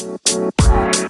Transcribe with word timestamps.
Bye. 0.00 1.09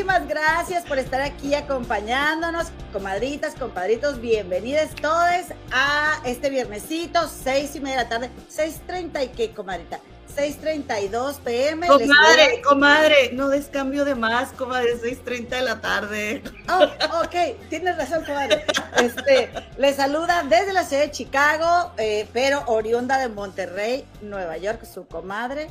Muchísimas 0.00 0.28
gracias 0.28 0.86
por 0.86 0.98
estar 0.98 1.20
aquí 1.20 1.54
acompañándonos, 1.54 2.68
comadritas, 2.90 3.54
compadritos, 3.54 4.18
bienvenidos 4.18 4.94
todos 4.94 5.52
a 5.72 6.22
este 6.24 6.48
viernesito, 6.48 7.28
seis 7.28 7.76
y 7.76 7.80
media 7.80 7.98
de 7.98 8.02
la 8.04 8.08
tarde, 8.08 8.30
6.30 8.50 9.24
y 9.26 9.28
qué, 9.28 9.50
comadrita, 9.50 10.00
6.32 10.34 11.40
pm. 11.40 11.86
Comadre, 11.86 12.62
comadre, 12.66 13.30
no 13.34 13.50
des 13.50 13.66
cambio 13.66 14.06
de 14.06 14.14
más, 14.14 14.52
comadre, 14.52 14.96
6.30 14.96 15.48
de 15.48 15.60
la 15.60 15.82
tarde. 15.82 16.42
Oh, 16.70 16.84
ok, 17.22 17.68
tienes 17.68 17.98
razón, 17.98 18.24
comadre. 18.24 18.64
Este, 18.96 19.50
le 19.76 19.92
saluda 19.92 20.44
desde 20.48 20.72
la 20.72 20.84
ciudad 20.84 21.02
de 21.02 21.10
Chicago, 21.10 21.92
eh, 21.98 22.26
pero 22.32 22.62
oriunda 22.68 23.18
de 23.18 23.28
Monterrey, 23.28 24.06
Nueva 24.22 24.56
York, 24.56 24.82
su 24.86 25.06
comadre 25.06 25.68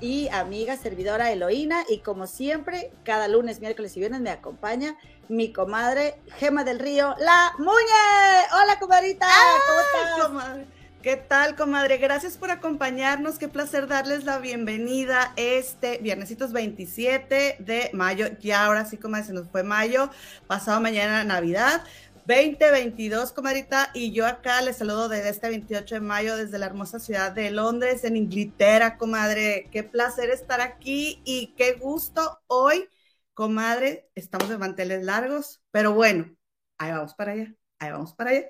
y 0.00 0.28
amiga 0.28 0.76
servidora 0.76 1.32
Eloína. 1.32 1.84
Y 1.88 1.98
como 1.98 2.26
siempre, 2.26 2.90
cada 3.04 3.28
lunes, 3.28 3.60
miércoles 3.60 3.96
y 3.96 4.00
viernes 4.00 4.20
me 4.20 4.30
acompaña 4.30 4.96
mi 5.28 5.52
comadre 5.52 6.16
Gema 6.38 6.64
del 6.64 6.78
Río, 6.78 7.14
la 7.18 7.52
Muñe. 7.58 8.46
Hola, 8.52 8.78
comadrita. 8.78 9.26
¿Cómo 10.16 10.40
estás? 10.40 10.66
¿Qué 11.02 11.16
tal, 11.16 11.54
comadre? 11.54 11.98
Gracias 11.98 12.36
por 12.36 12.50
acompañarnos. 12.50 13.38
Qué 13.38 13.46
placer 13.46 13.86
darles 13.86 14.24
la 14.24 14.40
bienvenida 14.40 15.32
este 15.36 15.98
viernesitos 15.98 16.52
27 16.52 17.56
de 17.60 17.90
mayo. 17.92 18.26
Ya 18.40 18.64
ahora 18.64 18.84
sí, 18.84 18.96
como 18.96 19.22
se 19.22 19.32
nos 19.32 19.48
fue 19.48 19.62
mayo, 19.62 20.10
pasado 20.48 20.80
mañana 20.80 21.22
Navidad. 21.22 21.84
2022, 22.28 23.32
comadrita, 23.32 23.90
y 23.94 24.12
yo 24.12 24.26
acá 24.26 24.60
les 24.60 24.76
saludo 24.76 25.08
desde 25.08 25.30
este 25.30 25.48
28 25.48 25.94
de 25.94 26.00
mayo 26.02 26.36
desde 26.36 26.58
la 26.58 26.66
hermosa 26.66 27.00
ciudad 27.00 27.32
de 27.32 27.50
Londres, 27.50 28.04
en 28.04 28.18
Inglaterra, 28.18 28.98
comadre. 28.98 29.70
Qué 29.72 29.82
placer 29.82 30.28
estar 30.28 30.60
aquí 30.60 31.22
y 31.24 31.54
qué 31.56 31.72
gusto 31.72 32.38
hoy, 32.46 32.86
comadre. 33.32 34.10
Estamos 34.14 34.50
de 34.50 34.58
manteles 34.58 35.04
largos, 35.04 35.62
pero 35.70 35.94
bueno, 35.94 36.36
ahí 36.76 36.92
vamos 36.92 37.14
para 37.14 37.32
allá, 37.32 37.54
ahí 37.78 37.92
vamos 37.92 38.12
para 38.12 38.32
allá. 38.32 38.46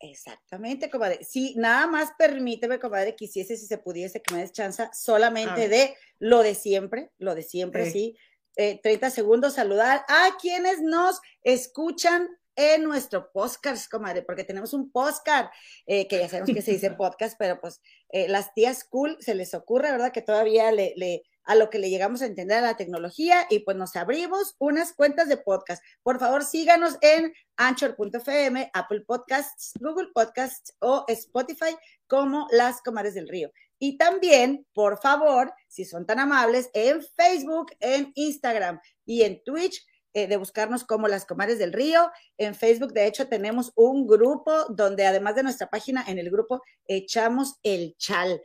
Exactamente, 0.00 0.90
comadre. 0.90 1.22
Sí, 1.22 1.54
nada 1.56 1.86
más 1.86 2.10
permíteme, 2.18 2.80
comadre, 2.80 3.14
quisiese, 3.14 3.56
si 3.56 3.66
se 3.66 3.78
pudiese, 3.78 4.20
que 4.20 4.34
me 4.34 4.40
des 4.40 4.50
chance 4.50 4.88
solamente 4.92 5.68
de 5.68 5.94
lo 6.18 6.42
de 6.42 6.56
siempre, 6.56 7.12
lo 7.18 7.36
de 7.36 7.44
siempre, 7.44 7.92
sí. 7.92 8.16
30 8.56 9.06
eh, 9.06 9.10
segundos, 9.12 9.54
saludar 9.54 10.04
a 10.08 10.36
quienes 10.40 10.82
nos 10.82 11.20
escuchan 11.44 12.28
en 12.60 12.84
nuestro 12.84 13.32
podcast, 13.32 13.90
comadre, 13.90 14.20
porque 14.20 14.44
tenemos 14.44 14.74
un 14.74 14.92
podcast, 14.92 15.50
eh, 15.86 16.06
que 16.06 16.18
ya 16.18 16.28
sabemos 16.28 16.54
que 16.54 16.60
se 16.60 16.72
dice 16.72 16.90
podcast, 16.98 17.36
pero 17.38 17.58
pues 17.58 17.80
eh, 18.10 18.28
las 18.28 18.52
tías 18.52 18.84
cool 18.84 19.16
se 19.20 19.34
les 19.34 19.54
ocurre, 19.54 19.90
¿verdad? 19.90 20.12
Que 20.12 20.20
todavía 20.20 20.70
le, 20.70 20.92
le, 20.96 21.22
a 21.44 21.54
lo 21.54 21.70
que 21.70 21.78
le 21.78 21.88
llegamos 21.88 22.20
a 22.20 22.26
entender 22.26 22.58
a 22.58 22.60
la 22.60 22.76
tecnología 22.76 23.46
y 23.48 23.60
pues 23.60 23.78
nos 23.78 23.96
abrimos 23.96 24.56
unas 24.58 24.92
cuentas 24.92 25.26
de 25.28 25.38
podcast. 25.38 25.82
Por 26.02 26.18
favor, 26.18 26.44
síganos 26.44 26.98
en 27.00 27.32
anchor.fm, 27.56 28.70
Apple 28.74 29.04
Podcasts, 29.06 29.72
Google 29.80 30.10
Podcasts 30.12 30.74
o 30.80 31.06
Spotify 31.08 31.74
como 32.06 32.46
Las 32.50 32.82
Comadres 32.82 33.14
del 33.14 33.28
Río. 33.28 33.50
Y 33.78 33.96
también, 33.96 34.66
por 34.74 35.00
favor, 35.00 35.54
si 35.66 35.86
son 35.86 36.04
tan 36.04 36.18
amables, 36.18 36.68
en 36.74 37.02
Facebook, 37.16 37.72
en 37.80 38.12
Instagram 38.14 38.78
y 39.06 39.22
en 39.22 39.42
Twitch 39.42 39.82
eh, 40.12 40.26
de 40.26 40.36
buscarnos 40.36 40.84
como 40.84 41.06
las 41.06 41.24
comares 41.24 41.58
del 41.58 41.72
río. 41.72 42.10
En 42.36 42.54
Facebook, 42.54 42.92
de 42.92 43.06
hecho, 43.06 43.28
tenemos 43.28 43.72
un 43.76 44.06
grupo 44.06 44.64
donde 44.68 45.06
además 45.06 45.36
de 45.36 45.42
nuestra 45.42 45.68
página, 45.68 46.04
en 46.08 46.18
el 46.18 46.30
grupo 46.30 46.62
echamos 46.86 47.58
el 47.62 47.94
chal, 47.96 48.40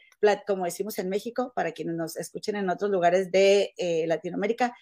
como 0.46 0.66
decimos 0.66 1.00
en 1.00 1.09
México, 1.09 1.53
para 1.56 1.72
quienes 1.72 1.96
nos 1.96 2.18
escuchen 2.18 2.56
en 2.56 2.70
otros 2.70 2.92
lugares 2.92 3.31
de 3.31 3.74
eh, 3.78 4.06
Latinoamérica. 4.08 4.76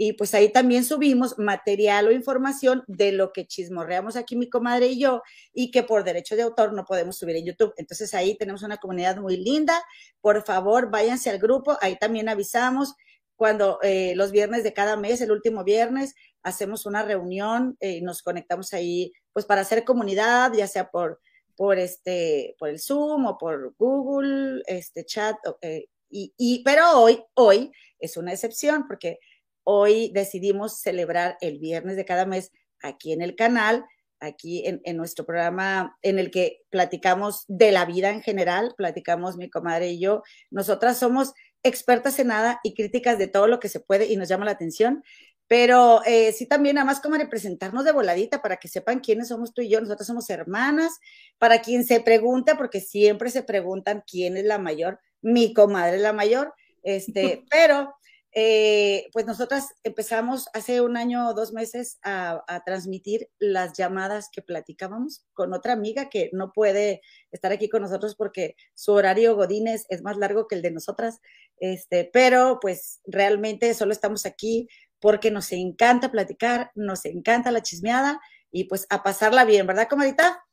Y 0.00 0.12
pues 0.12 0.32
ahí 0.32 0.52
también 0.52 0.84
subimos 0.84 1.36
material 1.40 2.06
o 2.06 2.12
información 2.12 2.84
de 2.86 3.10
lo 3.10 3.32
que 3.32 3.48
chismorreamos 3.48 4.14
aquí 4.14 4.36
mi 4.36 4.48
comadre 4.48 4.86
y 4.86 5.00
yo 5.00 5.22
y 5.52 5.72
que 5.72 5.82
por 5.82 6.04
derecho 6.04 6.36
de 6.36 6.42
autor 6.42 6.72
no 6.72 6.84
podemos 6.84 7.18
subir 7.18 7.34
en 7.34 7.46
YouTube. 7.46 7.74
Entonces 7.76 8.14
ahí 8.14 8.38
tenemos 8.38 8.62
una 8.62 8.76
comunidad 8.76 9.16
muy 9.16 9.36
linda. 9.36 9.82
Por 10.20 10.44
favor, 10.44 10.88
váyanse 10.88 11.30
al 11.30 11.40
grupo. 11.40 11.76
Ahí 11.80 11.98
también 11.98 12.28
avisamos 12.28 12.94
cuando 13.38 13.78
eh, 13.82 14.14
los 14.16 14.32
viernes 14.32 14.64
de 14.64 14.72
cada 14.72 14.96
mes, 14.96 15.20
el 15.20 15.30
último 15.30 15.62
viernes, 15.62 16.16
hacemos 16.42 16.86
una 16.86 17.04
reunión 17.04 17.76
y 17.80 17.98
eh, 17.98 18.00
nos 18.02 18.20
conectamos 18.20 18.74
ahí, 18.74 19.12
pues 19.32 19.46
para 19.46 19.60
hacer 19.60 19.84
comunidad, 19.84 20.52
ya 20.54 20.66
sea 20.66 20.90
por, 20.90 21.20
por, 21.56 21.78
este, 21.78 22.56
por 22.58 22.68
el 22.68 22.80
Zoom 22.80 23.26
o 23.26 23.38
por 23.38 23.76
Google, 23.78 24.62
este 24.66 25.04
chat. 25.04 25.36
Eh, 25.62 25.86
y, 26.10 26.34
y, 26.36 26.64
pero 26.64 27.00
hoy, 27.00 27.22
hoy 27.34 27.70
es 28.00 28.16
una 28.16 28.32
excepción 28.32 28.88
porque 28.88 29.20
hoy 29.62 30.10
decidimos 30.12 30.80
celebrar 30.80 31.38
el 31.40 31.60
viernes 31.60 31.94
de 31.94 32.04
cada 32.04 32.26
mes 32.26 32.50
aquí 32.82 33.12
en 33.12 33.22
el 33.22 33.36
canal, 33.36 33.84
aquí 34.18 34.66
en, 34.66 34.80
en, 34.82 34.96
nuestro 34.96 35.24
programa 35.24 35.96
en 36.02 36.18
el 36.18 36.32
que 36.32 36.62
platicamos 36.70 37.44
de 37.46 37.70
la 37.70 37.84
vida 37.84 38.10
en 38.10 38.20
general, 38.20 38.74
platicamos 38.76 39.36
mi 39.36 39.48
comadre 39.48 39.90
y 39.90 40.00
yo. 40.00 40.24
Nosotras 40.50 40.98
somos 40.98 41.34
expertas 41.68 42.18
en 42.18 42.28
nada 42.28 42.60
y 42.62 42.74
críticas 42.74 43.18
de 43.18 43.28
todo 43.28 43.46
lo 43.46 43.60
que 43.60 43.68
se 43.68 43.80
puede 43.80 44.06
y 44.06 44.16
nos 44.16 44.28
llama 44.28 44.44
la 44.44 44.52
atención. 44.52 45.04
Pero 45.46 46.02
eh, 46.04 46.32
sí 46.32 46.46
también, 46.46 46.74
nada 46.74 46.84
más 46.84 47.00
como 47.00 47.16
representarnos 47.16 47.84
de 47.84 47.92
voladita 47.92 48.42
para 48.42 48.58
que 48.58 48.68
sepan 48.68 49.00
quiénes 49.00 49.28
somos 49.28 49.54
tú 49.54 49.62
y 49.62 49.70
yo. 49.70 49.80
Nosotras 49.80 50.06
somos 50.06 50.28
hermanas. 50.28 50.98
Para 51.38 51.62
quien 51.62 51.84
se 51.84 52.00
pregunta, 52.00 52.56
porque 52.58 52.80
siempre 52.80 53.30
se 53.30 53.42
preguntan 53.42 54.04
quién 54.06 54.36
es 54.36 54.44
la 54.44 54.58
mayor, 54.58 55.00
mi 55.22 55.54
comadre 55.54 55.96
es 55.96 56.02
la 56.02 56.12
mayor. 56.12 56.54
Este, 56.82 57.44
pero 57.50 57.94
eh, 58.40 59.08
pues 59.12 59.26
nosotras 59.26 59.74
empezamos 59.82 60.46
hace 60.54 60.80
un 60.80 60.96
año 60.96 61.28
o 61.28 61.34
dos 61.34 61.52
meses 61.52 61.98
a, 62.04 62.44
transmitir 62.64 63.28
las 63.40 63.76
llamadas 63.76 64.28
que 64.30 64.42
platicábamos 64.42 65.26
con 65.32 65.52
otra 65.52 65.72
amiga 65.72 66.08
que 66.08 66.30
no 66.32 66.52
puede 66.52 67.00
estar 67.32 67.50
aquí 67.50 67.68
con 67.68 67.82
nosotros 67.82 68.14
porque 68.14 68.54
su 68.74 68.92
horario 68.92 69.34
Godínez 69.34 69.86
es 69.88 70.02
más 70.02 70.16
largo 70.18 70.46
que 70.46 70.54
el 70.54 70.62
de 70.62 70.70
nosotras, 70.70 71.18
este, 71.56 72.08
pero 72.12 72.60
pues 72.60 73.00
realmente 73.06 73.74
solo 73.74 73.90
estamos 73.90 74.24
aquí 74.24 74.68
porque 75.00 75.32
nos 75.32 75.50
encanta 75.50 76.12
platicar, 76.12 76.70
nos 76.76 77.06
encanta 77.06 77.50
la 77.50 77.64
chismeada 77.64 78.20
y 78.52 78.64
pues 78.68 78.86
a 78.88 79.02
pasarla 79.02 79.46
bien, 79.46 79.66
¿verdad, 79.66 79.88
comadita? 79.88 80.47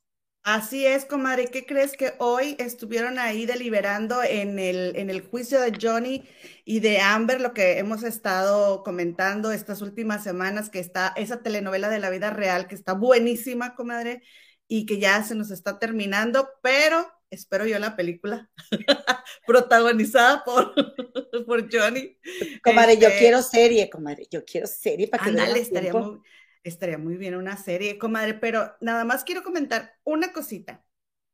Así 0.46 0.86
es, 0.86 1.06
comadre. 1.06 1.48
¿Qué 1.48 1.66
crees 1.66 1.94
que 1.94 2.14
hoy 2.20 2.56
estuvieron 2.60 3.18
ahí 3.18 3.48
deliberando 3.48 4.22
en 4.22 4.60
el, 4.60 4.96
en 4.96 5.10
el 5.10 5.22
juicio 5.22 5.60
de 5.60 5.76
Johnny 5.82 6.24
y 6.64 6.82
de 6.82 7.00
Amber, 7.00 7.42
lo 7.42 7.52
que 7.52 7.80
hemos 7.80 8.04
estado 8.04 8.84
comentando 8.84 9.52
estas 9.52 9.82
últimas 9.82 10.24
semanas, 10.24 10.70
que 10.70 10.78
está 10.78 11.14
esa 11.16 11.42
telenovela 11.42 11.90
de 11.90 11.98
la 11.98 12.12
vida 12.12 12.30
real, 12.30 12.68
que 12.68 12.76
está 12.76 12.94
buenísima, 12.94 13.74
comadre, 13.74 14.22
y 14.68 14.86
que 14.86 15.00
ya 15.00 15.24
se 15.24 15.34
nos 15.34 15.50
está 15.50 15.80
terminando, 15.80 16.48
pero 16.62 17.12
espero 17.32 17.66
yo 17.66 17.80
la 17.80 17.96
película 17.96 18.48
protagonizada 19.48 20.44
por, 20.44 20.76
por 21.48 21.76
Johnny. 21.76 22.20
Comadre, 22.64 23.00
yo 23.00 23.08
este 23.08 23.18
quiero 23.18 23.42
serie, 23.42 23.90
comadre, 23.90 24.28
yo 24.30 24.46
quiero 24.46 24.68
serie 24.68 25.08
para 25.08 25.24
que 25.24 25.60
estaría 25.60 25.92
muy, 25.92 26.22
estaría 26.66 26.98
muy 26.98 27.16
bien 27.18 27.36
una 27.36 27.58
serie, 27.58 27.98
comadre, 27.98 28.34
pero 28.34 28.76
nada 28.82 29.06
más 29.06 29.24
quiero 29.24 29.44
comentar 29.44 29.94
una 30.04 30.34
cosita, 30.34 30.84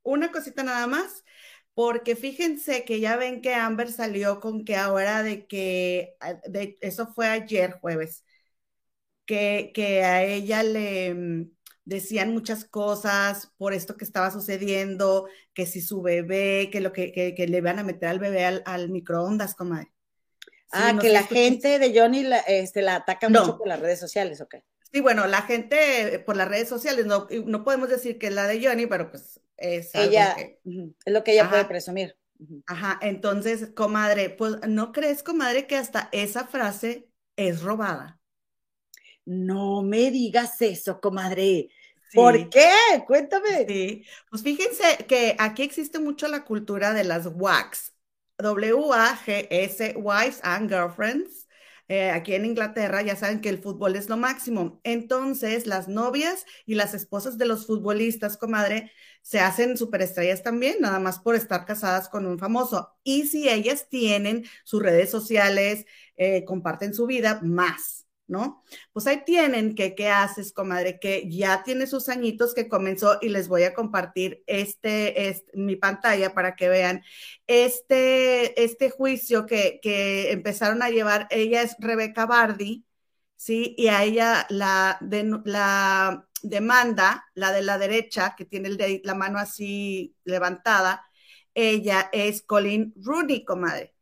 una 0.04 0.32
cosita 0.32 0.64
nada 0.64 0.88
más, 0.88 1.24
porque 1.74 2.16
fíjense 2.16 2.84
que 2.84 3.00
ya 3.00 3.16
ven 3.16 3.42
que 3.42 3.56
Amber 3.56 3.92
salió 3.92 4.40
con 4.42 4.66
que 4.66 4.76
ahora 4.76 5.24
de 5.24 5.48
que, 5.48 6.16
de, 6.48 6.78
eso 6.82 7.08
fue 7.14 7.28
ayer 7.28 7.72
jueves, 7.80 8.26
que, 9.26 9.72
que 9.74 10.04
a 10.04 10.24
ella 10.24 10.64
le 10.64 11.14
mm, 11.14 11.52
decían 11.86 12.34
muchas 12.34 12.66
cosas 12.66 13.54
por 13.58 13.74
esto 13.74 13.96
que 13.96 14.04
estaba 14.04 14.32
sucediendo, 14.32 15.28
que 15.54 15.66
si 15.66 15.80
su 15.80 16.02
bebé, 16.02 16.70
que 16.72 16.82
lo 16.82 16.92
que, 16.92 17.14
que, 17.14 17.48
le 17.48 17.62
van 17.62 17.80
a 17.80 17.84
meter 17.84 18.10
al 18.10 18.20
bebé 18.20 18.44
al, 18.46 18.90
microondas, 18.90 19.56
comadre. 19.56 19.94
ah, 20.74 20.98
que 21.00 21.10
la 21.10 21.24
gente 21.24 21.80
de 21.80 21.98
Johnny 21.98 22.24
la, 22.24 22.40
este, 22.40 22.82
la 22.82 22.96
ataca 22.96 23.30
mucho 23.30 23.58
por 23.58 23.68
las 23.68 23.80
redes 23.80 24.00
sociales, 24.00 24.42
¿ok? 24.42 24.56
Sí, 24.94 25.00
bueno, 25.00 25.26
la 25.28 25.44
gente 25.44 26.20
por 26.20 26.36
las 26.36 26.48
redes 26.48 26.68
sociales, 26.68 27.06
no, 27.06 27.28
no 27.46 27.64
podemos 27.64 27.90
decir 27.90 28.18
que 28.18 28.28
es 28.28 28.34
la 28.34 28.48
de 28.48 28.66
Johnny, 28.66 28.88
pero 28.88 29.10
pues 29.10 29.40
es 29.58 29.96
ella, 29.96 30.36
es 30.36 31.14
lo 31.14 31.24
que 31.24 31.34
ella 31.34 31.50
puede 31.50 31.66
presumir. 31.66 32.18
Ajá, 32.68 33.00
entonces, 33.02 33.70
comadre, 33.76 34.30
pues 34.30 34.58
¿no 34.68 34.92
crees, 34.92 35.24
comadre, 35.24 35.68
que 35.68 35.78
hasta 35.78 36.10
esa 36.12 36.48
frase 36.48 37.08
es 37.36 37.62
robada? 37.62 38.20
No 39.26 39.84
me 39.84 40.12
digas 40.12 40.62
eso, 40.62 41.00
comadre. 41.00 41.70
¿Por 42.14 42.50
qué? 42.50 42.72
Cuéntame. 43.08 43.66
Sí, 43.68 44.06
pues 44.30 44.42
fíjense 44.44 45.06
que 45.08 45.36
aquí 45.40 45.64
existe 45.64 46.00
mucho 46.00 46.28
la 46.28 46.44
cultura 46.44 46.94
de 46.94 47.04
las 47.04 47.28
WAGs, 47.28 47.94
W-A-G-S, 48.40 49.94
Wives 49.96 50.40
and 50.44 50.70
Girlfriends. 50.70 51.41
Eh, 51.92 52.10
aquí 52.10 52.36
en 52.36 52.46
Inglaterra 52.46 53.02
ya 53.02 53.18
saben 53.18 53.42
que 53.42 53.50
el 53.50 53.58
fútbol 53.58 53.98
es 53.98 54.08
lo 54.08 54.16
máximo. 54.16 54.80
Entonces, 54.86 55.68
las 55.68 55.90
novias 55.90 56.46
y 56.66 56.76
las 56.76 56.94
esposas 56.94 57.38
de 57.38 57.46
los 57.46 57.68
futbolistas, 57.68 58.38
comadre, 58.38 58.94
se 59.22 59.42
hacen 59.42 59.76
superestrellas 59.76 60.42
también, 60.42 60.78
nada 60.80 61.00
más 61.00 61.20
por 61.20 61.36
estar 61.36 61.66
casadas 61.66 62.08
con 62.08 62.26
un 62.26 62.40
famoso. 62.40 62.96
Y 63.04 63.28
si 63.28 63.50
ellas 63.50 63.90
tienen 63.90 64.46
sus 64.64 64.82
redes 64.82 65.12
sociales, 65.12 65.86
eh, 66.16 66.46
comparten 66.46 66.94
su 66.94 67.08
vida, 67.08 67.42
más. 67.44 68.06
¿No? 68.32 68.64
Pues 68.94 69.06
ahí 69.08 69.24
tienen 69.26 69.76
que, 69.76 69.94
¿qué 69.94 70.10
haces, 70.10 70.54
comadre? 70.54 71.00
Que 71.00 71.30
ya 71.30 71.64
tiene 71.64 71.86
sus 71.86 72.10
añitos 72.10 72.54
que 72.56 72.70
comenzó 72.70 73.20
y 73.22 73.30
les 73.30 73.48
voy 73.48 73.64
a 73.64 73.74
compartir 73.74 74.44
este, 74.48 75.30
este 75.30 75.52
mi 75.58 75.76
pantalla 75.76 76.34
para 76.34 76.56
que 76.56 76.70
vean 76.70 77.04
este, 77.46 78.64
este 78.64 78.90
juicio 78.90 79.46
que, 79.46 79.80
que 79.82 80.32
empezaron 80.32 80.82
a 80.82 80.90
llevar. 80.90 81.28
Ella 81.30 81.62
es 81.62 81.76
Rebeca 81.80 82.26
Bardi, 82.26 82.86
¿sí? 83.36 83.76
Y 83.78 83.90
a 83.90 84.04
ella 84.04 84.48
la, 84.50 84.98
de, 85.02 85.30
la 85.46 86.26
demanda, 86.42 87.26
la 87.34 87.52
de 87.52 87.62
la 87.64 87.78
derecha, 87.78 88.36
que 88.38 88.46
tiene 88.46 88.70
el 88.70 89.02
la 89.04 89.14
mano 89.14 89.40
así 89.40 90.16
levantada, 90.24 91.04
ella 91.54 92.10
es 92.14 92.44
Colin 92.44 92.94
Rooney, 92.96 93.44
comadre. 93.44 93.94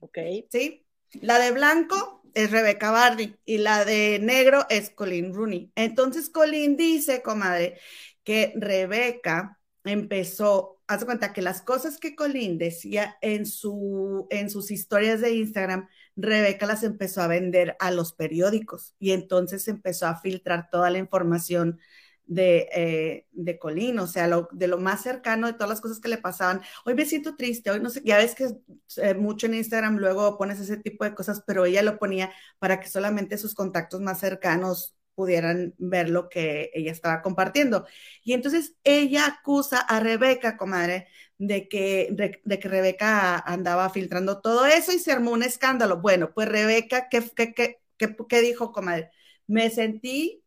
Ok. 0.00 0.18
¿Sí? 0.50 0.86
La 1.22 1.38
de 1.38 1.52
blanco 1.52 2.15
es 2.36 2.50
Rebeca 2.50 2.90
Bardi 2.90 3.34
y 3.46 3.58
la 3.58 3.86
de 3.86 4.18
negro 4.20 4.66
es 4.68 4.90
Colin 4.90 5.32
Rooney. 5.32 5.72
Entonces 5.74 6.28
Colin 6.28 6.76
dice, 6.76 7.22
comadre, 7.22 7.80
que 8.24 8.52
Rebeca 8.56 9.58
empezó, 9.84 10.82
haz 10.86 11.06
cuenta 11.06 11.32
que 11.32 11.40
las 11.40 11.62
cosas 11.62 11.96
que 11.98 12.14
Colin 12.14 12.58
decía 12.58 13.16
en, 13.22 13.46
su, 13.46 14.26
en 14.30 14.50
sus 14.50 14.70
historias 14.70 15.22
de 15.22 15.34
Instagram, 15.34 15.88
Rebeca 16.14 16.66
las 16.66 16.82
empezó 16.82 17.22
a 17.22 17.26
vender 17.26 17.74
a 17.80 17.90
los 17.90 18.12
periódicos 18.12 18.94
y 18.98 19.12
entonces 19.12 19.66
empezó 19.66 20.06
a 20.06 20.20
filtrar 20.20 20.68
toda 20.70 20.90
la 20.90 20.98
información 20.98 21.80
de, 22.26 22.68
eh, 22.74 23.26
de 23.32 23.58
Colín, 23.58 23.98
o 23.98 24.06
sea, 24.06 24.26
lo, 24.28 24.48
de 24.52 24.68
lo 24.68 24.78
más 24.78 25.02
cercano 25.02 25.46
de 25.46 25.52
todas 25.54 25.68
las 25.70 25.80
cosas 25.80 26.00
que 26.00 26.08
le 26.08 26.18
pasaban. 26.18 26.60
Hoy 26.84 26.94
me 26.94 27.06
siento 27.06 27.36
triste, 27.36 27.70
hoy 27.70 27.80
no 27.80 27.90
sé, 27.90 28.02
ya 28.04 28.18
ves 28.18 28.34
que 28.34 28.48
eh, 28.96 29.14
mucho 29.14 29.46
en 29.46 29.54
Instagram 29.54 29.96
luego 29.98 30.36
pones 30.38 30.60
ese 30.60 30.76
tipo 30.76 31.04
de 31.04 31.14
cosas, 31.14 31.42
pero 31.46 31.64
ella 31.64 31.82
lo 31.82 31.98
ponía 31.98 32.32
para 32.58 32.80
que 32.80 32.88
solamente 32.88 33.38
sus 33.38 33.54
contactos 33.54 34.00
más 34.00 34.20
cercanos 34.20 34.96
pudieran 35.14 35.74
ver 35.78 36.10
lo 36.10 36.28
que 36.28 36.70
ella 36.74 36.92
estaba 36.92 37.22
compartiendo. 37.22 37.86
Y 38.22 38.32
entonces 38.34 38.76
ella 38.84 39.26
acusa 39.26 39.80
a 39.80 40.00
Rebeca, 40.00 40.56
comadre, 40.58 41.08
de 41.38 41.68
que, 41.68 42.08
de, 42.12 42.58
que 42.58 42.68
Rebeca 42.68 43.38
andaba 43.38 43.88
filtrando 43.90 44.40
todo 44.40 44.66
eso 44.66 44.92
y 44.92 44.98
se 44.98 45.12
armó 45.12 45.30
un 45.32 45.42
escándalo. 45.42 46.00
Bueno, 46.00 46.32
pues 46.34 46.48
Rebeca, 46.48 47.08
¿qué, 47.08 47.22
qué, 47.34 47.54
qué, 47.54 48.16
qué 48.28 48.40
dijo, 48.42 48.72
comadre? 48.72 49.10
Me 49.46 49.70
sentí 49.70 50.42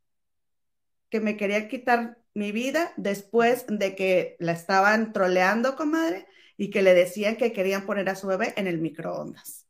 que 1.09 1.19
me 1.19 1.37
quería 1.37 1.67
quitar 1.67 2.17
mi 2.33 2.51
vida 2.51 2.93
después 2.97 3.65
de 3.67 3.95
que 3.95 4.35
la 4.39 4.53
estaban 4.53 5.13
troleando, 5.13 5.75
comadre, 5.75 6.27
y 6.57 6.69
que 6.69 6.81
le 6.81 6.93
decían 6.93 7.37
que 7.37 7.53
querían 7.53 7.85
poner 7.85 8.09
a 8.09 8.15
su 8.15 8.27
bebé 8.27 8.53
en 8.57 8.67
el 8.67 8.79
microondas. 8.79 9.67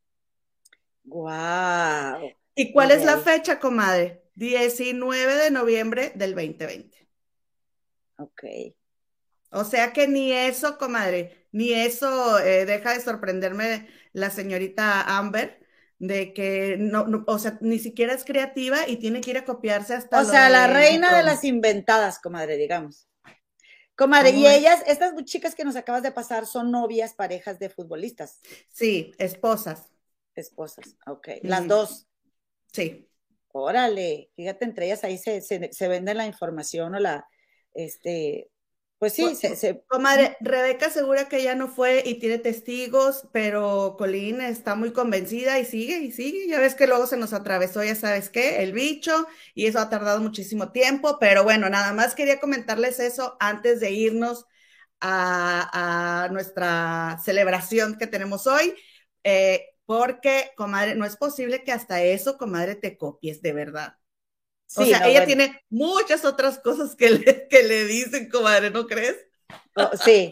¡Guau! 1.03 2.31
¿Y 2.55 2.71
cuál 2.71 2.91
es 2.91 3.05
la 3.05 3.17
fecha, 3.19 3.59
comadre? 3.59 4.23
19 4.35 5.35
de 5.35 5.51
noviembre 5.51 6.11
del 6.15 6.33
2020. 6.33 7.07
Ok. 8.17 8.43
O 9.51 9.63
sea 9.63 9.93
que 9.93 10.07
ni 10.07 10.31
eso, 10.31 10.77
comadre, 10.77 11.47
ni 11.51 11.73
eso 11.73 12.39
eh, 12.39 12.65
deja 12.65 12.93
de 12.93 13.01
sorprenderme 13.01 13.87
la 14.13 14.29
señorita 14.29 15.17
Amber, 15.17 15.58
de 15.99 16.33
que 16.33 16.77
no, 16.79 17.05
o 17.27 17.39
sea, 17.39 17.57
ni 17.61 17.77
siquiera 17.77 18.13
es 18.13 18.23
creativa 18.23 18.87
y 18.87 18.97
tiene 18.97 19.21
que 19.21 19.31
ir 19.31 19.37
a 19.37 19.45
copiarse 19.45 19.93
hasta. 19.93 20.21
O 20.21 20.25
sea, 20.25 20.49
la 20.49 20.67
reina 20.67 21.15
de 21.15 21.23
las 21.23 21.43
inventadas, 21.43 22.19
comadre, 22.19 22.57
digamos. 22.57 23.07
Comadre, 23.95 24.29
y 24.31 24.47
ellas, 24.47 24.81
estas 24.87 25.13
chicas 25.25 25.55
que 25.55 25.65
nos 25.65 25.75
acabas 25.75 26.01
de 26.03 26.13
pasar, 26.13 26.45
son 26.45 26.71
novias, 26.71 27.13
parejas 27.13 27.59
de 27.59 27.69
futbolistas. 27.69 28.39
Sí, 28.69 29.11
esposas. 29.17 29.91
Esposas, 30.35 30.95
ok. 31.05 31.27
Las 31.41 31.67
dos. 31.67 32.07
Sí. 32.71 33.09
Órale, 33.51 34.31
fíjate, 34.37 34.63
entre 34.63 34.85
ellas 34.85 35.03
ahí 35.03 35.17
se, 35.17 35.41
se, 35.41 35.73
se 35.73 35.87
vende 35.89 36.13
la 36.13 36.25
información 36.25 36.95
o 36.95 36.99
la, 36.99 37.27
este, 37.73 38.49
pues 38.99 39.13
sí, 39.13 39.33
se, 39.35 39.81
Comadre, 39.87 40.35
Rebeca 40.41 40.87
asegura 40.87 41.29
que 41.29 41.37
ella 41.37 41.55
no 41.55 41.69
fue 41.69 42.03
y 42.05 42.15
tiene 42.19 42.37
testigos, 42.37 43.29
pero 43.31 43.95
Colleen 43.97 44.41
está 44.41 44.75
muy 44.75 44.91
convencida 44.91 45.57
y 45.57 45.63
sigue 45.63 45.99
y 45.99 46.11
sigue. 46.11 46.49
Ya 46.49 46.59
ves 46.59 46.75
que 46.75 46.85
luego 46.85 47.07
se 47.07 47.15
nos 47.15 47.31
atravesó, 47.31 47.81
ya 47.81 47.95
sabes 47.95 48.29
qué, 48.29 48.61
el 48.61 48.73
bicho, 48.73 49.25
y 49.55 49.67
eso 49.67 49.79
ha 49.79 49.89
tardado 49.89 50.19
muchísimo 50.19 50.73
tiempo, 50.73 51.17
pero 51.17 51.45
bueno, 51.45 51.69
nada 51.69 51.93
más 51.93 52.13
quería 52.13 52.41
comentarles 52.41 52.99
eso 52.99 53.37
antes 53.39 53.79
de 53.79 53.91
irnos 53.91 54.45
a, 54.99 56.27
nuestra 56.31 57.19
celebración 57.23 57.97
que 57.97 58.07
tenemos 58.07 58.47
hoy, 58.47 58.75
eh, 59.23 59.65
porque, 59.85 60.51
comadre, 60.57 60.95
no 60.95 61.05
es 61.05 61.15
posible 61.15 61.63
que 61.63 61.71
hasta 61.71 62.03
eso, 62.03 62.37
comadre, 62.37 62.75
te 62.75 62.97
copies, 62.97 63.41
de 63.41 63.53
verdad 63.53 63.98
o 64.75 64.85
sea, 64.85 65.07
ella 65.07 65.25
tiene 65.25 65.61
muchas 65.69 66.25
otras 66.25 66.59
cosas 66.59 66.95
que 66.95 67.09
le, 67.09 67.47
que 67.47 67.63
le 67.63 67.85
dicen, 67.85 68.29
comadre, 68.29 68.69
¿no 68.69 68.85
crees? 68.85 69.15
Oh, 69.75 69.89
sí, 70.03 70.29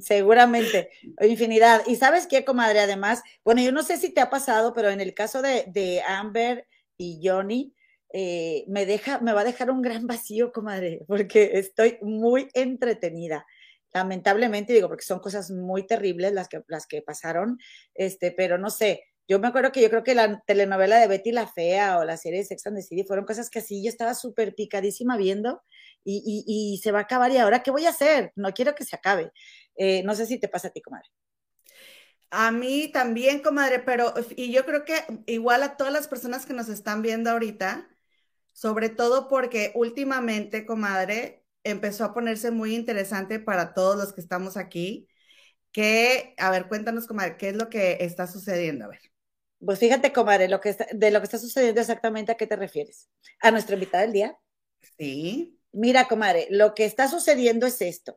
seguramente, 0.00 0.90
infinidad. 1.20 1.82
Y 1.86 1.96
sabes 1.96 2.26
qué, 2.26 2.44
comadre, 2.44 2.80
además, 2.80 3.22
bueno, 3.44 3.62
yo 3.62 3.72
no 3.72 3.82
sé 3.82 3.96
si 3.96 4.10
te 4.10 4.20
ha 4.20 4.30
pasado, 4.30 4.72
pero 4.74 4.90
en 4.90 5.00
el 5.00 5.14
caso 5.14 5.42
de, 5.42 5.64
de 5.68 6.02
Amber 6.02 6.66
y 6.96 7.20
Johnny, 7.22 7.74
eh, 8.12 8.64
me 8.68 8.84
deja, 8.84 9.20
me 9.20 9.32
va 9.32 9.40
a 9.40 9.44
dejar 9.44 9.70
un 9.70 9.80
gran 9.80 10.06
vacío, 10.06 10.52
comadre, 10.52 11.00
porque 11.08 11.52
estoy 11.54 11.98
muy 12.02 12.48
entretenida. 12.52 13.46
Lamentablemente, 13.94 14.72
digo, 14.72 14.88
porque 14.88 15.04
son 15.04 15.20
cosas 15.20 15.50
muy 15.50 15.86
terribles 15.86 16.32
las 16.32 16.48
que, 16.48 16.62
las 16.68 16.86
que 16.86 17.02
pasaron, 17.02 17.58
este, 17.94 18.30
pero 18.30 18.58
no 18.58 18.70
sé, 18.70 19.04
yo 19.28 19.38
me 19.38 19.48
acuerdo 19.48 19.72
que 19.72 19.80
yo 19.82 19.88
creo 19.90 20.02
que 20.02 20.14
la 20.14 20.40
telenovela 20.46 20.98
de 20.98 21.06
Betty 21.06 21.32
la 21.32 21.46
Fea 21.46 21.98
o 21.98 22.04
la 22.04 22.16
serie 22.16 22.40
de 22.40 22.44
Sex 22.44 22.66
and 22.66 22.76
the 22.76 22.82
City 22.82 23.04
fueron 23.04 23.24
cosas 23.24 23.50
que 23.50 23.60
así 23.60 23.82
yo 23.82 23.88
estaba 23.88 24.14
súper 24.14 24.54
picadísima 24.54 25.16
viendo 25.16 25.62
y, 26.04 26.80
se 26.82 26.92
va 26.92 27.00
a 27.00 27.02
acabar 27.02 27.30
y 27.30 27.38
ahora 27.38 27.62
qué 27.62 27.70
voy 27.70 27.86
a 27.86 27.90
hacer? 27.90 28.32
No 28.36 28.52
quiero 28.52 28.74
que 28.74 28.84
se 28.84 28.96
acabe. 28.96 29.32
Eh, 29.76 30.02
no 30.04 30.14
sé 30.14 30.26
si 30.26 30.38
te 30.38 30.48
pasa 30.48 30.68
a 30.68 30.70
ti, 30.72 30.82
comadre. 30.82 31.08
A 32.30 32.50
mí 32.50 32.90
también, 32.92 33.40
comadre, 33.42 33.80
pero 33.80 34.14
y 34.36 34.52
yo 34.52 34.64
creo 34.64 34.84
que 34.84 35.04
igual 35.26 35.62
a 35.62 35.76
todas 35.76 35.92
las 35.92 36.08
personas 36.08 36.46
que 36.46 36.54
nos 36.54 36.68
están 36.68 37.02
viendo 37.02 37.30
ahorita, 37.30 37.88
sobre 38.52 38.88
todo 38.88 39.28
porque 39.28 39.72
últimamente, 39.74 40.66
comadre, 40.66 41.44
empezó 41.64 42.04
a 42.04 42.14
ponerse 42.14 42.50
muy 42.50 42.74
interesante 42.74 43.38
para 43.40 43.74
todos 43.74 43.96
los 43.96 44.12
que 44.14 44.20
estamos 44.22 44.56
aquí. 44.56 45.08
Que, 45.72 46.34
a 46.38 46.50
ver, 46.50 46.68
cuéntanos, 46.68 47.06
comadre, 47.06 47.36
¿qué 47.38 47.50
es 47.50 47.56
lo 47.56 47.68
que 47.70 47.98
está 48.00 48.26
sucediendo? 48.26 48.86
A 48.86 48.88
ver. 48.88 49.11
Pues 49.64 49.78
fíjate, 49.78 50.12
comadre, 50.12 50.48
lo 50.48 50.60
que 50.60 50.76
de 50.92 51.10
lo 51.10 51.20
que 51.20 51.24
está 51.24 51.38
sucediendo 51.38 51.80
exactamente 51.80 52.32
a 52.32 52.36
qué 52.36 52.46
te 52.46 52.56
refieres. 52.56 53.08
¿A 53.40 53.50
nuestra 53.50 53.74
invitada 53.74 54.02
del 54.02 54.12
día? 54.12 54.38
Sí. 54.98 55.58
Mira, 55.72 56.08
comadre, 56.08 56.48
lo 56.50 56.74
que 56.74 56.84
está 56.84 57.08
sucediendo 57.08 57.66
es 57.66 57.80
esto. 57.80 58.16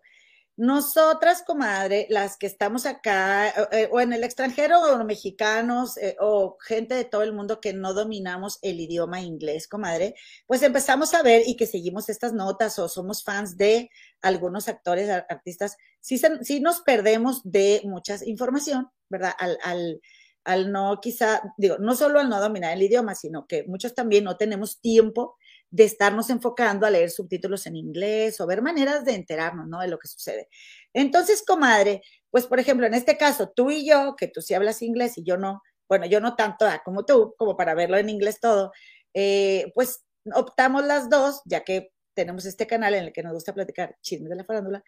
Nosotras, 0.58 1.44
comadre, 1.44 2.08
las 2.10 2.38
que 2.38 2.48
estamos 2.48 2.86
acá, 2.86 3.50
eh, 3.74 3.90
o 3.92 4.00
en 4.00 4.14
el 4.14 4.24
extranjero, 4.24 4.80
o 4.82 5.04
mexicanos, 5.04 5.98
eh, 5.98 6.16
o 6.20 6.58
gente 6.62 6.96
de 6.96 7.04
todo 7.04 7.24
el 7.24 7.34
mundo 7.34 7.60
que 7.60 7.74
no 7.74 7.94
dominamos 7.94 8.60
el 8.62 8.80
idioma 8.80 9.20
inglés, 9.20 9.68
comadre, 9.68 10.16
pues 10.48 10.64
empezamos 10.64 11.14
a 11.14 11.24
ver 11.24 11.44
y 11.46 11.58
que 11.58 11.68
seguimos 11.68 12.08
estas 12.08 12.32
notas 12.32 12.80
o 12.80 12.88
somos 12.88 13.24
fans 13.24 13.58
de 13.58 13.90
algunos 14.22 14.70
actores, 14.70 15.10
artistas, 15.10 15.76
sí, 16.00 16.20
sí 16.42 16.62
nos 16.62 16.80
perdemos 16.82 17.42
de 17.44 17.82
mucha 17.84 18.18
información, 18.26 18.90
¿verdad? 19.10 19.34
Al, 19.38 19.58
al, 19.62 20.02
al 20.46 20.72
no 20.72 21.00
quizá, 21.02 21.42
digo, 21.58 21.78
no 21.80 21.96
solo 21.96 22.20
al 22.20 22.30
no 22.30 22.40
dominar 22.40 22.74
el 22.74 22.84
idioma, 22.84 23.16
sino 23.16 23.48
que 23.48 23.66
muchos 23.68 23.94
también 23.94 24.24
no 24.24 24.38
tenemos 24.38 24.80
tiempo 24.80 25.36
de 25.72 25.84
estarnos 25.84 26.30
enfocando 26.30 26.86
a 26.86 26.92
leer 26.92 27.10
subtítulos 27.10 27.66
en 27.68 27.76
inglés 27.76 28.40
o 28.40 28.48
ver 28.48 28.62
maneras 28.62 29.04
de 29.04 29.16
enterarnos, 29.16 29.68
¿no? 29.68 29.80
De 29.82 29.88
lo 29.88 29.98
que 29.98 30.08
sucede. 30.08 30.48
Entonces, 30.94 31.44
comadre, 31.46 32.02
pues 32.30 32.48
por 32.48 32.60
ejemplo, 32.60 32.86
en 32.86 32.94
este 32.94 33.18
caso, 33.18 33.52
tú 33.54 33.72
y 33.72 33.86
yo, 33.86 34.16
que 34.16 34.28
tú 34.28 34.42
sí 34.42 34.54
hablas 34.54 34.82
inglés 34.82 35.18
y 35.18 35.24
yo 35.24 35.36
no, 35.38 35.62
bueno, 35.90 36.06
yo 36.06 36.22
no 36.22 36.36
tanto 36.36 36.66
ah, 36.66 36.82
como 36.86 37.06
tú, 37.06 37.36
como 37.38 37.58
para 37.58 37.74
verlo 37.74 37.98
en 37.98 38.10
inglés 38.10 38.40
todo, 38.40 38.72
eh, 39.14 39.72
pues 39.76 40.06
optamos 40.34 40.86
las 40.86 41.10
dos, 41.10 41.42
ya 41.46 41.64
que 41.64 41.92
tenemos 42.14 42.46
este 42.46 42.68
canal 42.68 42.94
en 42.94 43.06
el 43.06 43.14
que 43.14 43.24
nos 43.24 43.34
gusta 43.34 43.54
platicar 43.54 43.98
chismes 44.02 44.30
de 44.30 44.36
la 44.36 44.46
farándula, 44.46 44.84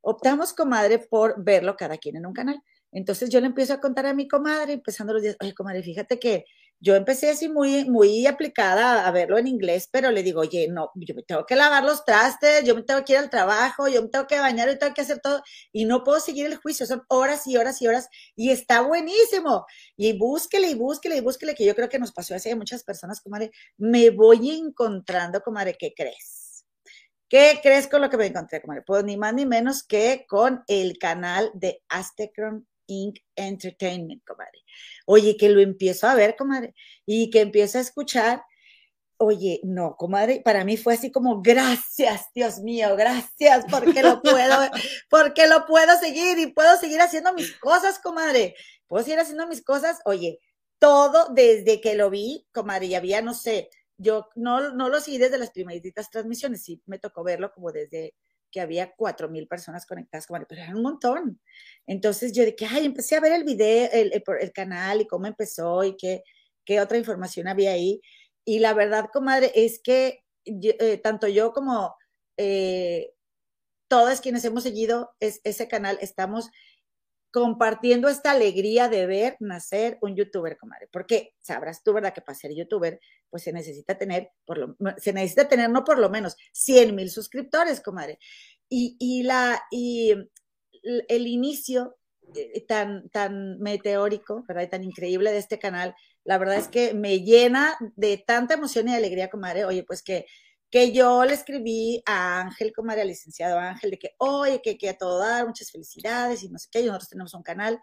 optamos, 0.00 0.52
comadre, 0.52 0.98
por 0.98 1.42
verlo 1.42 1.76
cada 1.76 1.98
quien 1.98 2.16
en 2.16 2.26
un 2.26 2.32
canal. 2.32 2.62
Entonces 2.92 3.30
yo 3.30 3.40
le 3.40 3.46
empiezo 3.46 3.72
a 3.72 3.80
contar 3.80 4.06
a 4.06 4.14
mi 4.14 4.28
comadre, 4.28 4.74
empezando 4.74 5.12
los 5.14 5.22
días, 5.22 5.36
oye, 5.40 5.54
comadre, 5.54 5.82
fíjate 5.82 6.18
que 6.18 6.44
yo 6.84 6.96
empecé 6.96 7.30
así 7.30 7.48
muy, 7.48 7.88
muy 7.88 8.26
aplicada 8.26 9.06
a 9.06 9.10
verlo 9.12 9.38
en 9.38 9.46
inglés, 9.46 9.88
pero 9.90 10.10
le 10.10 10.24
digo, 10.24 10.40
oye, 10.40 10.66
no, 10.68 10.90
yo 10.96 11.14
me 11.14 11.22
tengo 11.22 11.46
que 11.46 11.54
lavar 11.54 11.84
los 11.84 12.04
trastes, 12.04 12.64
yo 12.64 12.74
me 12.74 12.82
tengo 12.82 13.04
que 13.04 13.12
ir 13.12 13.18
al 13.20 13.30
trabajo, 13.30 13.86
yo 13.86 14.02
me 14.02 14.08
tengo 14.08 14.26
que 14.26 14.40
bañar, 14.40 14.68
yo 14.68 14.78
tengo 14.78 14.92
que 14.92 15.02
hacer 15.02 15.20
todo, 15.20 15.42
y 15.70 15.84
no 15.84 16.02
puedo 16.02 16.18
seguir 16.18 16.46
el 16.46 16.56
juicio, 16.56 16.84
son 16.84 17.04
horas 17.08 17.46
y 17.46 17.56
horas 17.56 17.80
y 17.82 17.86
horas, 17.86 18.08
y 18.34 18.50
está 18.50 18.80
buenísimo. 18.82 19.64
Y 19.96 20.18
búsquele 20.18 20.70
y 20.70 20.74
búsquele 20.74 21.16
y 21.16 21.20
búsquele, 21.20 21.54
que 21.54 21.64
yo 21.64 21.76
creo 21.76 21.88
que 21.88 22.00
nos 22.00 22.10
pasó 22.12 22.34
así 22.34 22.50
a 22.50 22.56
muchas 22.56 22.82
personas, 22.82 23.20
comadre, 23.20 23.52
me 23.78 24.10
voy 24.10 24.50
encontrando, 24.50 25.40
comadre, 25.40 25.76
¿qué 25.78 25.94
crees? 25.96 26.64
¿Qué 27.28 27.60
crees 27.62 27.86
con 27.86 28.02
lo 28.02 28.10
que 28.10 28.16
me 28.16 28.26
encontré, 28.26 28.60
comadre? 28.60 28.82
Pues 28.84 29.04
ni 29.04 29.16
más 29.16 29.32
ni 29.34 29.46
menos 29.46 29.84
que 29.84 30.26
con 30.28 30.64
el 30.66 30.98
canal 30.98 31.50
de 31.54 31.80
Aztecron 31.88 32.66
Entertainment, 33.36 34.22
comadre. 34.24 34.60
Oye, 35.06 35.36
que 35.36 35.48
lo 35.48 35.60
empiezo 35.60 36.06
a 36.06 36.14
ver, 36.14 36.36
comadre, 36.36 36.74
y 37.06 37.30
que 37.30 37.40
empiezo 37.40 37.78
a 37.78 37.82
escuchar. 37.82 38.42
Oye, 39.18 39.60
no, 39.62 39.96
comadre, 39.96 40.40
para 40.44 40.64
mí 40.64 40.76
fue 40.76 40.94
así 40.94 41.12
como, 41.12 41.42
gracias, 41.42 42.26
Dios 42.34 42.58
mío, 42.60 42.96
gracias, 42.96 43.64
porque 43.70 44.02
lo 44.02 44.20
puedo, 44.20 44.56
porque 45.10 45.46
lo 45.46 45.66
puedo 45.66 45.96
seguir 45.98 46.38
y 46.38 46.48
puedo 46.48 46.76
seguir 46.78 47.00
haciendo 47.00 47.32
mis 47.32 47.56
cosas, 47.58 47.98
comadre. 48.00 48.54
Puedo 48.88 49.04
seguir 49.04 49.20
haciendo 49.20 49.46
mis 49.46 49.62
cosas. 49.62 50.00
Oye, 50.04 50.40
todo 50.78 51.28
desde 51.32 51.80
que 51.80 51.94
lo 51.94 52.10
vi, 52.10 52.46
comadre, 52.52 52.88
ya 52.88 52.98
había, 52.98 53.22
no 53.22 53.34
sé, 53.34 53.70
yo 53.96 54.28
no, 54.34 54.74
no 54.74 54.88
lo 54.88 55.00
seguí 55.00 55.18
desde 55.18 55.38
las 55.38 55.50
primeritas 55.50 56.10
transmisiones, 56.10 56.64
sí 56.64 56.82
me 56.86 56.98
tocó 56.98 57.22
verlo 57.22 57.52
como 57.52 57.70
desde 57.70 58.14
que 58.52 58.60
había 58.60 58.92
cuatro 58.94 59.28
mil 59.28 59.48
personas 59.48 59.86
conectadas, 59.86 60.26
comadre, 60.26 60.46
pero 60.48 60.62
era 60.62 60.76
un 60.76 60.82
montón. 60.82 61.40
Entonces 61.86 62.32
yo 62.32 62.44
dije, 62.44 62.66
ay, 62.70 62.86
empecé 62.86 63.16
a 63.16 63.20
ver 63.20 63.32
el 63.32 63.44
video, 63.44 63.88
el, 63.92 64.52
canal 64.52 65.00
y 65.00 65.06
cómo 65.08 65.26
empezó 65.26 65.82
y 65.82 65.96
qué, 65.96 66.22
qué, 66.64 66.80
otra 66.80 66.98
información 66.98 67.48
había 67.48 67.72
ahí. 67.72 68.00
Y 68.44 68.60
la 68.60 68.74
verdad, 68.74 69.06
comadre, 69.12 69.50
es 69.54 69.80
que 69.82 70.24
eh, 70.44 70.98
tanto 70.98 71.26
yo 71.28 71.52
como 71.52 71.96
eh, 72.36 73.12
todos 73.88 74.20
quienes 74.20 74.44
hemos 74.44 74.62
seguido 74.62 75.10
ese 75.20 75.68
canal, 75.68 75.98
estamos 76.00 76.50
compartiendo 77.32 78.08
esta 78.08 78.32
alegría 78.32 78.88
de 78.88 79.06
ver 79.06 79.36
nacer 79.40 79.98
un 80.02 80.14
youtuber, 80.14 80.58
comadre. 80.58 80.88
Porque 80.92 81.34
sabrás 81.40 81.82
tú, 81.82 81.94
¿verdad? 81.94 82.12
Que 82.12 82.20
para 82.20 82.38
ser 82.38 82.54
youtuber, 82.54 83.00
pues 83.30 83.42
se 83.42 83.52
necesita 83.52 83.96
tener, 83.96 84.30
se 84.98 85.12
necesita 85.14 85.48
tener 85.48 85.70
no 85.70 85.82
por 85.82 85.98
lo 85.98 86.10
menos 86.10 86.36
100 86.52 86.94
mil 86.94 87.10
suscriptores, 87.10 87.80
comadre. 87.80 88.18
Y, 88.68 88.96
y, 89.00 89.22
la, 89.22 89.62
y 89.70 90.14
el 90.82 91.26
inicio 91.26 91.96
eh, 92.34 92.64
tan, 92.66 93.08
tan 93.08 93.58
meteórico, 93.60 94.44
¿verdad? 94.46 94.64
Y 94.64 94.68
tan 94.68 94.84
increíble 94.84 95.32
de 95.32 95.38
este 95.38 95.58
canal, 95.58 95.94
la 96.24 96.36
verdad 96.36 96.56
es 96.56 96.68
que 96.68 96.92
me 96.92 97.20
llena 97.20 97.76
de 97.96 98.18
tanta 98.18 98.54
emoción 98.54 98.88
y 98.88 98.94
alegría, 98.94 99.30
comadre. 99.30 99.64
Oye, 99.64 99.84
pues 99.84 100.02
que 100.02 100.26
que 100.72 100.90
yo 100.90 101.22
le 101.26 101.34
escribí 101.34 102.02
a 102.06 102.40
Ángel, 102.40 102.72
como 102.72 102.92
era 102.92 103.04
licenciado 103.04 103.58
Ángel, 103.58 103.90
de 103.90 103.98
que, 103.98 104.14
oye, 104.16 104.62
que, 104.62 104.78
que 104.78 104.88
a 104.88 104.96
todo 104.96 105.18
dar, 105.18 105.46
muchas 105.46 105.70
felicidades 105.70 106.42
y 106.42 106.48
no 106.48 106.58
sé 106.58 106.68
qué, 106.72 106.80
y 106.80 106.86
nosotros 106.86 107.10
tenemos 107.10 107.34
un 107.34 107.42
canal. 107.42 107.78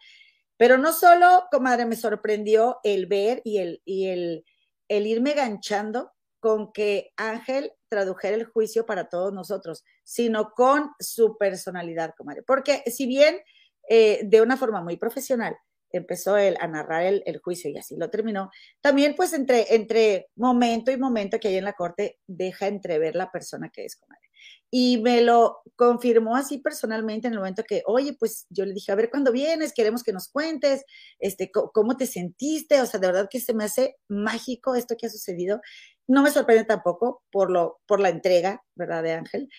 Pero 0.57 0.79
no 0.79 0.91
solo, 0.91 1.45
comadre, 1.51 1.85
me 1.85 1.95
sorprendió 1.95 2.79
el 2.83 3.05
ver 3.05 3.43
y 3.45 3.59
el, 3.59 3.83
y 3.85 4.07
el, 4.07 4.43
el 4.87 5.05
irme 5.05 5.33
ganchando 5.33 6.11
con 6.39 6.73
que 6.73 7.13
Ángel 7.15 7.71
tradujera 7.89 8.35
el 8.35 8.45
juicio 8.45 8.87
para 8.87 9.07
todos 9.07 9.31
nosotros, 9.33 9.83
sino 10.03 10.51
con 10.55 10.89
su 10.99 11.37
personalidad, 11.37 12.15
comadre. 12.17 12.41
Porque 12.41 12.81
si 12.87 13.05
bien 13.05 13.39
eh, 13.87 14.21
de 14.23 14.41
una 14.41 14.57
forma 14.57 14.81
muy 14.81 14.97
profesional, 14.97 15.55
empezó 15.91 16.37
él 16.37 16.55
a 16.59 16.67
narrar 16.67 17.03
el, 17.03 17.39
juicio 17.39 17.69
y 17.69 17.77
así 17.77 17.95
lo 17.97 18.09
terminó. 18.09 18.51
También 18.81 19.15
pues 19.15 19.33
entre, 19.33 19.75
entre 19.75 20.27
momento 20.35 20.91
y 20.91 20.97
momento 20.97 21.39
que 21.39 21.49
hay 21.49 21.57
en 21.57 21.65
la 21.65 21.73
corte 21.73 22.19
deja 22.27 22.67
entrever 22.67 23.15
la 23.15 23.31
persona 23.31 23.69
que 23.69 23.85
es 23.85 23.95
comadre. 23.95 24.29
Y 24.71 24.99
me 25.01 25.21
lo 25.21 25.61
confirmó 25.75 26.35
así 26.35 26.59
personalmente 26.59 27.27
en 27.27 27.33
el 27.33 27.39
momento 27.39 27.63
que, 27.63 27.81
oye, 27.87 28.15
pues 28.19 28.45
yo 28.49 28.65
le 28.65 28.73
dije, 28.73 28.91
a 28.91 28.95
ver, 28.95 29.09
¿cuándo 29.09 29.31
vienes? 29.31 29.73
Queremos 29.73 30.03
que 30.03 30.13
nos 30.13 30.29
cuentes, 30.29 30.85
este, 31.19 31.51
cómo 31.51 31.97
te 31.97 32.05
sentiste. 32.05 32.79
O 32.81 32.85
sea, 32.85 32.99
de 32.99 33.07
verdad 33.07 33.29
que 33.31 33.39
se 33.39 33.53
me 33.53 33.63
hace 33.63 33.97
mágico 34.07 34.75
esto 34.75 34.95
que 34.95 35.07
ha 35.07 35.09
sucedido. 35.09 35.59
No 36.07 36.21
me 36.21 36.29
sorprende 36.31 36.65
tampoco 36.65 37.23
por, 37.31 37.49
lo, 37.49 37.79
por 37.87 37.99
la 37.99 38.09
entrega, 38.09 38.63
¿verdad? 38.75 39.01
De 39.03 39.13
Ángel. 39.13 39.49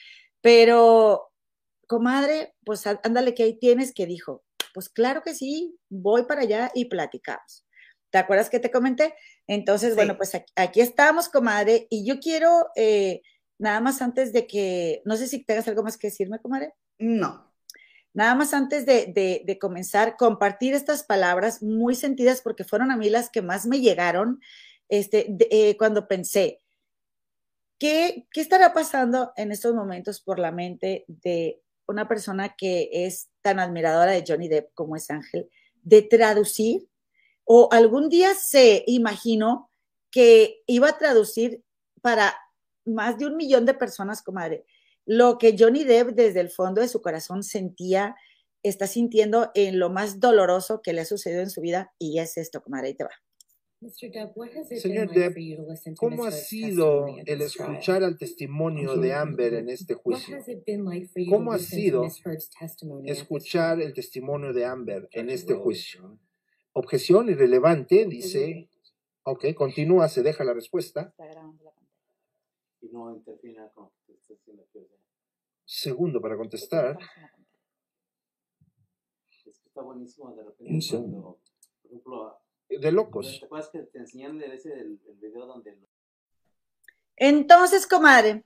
Pero, 0.40 1.28
comadre, 1.88 2.54
pues 2.64 2.86
ándale 2.86 3.34
que 3.34 3.42
ahí 3.42 3.58
tienes 3.58 3.92
que 3.92 4.06
dijo, 4.06 4.44
pues 4.72 4.88
claro 4.88 5.22
que 5.22 5.34
sí, 5.34 5.78
voy 5.88 6.24
para 6.24 6.42
allá 6.42 6.70
y 6.74 6.86
platicamos. 6.86 7.66
¿Te 8.10 8.18
acuerdas 8.18 8.50
que 8.50 8.60
te 8.60 8.70
comenté? 8.70 9.14
Entonces, 9.46 9.94
bueno, 9.94 10.16
pues 10.16 10.32
aquí, 10.56 10.80
estamos, 10.80 11.28
comadre, 11.28 11.86
y 11.90 12.04
yo 12.04 12.18
quiero, 12.18 12.68
eh, 12.74 13.22
nada 13.58 13.80
más 13.80 14.02
antes 14.02 14.32
de 14.32 14.46
que, 14.46 15.02
no 15.04 15.16
sé 15.16 15.28
si 15.28 15.44
tengas 15.44 15.68
algo 15.68 15.82
más 15.82 15.96
que 15.96 16.08
decirme, 16.08 16.40
comadre. 16.40 16.74
No. 16.98 17.50
Nada 18.12 18.34
más 18.34 18.52
antes 18.52 18.84
de, 18.86 19.12
de, 19.46 19.58
comenzar, 19.58 20.16
compartir 20.16 20.74
estas 20.74 21.04
palabras 21.04 21.62
muy 21.62 21.94
sentidas 21.94 22.42
porque 22.42 22.64
fueron 22.64 22.90
a 22.90 22.96
mí 22.96 23.08
las 23.08 23.30
que 23.30 23.42
más 23.42 23.66
me 23.66 23.80
llegaron 23.80 24.40
este, 24.88 25.36
eh, 25.50 25.76
cuando 25.76 26.08
pensé, 26.08 26.60
¿qué, 27.78 28.26
¿qué 28.32 28.40
estará 28.40 28.72
pasando 28.72 29.32
en 29.36 29.52
estos 29.52 29.74
momentos 29.74 30.20
por 30.20 30.40
la 30.40 30.50
mente 30.50 31.04
de 31.06 31.62
una 31.86 32.08
persona 32.08 32.56
que 32.56 32.88
es 32.92 33.29
tan 33.42 33.58
admiradora 33.58 34.12
de 34.12 34.24
Johnny 34.26 34.48
Depp 34.48 34.72
como 34.74 34.96
es 34.96 35.10
Ángel, 35.10 35.48
de 35.82 36.02
traducir, 36.02 36.88
o 37.44 37.68
algún 37.72 38.08
día 38.08 38.34
se 38.34 38.84
imaginó 38.86 39.70
que 40.10 40.62
iba 40.66 40.88
a 40.88 40.98
traducir 40.98 41.62
para 42.02 42.36
más 42.84 43.18
de 43.18 43.26
un 43.26 43.36
millón 43.36 43.66
de 43.66 43.74
personas, 43.74 44.22
comadre, 44.22 44.64
lo 45.06 45.38
que 45.38 45.56
Johnny 45.58 45.84
Depp 45.84 46.10
desde 46.10 46.40
el 46.40 46.50
fondo 46.50 46.80
de 46.80 46.88
su 46.88 47.02
corazón 47.02 47.42
sentía, 47.42 48.16
está 48.62 48.86
sintiendo 48.86 49.50
en 49.54 49.78
lo 49.78 49.90
más 49.90 50.20
doloroso 50.20 50.82
que 50.82 50.92
le 50.92 51.00
ha 51.00 51.04
sucedido 51.04 51.40
en 51.40 51.50
su 51.50 51.60
vida, 51.60 51.92
y 51.98 52.18
es 52.18 52.36
esto, 52.36 52.62
comadre, 52.62 52.88
ahí 52.88 52.94
te 52.94 53.04
va. 53.04 53.10
Señor 53.80 55.10
Depp, 55.10 55.36
¿cómo 55.96 56.26
ha 56.26 56.30
sido 56.30 57.06
el 57.24 57.40
escuchar 57.40 58.02
el 58.02 58.18
testimonio 58.18 58.96
de 58.96 59.14
Amber 59.14 59.54
en 59.54 59.70
este 59.70 59.94
juicio? 59.94 60.36
¿Cómo 61.30 61.52
ha 61.52 61.58
sido 61.58 62.04
escuchar 63.06 63.80
el 63.80 63.94
testimonio 63.94 64.52
de 64.52 64.66
Amber 64.66 65.08
en 65.12 65.30
este 65.30 65.54
juicio? 65.54 66.18
Objeción 66.72 67.30
irrelevante, 67.30 68.04
dice. 68.04 68.68
Ok, 69.22 69.46
continúa, 69.54 70.08
se 70.08 70.22
deja 70.22 70.44
la 70.44 70.52
respuesta. 70.52 71.14
Segundo 75.64 76.20
para 76.20 76.36
contestar. 76.36 76.98
está 79.64 79.82
buenísimo 79.82 80.34
de 80.34 80.44
repente 80.44 81.38
por 81.82 81.90
ejemplo, 81.90 82.40
de 82.78 82.92
locos. 82.92 83.40
Entonces, 87.16 87.86
comadre, 87.86 88.44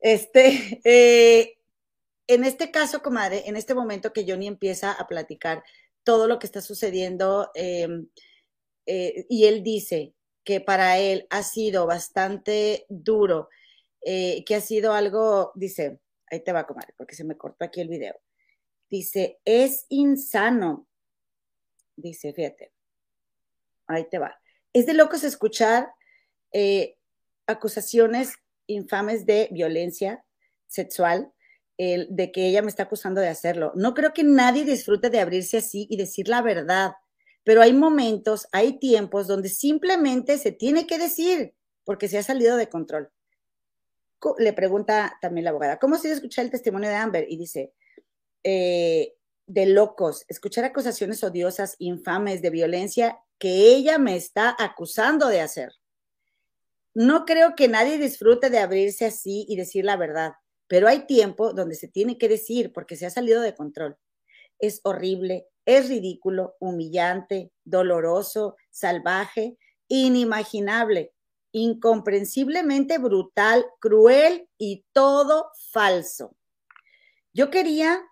este, 0.00 0.80
eh, 0.84 1.58
en 2.26 2.44
este 2.44 2.70
caso, 2.70 3.02
comadre, 3.02 3.44
en 3.46 3.56
este 3.56 3.74
momento 3.74 4.12
que 4.12 4.24
Johnny 4.26 4.46
empieza 4.46 4.92
a 4.92 5.06
platicar 5.06 5.62
todo 6.02 6.26
lo 6.26 6.38
que 6.38 6.46
está 6.46 6.60
sucediendo, 6.60 7.50
em, 7.54 8.08
eh, 8.86 9.26
y 9.28 9.44
él 9.44 9.62
dice 9.62 10.14
que 10.44 10.60
para 10.60 10.98
él 10.98 11.26
ha 11.30 11.42
sido 11.42 11.86
bastante 11.86 12.86
duro, 12.88 13.48
eh, 14.00 14.44
que 14.44 14.54
ha 14.54 14.60
sido 14.60 14.92
algo, 14.92 15.52
dice, 15.56 16.00
ahí 16.30 16.40
te 16.42 16.52
va, 16.52 16.66
comadre, 16.66 16.94
porque 16.96 17.16
se 17.16 17.24
me 17.24 17.36
cortó 17.36 17.64
aquí 17.64 17.80
el 17.80 17.88
video. 17.88 18.14
Dice, 18.88 19.40
es 19.44 19.86
insano. 19.88 20.88
Dice, 21.96 22.32
fíjate, 22.32 22.72
ahí 23.86 24.06
te 24.08 24.18
va. 24.18 24.38
Es 24.72 24.86
de 24.86 24.94
locos 24.94 25.24
escuchar 25.24 25.90
eh, 26.52 26.96
acusaciones 27.46 28.34
infames 28.66 29.26
de 29.26 29.48
violencia 29.52 30.24
sexual, 30.66 31.32
de 31.78 32.32
que 32.32 32.48
ella 32.48 32.62
me 32.62 32.68
está 32.68 32.84
acusando 32.84 33.20
de 33.20 33.28
hacerlo. 33.28 33.70
No 33.74 33.92
creo 33.92 34.14
que 34.14 34.24
nadie 34.24 34.64
disfrute 34.64 35.10
de 35.10 35.20
abrirse 35.20 35.58
así 35.58 35.86
y 35.90 35.98
decir 35.98 36.26
la 36.26 36.40
verdad, 36.40 36.94
pero 37.46 37.62
hay 37.62 37.72
momentos, 37.72 38.48
hay 38.50 38.78
tiempos 38.80 39.28
donde 39.28 39.48
simplemente 39.48 40.36
se 40.36 40.50
tiene 40.50 40.86
que 40.86 40.98
decir 40.98 41.54
porque 41.84 42.08
se 42.08 42.18
ha 42.18 42.22
salido 42.24 42.56
de 42.56 42.68
control. 42.68 43.08
Le 44.38 44.52
pregunta 44.52 45.16
también 45.20 45.44
la 45.44 45.50
abogada, 45.50 45.78
¿cómo 45.78 45.96
sido 45.96 46.14
escuchar 46.14 46.44
el 46.44 46.50
testimonio 46.50 46.88
de 46.88 46.96
Amber? 46.96 47.26
Y 47.28 47.36
dice, 47.36 47.72
eh, 48.42 49.14
de 49.46 49.66
locos, 49.66 50.24
escuchar 50.26 50.64
acusaciones 50.64 51.22
odiosas, 51.22 51.76
infames, 51.78 52.42
de 52.42 52.50
violencia 52.50 53.20
que 53.38 53.74
ella 53.74 53.98
me 53.98 54.16
está 54.16 54.54
acusando 54.58 55.28
de 55.28 55.40
hacer. 55.40 55.72
No 56.94 57.24
creo 57.24 57.54
que 57.54 57.68
nadie 57.68 57.98
disfrute 57.98 58.48
de 58.48 58.58
abrirse 58.58 59.06
así 59.06 59.44
y 59.48 59.56
decir 59.56 59.84
la 59.84 59.96
verdad, 59.96 60.32
pero 60.66 60.88
hay 60.88 61.06
tiempo 61.06 61.52
donde 61.52 61.74
se 61.74 61.88
tiene 61.88 62.18
que 62.18 62.28
decir 62.28 62.72
porque 62.72 62.96
se 62.96 63.06
ha 63.06 63.10
salido 63.10 63.42
de 63.42 63.54
control. 63.54 63.98
Es 64.58 64.80
horrible, 64.84 65.46
es 65.66 65.88
ridículo, 65.88 66.56
humillante, 66.58 67.52
doloroso, 67.64 68.56
salvaje 68.70 69.58
inimaginable, 69.88 71.12
incomprensiblemente 71.52 72.98
brutal, 72.98 73.64
cruel 73.78 74.48
y 74.58 74.84
todo 74.92 75.50
falso. 75.70 76.36
Yo 77.32 77.50
quería, 77.50 78.02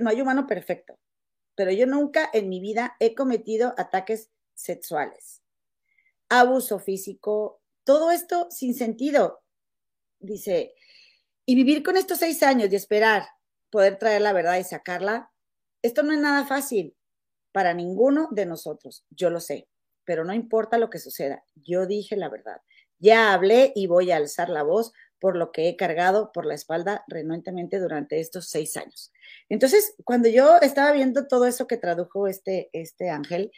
no 0.00 0.10
hay 0.10 0.20
humano 0.20 0.46
perfecto, 0.46 0.98
pero 1.60 1.72
yo 1.72 1.84
nunca 1.84 2.30
en 2.32 2.48
mi 2.48 2.58
vida 2.58 2.96
he 3.00 3.14
cometido 3.14 3.74
ataques 3.76 4.30
sexuales, 4.54 5.42
abuso 6.30 6.78
físico, 6.78 7.60
todo 7.84 8.10
esto 8.10 8.46
sin 8.50 8.74
sentido. 8.74 9.42
Dice, 10.20 10.72
y 11.44 11.54
vivir 11.54 11.82
con 11.82 11.98
estos 11.98 12.16
seis 12.16 12.42
años 12.42 12.72
y 12.72 12.76
esperar 12.76 13.28
poder 13.68 13.98
traer 13.98 14.22
la 14.22 14.32
verdad 14.32 14.56
y 14.56 14.64
sacarla, 14.64 15.32
esto 15.82 16.02
no 16.02 16.14
es 16.14 16.18
nada 16.18 16.46
fácil 16.46 16.96
para 17.52 17.74
ninguno 17.74 18.28
de 18.30 18.46
nosotros, 18.46 19.04
yo 19.10 19.28
lo 19.28 19.40
sé, 19.40 19.68
pero 20.04 20.24
no 20.24 20.32
importa 20.32 20.78
lo 20.78 20.88
que 20.88 20.98
suceda, 20.98 21.44
yo 21.56 21.84
dije 21.84 22.16
la 22.16 22.30
verdad. 22.30 22.62
Ya 23.00 23.34
hablé 23.34 23.74
y 23.76 23.86
voy 23.86 24.12
a 24.12 24.16
alzar 24.16 24.48
la 24.48 24.62
voz 24.62 24.94
por 25.20 25.36
lo 25.36 25.52
que 25.52 25.68
he 25.68 25.76
cargado 25.76 26.32
por 26.32 26.46
la 26.46 26.54
espalda 26.54 27.04
renuentemente 27.06 27.78
durante 27.78 28.20
estos 28.20 28.48
seis 28.48 28.76
años. 28.76 29.12
Entonces, 29.48 29.94
cuando 30.04 30.28
yo 30.28 30.56
estaba 30.62 30.92
viendo 30.92 31.28
todo 31.28 31.46
eso 31.46 31.66
que 31.66 31.76
tradujo 31.76 32.26
este, 32.26 32.70
este 32.72 33.10
ángel, 33.10 33.52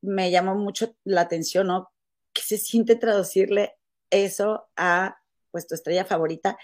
me 0.00 0.30
llamó 0.30 0.54
mucho 0.54 0.96
la 1.04 1.22
atención, 1.22 1.66
¿no? 1.66 1.92
¿Qué 2.32 2.42
se 2.42 2.58
siente 2.58 2.96
traducirle 2.96 3.76
eso 4.08 4.68
a 4.76 5.18
pues 5.50 5.66
tu 5.66 5.74
estrella 5.74 6.04
favorita? 6.04 6.56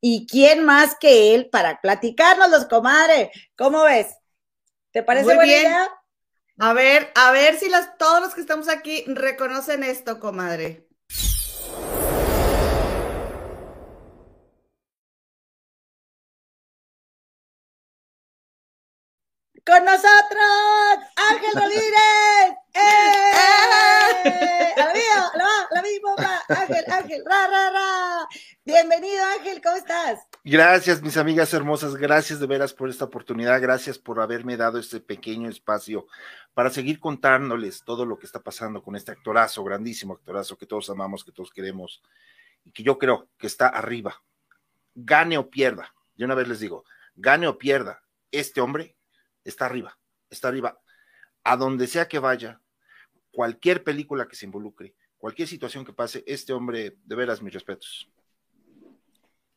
¿Y 0.00 0.26
quién 0.26 0.64
más 0.64 0.96
que 0.98 1.34
él 1.34 1.48
para 1.48 1.80
platicarnos 1.80 2.50
los 2.50 2.66
comadre? 2.66 3.30
¿Cómo 3.56 3.84
ves? 3.84 4.16
¿Te 4.90 5.02
parece 5.04 5.26
Muy 5.26 5.36
buena 5.36 5.52
idea? 5.52 5.88
A 6.58 6.72
ver, 6.72 7.10
a 7.14 7.30
ver 7.30 7.56
si 7.58 7.68
las, 7.68 7.96
todos 7.96 8.20
los 8.20 8.34
que 8.34 8.40
estamos 8.40 8.68
aquí 8.68 9.04
reconocen 9.06 9.84
esto, 9.84 10.18
comadre. 10.20 10.88
Con 19.64 19.84
nosotros, 19.84 21.06
Ángel 21.14 21.52
Rodríguez. 21.54 22.56
¡Eh! 22.74 22.80
¡Eh! 24.24 24.74
¡La 24.76 24.92
vivo! 24.92 25.30
¡La 25.36 25.46
¡La 25.70 25.82
vivo! 25.82 26.16
Ángel, 26.48 26.84
Ángel, 26.90 27.22
ra, 27.24 27.46
ra, 27.46 27.70
ra. 27.70 28.28
Bienvenido, 28.64 29.24
Ángel, 29.24 29.62
¿cómo 29.62 29.76
estás? 29.76 30.18
Gracias, 30.42 31.00
mis 31.00 31.16
amigas 31.16 31.54
hermosas, 31.54 31.94
gracias 31.94 32.40
de 32.40 32.48
veras 32.48 32.74
por 32.74 32.88
esta 32.88 33.04
oportunidad, 33.04 33.60
gracias 33.62 34.00
por 34.00 34.20
haberme 34.20 34.56
dado 34.56 34.80
este 34.80 34.98
pequeño 34.98 35.48
espacio 35.48 36.08
para 36.54 36.70
seguir 36.70 36.98
contándoles 36.98 37.84
todo 37.84 38.04
lo 38.04 38.18
que 38.18 38.26
está 38.26 38.40
pasando 38.40 38.82
con 38.82 38.96
este 38.96 39.12
actorazo, 39.12 39.62
grandísimo 39.62 40.14
actorazo 40.14 40.58
que 40.58 40.66
todos 40.66 40.90
amamos, 40.90 41.22
que 41.22 41.30
todos 41.30 41.52
queremos 41.52 42.02
y 42.64 42.72
que 42.72 42.82
yo 42.82 42.98
creo 42.98 43.28
que 43.38 43.46
está 43.46 43.68
arriba. 43.68 44.20
Gane 44.96 45.38
o 45.38 45.48
pierda, 45.48 45.94
yo 46.16 46.26
una 46.26 46.34
vez 46.34 46.48
les 46.48 46.58
digo, 46.58 46.84
gane 47.14 47.46
o 47.46 47.58
pierda, 47.58 48.02
este 48.32 48.60
hombre 48.60 48.96
está 49.44 49.66
arriba, 49.66 49.98
está 50.30 50.48
arriba. 50.48 50.80
A 51.44 51.56
donde 51.56 51.86
sea 51.86 52.08
que 52.08 52.18
vaya, 52.18 52.60
cualquier 53.32 53.82
película 53.82 54.28
que 54.28 54.36
se 54.36 54.46
involucre, 54.46 54.94
cualquier 55.18 55.48
situación 55.48 55.84
que 55.84 55.92
pase, 55.92 56.22
este 56.26 56.52
hombre, 56.52 56.96
de 57.04 57.16
veras, 57.16 57.42
mis 57.42 57.54
respetos. 57.54 58.08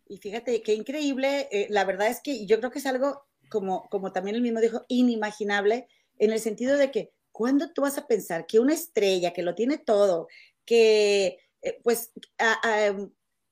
Y 0.07 0.17
fíjate, 0.17 0.61
qué 0.61 0.73
increíble, 0.73 1.47
eh, 1.51 1.67
la 1.69 1.83
verdad 1.83 2.07
es 2.07 2.21
que 2.21 2.45
yo 2.45 2.59
creo 2.59 2.71
que 2.71 2.79
es 2.79 2.85
algo, 2.85 3.25
como, 3.49 3.89
como 3.89 4.11
también 4.11 4.35
él 4.35 4.41
mismo 4.41 4.59
dijo, 4.59 4.85
inimaginable, 4.87 5.87
en 6.19 6.31
el 6.31 6.39
sentido 6.39 6.77
de 6.77 6.91
que, 6.91 7.11
¿cuándo 7.31 7.73
tú 7.73 7.81
vas 7.81 7.97
a 7.97 8.07
pensar 8.07 8.45
que 8.45 8.59
una 8.59 8.73
estrella 8.73 9.33
que 9.33 9.43
lo 9.43 9.55
tiene 9.55 9.77
todo, 9.77 10.27
que 10.65 11.39
eh, 11.61 11.79
pues 11.83 12.11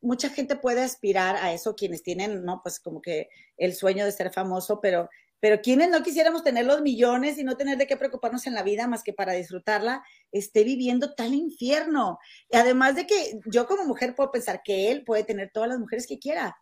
mucha 0.02 0.30
gente 0.30 0.56
puede 0.56 0.84
aspirar 0.84 1.38
a 1.38 1.54
eso, 1.54 1.76
quienes 1.76 2.04
tienen, 2.04 2.44
¿no? 2.44 2.62
Pues 2.62 2.80
como 2.80 3.02
que 3.02 3.30
el 3.58 3.74
sueño 3.74 4.06
de 4.06 4.12
ser 4.12 4.32
famoso, 4.32 4.80
pero 4.82 5.10
pero 5.44 5.62
quienes 5.62 5.90
no 5.90 6.02
quisiéramos 6.04 6.42
tener 6.42 6.66
los 6.66 6.82
millones 6.82 7.38
y 7.38 7.44
no 7.44 7.58
tener 7.58 7.78
de 7.78 7.86
qué 7.86 7.98
preocuparnos 7.98 8.48
en 8.48 8.54
la 8.54 8.64
vida 8.64 8.88
más 8.88 9.04
que 9.04 9.12
para 9.12 9.34
disfrutarla, 9.34 10.02
esté 10.32 10.64
viviendo 10.64 11.16
tal 11.16 11.34
infierno. 11.34 12.18
Y 12.50 12.56
además 12.56 12.96
de 12.96 13.06
que 13.06 13.42
yo 13.48 13.68
como 13.68 13.84
mujer 13.84 14.16
puedo 14.16 14.32
pensar 14.32 14.62
que 14.64 14.90
él 14.90 15.04
puede 15.04 15.26
tener 15.26 15.52
todas 15.54 15.68
las 15.68 15.80
mujeres 15.80 16.08
que 16.08 16.18
quiera. 16.18 16.56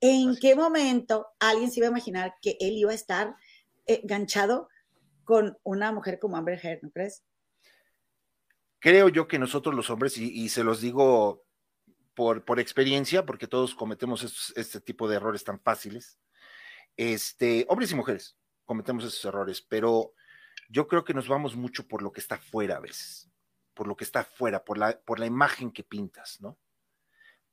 ¿En 0.00 0.36
qué 0.36 0.54
momento 0.54 1.26
alguien 1.40 1.72
se 1.72 1.80
iba 1.80 1.88
a 1.88 1.90
imaginar 1.90 2.34
que 2.40 2.56
él 2.60 2.74
iba 2.74 2.92
a 2.92 2.94
estar 2.94 3.34
enganchado 3.86 4.68
con 5.24 5.58
una 5.64 5.90
mujer 5.90 6.20
como 6.20 6.36
Amber 6.36 6.64
Heard, 6.64 6.84
¿no 6.84 6.92
crees? 6.92 7.24
Creo 8.78 9.08
yo 9.08 9.26
que 9.26 9.40
nosotros 9.40 9.74
los 9.74 9.90
hombres, 9.90 10.16
y, 10.16 10.48
se 10.48 10.62
los 10.62 10.80
digo 10.80 11.44
por, 12.14 12.44
por 12.44 12.60
experiencia, 12.60 13.26
porque 13.26 13.48
todos 13.48 13.74
cometemos 13.74 14.52
este 14.54 14.80
tipo 14.80 15.08
de 15.08 15.16
errores 15.16 15.42
tan 15.42 15.58
fáciles, 15.58 16.20
este, 16.98 17.64
hombres 17.68 17.92
y 17.92 17.94
mujeres 17.94 18.36
cometemos 18.64 19.04
esos 19.04 19.24
errores, 19.24 19.62
pero 19.62 20.12
yo 20.68 20.88
creo 20.88 21.04
que 21.04 21.14
nos 21.14 21.28
vamos 21.28 21.56
mucho 21.56 21.86
por 21.86 22.02
lo 22.02 22.12
que 22.12 22.20
está 22.20 22.36
fuera 22.36 22.76
a 22.76 22.80
veces, 22.80 23.30
por 23.72 23.86
lo 23.86 23.96
que 23.96 24.04
está 24.04 24.24
fuera, 24.24 24.64
por 24.64 24.76
la, 24.76 25.00
por 25.00 25.20
la 25.20 25.26
imagen 25.26 25.70
que 25.70 25.84
pintas, 25.84 26.40
¿no? 26.40 26.58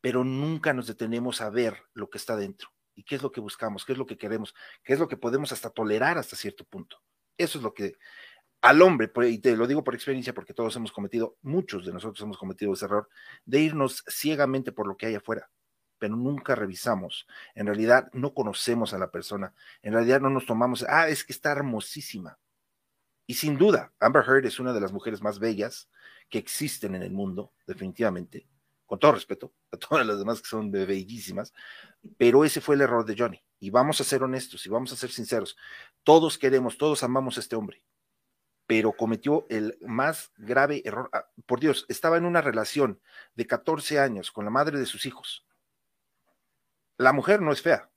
Pero 0.02 0.24
nunca 0.24 0.74
nos 0.74 0.88
detenemos 0.88 1.42
a 1.42 1.50
ver 1.50 1.78
lo 1.94 2.10
que 2.10 2.18
está 2.18 2.36
dentro 2.36 2.70
y 2.96 3.04
qué 3.04 3.16
es 3.16 3.22
lo 3.22 3.32
que 3.32 3.40
buscamos, 3.40 3.86
qué 3.86 3.94
es 3.94 3.98
lo 3.98 4.08
que 4.08 4.18
queremos, 4.18 4.54
qué 4.84 4.94
es 4.94 5.00
lo 5.00 5.08
que 5.08 5.16
podemos 5.16 5.52
hasta 5.52 5.70
tolerar 5.70 6.18
hasta 6.18 6.36
cierto 6.36 6.66
punto. 6.66 6.98
Eso 7.38 7.60
es 7.60 7.64
lo 7.64 7.74
que 7.74 7.94
al 8.62 8.82
hombre, 8.82 9.12
y 9.30 9.38
te 9.38 9.56
lo 9.56 9.68
digo 9.68 9.84
por 9.84 9.94
experiencia 9.94 10.34
porque 10.34 10.56
todos 10.56 10.76
hemos 10.76 10.92
cometido, 10.92 11.38
muchos 11.44 11.86
de 11.86 11.94
nosotros 11.94 12.22
hemos 12.24 12.38
cometido 12.38 12.74
ese 12.74 12.86
error, 12.86 13.10
de 13.46 13.60
irnos 13.60 14.04
ciegamente 14.08 14.72
por 14.72 14.88
lo 14.88 14.98
que 14.98 15.06
hay 15.06 15.16
afuera 15.16 15.52
pero 15.98 16.16
nunca 16.16 16.56
revisamos. 16.56 17.28
En 17.54 17.68
realidad 17.68 18.10
no 18.14 18.34
conocemos 18.34 18.94
a 18.94 18.98
la 18.98 19.12
persona. 19.12 19.54
En 19.82 19.94
realidad 19.94 20.22
no 20.22 20.30
nos 20.30 20.46
tomamos, 20.46 20.86
ah, 20.88 21.08
es 21.08 21.24
que 21.24 21.34
está 21.34 21.52
hermosísima. 21.52 22.38
Y 23.28 23.36
sin 23.36 23.58
duda, 23.58 23.92
Amber 24.00 24.24
Heard 24.24 24.46
es 24.46 24.60
una 24.60 24.74
de 24.74 24.82
las 24.82 24.92
mujeres 24.92 25.22
más 25.22 25.40
bellas 25.40 25.90
que 26.30 26.38
existen 26.38 26.96
en 26.96 27.04
el 27.04 27.12
mundo, 27.12 27.54
definitivamente, 27.66 28.48
con 28.86 29.00
todo 29.00 29.14
respeto 29.14 29.54
a 29.72 29.78
todas 29.78 30.06
las 30.06 30.20
demás 30.20 30.42
que 30.42 30.48
son 30.48 30.72
bellísimas, 30.72 31.54
pero 32.18 32.46
ese 32.46 32.62
fue 32.62 32.76
el 32.76 32.82
error 32.82 33.06
de 33.06 33.16
Johnny. 33.18 33.42
Y 33.60 33.70
vamos 33.72 34.00
a 34.00 34.04
ser 34.04 34.22
honestos 34.22 34.66
y 34.66 34.70
vamos 34.70 34.92
a 34.92 34.96
ser 34.96 35.12
sinceros. 35.12 35.58
Todos 36.04 36.38
queremos, 36.38 36.78
todos 36.78 37.04
amamos 37.04 37.38
a 37.38 37.40
este 37.40 37.56
hombre, 37.56 37.84
pero 38.68 38.92
cometió 38.92 39.48
el 39.50 39.78
más 39.82 40.32
grave 40.38 40.84
error. 40.86 41.10
Ah, 41.14 41.26
por 41.48 41.60
Dios, 41.60 41.86
estaba 41.90 42.18
en 42.18 42.26
una 42.26 42.42
relación 42.42 43.00
de 43.34 43.48
14 43.48 44.00
años 44.00 44.32
con 44.32 44.46
la 44.46 44.52
madre 44.52 44.78
de 44.78 44.86
sus 44.86 45.06
hijos 45.08 45.46
la 46.98 47.14
mujer 47.14 47.42
no 47.42 47.52
es 47.52 47.62
fea, 47.62 47.90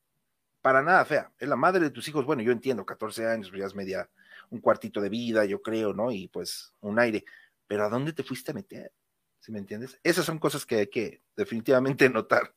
para 0.60 0.82
nada 0.82 1.04
fea, 1.04 1.32
es 1.38 1.48
la 1.48 1.56
madre 1.56 1.80
de 1.80 1.90
tus 1.90 2.08
hijos, 2.08 2.24
bueno, 2.24 2.42
yo 2.42 2.52
entiendo, 2.52 2.84
14 2.84 3.26
años, 3.26 3.48
pues 3.50 3.60
ya 3.60 3.66
es 3.66 3.74
media, 3.74 4.10
un 4.50 4.60
cuartito 4.60 5.00
de 5.00 5.08
vida, 5.08 5.44
yo 5.44 5.62
creo, 5.62 5.92
¿no? 5.92 6.10
Y 6.10 6.28
pues 6.28 6.74
un 6.80 6.98
aire, 6.98 7.24
pero 7.66 7.84
¿a 7.84 7.88
dónde 7.88 8.12
te 8.12 8.22
fuiste 8.22 8.50
a 8.50 8.54
meter? 8.54 8.92
¿Sí 9.40 9.52
me 9.52 9.58
entiendes? 9.58 9.98
Esas 10.02 10.24
son 10.24 10.38
cosas 10.38 10.66
que 10.66 10.76
hay 10.76 10.86
que 10.88 11.22
definitivamente 11.36 12.08
notar. 12.10 12.54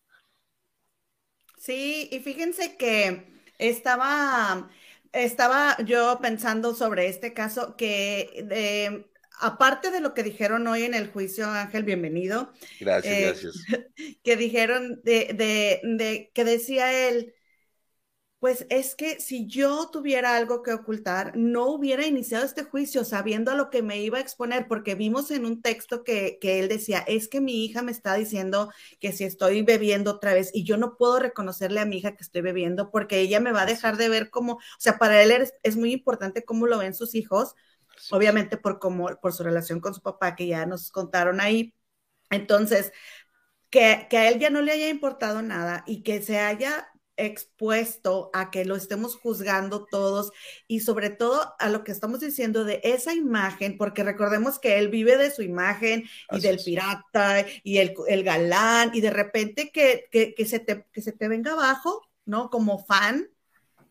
Sí, 1.57 2.09
y 2.11 2.19
fíjense 2.19 2.75
que 2.75 3.39
estaba, 3.59 4.69
estaba 5.11 5.77
yo 5.85 6.19
pensando 6.19 6.73
sobre 6.73 7.07
este 7.07 7.33
caso 7.33 7.75
que 7.77 8.43
de, 8.47 9.10
aparte 9.39 9.91
de 9.91 10.01
lo 10.01 10.13
que 10.13 10.23
dijeron 10.23 10.67
hoy 10.67 10.83
en 10.83 10.93
el 10.93 11.09
juicio, 11.11 11.47
Ángel, 11.47 11.83
bienvenido. 11.83 12.51
Gracias, 12.79 13.13
eh, 13.13 13.21
gracias. 13.25 13.55
Que 14.23 14.35
dijeron 14.35 15.01
de, 15.03 15.33
de, 15.33 15.81
de, 15.83 16.31
que 16.33 16.43
decía 16.43 17.07
él, 17.07 17.33
pues 18.41 18.65
es 18.71 18.95
que 18.95 19.19
si 19.19 19.45
yo 19.45 19.89
tuviera 19.91 20.35
algo 20.35 20.63
que 20.63 20.73
ocultar, 20.73 21.37
no 21.37 21.67
hubiera 21.67 22.07
iniciado 22.07 22.43
este 22.43 22.63
juicio 22.63 23.05
sabiendo 23.05 23.51
a 23.51 23.55
lo 23.55 23.69
que 23.69 23.83
me 23.83 24.01
iba 24.01 24.17
a 24.17 24.21
exponer, 24.21 24.67
porque 24.67 24.95
vimos 24.95 25.29
en 25.29 25.45
un 25.45 25.61
texto 25.61 26.03
que, 26.03 26.39
que, 26.41 26.59
él 26.59 26.67
decía, 26.67 27.05
es 27.07 27.27
que 27.27 27.39
mi 27.39 27.63
hija 27.63 27.83
me 27.83 27.91
está 27.91 28.15
diciendo 28.15 28.71
que 28.99 29.11
si 29.11 29.25
estoy 29.25 29.61
bebiendo 29.61 30.09
otra 30.09 30.33
vez 30.33 30.49
y 30.55 30.63
yo 30.63 30.77
no 30.77 30.97
puedo 30.97 31.19
reconocerle 31.19 31.81
a 31.81 31.85
mi 31.85 31.97
hija 31.97 32.15
que 32.15 32.23
estoy 32.23 32.41
bebiendo 32.41 32.89
porque 32.89 33.19
ella 33.19 33.39
me 33.39 33.51
va 33.51 33.61
a 33.61 33.67
dejar 33.67 33.97
de 33.97 34.09
ver 34.09 34.31
como, 34.31 34.53
o 34.53 34.59
sea, 34.79 34.97
para 34.97 35.21
él 35.21 35.29
es, 35.29 35.53
es 35.61 35.77
muy 35.77 35.93
importante 35.93 36.43
cómo 36.43 36.65
lo 36.65 36.79
ven 36.79 36.95
sus 36.95 37.13
hijos, 37.13 37.55
obviamente 38.09 38.57
por, 38.57 38.79
como, 38.79 39.07
por 39.21 39.33
su 39.33 39.43
relación 39.43 39.79
con 39.79 39.93
su 39.93 40.01
papá, 40.01 40.35
que 40.35 40.47
ya 40.47 40.65
nos 40.65 40.91
contaron 40.91 41.41
ahí. 41.41 41.73
Entonces, 42.29 42.91
que, 43.69 44.07
que 44.09 44.17
a 44.17 44.29
él 44.29 44.39
ya 44.39 44.49
no 44.49 44.61
le 44.61 44.71
haya 44.71 44.89
importado 44.89 45.41
nada 45.41 45.83
y 45.87 46.03
que 46.03 46.21
se 46.21 46.39
haya 46.39 46.91
expuesto 47.17 48.31
a 48.33 48.49
que 48.51 48.65
lo 48.65 48.75
estemos 48.75 49.15
juzgando 49.15 49.85
todos 49.85 50.31
y 50.67 50.79
sobre 50.79 51.09
todo 51.09 51.53
a 51.59 51.69
lo 51.69 51.83
que 51.83 51.91
estamos 51.91 52.19
diciendo 52.19 52.63
de 52.63 52.81
esa 52.83 53.13
imagen, 53.13 53.77
porque 53.77 54.03
recordemos 54.03 54.59
que 54.59 54.79
él 54.79 54.89
vive 54.89 55.17
de 55.17 55.31
su 55.31 55.41
imagen 55.43 56.05
y 56.31 56.39
del 56.39 56.57
pirata 56.63 57.45
y 57.63 57.77
el, 57.77 57.93
el, 58.07 58.23
galán 58.23 58.91
y 58.93 59.01
de 59.01 59.11
repente 59.11 59.71
que, 59.71 60.07
que, 60.11 60.33
que, 60.33 60.45
se 60.45 60.59
te, 60.59 60.85
que 60.91 61.01
se 61.01 61.11
te 61.11 61.27
venga 61.27 61.53
abajo, 61.53 62.01
¿no? 62.25 62.49
Como 62.49 62.83
fan, 62.85 63.29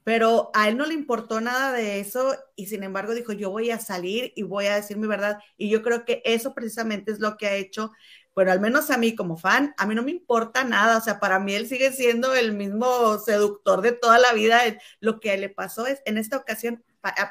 pero 0.05 0.51
a 0.55 0.69
él 0.69 0.77
no 0.77 0.87
le 0.87 0.95
importó 0.95 1.41
nada 1.41 1.73
de 1.73 2.01
eso 2.01 2.37
y 2.57 2.67
sin 2.67 2.83
embargo 2.83 3.15
dijo, 3.15 3.33
yo 3.33 3.51
voy 3.51 3.71
a 3.71 3.79
salir 3.79 4.33
y 4.35 4.43
voy 4.43 4.67
a 4.67 4.77
decir 4.77 4.97
mi 4.97 5.07
verdad. 5.07 5.39
Y 5.57 5.69
yo 5.71 5.83
creo 5.83 6.05
que 6.05 6.23
eso 6.25 6.55
precisamente 6.55 7.13
es 7.13 7.21
lo 7.21 7.37
que 7.37 7.47
ha 7.47 7.55
hecho, 7.55 7.93
bueno, 8.35 8.53
al 8.53 8.61
menos 8.61 8.91
a 8.91 8.99
mí 8.99 9.15
como 9.15 9.37
fan, 9.37 9.75
a 9.77 9.87
mí 9.87 9.95
no 9.95 10.03
me 10.03 10.11
importa 10.13 10.65
nada, 10.65 10.99
o 10.99 11.01
sea, 11.01 11.21
para 11.21 11.39
mí 11.39 11.55
él 11.55 11.67
sigue 11.69 11.93
siendo 11.93 12.35
el 12.35 12.53
mismo 12.53 13.19
seductor 13.19 13.83
de 13.83 13.93
toda 13.93 14.19
la 14.19 14.33
vida. 14.33 14.61
Lo 15.01 15.21
que 15.21 15.37
le 15.37 15.49
pasó 15.51 15.87
es, 15.87 16.01
en 16.07 16.19
esta 16.19 16.37
ocasión, 16.39 16.83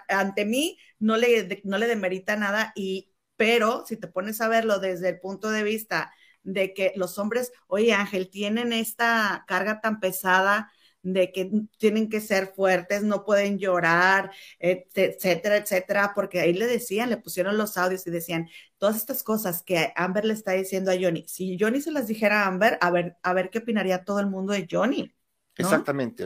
ante 0.08 0.46
mí, 0.46 0.78
no 1.00 1.18
le, 1.18 1.62
no 1.64 1.78
le 1.78 1.88
demerita 1.88 2.36
nada 2.36 2.72
y, 2.76 3.12
pero 3.38 3.86
si 3.86 3.98
te 3.98 4.08
pones 4.08 4.42
a 4.42 4.50
verlo 4.50 4.80
desde 4.80 5.10
el 5.10 5.20
punto 5.20 5.50
de 5.50 5.64
vista 5.64 6.14
de 6.44 6.74
que 6.74 6.94
los 6.96 7.18
hombres, 7.18 7.52
oye 7.68 7.94
Ángel, 7.94 8.30
tienen 8.30 8.74
esta 8.74 9.46
carga 9.48 9.82
tan 9.82 10.00
pesada 10.00 10.72
de 11.02 11.32
que 11.32 11.50
tienen 11.78 12.10
que 12.10 12.22
ser 12.22 12.48
fuertes, 12.48 13.04
no 13.04 13.24
pueden 13.26 13.58
llorar, 13.58 14.32
etcétera, 14.60 15.58
etcétera, 15.58 16.12
porque 16.14 16.40
ahí 16.40 16.54
le 16.54 16.68
decían, 16.68 17.10
le 17.10 17.18
pusieron 17.18 17.58
los 17.58 17.78
audios 17.78 18.06
y 18.08 18.12
decían 18.12 18.50
todas 18.78 18.98
estas 18.98 19.24
cosas 19.24 19.64
que 19.64 19.94
Amber 19.96 20.26
le 20.26 20.34
está 20.34 20.52
diciendo 20.54 20.92
a 20.92 20.96
Johnny. 21.00 21.26
Si 21.28 21.58
Johnny 21.60 21.82
se 21.82 21.92
las 21.92 22.08
dijera 22.08 22.44
a 22.44 22.48
Amber, 22.48 22.78
a 22.82 22.92
ver, 22.92 23.18
a 23.24 23.34
ver 23.34 23.50
qué 23.50 23.60
opinaría 23.60 24.04
todo 24.04 24.20
el 24.20 24.28
mundo 24.28 24.54
de 24.54 24.68
Johnny. 24.70 25.14
Exactamente, 25.56 26.26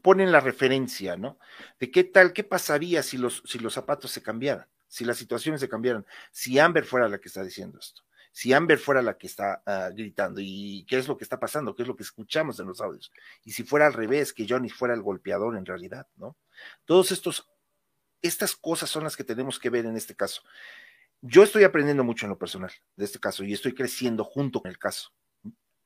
ponen 0.00 0.32
la 0.32 0.40
referencia, 0.40 1.16
¿no? 1.18 1.38
De 1.78 1.90
qué 1.90 2.04
tal, 2.04 2.32
qué 2.32 2.42
pasaría 2.42 3.02
si 3.02 3.18
los, 3.18 3.42
si 3.44 3.58
los 3.58 3.74
zapatos 3.74 4.10
se 4.10 4.22
cambiaran, 4.22 4.66
si 4.88 5.04
las 5.04 5.18
situaciones 5.18 5.60
se 5.60 5.68
cambiaran, 5.68 6.06
si 6.30 6.58
Amber 6.58 6.84
fuera 6.84 7.06
la 7.06 7.18
que 7.18 7.28
está 7.28 7.44
diciendo 7.44 7.78
esto 7.78 8.05
si 8.36 8.52
Amber 8.52 8.78
fuera 8.78 9.00
la 9.00 9.16
que 9.16 9.26
está 9.26 9.62
ah, 9.64 9.88
gritando 9.94 10.42
y 10.42 10.84
qué 10.86 10.98
es 10.98 11.08
lo 11.08 11.16
que 11.16 11.24
está 11.24 11.40
pasando, 11.40 11.74
qué 11.74 11.80
es 11.80 11.88
lo 11.88 11.96
que 11.96 12.02
escuchamos 12.02 12.60
en 12.60 12.66
los 12.66 12.82
audios, 12.82 13.10
y 13.44 13.52
si 13.52 13.64
fuera 13.64 13.86
al 13.86 13.94
revés, 13.94 14.34
que 14.34 14.46
Johnny 14.46 14.68
fuera 14.68 14.92
el 14.92 15.00
golpeador 15.00 15.56
en 15.56 15.64
realidad, 15.64 16.06
¿no? 16.16 16.36
Todos 16.84 17.12
estos, 17.12 17.48
estas 18.20 18.54
cosas 18.54 18.90
son 18.90 19.04
las 19.04 19.16
que 19.16 19.24
tenemos 19.24 19.58
que 19.58 19.70
ver 19.70 19.86
en 19.86 19.96
este 19.96 20.14
caso. 20.14 20.42
Yo 21.22 21.44
estoy 21.44 21.64
aprendiendo 21.64 22.04
mucho 22.04 22.26
en 22.26 22.30
lo 22.30 22.38
personal 22.38 22.70
de 22.96 23.06
este 23.06 23.18
caso 23.18 23.42
y 23.42 23.54
estoy 23.54 23.72
creciendo 23.72 24.22
junto 24.22 24.60
con 24.60 24.70
el 24.70 24.78
caso. 24.78 25.14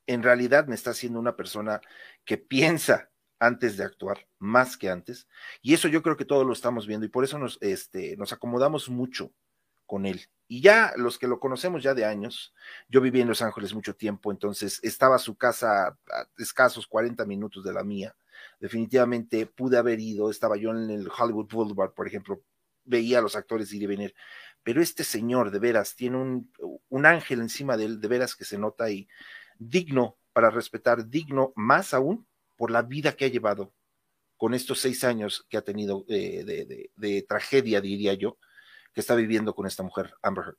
En 0.08 0.24
realidad 0.24 0.66
me 0.66 0.74
está 0.74 0.90
haciendo 0.90 1.20
una 1.20 1.36
persona 1.36 1.80
que 2.24 2.36
piensa 2.36 3.12
antes 3.38 3.76
de 3.76 3.84
actuar, 3.84 4.26
más 4.40 4.76
que 4.76 4.90
antes, 4.90 5.28
y 5.62 5.72
eso 5.72 5.86
yo 5.86 6.02
creo 6.02 6.16
que 6.16 6.24
todos 6.24 6.44
lo 6.44 6.52
estamos 6.52 6.88
viendo 6.88 7.06
y 7.06 7.10
por 7.10 7.22
eso 7.22 7.38
nos, 7.38 7.58
este, 7.60 8.16
nos 8.16 8.32
acomodamos 8.32 8.88
mucho 8.88 9.32
con 9.90 10.06
él. 10.06 10.20
Y 10.46 10.60
ya 10.60 10.92
los 10.96 11.18
que 11.18 11.26
lo 11.26 11.40
conocemos 11.40 11.82
ya 11.82 11.94
de 11.94 12.04
años, 12.04 12.54
yo 12.88 13.00
viví 13.00 13.20
en 13.20 13.26
Los 13.26 13.42
Ángeles 13.42 13.74
mucho 13.74 13.96
tiempo, 13.96 14.30
entonces 14.30 14.78
estaba 14.84 15.18
su 15.18 15.36
casa 15.36 15.88
a 15.88 16.28
escasos 16.38 16.86
40 16.86 17.24
minutos 17.24 17.64
de 17.64 17.72
la 17.72 17.82
mía. 17.82 18.14
Definitivamente 18.60 19.46
pude 19.46 19.78
haber 19.78 19.98
ido, 19.98 20.30
estaba 20.30 20.56
yo 20.56 20.70
en 20.70 20.90
el 20.90 21.08
Hollywood 21.08 21.48
Boulevard, 21.50 21.92
por 21.92 22.06
ejemplo, 22.06 22.40
veía 22.84 23.18
a 23.18 23.22
los 23.22 23.34
actores 23.34 23.72
ir 23.72 23.82
y 23.82 23.86
venir, 23.86 24.14
pero 24.62 24.80
este 24.80 25.02
señor 25.02 25.50
de 25.50 25.58
veras 25.58 25.96
tiene 25.96 26.18
un, 26.18 26.52
un 26.88 27.04
ángel 27.04 27.40
encima 27.40 27.76
de 27.76 27.86
él, 27.86 28.00
de 28.00 28.06
veras 28.06 28.36
que 28.36 28.44
se 28.44 28.58
nota 28.58 28.88
y 28.90 29.08
digno 29.58 30.18
para 30.32 30.50
respetar, 30.50 31.08
digno 31.08 31.52
más 31.56 31.94
aún 31.94 32.28
por 32.56 32.70
la 32.70 32.82
vida 32.82 33.16
que 33.16 33.24
ha 33.24 33.28
llevado 33.28 33.72
con 34.36 34.54
estos 34.54 34.78
seis 34.78 35.02
años 35.02 35.44
que 35.48 35.56
ha 35.56 35.62
tenido 35.62 36.04
eh, 36.08 36.44
de, 36.44 36.90
de 36.94 37.22
tragedia, 37.22 37.80
diría 37.80 38.14
yo, 38.14 38.38
que 38.92 39.00
está 39.00 39.14
viviendo 39.14 39.54
con 39.54 39.66
esta 39.66 39.82
mujer, 39.82 40.12
Amber 40.22 40.44
Heard. 40.46 40.58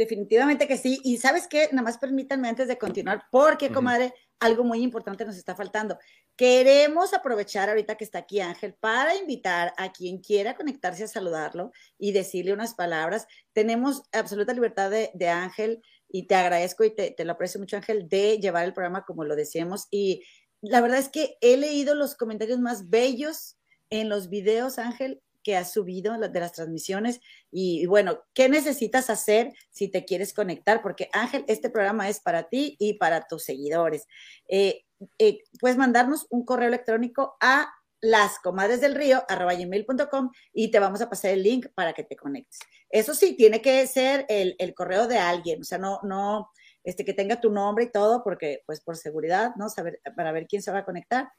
Definitivamente 0.00 0.66
que 0.66 0.78
sí. 0.78 0.98
Y 1.04 1.18
sabes 1.18 1.46
qué, 1.46 1.68
nada 1.72 1.82
más 1.82 1.98
permítanme 1.98 2.48
antes 2.48 2.68
de 2.68 2.78
continuar, 2.78 3.24
porque, 3.30 3.70
comadre, 3.70 4.14
algo 4.38 4.64
muy 4.64 4.82
importante 4.82 5.26
nos 5.26 5.36
está 5.36 5.54
faltando. 5.54 5.98
Queremos 6.36 7.12
aprovechar 7.12 7.68
ahorita 7.68 7.96
que 7.96 8.04
está 8.04 8.20
aquí 8.20 8.40
Ángel 8.40 8.72
para 8.72 9.14
invitar 9.14 9.74
a 9.76 9.92
quien 9.92 10.22
quiera 10.22 10.56
conectarse 10.56 11.04
a 11.04 11.06
saludarlo 11.06 11.70
y 11.98 12.12
decirle 12.12 12.54
unas 12.54 12.72
palabras. 12.72 13.26
Tenemos 13.52 14.02
absoluta 14.12 14.54
libertad 14.54 14.90
de, 14.90 15.28
Ángel 15.28 15.82
y 16.08 16.26
te 16.26 16.34
agradezco 16.34 16.82
y 16.84 16.94
te, 16.94 17.10
te, 17.10 17.26
lo 17.26 17.32
aprecio 17.32 17.60
mucho, 17.60 17.76
Ángel, 17.76 18.08
de 18.08 18.38
llevar 18.38 18.64
el 18.64 18.72
programa 18.72 19.04
como 19.04 19.24
lo 19.24 19.36
decíamos. 19.36 19.86
Y 19.90 20.22
la 20.62 20.80
verdad 20.80 20.98
es 20.98 21.10
que 21.10 21.36
he 21.42 21.58
leído 21.58 21.94
los 21.94 22.14
comentarios 22.14 22.58
más 22.58 22.88
bellos 22.88 23.58
en 23.90 24.08
los 24.08 24.30
videos, 24.30 24.78
Ángel, 24.78 25.20
que 25.42 25.56
has 25.56 25.72
subido 25.72 26.16
de 26.18 26.40
las 26.40 26.52
transmisiones 26.52 27.20
y, 27.50 27.86
bueno, 27.86 28.22
¿qué 28.34 28.48
necesitas 28.48 29.10
hacer 29.10 29.52
si 29.70 29.88
te 29.88 30.04
quieres 30.04 30.32
conectar? 30.32 30.82
Porque 30.82 31.08
Ángel, 31.12 31.44
este 31.48 31.70
programa 31.70 32.08
es 32.08 32.20
para 32.20 32.48
ti 32.48 32.76
y 32.78 32.94
para 32.94 33.26
tus 33.26 33.44
seguidores. 33.44 34.06
Eh, 34.48 34.84
eh, 35.18 35.38
puedes 35.58 35.78
mandarnos 35.78 36.26
un 36.30 36.44
correo 36.44 36.68
electrónico 36.68 37.36
a 37.40 37.72
las 38.02 38.38
comadres 38.38 38.80
del 38.80 38.94
río 38.94 39.24
gmail.com 39.28 40.30
y 40.52 40.70
te 40.70 40.78
vamos 40.78 41.02
a 41.02 41.10
pasar 41.10 41.32
el 41.32 41.42
link 41.42 41.66
para 41.74 41.92
que 41.92 42.04
te 42.04 42.16
conectes. 42.16 42.58
Eso 42.88 43.14
sí, 43.14 43.36
tiene 43.36 43.60
que 43.60 43.86
ser 43.86 44.24
el, 44.28 44.56
el 44.58 44.74
correo 44.74 45.06
de 45.06 45.18
alguien, 45.18 45.60
o 45.60 45.64
sea, 45.64 45.78
no, 45.78 46.00
no, 46.02 46.50
este, 46.82 47.04
que 47.04 47.12
tenga 47.12 47.40
tu 47.40 47.50
nombre 47.50 47.84
y 47.84 47.90
todo, 47.90 48.22
porque 48.24 48.62
pues 48.66 48.80
por 48.80 48.96
seguridad, 48.96 49.54
¿no? 49.56 49.68
Saber, 49.68 50.00
para 50.16 50.32
ver 50.32 50.46
quién 50.46 50.62
se 50.62 50.72
va 50.72 50.78
a 50.78 50.84
conectar, 50.84 51.30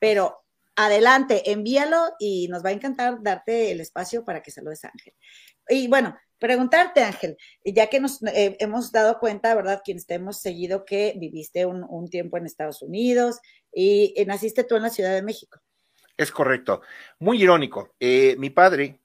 pero 0.00 0.45
adelante, 0.76 1.50
envíalo 1.50 2.12
y 2.18 2.48
nos 2.48 2.64
va 2.64 2.68
a 2.68 2.72
encantar 2.72 3.22
darte 3.22 3.72
el 3.72 3.80
espacio 3.80 4.24
para 4.24 4.42
que 4.42 4.50
saludes 4.50 4.84
a 4.84 4.88
Ángel. 4.88 5.14
Y 5.68 5.88
bueno, 5.88 6.16
preguntarte, 6.38 7.02
Ángel, 7.02 7.36
ya 7.64 7.88
que 7.88 7.98
nos 7.98 8.22
eh, 8.22 8.56
hemos 8.60 8.92
dado 8.92 9.18
cuenta, 9.18 9.54
¿verdad? 9.54 9.82
Quienes 9.84 10.06
te 10.06 10.14
hemos 10.14 10.40
seguido 10.40 10.84
que 10.84 11.14
viviste 11.18 11.66
un, 11.66 12.08
tiempo 12.08 12.36
en 12.36 12.46
Estados 12.46 12.82
Unidos 12.82 13.40
y, 13.72 14.14
naciste 14.26 14.64
tú 14.64 14.76
en 14.76 14.82
la 14.82 14.90
Ciudad 14.90 15.14
de 15.14 15.22
México. 15.22 15.58
Es 16.16 16.30
correcto. 16.30 16.82
Muy 17.18 17.42
irónico. 17.42 17.94
Eh, 17.98 18.36
mi 18.38 18.50
padre 18.50 19.00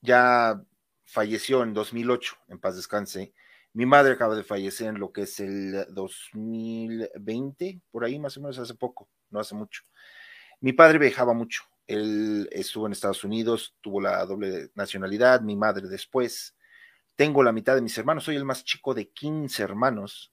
ya 0.00 0.62
falleció 1.04 1.62
en 1.62 1.74
2008, 1.74 2.36
en 2.48 2.58
paz 2.58 2.76
descanse. 2.76 3.34
Mi 3.72 3.84
madre 3.84 4.14
acaba 4.14 4.34
de 4.34 4.42
fallecer 4.42 4.88
en 4.88 4.98
lo 4.98 5.12
que 5.12 5.22
es 5.22 5.38
el 5.38 5.86
2020, 5.90 7.82
por 7.90 8.04
ahí 8.04 8.18
más 8.18 8.36
o 8.36 8.40
menos 8.40 8.58
hace 8.58 8.74
poco, 8.74 9.08
no 9.28 9.38
hace 9.38 9.54
mucho. 9.54 9.82
Mi 10.60 10.72
padre 10.72 10.98
viajaba 10.98 11.34
mucho. 11.34 11.62
Él 11.86 12.48
estuvo 12.50 12.86
en 12.86 12.92
Estados 12.92 13.22
Unidos, 13.24 13.76
tuvo 13.80 14.00
la 14.00 14.24
doble 14.26 14.70
nacionalidad, 14.74 15.40
mi 15.40 15.56
madre 15.56 15.88
después. 15.88 16.56
Tengo 17.14 17.42
la 17.42 17.52
mitad 17.52 17.74
de 17.74 17.82
mis 17.82 17.96
hermanos, 17.96 18.24
soy 18.24 18.36
el 18.36 18.44
más 18.44 18.64
chico 18.64 18.92
de 18.94 19.08
15 19.08 19.62
hermanos. 19.62 20.32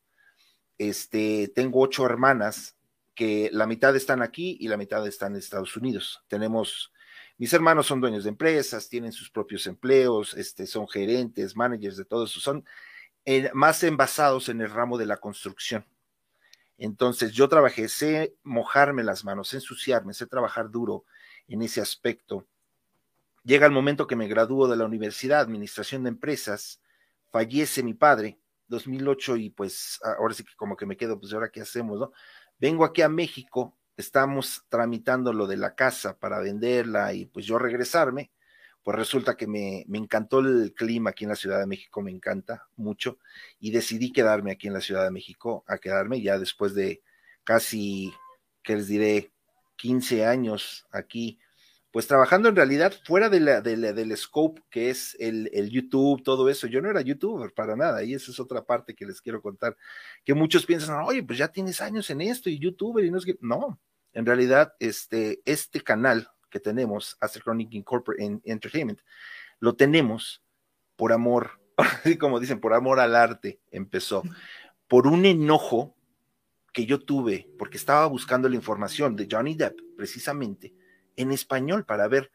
Este, 0.77 1.51
tengo 1.53 1.81
ocho 1.81 2.05
hermanas 2.05 2.75
que 3.15 3.49
la 3.53 3.67
mitad 3.67 3.95
están 3.95 4.21
aquí 4.21 4.57
y 4.59 4.67
la 4.67 4.77
mitad 4.77 5.05
están 5.07 5.33
en 5.33 5.39
Estados 5.39 5.77
Unidos. 5.77 6.23
Tenemos, 6.27 6.91
mis 7.37 7.53
hermanos 7.53 7.85
son 7.85 8.01
dueños 8.01 8.23
de 8.23 8.31
empresas, 8.31 8.89
tienen 8.89 9.11
sus 9.11 9.29
propios 9.29 9.67
empleos, 9.67 10.33
este, 10.33 10.65
son 10.65 10.87
gerentes, 10.87 11.55
managers 11.55 11.97
de 11.97 12.05
todo 12.05 12.25
eso, 12.25 12.39
son 12.39 12.65
eh, 13.25 13.51
más 13.53 13.83
envasados 13.83 14.49
en 14.49 14.61
el 14.61 14.69
ramo 14.69 14.97
de 14.97 15.05
la 15.05 15.17
construcción. 15.17 15.85
Entonces 16.77 17.33
yo 17.33 17.47
trabajé, 17.49 17.87
sé 17.87 18.35
mojarme 18.43 19.03
las 19.03 19.23
manos, 19.23 19.49
sé 19.49 19.57
ensuciarme, 19.57 20.13
sé 20.13 20.25
trabajar 20.25 20.69
duro 20.69 21.05
en 21.47 21.61
ese 21.61 21.81
aspecto. 21.81 22.47
Llega 23.43 23.65
el 23.65 23.71
momento 23.71 24.07
que 24.07 24.15
me 24.15 24.27
gradúo 24.27 24.67
de 24.67 24.77
la 24.77 24.85
Universidad, 24.85 25.41
Administración 25.41 26.03
de 26.03 26.09
Empresas, 26.09 26.81
fallece 27.29 27.83
mi 27.83 27.93
padre, 27.93 28.39
2008, 28.67 29.35
y 29.37 29.49
pues 29.49 29.99
ahora 30.17 30.33
sí 30.33 30.43
que 30.43 30.55
como 30.55 30.77
que 30.77 30.85
me 30.85 30.97
quedo, 30.97 31.19
pues 31.19 31.33
ahora 31.33 31.49
qué 31.49 31.61
hacemos, 31.61 31.99
¿no? 31.99 32.13
Vengo 32.57 32.85
aquí 32.85 33.01
a 33.01 33.09
México, 33.09 33.77
estamos 33.97 34.63
tramitando 34.69 35.33
lo 35.33 35.45
de 35.47 35.57
la 35.57 35.75
casa 35.75 36.17
para 36.17 36.39
venderla 36.39 37.13
y 37.13 37.25
pues 37.25 37.45
yo 37.45 37.59
regresarme 37.59 38.31
pues 38.83 38.97
resulta 38.97 39.35
que 39.35 39.47
me, 39.47 39.85
me, 39.87 39.97
encantó 39.97 40.39
el 40.39 40.73
clima 40.73 41.11
aquí 41.11 41.23
en 41.23 41.29
la 41.29 41.35
Ciudad 41.35 41.59
de 41.59 41.67
México, 41.67 42.01
me 42.01 42.11
encanta 42.11 42.67
mucho, 42.75 43.17
y 43.59 43.71
decidí 43.71 44.11
quedarme 44.11 44.51
aquí 44.51 44.67
en 44.67 44.73
la 44.73 44.81
Ciudad 44.81 45.03
de 45.05 45.11
México, 45.11 45.63
a 45.67 45.77
quedarme 45.77 46.21
ya 46.21 46.37
después 46.37 46.75
de 46.75 47.01
casi, 47.43 48.13
¿qué 48.61 48.75
les 48.75 48.87
diré? 48.87 49.31
15 49.77 50.25
años 50.25 50.85
aquí, 50.91 51.39
pues 51.91 52.07
trabajando 52.07 52.49
en 52.49 52.55
realidad 52.55 52.93
fuera 53.05 53.29
de 53.29 53.39
la, 53.39 53.61
del 53.61 54.17
scope 54.17 54.61
que 54.69 54.89
es 54.89 55.15
el, 55.19 55.49
el, 55.53 55.69
YouTube, 55.69 56.23
todo 56.23 56.49
eso. 56.49 56.67
Yo 56.67 56.81
no 56.81 56.89
era 56.89 57.01
youtuber 57.01 57.53
para 57.53 57.75
nada, 57.75 58.03
y 58.03 58.13
esa 58.13 58.31
es 58.31 58.39
otra 58.39 58.63
parte 58.65 58.95
que 58.95 59.05
les 59.05 59.21
quiero 59.21 59.41
contar, 59.41 59.77
que 60.25 60.33
muchos 60.33 60.65
piensan, 60.65 61.03
oye, 61.03 61.23
pues 61.23 61.37
ya 61.37 61.49
tienes 61.49 61.81
años 61.81 62.09
en 62.09 62.21
esto 62.21 62.49
y 62.49 62.59
youtuber 62.59 63.05
y 63.05 63.11
no 63.11 63.17
es 63.17 63.25
que, 63.25 63.37
no, 63.41 63.79
en 64.13 64.25
realidad 64.25 64.73
este, 64.79 65.41
este 65.45 65.81
canal 65.81 66.29
que 66.53 66.59
tenemos, 66.59 67.17
Astro 67.19 67.41
Chronic 67.41 67.73
Incorporated 67.73 68.39
Entertainment, 68.45 69.01
lo 69.59 69.75
tenemos 69.75 70.43
por 70.95 71.11
amor, 71.11 71.59
como 72.19 72.39
dicen, 72.39 72.59
por 72.59 72.73
amor 72.73 72.99
al 72.99 73.15
arte, 73.15 73.59
empezó, 73.71 74.21
por 74.87 75.07
un 75.07 75.25
enojo 75.25 75.97
que 76.71 76.85
yo 76.85 76.99
tuve, 76.99 77.49
porque 77.57 77.77
estaba 77.77 78.05
buscando 78.05 78.47
la 78.47 78.55
información 78.55 79.15
de 79.15 79.27
Johnny 79.29 79.55
Depp, 79.55 79.79
precisamente, 79.97 80.75
en 81.15 81.31
español, 81.31 81.85
para 81.85 82.07
ver 82.07 82.31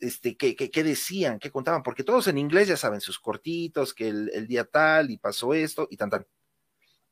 este, 0.00 0.36
qué, 0.36 0.56
qué, 0.56 0.84
decían, 0.84 1.38
qué 1.38 1.50
contaban, 1.50 1.82
porque 1.82 2.04
todos 2.04 2.26
en 2.28 2.38
inglés 2.38 2.68
ya 2.68 2.76
saben 2.76 3.02
sus 3.02 3.18
cortitos, 3.18 3.92
que 3.92 4.08
el, 4.08 4.30
el, 4.32 4.46
día 4.46 4.64
tal 4.64 5.10
y 5.10 5.18
pasó 5.18 5.52
esto 5.52 5.88
y 5.90 5.96
tan 5.96 6.08
tan, 6.08 6.26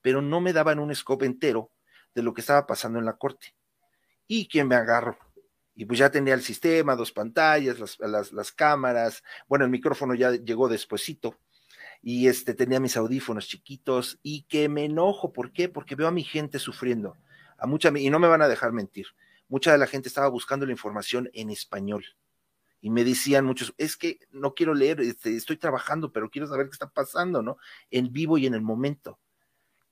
pero 0.01 0.23
no 0.23 0.41
me 0.41 0.53
daban 0.53 0.79
un 0.79 0.95
scope 0.95 1.27
entero 1.27 1.71
de 2.15 2.23
lo 2.23 2.33
que 2.33 2.41
estaba 2.41 2.67
pasando 2.67 2.99
en 2.99 3.05
la 3.05 3.17
corte. 3.17 3.55
¿Y 4.27 4.49
quién 4.49 4.69
me 4.69 4.75
agarró? 4.75 5.19
Y 5.77 5.85
pues 5.85 5.99
ya 5.99 6.11
tenía 6.11 6.35
el 6.35 6.43
sistema, 6.43 6.97
dos 6.97 7.13
pantallas, 7.13 7.79
las, 7.79 8.33
las, 8.33 8.53
cámaras, 8.53 9.23
bueno, 9.47 9.65
el 9.65 9.71
micrófono 9.71 10.15
ya 10.15 10.33
llegó 10.33 10.69
despuesito, 10.69 11.39
y 12.03 12.29
este 12.29 12.55
tenía 12.55 12.81
mis 12.81 12.97
audífonos 12.97 13.47
chiquitos, 13.47 14.19
y 14.23 14.43
que 14.45 14.69
me 14.69 14.87
enojo, 14.87 15.33
¿por 15.33 15.53
qué? 15.53 15.69
Porque 15.69 15.95
veo 15.95 16.09
a 16.09 16.13
mi 16.13 16.25
gente 16.25 16.59
sufriendo, 16.59 17.17
a 17.59 17.67
mucha, 17.67 17.93
y 17.97 18.11
no 18.11 18.19
me 18.19 18.27
van 18.27 18.43
a 18.43 18.49
dejar 18.49 18.73
mentir, 18.73 19.07
mucha 19.49 19.71
de 19.71 19.79
la 19.79 19.87
gente 19.87 20.09
estaba 20.09 20.29
buscando 20.29 20.67
la 20.67 20.73
información 20.73 21.31
en 21.35 21.51
español 21.51 22.05
y 22.81 22.91
me 22.91 23.03
decían 23.03 23.45
muchos, 23.45 23.75
es 23.79 23.97
que 23.97 24.21
no 24.31 24.55
quiero 24.55 24.73
leer, 24.73 25.01
este, 25.01 25.35
estoy 25.35 25.57
trabajando, 25.57 26.13
pero 26.13 26.31
quiero 26.31 26.47
saber 26.47 26.67
qué 26.67 26.73
está 26.73 26.89
pasando, 26.89 27.43
¿no? 27.43 27.59
En 27.91 28.13
vivo 28.13 28.39
y 28.39 28.47
en 28.47 28.55
el 28.55 28.63
momento. 28.63 29.19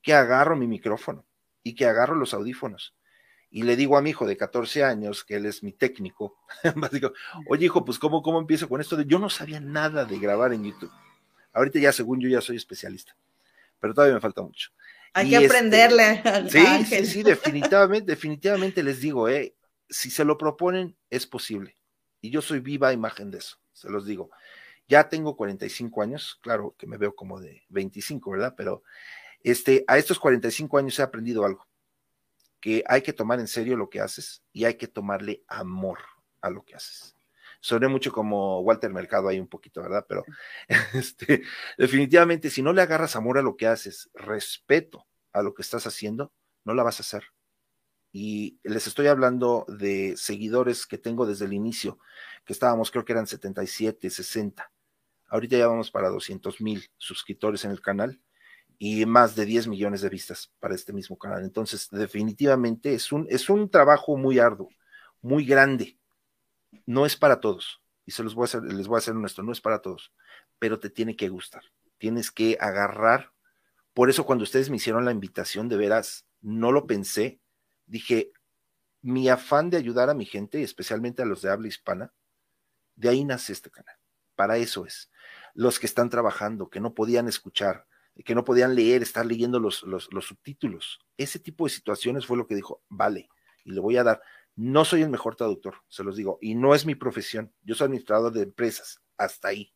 Que 0.01 0.13
agarro 0.13 0.55
mi 0.55 0.65
micrófono 0.65 1.25
y 1.61 1.75
que 1.75 1.85
agarro 1.85 2.15
los 2.15 2.33
audífonos. 2.33 2.95
Y 3.55 3.63
le 3.63 3.77
digo 3.77 3.97
a 3.97 4.01
mi 4.01 4.09
hijo 4.09 4.27
de 4.27 4.35
14 4.35 4.83
años, 4.83 5.23
que 5.23 5.37
él 5.37 5.45
es 5.45 5.63
mi 5.63 5.71
técnico, 5.71 6.37
digo, 6.91 7.13
oye 7.47 7.67
hijo, 7.67 7.85
pues 7.85 7.97
¿cómo, 7.97 8.21
¿cómo 8.21 8.37
empiezo 8.37 8.67
con 8.67 8.81
esto? 8.81 8.99
Yo 8.99 9.17
no 9.17 9.29
sabía 9.29 9.61
nada 9.61 10.03
de 10.03 10.19
grabar 10.19 10.51
en 10.51 10.65
YouTube. 10.65 10.91
Ahorita 11.53 11.79
ya, 11.79 11.93
según 11.93 12.19
yo, 12.19 12.27
ya 12.27 12.41
soy 12.41 12.57
especialista, 12.57 13.15
pero 13.79 13.93
todavía 13.93 14.15
me 14.15 14.19
falta 14.19 14.41
mucho. 14.41 14.71
Hay 15.13 15.29
que 15.29 15.37
este, 15.37 15.45
aprenderle. 15.45 16.21
sí, 16.49 16.65
sí, 16.83 17.05
sí, 17.05 17.23
definitivamente, 17.23 18.11
definitivamente 18.11 18.83
les 18.83 18.99
digo, 18.99 19.29
eh, 19.29 19.55
si 19.89 20.11
se 20.11 20.25
lo 20.25 20.37
proponen, 20.37 20.97
es 21.09 21.25
posible. 21.25 21.77
Y 22.19 22.31
yo 22.31 22.41
soy 22.41 22.59
viva 22.59 22.91
imagen 22.91 23.31
de 23.31 23.37
eso, 23.37 23.55
se 23.71 23.89
los 23.89 24.05
digo. 24.05 24.31
Ya 24.89 25.07
tengo 25.07 25.37
45 25.37 26.01
años, 26.01 26.39
claro 26.41 26.75
que 26.77 26.87
me 26.87 26.97
veo 26.97 27.15
como 27.15 27.39
de 27.39 27.63
25, 27.69 28.31
¿verdad? 28.31 28.53
Pero 28.57 28.83
este, 29.43 29.85
a 29.87 29.97
estos 29.97 30.19
45 30.19 30.77
años 30.77 30.99
he 30.99 31.03
aprendido 31.03 31.45
algo, 31.45 31.65
que 32.65 32.83
hay 32.87 33.03
que 33.03 33.13
tomar 33.13 33.39
en 33.39 33.47
serio 33.47 33.77
lo 33.77 33.91
que 33.91 33.99
haces 33.99 34.41
y 34.51 34.65
hay 34.65 34.73
que 34.73 34.87
tomarle 34.87 35.43
amor 35.47 35.99
a 36.41 36.49
lo 36.49 36.65
que 36.65 36.73
haces. 36.73 37.15
Soné 37.59 37.87
mucho 37.87 38.11
como 38.11 38.61
Walter 38.61 38.91
Mercado 38.91 39.27
ahí 39.27 39.39
un 39.39 39.47
poquito, 39.47 39.83
¿verdad? 39.83 40.03
Pero 40.09 40.25
este, 40.95 41.43
definitivamente, 41.77 42.49
si 42.49 42.63
no 42.63 42.73
le 42.73 42.81
agarras 42.81 43.15
amor 43.15 43.37
a 43.37 43.43
lo 43.43 43.55
que 43.55 43.67
haces, 43.67 44.09
respeto 44.15 45.05
a 45.31 45.43
lo 45.43 45.53
que 45.53 45.61
estás 45.61 45.85
haciendo, 45.85 46.33
no 46.63 46.73
la 46.73 46.81
vas 46.81 46.99
a 46.99 47.03
hacer 47.03 47.25
y 48.11 48.57
les 48.63 48.87
estoy 48.87 49.05
hablando 49.05 49.63
de 49.67 50.15
seguidores 50.17 50.87
que 50.87 50.97
tengo 50.97 51.27
desde 51.27 51.45
el 51.45 51.53
inicio, 51.53 51.99
que 52.45 52.53
estábamos, 52.53 52.89
creo 52.89 53.05
que 53.05 53.13
eran 53.13 53.27
77, 53.27 54.09
60. 54.09 54.71
Ahorita 55.27 55.55
ya 55.55 55.67
vamos 55.67 55.91
para 55.91 56.09
200 56.09 56.61
mil 56.61 56.89
suscriptores 56.97 57.63
en 57.63 57.69
el 57.69 57.81
canal 57.81 58.19
y 58.77 59.05
más 59.05 59.35
de 59.35 59.45
10 59.45 59.67
millones 59.67 60.01
de 60.01 60.09
vistas 60.09 60.51
para 60.59 60.75
este 60.75 60.93
mismo 60.93 61.17
canal. 61.17 61.43
Entonces, 61.43 61.89
definitivamente 61.89 62.93
es 62.93 63.11
un, 63.11 63.27
es 63.29 63.49
un 63.49 63.69
trabajo 63.69 64.17
muy 64.17 64.39
arduo, 64.39 64.69
muy 65.21 65.45
grande. 65.45 65.97
No 66.85 67.05
es 67.05 67.15
para 67.15 67.39
todos. 67.39 67.81
Y 68.05 68.11
se 68.11 68.23
los 68.23 68.35
voy 68.35 68.43
a 68.43 68.45
hacer, 68.45 68.63
les 68.63 68.87
voy 68.87 69.01
a 69.05 69.13
no 69.13 69.51
es 69.51 69.61
para 69.61 69.81
todos, 69.81 70.13
pero 70.59 70.79
te 70.79 70.89
tiene 70.89 71.15
que 71.15 71.29
gustar. 71.29 71.63
Tienes 71.97 72.31
que 72.31 72.57
agarrar. 72.59 73.31
Por 73.93 74.09
eso 74.09 74.25
cuando 74.25 74.43
ustedes 74.43 74.69
me 74.69 74.75
hicieron 74.75 75.05
la 75.05 75.11
invitación, 75.11 75.69
de 75.69 75.77
veras, 75.77 76.25
no 76.41 76.71
lo 76.71 76.85
pensé, 76.85 77.39
dije, 77.87 78.31
mi 79.01 79.29
afán 79.29 79.69
de 79.69 79.77
ayudar 79.77 80.09
a 80.09 80.13
mi 80.13 80.25
gente, 80.25 80.61
especialmente 80.61 81.21
a 81.21 81.25
los 81.25 81.41
de 81.41 81.49
habla 81.49 81.67
hispana, 81.67 82.13
de 82.95 83.09
ahí 83.09 83.23
nace 83.23 83.53
este 83.53 83.71
canal. 83.71 83.95
Para 84.35 84.57
eso 84.57 84.85
es. 84.85 85.09
Los 85.53 85.79
que 85.79 85.85
están 85.85 86.09
trabajando, 86.09 86.69
que 86.69 86.79
no 86.79 86.93
podían 86.93 87.27
escuchar, 87.27 87.87
que 88.23 88.35
no 88.35 88.43
podían 88.43 88.75
leer, 88.75 89.01
estar 89.01 89.25
leyendo 89.25 89.59
los, 89.59 89.83
los, 89.83 90.07
subtítulos. 90.25 90.99
Ese 91.17 91.39
tipo 91.39 91.65
de 91.65 91.71
situaciones 91.71 92.25
fue 92.25 92.37
lo 92.37 92.47
que 92.47 92.55
dijo, 92.55 92.81
vale, 92.87 93.29
y 93.63 93.71
le 93.71 93.81
voy 93.81 93.97
a 93.97 94.03
dar. 94.03 94.21
No 94.55 94.85
soy 94.85 95.01
el 95.01 95.09
mejor 95.09 95.35
traductor, 95.35 95.75
se 95.89 96.03
los 96.03 96.15
digo, 96.15 96.37
y 96.41 96.55
no 96.55 96.73
es 96.75 96.85
mi 96.85 96.95
profesión. 96.95 97.53
Yo 97.63 97.75
soy 97.75 97.85
administrador 97.85 98.31
de 98.31 98.43
empresas, 98.43 99.01
hasta 99.17 99.49
ahí. 99.49 99.73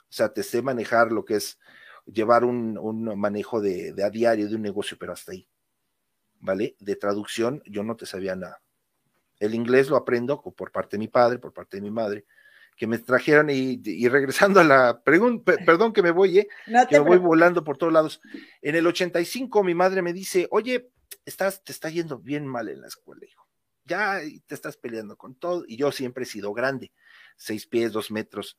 O 0.00 0.12
sea, 0.16 0.32
te 0.32 0.42
sé 0.42 0.62
manejar 0.62 1.12
lo 1.12 1.24
que 1.24 1.36
es 1.36 1.58
llevar 2.06 2.44
un, 2.44 2.78
un 2.78 3.18
manejo 3.18 3.60
de, 3.60 3.92
de 3.92 4.04
a 4.04 4.10
diario 4.10 4.48
de 4.48 4.56
un 4.56 4.62
negocio, 4.62 4.96
pero 4.98 5.12
hasta 5.12 5.32
ahí. 5.32 5.46
¿vale? 6.44 6.76
De 6.78 6.94
traducción 6.94 7.62
yo 7.64 7.82
no 7.82 7.96
te 7.96 8.06
sabía 8.06 8.36
nada. 8.36 8.62
El 9.40 9.54
inglés 9.54 9.88
lo 9.88 9.96
aprendo 9.96 10.42
por 10.42 10.70
parte 10.70 10.96
de 10.96 10.98
mi 10.98 11.08
padre, 11.08 11.38
por 11.38 11.52
parte 11.52 11.78
de 11.78 11.82
mi 11.82 11.90
madre, 11.90 12.26
que 12.76 12.86
me 12.86 12.98
trajeron 12.98 13.50
y, 13.50 14.08
regresando 14.08 14.60
a 14.60 14.64
la 14.64 15.02
pregunta, 15.02 15.54
perdón 15.66 15.92
que 15.92 16.02
me 16.02 16.10
voy, 16.10 16.40
¿eh? 16.40 16.48
que 16.88 16.98
me 16.98 17.06
voy 17.06 17.18
volando 17.18 17.64
por 17.64 17.78
todos 17.78 17.92
lados. 17.92 18.20
En 18.62 18.74
el 18.74 18.86
85 18.86 19.62
mi 19.62 19.74
madre 19.74 20.02
me 20.02 20.12
dice, 20.12 20.48
oye, 20.50 20.90
estás, 21.24 21.62
te 21.62 21.72
está 21.72 21.88
yendo 21.90 22.18
bien 22.18 22.46
mal 22.46 22.68
en 22.68 22.80
la 22.80 22.88
escuela, 22.88 23.24
hijo. 23.24 23.46
Ya 23.84 24.20
te 24.46 24.54
estás 24.54 24.76
peleando 24.76 25.16
con 25.16 25.34
todo. 25.34 25.64
Y 25.66 25.76
yo 25.76 25.92
siempre 25.92 26.24
he 26.24 26.26
sido 26.26 26.52
grande, 26.54 26.92
seis 27.36 27.66
pies, 27.66 27.92
dos 27.92 28.10
metros. 28.10 28.58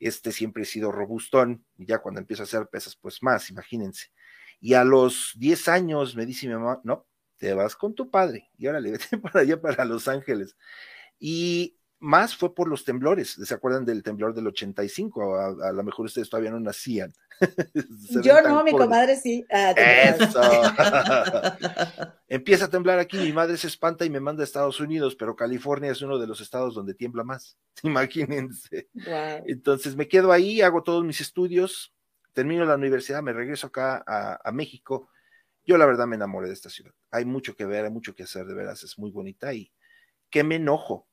Este 0.00 0.32
siempre 0.32 0.64
he 0.64 0.66
sido 0.66 0.90
robustón. 0.90 1.64
Y 1.78 1.86
ya 1.86 1.98
cuando 1.98 2.20
empiezo 2.20 2.42
a 2.42 2.44
hacer 2.44 2.66
pesas, 2.66 2.96
pues 2.96 3.22
más, 3.22 3.50
imagínense. 3.50 4.10
Y 4.60 4.74
a 4.74 4.84
los 4.84 5.32
10 5.36 5.68
años 5.68 6.16
me 6.16 6.26
dice 6.26 6.48
mi 6.48 6.54
mamá, 6.54 6.80
no, 6.84 7.06
te 7.36 7.52
vas 7.54 7.76
con 7.76 7.94
tu 7.94 8.10
padre 8.10 8.50
y 8.56 8.66
ahora 8.66 8.80
le 8.80 8.90
vete 8.92 9.18
para 9.18 9.40
allá, 9.40 9.60
para 9.60 9.84
Los 9.84 10.08
Ángeles. 10.08 10.56
Y 11.18 11.76
más 12.04 12.36
fue 12.36 12.54
por 12.54 12.68
los 12.68 12.84
temblores. 12.84 13.30
¿Se 13.30 13.54
acuerdan 13.54 13.84
del 13.84 14.02
temblor 14.02 14.34
del 14.34 14.46
85? 14.46 15.36
A, 15.36 15.68
a 15.68 15.72
lo 15.72 15.82
mejor 15.82 16.06
ustedes 16.06 16.28
todavía 16.28 16.50
no 16.50 16.60
nacían. 16.60 17.12
Yo 18.22 18.40
no, 18.42 18.62
mi 18.62 18.72
comadre 18.72 19.16
sí. 19.16 19.44
Ah, 19.50 19.72
Eso. 19.72 20.40
Empieza 22.28 22.66
a 22.66 22.70
temblar 22.70 22.98
aquí, 22.98 23.16
mi 23.18 23.32
madre 23.32 23.56
se 23.56 23.66
espanta 23.66 24.04
y 24.04 24.10
me 24.10 24.20
manda 24.20 24.42
a 24.42 24.44
Estados 24.44 24.78
Unidos, 24.80 25.16
pero 25.16 25.34
California 25.34 25.90
es 25.90 26.02
uno 26.02 26.18
de 26.18 26.26
los 26.26 26.40
estados 26.40 26.74
donde 26.74 26.94
tiembla 26.94 27.24
más. 27.24 27.56
Imagínense. 27.82 28.88
Entonces 29.46 29.96
me 29.96 30.06
quedo 30.06 30.30
ahí, 30.30 30.60
hago 30.60 30.82
todos 30.82 31.04
mis 31.04 31.20
estudios, 31.20 31.94
termino 32.32 32.64
la 32.64 32.76
universidad, 32.76 33.22
me 33.22 33.32
regreso 33.32 33.68
acá 33.68 34.04
a, 34.06 34.38
a 34.44 34.52
México 34.52 35.08
yo 35.66 35.78
la 35.78 35.86
verdad 35.86 36.06
me 36.06 36.16
enamoré 36.16 36.48
de 36.48 36.54
esta 36.54 36.68
ciudad. 36.68 36.92
Hay 37.10 37.24
mucho 37.24 37.56
que 37.56 37.64
ver, 37.64 37.86
hay 37.86 37.90
mucho 37.90 38.14
que 38.14 38.24
hacer, 38.24 38.46
de 38.46 38.54
veras, 38.54 38.82
es 38.82 38.98
muy 38.98 39.10
bonita 39.10 39.54
y 39.54 39.72
que 40.30 40.44
me 40.44 40.56
enojo. 40.56 41.08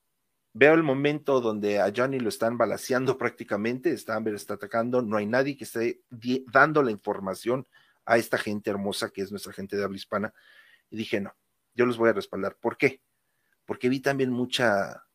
Veo 0.54 0.74
el 0.74 0.84
momento 0.84 1.40
donde 1.40 1.80
a 1.80 1.92
Johnny 1.96 2.20
lo 2.20 2.30
están 2.30 2.58
balaseando 2.58 3.18
prácticamente, 3.18 3.92
está 3.92 4.20
está 4.20 4.56
atacando, 4.56 5.02
no 5.02 5.18
hay 5.18 5.26
nadie 5.26 5.58
que 5.58 5.64
esté 5.64 6.02
dando 6.52 6.84
la 6.84 6.92
información 6.92 7.68
a 8.06 8.18
esta 8.18 8.38
gente 8.38 8.70
hermosa 8.70 9.10
que 9.10 9.22
es 9.22 9.32
nuestra 9.32 9.54
gente 9.54 9.78
de 9.78 9.84
habla 9.84 9.98
hispana. 9.98 10.34
Y 10.90 10.98
dije, 10.98 11.22
no, 11.22 11.36
yo 11.74 11.86
los 11.86 11.98
voy 11.98 12.10
a 12.10 12.14
respaldar. 12.14 12.58
¿Por 12.58 12.78
qué? 12.78 13.02
Porque 13.66 13.90
vi 13.90 14.02
también 14.02 14.32
mucha, 14.32 15.06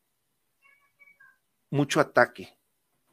mucho 1.69 1.99
ataque 1.99 2.57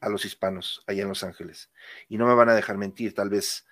a 0.00 0.08
los 0.08 0.24
hispanos 0.24 0.82
allá 0.86 1.02
en 1.02 1.08
Los 1.08 1.24
Ángeles. 1.24 1.70
Y 2.08 2.16
no 2.18 2.26
me 2.26 2.34
van 2.34 2.48
a 2.48 2.54
dejar 2.54 2.78
mentir, 2.78 3.14
tal 3.14 3.30
vez 3.30 3.66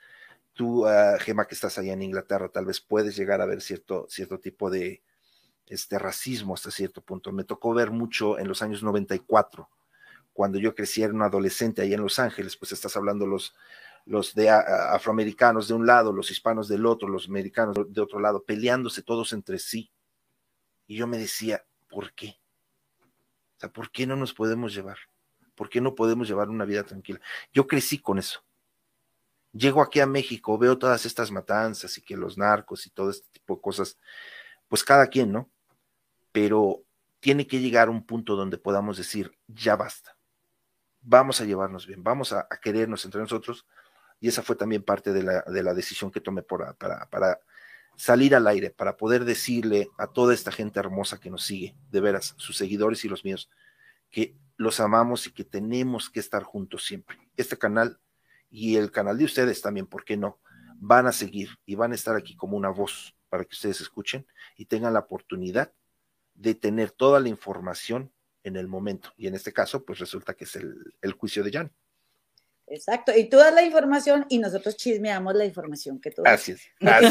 tú, 0.53 0.87
uh, 0.87 1.19
Gema, 1.21 1.47
que 1.47 1.55
estás 1.55 1.79
allá 1.79 1.93
en 1.93 2.03
Inglaterra, 2.03 2.49
tal 2.49 2.67
vez 2.67 2.81
puedes 2.81 3.17
llegar 3.17 3.41
a 3.41 3.47
ver 3.47 3.61
cierto, 3.61 4.07
cierto 4.09 4.38
tipo 4.41 4.71
de 4.71 5.03
este, 5.73 5.99
racismo 5.99 6.55
hasta 6.55 6.71
cierto 6.71 7.01
punto. 7.01 7.33
Me 7.33 7.45
tocó 7.45 7.75
ver 7.75 7.91
mucho 7.91 8.39
en 8.39 8.49
los 8.49 8.63
años 8.63 8.83
94, 8.83 9.69
cuando 10.33 10.59
yo 10.59 10.75
crecí, 10.75 11.03
era 11.03 11.13
un 11.13 11.23
adolescente 11.23 11.83
allá 11.83 11.95
en 11.95 12.03
Los 12.03 12.19
Ángeles, 12.19 12.57
pues 12.57 12.73
estás 12.73 12.97
hablando 12.97 13.27
los, 13.27 13.55
los 14.07 14.35
de 14.35 14.49
afroamericanos 14.49 15.69
de 15.69 15.75
un 15.75 15.87
lado, 15.87 16.13
los 16.13 16.31
hispanos 16.31 16.69
del 16.69 16.87
otro, 16.87 17.09
los 17.09 17.29
americanos 17.29 17.77
de 17.89 18.01
otro 18.01 18.19
lado, 18.19 18.43
peleándose 18.43 19.03
todos 19.03 19.33
entre 19.33 19.59
sí. 19.59 19.91
Y 20.87 20.97
yo 20.97 21.07
me 21.07 21.19
decía, 21.19 21.65
¿por 21.89 22.13
qué? 22.15 22.39
O 23.57 23.61
sea, 23.61 23.71
¿por 23.71 23.91
qué 23.91 24.07
no 24.07 24.17
nos 24.17 24.33
podemos 24.33 24.75
llevar? 24.75 24.97
¿Por 25.55 25.69
qué 25.69 25.81
no 25.81 25.95
podemos 25.95 26.27
llevar 26.29 26.49
una 26.49 26.65
vida 26.65 26.83
tranquila? 26.83 27.21
Yo 27.53 27.67
crecí 27.67 27.99
con 27.99 28.19
eso 28.19 28.43
llego 29.53 29.83
aquí 29.83 30.01
a 30.01 30.07
México, 30.07 30.59
veo 30.59 30.79
todas 30.79 31.07
estas 31.07 31.31
matanzas 31.31 31.97
y 31.99 32.03
que 32.03 32.17
los 32.17 32.39
narcos 32.39 32.87
y 32.87 32.91
todo 32.91 33.11
este 33.11 33.29
tipo 33.33 33.57
de 33.57 33.61
cosas, 33.61 33.99
pues 34.69 34.83
cada 34.83 35.07
quien, 35.07 35.33
¿no? 35.33 35.51
Pero 36.33 36.83
tiene 37.21 37.47
que 37.47 37.61
llegar 37.61 37.88
un 37.88 38.05
punto 38.05 38.35
donde 38.35 38.59
podamos 38.59 38.97
decir, 38.97 39.38
ya 39.47 39.77
basta, 39.77 40.16
vamos 41.01 41.40
a 41.40 41.45
llevarnos 41.45 41.87
bien, 41.87 42.03
vamos 42.03 42.33
a, 42.33 42.49
querernos 42.61 43.05
entre 43.05 43.21
nosotros. 43.21 43.66
Y 44.21 44.29
esa 44.29 44.42
fue 44.42 44.57
también 44.57 44.83
parte 44.83 45.12
de 45.12 45.23
la, 45.23 45.42
de 45.42 45.62
la 45.62 45.75
decisión 45.75 46.11
que 46.11 46.21
tomé 46.21 46.42
para, 46.42 46.75
para 46.75 47.40
salir 47.97 48.35
al 48.35 48.47
aire, 48.47 48.71
para 48.71 48.97
poder 48.97 49.25
decirle 49.25 49.90
a 49.99 50.07
toda 50.07 50.35
esta 50.35 50.53
gente 50.53 50.81
hermosa 50.81 51.21
que 51.21 51.31
nos 51.31 51.45
sigue, 51.45 51.77
de 51.90 52.01
veras, 52.01 52.35
sus 52.37 52.57
seguidores 52.57 53.05
y 53.05 53.09
los 53.09 53.25
míos, 53.25 53.51
que 54.11 54.37
los 54.57 54.81
amamos 54.81 55.27
y 55.27 55.33
que 55.33 55.45
tenemos 55.45 56.11
que 56.11 56.21
estar 56.21 56.42
juntos 56.42 56.85
siempre. 56.85 57.18
Este 57.37 57.59
canal 57.59 57.99
y 58.51 58.77
el 58.77 58.90
canal 58.90 59.18
de 59.18 59.25
ustedes 59.25 59.62
también, 59.62 59.87
¿por 59.87 60.05
qué 60.05 60.16
no? 60.16 60.40
Van 60.77 61.07
a 61.07 61.12
seguir 61.12 61.51
y 61.64 61.75
van 61.75 61.92
a 61.92 61.95
estar 61.95 62.16
aquí 62.16 62.37
como 62.37 62.57
una 62.57 62.68
voz 62.71 63.16
para 63.29 63.45
que 63.45 63.55
ustedes 63.55 63.81
escuchen 63.81 64.27
y 64.57 64.66
tengan 64.66 64.92
la 64.92 65.01
oportunidad 65.01 65.73
de 66.43 66.55
tener 66.57 66.91
toda 66.91 67.21
la 67.21 67.29
información 67.29 68.13
en 68.43 68.57
el 68.57 68.67
momento. 68.67 69.13
Y 69.17 69.29
en 69.29 69.35
este 69.35 69.53
caso, 69.53 69.85
pues 69.85 70.01
resulta 70.01 70.35
que 70.35 70.45
es 70.45 70.57
el, 70.57 71.13
juicio 71.13 71.45
de 71.45 71.53
Jan. 71.53 71.73
Exacto, 72.67 73.13
y 73.15 73.29
tú 73.29 73.37
das 73.37 73.53
la 73.55 73.63
información 73.63 74.25
y 74.29 74.39
nosotros 74.39 74.77
chismeamos 74.77 75.35
la 75.35 75.45
información 75.45 76.01
que 76.01 76.11
tú 76.11 76.23
das. 76.23 76.41
Así 76.41 76.53
es. 76.53 76.63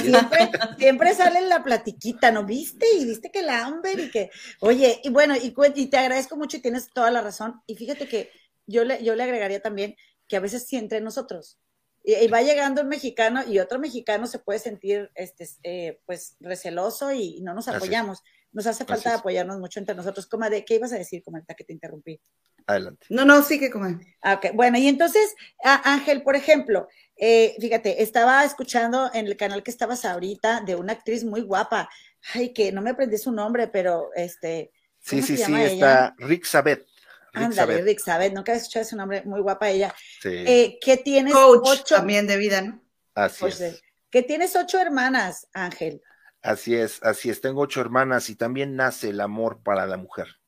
Siempre, 0.02 0.50
siempre 0.78 1.13
sale 1.13 1.41
la 1.41 1.63
platiquita, 1.63 2.32
¿no 2.32 2.46
viste? 2.46 2.86
Y 2.98 3.06
viste 3.06 3.32
que 3.32 3.41
la 3.41 3.65
Amber 3.65 4.00
y 4.00 4.10
que, 4.10 4.32
oye, 4.60 5.00
y 5.04 5.10
bueno, 5.10 5.36
y, 5.36 5.54
y 5.76 5.88
te 5.88 5.98
agradezco 5.98 6.36
mucho 6.36 6.58
y 6.58 6.62
tienes 6.62 6.89
toda 6.91 7.12
la 7.12 7.22
razón. 7.22 7.62
Y 7.67 7.76
fíjate 7.76 8.08
que 8.08 8.32
yo 8.65 8.84
le, 8.84 9.04
yo 9.04 9.15
le 9.15 9.24
agregaría 9.24 9.62
también 9.62 9.96
que 10.28 10.36
a 10.36 10.41
veces 10.41 10.65
sí 10.65 10.78
entre 10.78 11.00
nosotros. 11.00 11.60
Y, 12.04 12.28
va 12.28 12.41
llegando 12.41 12.82
un 12.82 12.88
mexicano 12.88 13.44
y 13.48 13.60
otro 13.60 13.78
mexicano 13.78 14.26
se 14.26 14.39
puede 14.39 14.60
sentir 14.60 15.12
este, 15.13 15.48
eh, 15.63 16.02
pues 16.06 16.36
receloso 16.39 17.12
y, 17.12 17.41
no 17.41 17.54
nos 17.54 17.67
apoyamos. 17.67 18.24
Nos 18.53 18.67
hace 18.67 18.83
falta 18.83 19.15
apoyarnos 19.15 19.59
mucho 19.59 19.79
entre 19.79 19.95
nosotros. 19.95 20.27
de 20.49 20.65
¿qué 20.65 20.75
ibas 20.75 20.91
a 20.91 20.97
decir, 20.97 21.23
Comenta, 21.23 21.53
que 21.53 21.63
te 21.63 21.73
interrumpí? 21.73 22.19
Adelante. 22.67 23.05
No, 23.09 23.23
no, 23.25 23.41
sí 23.43 23.59
que 23.59 23.71
comer. 23.71 23.95
Ah, 24.21 24.35
okay. 24.35 24.51
Bueno, 24.51 24.77
y 24.77 24.87
entonces, 24.87 25.35
Ángel, 25.63 26.21
por 26.21 26.35
ejemplo, 26.35 26.87
eh, 27.15 27.55
fíjate, 27.59 28.03
estaba 28.03 28.43
escuchando 28.43 29.09
en 29.13 29.27
el 29.27 29.37
canal 29.37 29.63
que 29.63 29.71
estabas 29.71 30.05
ahorita 30.05 30.61
de 30.61 30.75
una 30.75 30.93
actriz 30.93 31.23
muy 31.23 31.41
guapa. 31.41 31.89
Ay, 32.33 32.53
que 32.53 32.71
no 32.71 32.81
me 32.81 32.91
aprendí 32.91 33.17
su 33.17 33.31
nombre, 33.31 33.67
pero 33.67 34.09
este. 34.15 34.71
Sí, 34.99 35.21
sí, 35.21 35.37
sí, 35.37 35.53
está 35.53 36.13
Rick 36.17 36.45
Sabet. 36.45 36.85
Ándale, 37.33 37.81
Rick 37.81 37.99
Sabet, 37.99 38.33
nunca 38.33 38.53
he 38.53 38.57
escuchado 38.57 38.83
ese 38.83 38.95
nombre, 38.95 39.23
muy 39.23 39.39
guapa 39.41 39.69
ella. 39.69 39.95
Sí. 40.21 40.29
Eh, 40.29 40.77
que 40.81 40.97
tienes 40.97 41.33
Coach 41.33 41.81
ocho. 41.81 41.95
También 41.95 42.27
de 42.27 42.37
vida, 42.37 42.61
¿no? 42.61 42.83
Así 43.15 43.39
pues, 43.39 43.61
es. 43.61 43.81
Que 44.09 44.21
tienes 44.21 44.55
ocho 44.55 44.79
hermanas, 44.79 45.47
Ángel. 45.53 46.01
Así 46.41 46.75
es, 46.75 47.01
así 47.04 47.30
es. 47.30 47.41
Tengo 47.41 47.62
ocho 47.62 47.82
hermanas 47.82 48.30
y 48.30 48.36
también 48.36 48.75
nace 48.75 49.10
el 49.10 49.21
amor 49.21 49.62
para 49.63 49.86
la 49.86 49.97
mujer. 49.97 50.39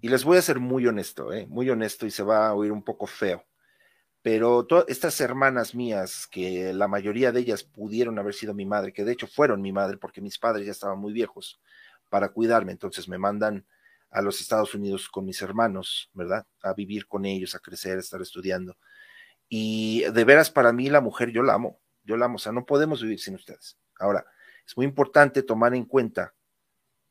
Y 0.00 0.08
les 0.08 0.24
voy 0.24 0.38
a 0.38 0.42
ser 0.42 0.60
muy 0.60 0.86
honesto, 0.86 1.32
¿eh? 1.32 1.46
muy 1.48 1.68
honesto 1.70 2.06
y 2.06 2.10
se 2.10 2.22
va 2.22 2.48
a 2.48 2.54
oír 2.54 2.72
un 2.72 2.82
poco 2.82 3.06
feo. 3.06 3.44
Pero 4.22 4.66
estas 4.88 5.20
hermanas 5.20 5.74
mías, 5.74 6.26
que 6.30 6.72
la 6.72 6.88
mayoría 6.88 7.32
de 7.32 7.40
ellas 7.40 7.62
pudieron 7.62 8.18
haber 8.18 8.34
sido 8.34 8.54
mi 8.54 8.66
madre, 8.66 8.92
que 8.92 9.04
de 9.04 9.12
hecho 9.12 9.26
fueron 9.26 9.62
mi 9.62 9.72
madre 9.72 9.96
porque 9.96 10.20
mis 10.20 10.38
padres 10.38 10.66
ya 10.66 10.72
estaban 10.72 10.98
muy 10.98 11.12
viejos 11.12 11.60
para 12.08 12.30
cuidarme, 12.30 12.72
entonces 12.72 13.08
me 13.08 13.18
mandan 13.18 13.66
a 14.10 14.22
los 14.22 14.40
Estados 14.40 14.74
Unidos 14.74 15.08
con 15.08 15.24
mis 15.24 15.40
hermanos, 15.42 16.10
¿verdad? 16.14 16.46
A 16.62 16.72
vivir 16.74 17.06
con 17.06 17.24
ellos, 17.24 17.54
a 17.54 17.58
crecer, 17.60 17.98
a 17.98 18.00
estar 18.00 18.20
estudiando. 18.20 18.76
Y 19.48 20.02
de 20.12 20.24
veras 20.24 20.50
para 20.50 20.72
mí 20.72 20.90
la 20.90 21.00
mujer 21.00 21.30
yo 21.30 21.42
la 21.42 21.54
amo, 21.54 21.80
yo 22.02 22.16
la 22.16 22.26
amo, 22.26 22.36
o 22.36 22.38
sea, 22.38 22.52
no 22.52 22.66
podemos 22.66 23.02
vivir 23.02 23.20
sin 23.20 23.34
ustedes. 23.34 23.78
Ahora, 23.98 24.26
es 24.68 24.76
muy 24.76 24.84
importante 24.84 25.42
tomar 25.42 25.74
en 25.74 25.86
cuenta, 25.86 26.34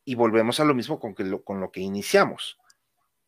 y 0.05 0.13
volvemos 0.13 0.59
a 0.59 0.63
lo 0.63 0.75
mismo 0.75 0.99
con, 0.99 1.15
que 1.15 1.41
con 1.43 1.59
lo 1.59 1.71
que 1.71 1.81
iniciamos. 1.81 2.59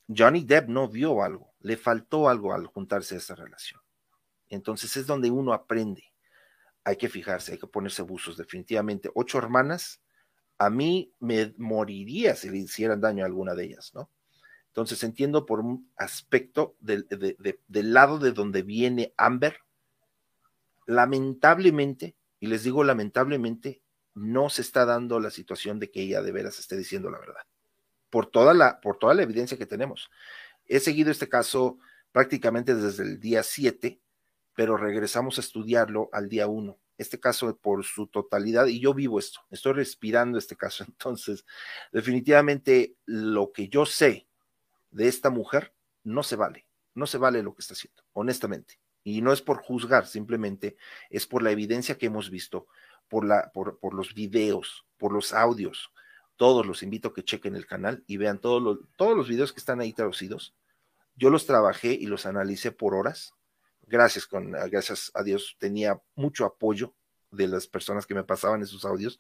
Johnny 0.08 0.44
Depp 0.44 0.70
no 0.70 0.88
vio 0.88 1.24
algo, 1.24 1.52
le 1.62 1.78
faltó 1.78 2.30
algo 2.30 2.54
al 2.54 2.68
juntarse 2.68 3.16
a 3.16 3.18
esa 3.18 3.34
relación. 3.34 3.82
Entonces 4.48 4.96
es 4.98 5.08
donde 5.08 5.32
uno 5.32 5.52
aprende. 5.52 6.04
Hay 6.84 6.96
que 6.96 7.10
fijarse, 7.10 7.54
hay 7.54 7.58
que 7.58 7.66
ponerse 7.66 8.04
buzos, 8.04 8.38
definitivamente. 8.38 9.10
Ocho 9.16 9.40
hermanas, 9.40 10.00
a 10.60 10.70
mí 10.70 11.12
me 11.20 11.54
moriría 11.58 12.36
si 12.36 12.50
le 12.50 12.60
hicieran 12.60 13.02
daño 13.02 13.24
a 13.24 13.28
alguna 13.28 13.56
de 13.56 13.66
ellas, 13.66 13.92
¿no? 13.96 14.12
Entonces 14.68 15.04
entiendo 15.04 15.48
por 15.48 15.60
un 15.60 15.92
aspecto 15.98 16.76
del 16.80 17.08
lado 17.94 18.20
de 18.20 18.32
donde 18.32 18.62
viene 18.62 19.12
Amber, 19.18 19.62
lamentablemente, 20.86 22.16
y 22.40 22.48
les 22.48 22.64
digo 22.64 22.84
lamentablemente, 22.84 23.82
no 24.20 24.50
se 24.50 24.62
está 24.62 24.86
dando 24.86 25.20
la 25.22 25.32
situación 25.32 25.80
de 25.80 25.90
que 25.90 26.02
ella 26.02 26.22
de 26.22 26.34
veras 26.34 26.60
esté 26.60 26.76
diciendo 26.76 27.10
la 27.10 27.20
verdad. 27.20 27.42
Por 28.10 28.26
toda 28.26 28.54
la, 28.54 28.82
por 28.82 28.98
toda 28.98 29.14
la 29.14 29.24
evidencia 29.24 29.58
que 29.58 29.66
tenemos. 29.66 30.12
He 30.66 30.80
seguido 30.82 31.10
este 31.10 31.30
caso 31.30 31.80
prácticamente 32.12 32.76
desde 32.76 33.04
el 33.04 33.20
día 33.20 33.44
7, 33.44 34.00
pero 34.56 34.76
regresamos 34.76 35.38
a 35.38 35.42
estudiarlo 35.42 36.10
al 36.12 36.28
día 36.28 36.48
1. 36.48 36.78
Este 36.98 37.18
caso 37.18 37.56
por 37.56 37.86
su 37.86 38.08
totalidad, 38.08 38.66
y 38.66 38.82
yo 38.82 38.94
vivo 38.94 39.20
esto, 39.20 39.40
estoy 39.52 39.72
respirando 39.72 40.38
este 40.38 40.58
caso. 40.58 40.84
Entonces, 40.88 41.46
definitivamente 41.94 42.96
lo 43.06 43.54
que 43.54 43.70
yo 43.70 43.86
sé 43.86 44.28
de 44.92 45.08
esta 45.08 45.30
mujer 45.30 45.74
no 46.04 46.24
se 46.24 46.36
vale, 46.36 46.68
no 46.94 47.08
se 47.08 47.18
vale 47.18 47.42
lo 47.42 47.56
que 47.56 47.62
está 47.62 47.74
haciendo, 47.74 48.04
honestamente. 48.12 48.82
Y 49.02 49.22
no 49.22 49.32
es 49.32 49.42
por 49.42 49.60
juzgar, 49.60 50.08
simplemente 50.08 50.76
es 51.10 51.26
por 51.26 51.42
la 51.42 51.52
evidencia 51.52 51.98
que 51.98 52.08
hemos 52.08 52.30
visto, 52.30 52.68
por, 53.10 53.26
la, 53.26 53.52
por, 53.52 53.80
por 53.80 53.94
los 53.94 54.14
videos, 54.14 54.86
por 54.98 55.12
los 55.12 55.34
audios. 55.34 55.92
Todos 56.38 56.66
los 56.66 56.84
invito 56.84 57.10
a 57.10 57.14
que 57.14 57.24
chequen 57.24 57.56
el 57.56 57.66
canal 57.66 58.04
y 58.08 58.18
vean 58.18 58.40
todos 58.40 58.80
los, 58.98 59.28
videos 59.28 59.52
que 59.52 59.60
están 59.60 59.82
ahí 59.82 59.92
traducidos. 59.92 60.56
Yo 61.16 61.30
los 61.30 61.46
trabajé 61.46 61.92
y 61.92 62.06
los 62.06 62.26
analicé 62.26 62.72
por 62.72 62.96
horas. 62.96 63.34
Gracias, 63.82 64.26
con, 64.26 64.52
gracias 64.52 65.12
a 65.14 65.24
Dios 65.24 65.58
tenía 65.60 66.00
mucho 66.16 66.46
apoyo 66.46 66.94
de 67.32 67.48
las 67.48 67.68
personas 67.68 68.06
que 68.06 68.16
me 68.16 68.24
pasaban 68.24 68.62
esos 68.62 68.86
audios 68.86 69.20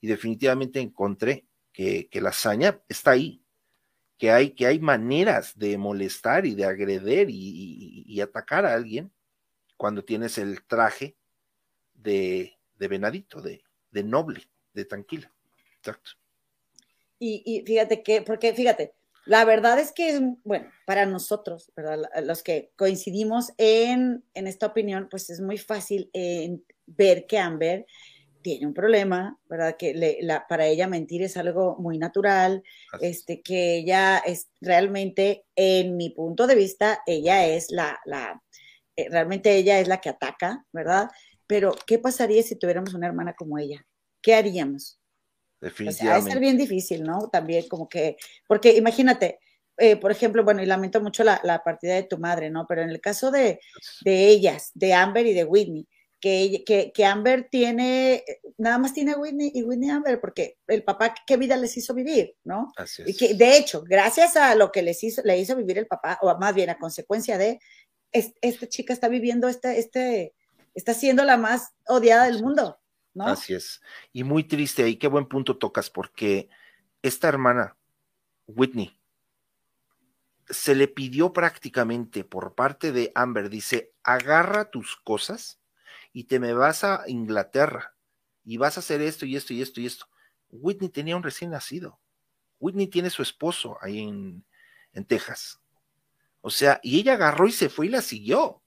y 0.00 0.08
definitivamente 0.08 0.80
encontré 0.80 1.46
que, 1.72 2.08
que 2.08 2.20
la 2.20 2.30
hazaña 2.30 2.80
está 2.88 3.12
ahí, 3.12 3.42
que 4.18 4.30
hay, 4.30 4.50
que 4.50 4.66
hay 4.66 4.80
maneras 4.80 5.56
de 5.56 5.78
molestar 5.78 6.44
y 6.44 6.54
de 6.54 6.64
agreder 6.64 7.28
y 7.30 8.20
atacar 8.20 8.66
a 8.66 8.74
alguien 8.74 9.12
cuando 9.76 10.04
tienes 10.04 10.38
el 10.38 10.62
traje 10.64 11.16
de, 11.94 12.57
de 12.78 12.88
venadito, 12.88 13.40
de, 13.40 13.62
de 13.90 14.02
noble, 14.02 14.48
de 14.72 14.84
tranquila. 14.84 15.32
Exacto. 15.78 16.12
Y, 17.20 17.64
fíjate 17.66 18.02
que, 18.02 18.22
porque 18.22 18.54
fíjate, 18.54 18.94
la 19.26 19.44
verdad 19.44 19.78
es 19.80 19.92
que 19.92 20.10
es, 20.10 20.20
bueno, 20.44 20.70
para 20.86 21.04
nosotros, 21.04 21.72
¿verdad? 21.76 22.08
Los 22.22 22.42
que 22.42 22.70
coincidimos 22.76 23.52
en, 23.58 24.24
en 24.34 24.46
esta 24.46 24.66
opinión, 24.66 25.08
pues 25.10 25.28
es 25.28 25.40
muy 25.40 25.58
fácil 25.58 26.10
ver 26.86 27.26
que 27.26 27.38
Amber 27.38 27.86
tiene 28.40 28.66
un 28.66 28.74
problema, 28.74 29.38
¿verdad? 29.48 29.76
Que 29.76 29.94
le, 29.94 30.18
la, 30.22 30.46
para 30.46 30.66
ella 30.66 30.86
mentir 30.86 31.22
es 31.22 31.36
algo 31.36 31.76
muy 31.78 31.98
natural, 31.98 32.62
este, 33.00 33.42
que 33.42 33.78
ella 33.78 34.18
es 34.18 34.48
realmente, 34.60 35.44
en 35.56 35.96
mi 35.96 36.10
punto 36.10 36.46
de 36.46 36.54
vista, 36.54 37.02
ella 37.06 37.46
es 37.46 37.70
la, 37.70 37.98
la 38.04 38.40
eh, 38.96 39.08
realmente 39.10 39.54
ella 39.56 39.78
es 39.80 39.88
la 39.88 40.00
que 40.00 40.08
ataca, 40.08 40.64
¿verdad? 40.72 41.08
Pero, 41.48 41.74
¿qué 41.86 41.98
pasaría 41.98 42.42
si 42.42 42.56
tuviéramos 42.56 42.94
una 42.94 43.06
hermana 43.06 43.34
como 43.34 43.58
ella? 43.58 43.84
¿Qué 44.22 44.34
haríamos? 44.34 45.00
Definitivamente. 45.60 46.20
O 46.20 46.22
sea, 46.22 46.32
ser 46.32 46.40
bien 46.40 46.58
difícil, 46.58 47.02
¿no? 47.02 47.30
También 47.30 47.66
como 47.68 47.88
que, 47.88 48.16
porque 48.46 48.76
imagínate, 48.76 49.40
eh, 49.78 49.96
por 49.96 50.12
ejemplo, 50.12 50.44
bueno, 50.44 50.62
y 50.62 50.66
lamento 50.66 51.00
mucho 51.00 51.24
la, 51.24 51.62
partida 51.64 51.94
de 51.94 52.02
tu 52.02 52.18
madre, 52.18 52.50
¿no? 52.50 52.66
Pero 52.68 52.82
en 52.82 52.90
el 52.90 53.00
caso 53.00 53.30
de, 53.30 53.58
ellas, 54.04 54.70
de 54.74 54.92
Amber 54.92 55.26
y 55.26 55.32
de 55.32 55.44
Whitney, 55.44 55.88
que, 56.20 56.62
que, 56.66 56.92
que, 56.92 57.04
Amber 57.04 57.48
tiene, 57.50 58.24
nada 58.58 58.76
más 58.76 58.92
tiene 58.92 59.12
a 59.12 59.18
Whitney 59.18 59.52
y 59.54 59.62
Whitney 59.62 59.88
Amber, 59.88 60.20
porque 60.20 60.58
el 60.66 60.82
papá, 60.84 61.14
¿qué 61.26 61.38
vida 61.38 61.56
les 61.56 61.76
hizo 61.78 61.94
vivir, 61.94 62.34
no? 62.44 62.72
Así 62.76 63.02
es. 63.02 63.08
Y 63.08 63.16
que, 63.16 63.34
de 63.34 63.56
hecho, 63.56 63.82
gracias 63.88 64.36
a 64.36 64.54
lo 64.54 64.70
que 64.70 64.82
les 64.82 65.02
hizo, 65.02 65.22
le 65.24 65.38
hizo 65.38 65.56
vivir 65.56 65.78
el 65.78 65.86
papá, 65.86 66.18
o 66.20 66.36
más 66.38 66.54
bien 66.54 66.68
a 66.68 66.78
consecuencia 66.78 67.38
de, 67.38 67.58
esta 68.12 68.68
chica 68.68 68.92
está 68.92 69.08
viviendo 69.08 69.48
este, 69.48 69.78
este, 69.78 70.34
está 70.78 70.94
siendo 70.94 71.24
la 71.24 71.36
más 71.36 71.74
odiada 71.86 72.26
del 72.26 72.40
mundo, 72.40 72.80
¿no? 73.12 73.26
Así 73.26 73.52
es. 73.52 73.82
Y 74.12 74.22
muy 74.22 74.44
triste, 74.44 74.84
ahí 74.84 74.96
qué 74.96 75.08
buen 75.08 75.26
punto 75.26 75.58
tocas, 75.58 75.90
porque 75.90 76.48
esta 77.02 77.28
hermana, 77.28 77.76
Whitney, 78.46 78.96
se 80.48 80.76
le 80.76 80.86
pidió 80.86 81.32
prácticamente 81.32 82.22
por 82.24 82.54
parte 82.54 82.92
de 82.92 83.10
Amber, 83.16 83.50
dice, 83.50 83.92
agarra 84.04 84.70
tus 84.70 84.96
cosas 84.96 85.60
y 86.12 86.24
te 86.24 86.38
me 86.38 86.54
vas 86.54 86.84
a 86.84 87.02
Inglaterra 87.08 87.96
y 88.44 88.56
vas 88.56 88.76
a 88.76 88.80
hacer 88.80 89.02
esto 89.02 89.26
y 89.26 89.36
esto 89.36 89.52
y 89.52 89.60
esto 89.60 89.80
y 89.80 89.86
esto. 89.86 90.06
Whitney 90.50 90.88
tenía 90.88 91.16
un 91.16 91.24
recién 91.24 91.50
nacido. 91.50 92.00
Whitney 92.60 92.86
tiene 92.86 93.10
su 93.10 93.22
esposo 93.22 93.76
ahí 93.82 93.98
en, 93.98 94.44
en 94.92 95.04
Texas. 95.04 95.60
O 96.40 96.50
sea, 96.50 96.80
y 96.82 97.00
ella 97.00 97.14
agarró 97.14 97.48
y 97.48 97.52
se 97.52 97.68
fue 97.68 97.86
y 97.86 97.90
la 97.90 98.00
siguió. 98.00 98.62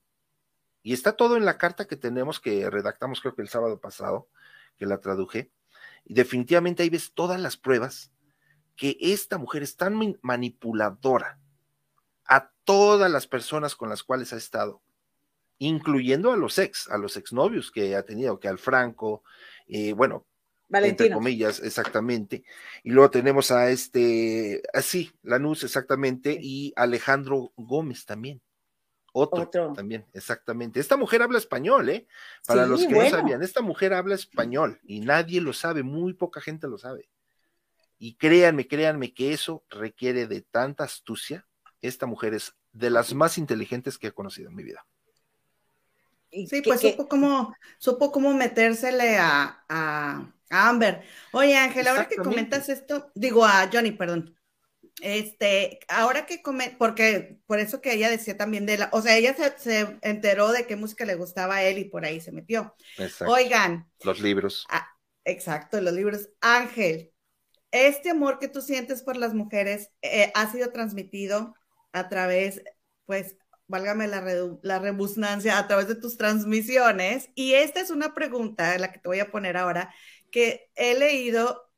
Y 0.83 0.93
está 0.93 1.13
todo 1.13 1.37
en 1.37 1.45
la 1.45 1.57
carta 1.57 1.85
que 1.85 1.95
tenemos 1.95 2.39
que 2.39 2.69
redactamos 2.69 3.21
creo 3.21 3.35
que 3.35 3.41
el 3.41 3.49
sábado 3.49 3.79
pasado, 3.79 4.27
que 4.77 4.85
la 4.85 4.99
traduje. 4.99 5.51
Y 6.05 6.13
definitivamente 6.13 6.83
ahí 6.83 6.89
ves 6.89 7.13
todas 7.13 7.39
las 7.39 7.57
pruebas 7.57 8.11
que 8.75 8.97
esta 8.99 9.37
mujer 9.37 9.63
es 9.63 9.77
tan 9.77 10.17
manipuladora 10.21 11.39
a 12.25 12.51
todas 12.63 13.11
las 13.11 13.27
personas 13.27 13.75
con 13.75 13.89
las 13.89 14.03
cuales 14.03 14.33
ha 14.33 14.37
estado, 14.37 14.81
incluyendo 15.59 16.31
a 16.31 16.37
los 16.37 16.57
ex, 16.57 16.89
a 16.89 16.97
los 16.97 17.17
exnovios 17.17 17.71
que 17.71 17.95
ha 17.95 18.03
tenido, 18.03 18.39
que 18.39 18.47
al 18.47 18.57
Franco, 18.57 19.23
eh, 19.67 19.93
bueno, 19.93 20.25
entre 20.71 21.11
comillas, 21.11 21.59
exactamente. 21.59 22.43
Y 22.84 22.91
luego 22.91 23.11
tenemos 23.11 23.51
a 23.51 23.69
este, 23.69 24.63
así, 24.73 25.11
Lanús, 25.21 25.63
exactamente, 25.63 26.38
y 26.41 26.73
Alejandro 26.75 27.51
Gómez 27.57 28.05
también. 28.05 28.41
Otro, 29.14 29.74
también, 29.74 30.05
exactamente. 30.14 30.80
Esta 30.80 30.95
mujer 30.95 31.22
habla 31.22 31.38
español, 31.38 31.89
¿eh? 31.89 32.07
Para 32.47 32.66
los 32.66 32.86
que 32.86 32.93
no 32.93 33.09
sabían, 33.09 33.43
esta 33.43 33.62
mujer 33.62 33.93
habla 33.93 34.16
español 34.16 34.80
y 34.84 35.01
nadie 35.01 35.41
lo 35.41 35.51
sabe, 35.51 35.84
muy 35.84 36.14
poca 36.14 36.39
gente 36.39 36.68
lo 36.68 36.78
sabe. 36.78 37.09
Y 37.99 38.16
créanme, 38.16 38.68
créanme 38.68 39.14
que 39.14 39.34
eso 39.34 39.64
requiere 39.70 40.28
de 40.28 40.41
tanta 40.41 40.86
astucia. 40.86 41.45
Esta 41.82 42.05
mujer 42.05 42.34
es 42.34 42.55
de 42.72 42.89
las 42.89 43.14
más 43.14 43.38
inteligentes 43.38 43.97
que 43.97 44.07
he 44.07 44.12
conocido 44.14 44.49
en 44.49 44.55
mi 44.55 44.64
vida. 44.64 44.86
sí, 46.32 46.62
pues 46.64 46.80
supo, 46.80 47.09
cómo, 47.09 47.53
supo 47.78 48.12
cómo 48.12 48.34
metérsele 48.34 49.18
a, 49.18 49.66
a, 49.68 50.32
Amber. 50.49 51.03
Oye, 51.34 51.57
Ángel, 51.57 51.88
ahora 51.88 52.07
que 52.07 52.16
comentas 52.16 52.70
esto, 52.70 53.12
digo 53.14 53.45
a 53.45 53.70
Johnny, 53.72 53.91
perdón. 53.91 54.36
Este, 55.02 55.80
ahora 55.88 56.28
que 56.28 56.43
come, 56.43 56.76
porque 56.78 57.39
por 57.47 57.60
eso 57.60 57.82
que 57.82 57.93
ella 57.93 58.08
decía 58.08 58.38
también 58.38 58.68
de 58.68 58.78
la, 58.78 58.89
o 58.93 59.02
sea, 59.02 59.18
ella 59.18 59.36
se, 59.58 59.97
enteró 60.04 60.52
de 60.52 60.68
qué 60.68 60.76
música 60.76 61.06
le 61.06 61.16
gustaba 61.16 61.56
a 61.56 61.64
él 61.64 61.80
y 61.80 61.86
por 61.86 62.06
ahí 62.06 62.22
se 62.22 62.32
metió. 62.32 62.76
Oigan. 63.26 63.89
Los 64.04 64.20
libros. 64.20 64.68
Ah, 64.70 64.88
exacto, 65.26 65.82
los 65.82 65.93
libros. 65.93 66.30
Ángel, 66.39 67.12
este 67.72 68.12
amor 68.12 68.38
que 68.38 68.47
tú 68.47 68.62
sientes 68.62 69.02
por 69.02 69.18
las 69.18 69.34
mujeres 69.34 69.89
eh, 70.04 70.32
ha 70.36 70.52
sido 70.52 70.72
transmitido 70.72 71.56
a 71.93 72.08
través, 72.08 72.62
pues, 73.08 73.38
válgame 73.66 74.08
la, 74.08 74.24
la 74.62 74.80
rebusnancia, 74.80 75.58
a 75.58 75.68
través 75.68 75.88
de 75.88 75.95
tus 75.95 76.18
transmisiones. 76.18 77.32
Y 77.34 77.54
esta 77.54 77.82
es 77.82 77.89
una 77.89 78.14
pregunta, 78.14 78.78
la 78.78 78.91
que 78.91 78.99
te 78.99 79.10
voy 79.10 79.20
a 79.20 79.32
poner 79.32 79.58
ahora, 79.58 79.91
que 80.30 80.70
he 80.76 80.93
leído 80.93 81.70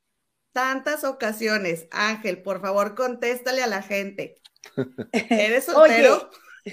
tantas 0.53 1.03
ocasiones. 1.03 1.87
Ángel, 1.91 2.41
por 2.41 2.61
favor, 2.61 2.95
contéstale 2.95 3.61
a 3.63 3.67
la 3.67 3.81
gente. 3.81 4.35
¿Eres 5.11 5.65
soltero? 5.65 6.29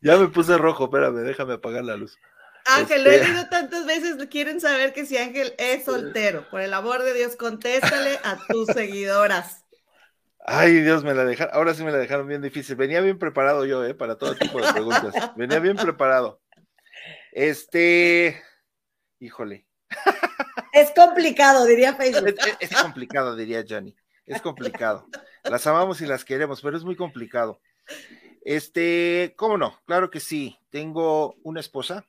ya 0.00 0.16
me 0.16 0.26
puse 0.28 0.58
rojo, 0.58 0.84
espérame, 0.84 1.20
déjame 1.22 1.54
apagar 1.54 1.84
la 1.84 1.96
luz. 1.96 2.18
Ángel, 2.66 3.04
lo 3.04 3.10
he 3.10 3.16
este 3.16 3.28
leído 3.28 3.48
tantas 3.48 3.86
veces, 3.86 4.16
quieren 4.28 4.60
saber 4.60 4.92
que 4.92 5.06
si 5.06 5.16
Ángel 5.16 5.54
es 5.58 5.84
soltero. 5.84 6.48
Por 6.50 6.60
el 6.60 6.74
amor 6.74 7.02
de 7.02 7.14
Dios, 7.14 7.36
contéstale 7.36 8.18
a 8.22 8.36
tus 8.48 8.66
seguidoras. 8.74 9.64
Ay, 10.46 10.80
Dios, 10.80 11.04
me 11.04 11.14
la 11.14 11.24
dejaron, 11.24 11.54
ahora 11.54 11.74
sí 11.74 11.84
me 11.84 11.92
la 11.92 11.98
dejaron 11.98 12.26
bien 12.26 12.42
difícil. 12.42 12.76
Venía 12.76 13.00
bien 13.00 13.18
preparado 13.18 13.66
yo, 13.66 13.84
¿eh? 13.84 13.94
Para 13.94 14.16
todo 14.16 14.34
tipo 14.34 14.60
de 14.60 14.72
preguntas. 14.72 15.14
Venía 15.36 15.58
bien 15.58 15.76
preparado. 15.76 16.40
Este, 17.32 18.42
híjole. 19.18 19.69
Es 20.72 20.92
complicado, 20.92 21.64
diría 21.64 21.94
Facebook. 21.94 22.34
Es, 22.60 22.70
complicado, 22.70 23.34
diría 23.34 23.64
Johnny. 23.68 23.94
Es 24.26 24.40
complicado. 24.40 25.06
Las 25.44 25.66
amamos 25.66 26.00
y 26.00 26.06
las 26.06 26.24
queremos, 26.24 26.60
pero 26.60 26.76
es 26.76 26.84
muy 26.84 26.96
complicado. 26.96 27.60
Este, 28.42 29.34
¿cómo 29.36 29.58
no? 29.58 29.80
Claro 29.86 30.10
que 30.10 30.20
sí. 30.20 30.56
Tengo 30.70 31.34
una 31.42 31.60
esposa, 31.60 32.06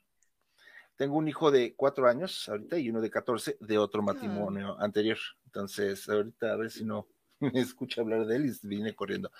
tengo 0.95 1.17
un 1.17 1.27
hijo 1.27 1.49
de 1.49 1.73
cuatro 1.75 2.07
años 2.07 2.47
ahorita 2.47 2.77
y 2.77 2.89
uno 2.89 3.01
de 3.01 3.09
catorce 3.09 3.57
de 3.59 3.77
otro 3.77 4.03
matrimonio 4.03 4.79
anterior. 4.79 5.17
Entonces, 5.45 6.07
ahorita 6.07 6.53
a 6.53 6.55
ver 6.55 6.69
si 6.69 6.85
no 6.85 7.07
me 7.39 7.59
escucha 7.59 8.01
hablar 8.01 8.25
de 8.25 8.35
él 8.35 8.45
y 8.45 8.67
viene 8.67 8.93
corriendo. 8.93 9.31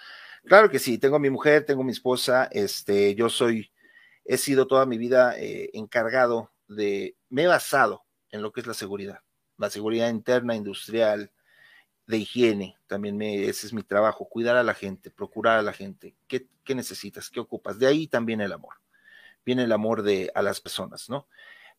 Claro 0.46 0.70
que 0.70 0.80
sí, 0.80 0.98
tengo 0.98 1.18
a 1.18 1.20
mi 1.20 1.30
mujer, 1.30 1.66
tengo 1.66 1.84
a 1.84 1.86
mi 1.86 1.92
esposa, 1.92 2.50
este, 2.52 3.14
yo 3.14 3.30
soy, 3.30 3.72
he 4.26 4.38
sido 4.38 4.66
toda 4.66 4.88
mi 4.88 4.98
vida 4.98 5.38
eh, 5.38 5.70
encargado 5.74 6.52
de, 6.68 7.16
me 7.30 7.44
he 7.44 7.48
basado 7.48 8.04
en 8.32 8.42
lo 8.42 8.52
que 8.52 8.62
es 8.62 8.68
la 8.68 8.74
seguridad, 8.74 9.22
la 9.58 9.70
seguridad 9.70 10.10
interna, 10.10 10.56
industrial, 10.56 11.32
de 12.08 12.18
higiene, 12.18 12.78
también 12.88 13.16
me, 13.16 13.46
ese 13.46 13.68
es 13.68 13.74
mi 13.74 13.84
trabajo, 13.84 14.28
cuidar 14.28 14.58
a 14.58 14.64
la 14.64 14.74
gente, 14.74 15.12
procurar 15.12 15.60
a 15.60 15.62
la 15.62 15.74
gente, 15.74 16.16
¿qué, 16.28 16.48
qué 16.64 16.76
necesitas? 16.76 17.30
¿Qué 17.30 17.40
ocupas? 17.40 17.80
De 17.80 17.88
ahí 17.88 18.08
también 18.08 18.42
el 18.42 18.52
amor, 18.52 18.76
viene 19.46 19.64
el 19.64 19.72
amor 19.72 20.02
de, 20.02 20.32
a 20.36 20.42
las 20.42 20.60
personas, 20.60 21.10
¿no? 21.10 21.28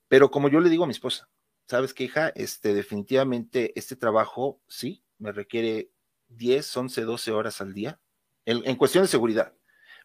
Pero 0.08 0.30
como 0.30 0.48
yo 0.48 0.60
le 0.60 0.70
digo 0.70 0.84
a 0.84 0.86
mi 0.86 0.92
esposa, 0.92 1.28
¿sabes 1.66 1.94
qué, 1.94 2.04
hija? 2.04 2.28
Este, 2.34 2.74
definitivamente 2.74 3.72
este 3.78 3.96
trabajo, 3.96 4.60
sí, 4.68 5.02
me 5.18 5.32
requiere 5.32 5.90
10, 6.28 6.76
11, 6.76 7.02
12 7.02 7.32
horas 7.32 7.60
al 7.60 7.72
día, 7.72 7.98
en, 8.44 8.76
cuestión 8.76 9.04
de 9.04 9.08
seguridad. 9.08 9.54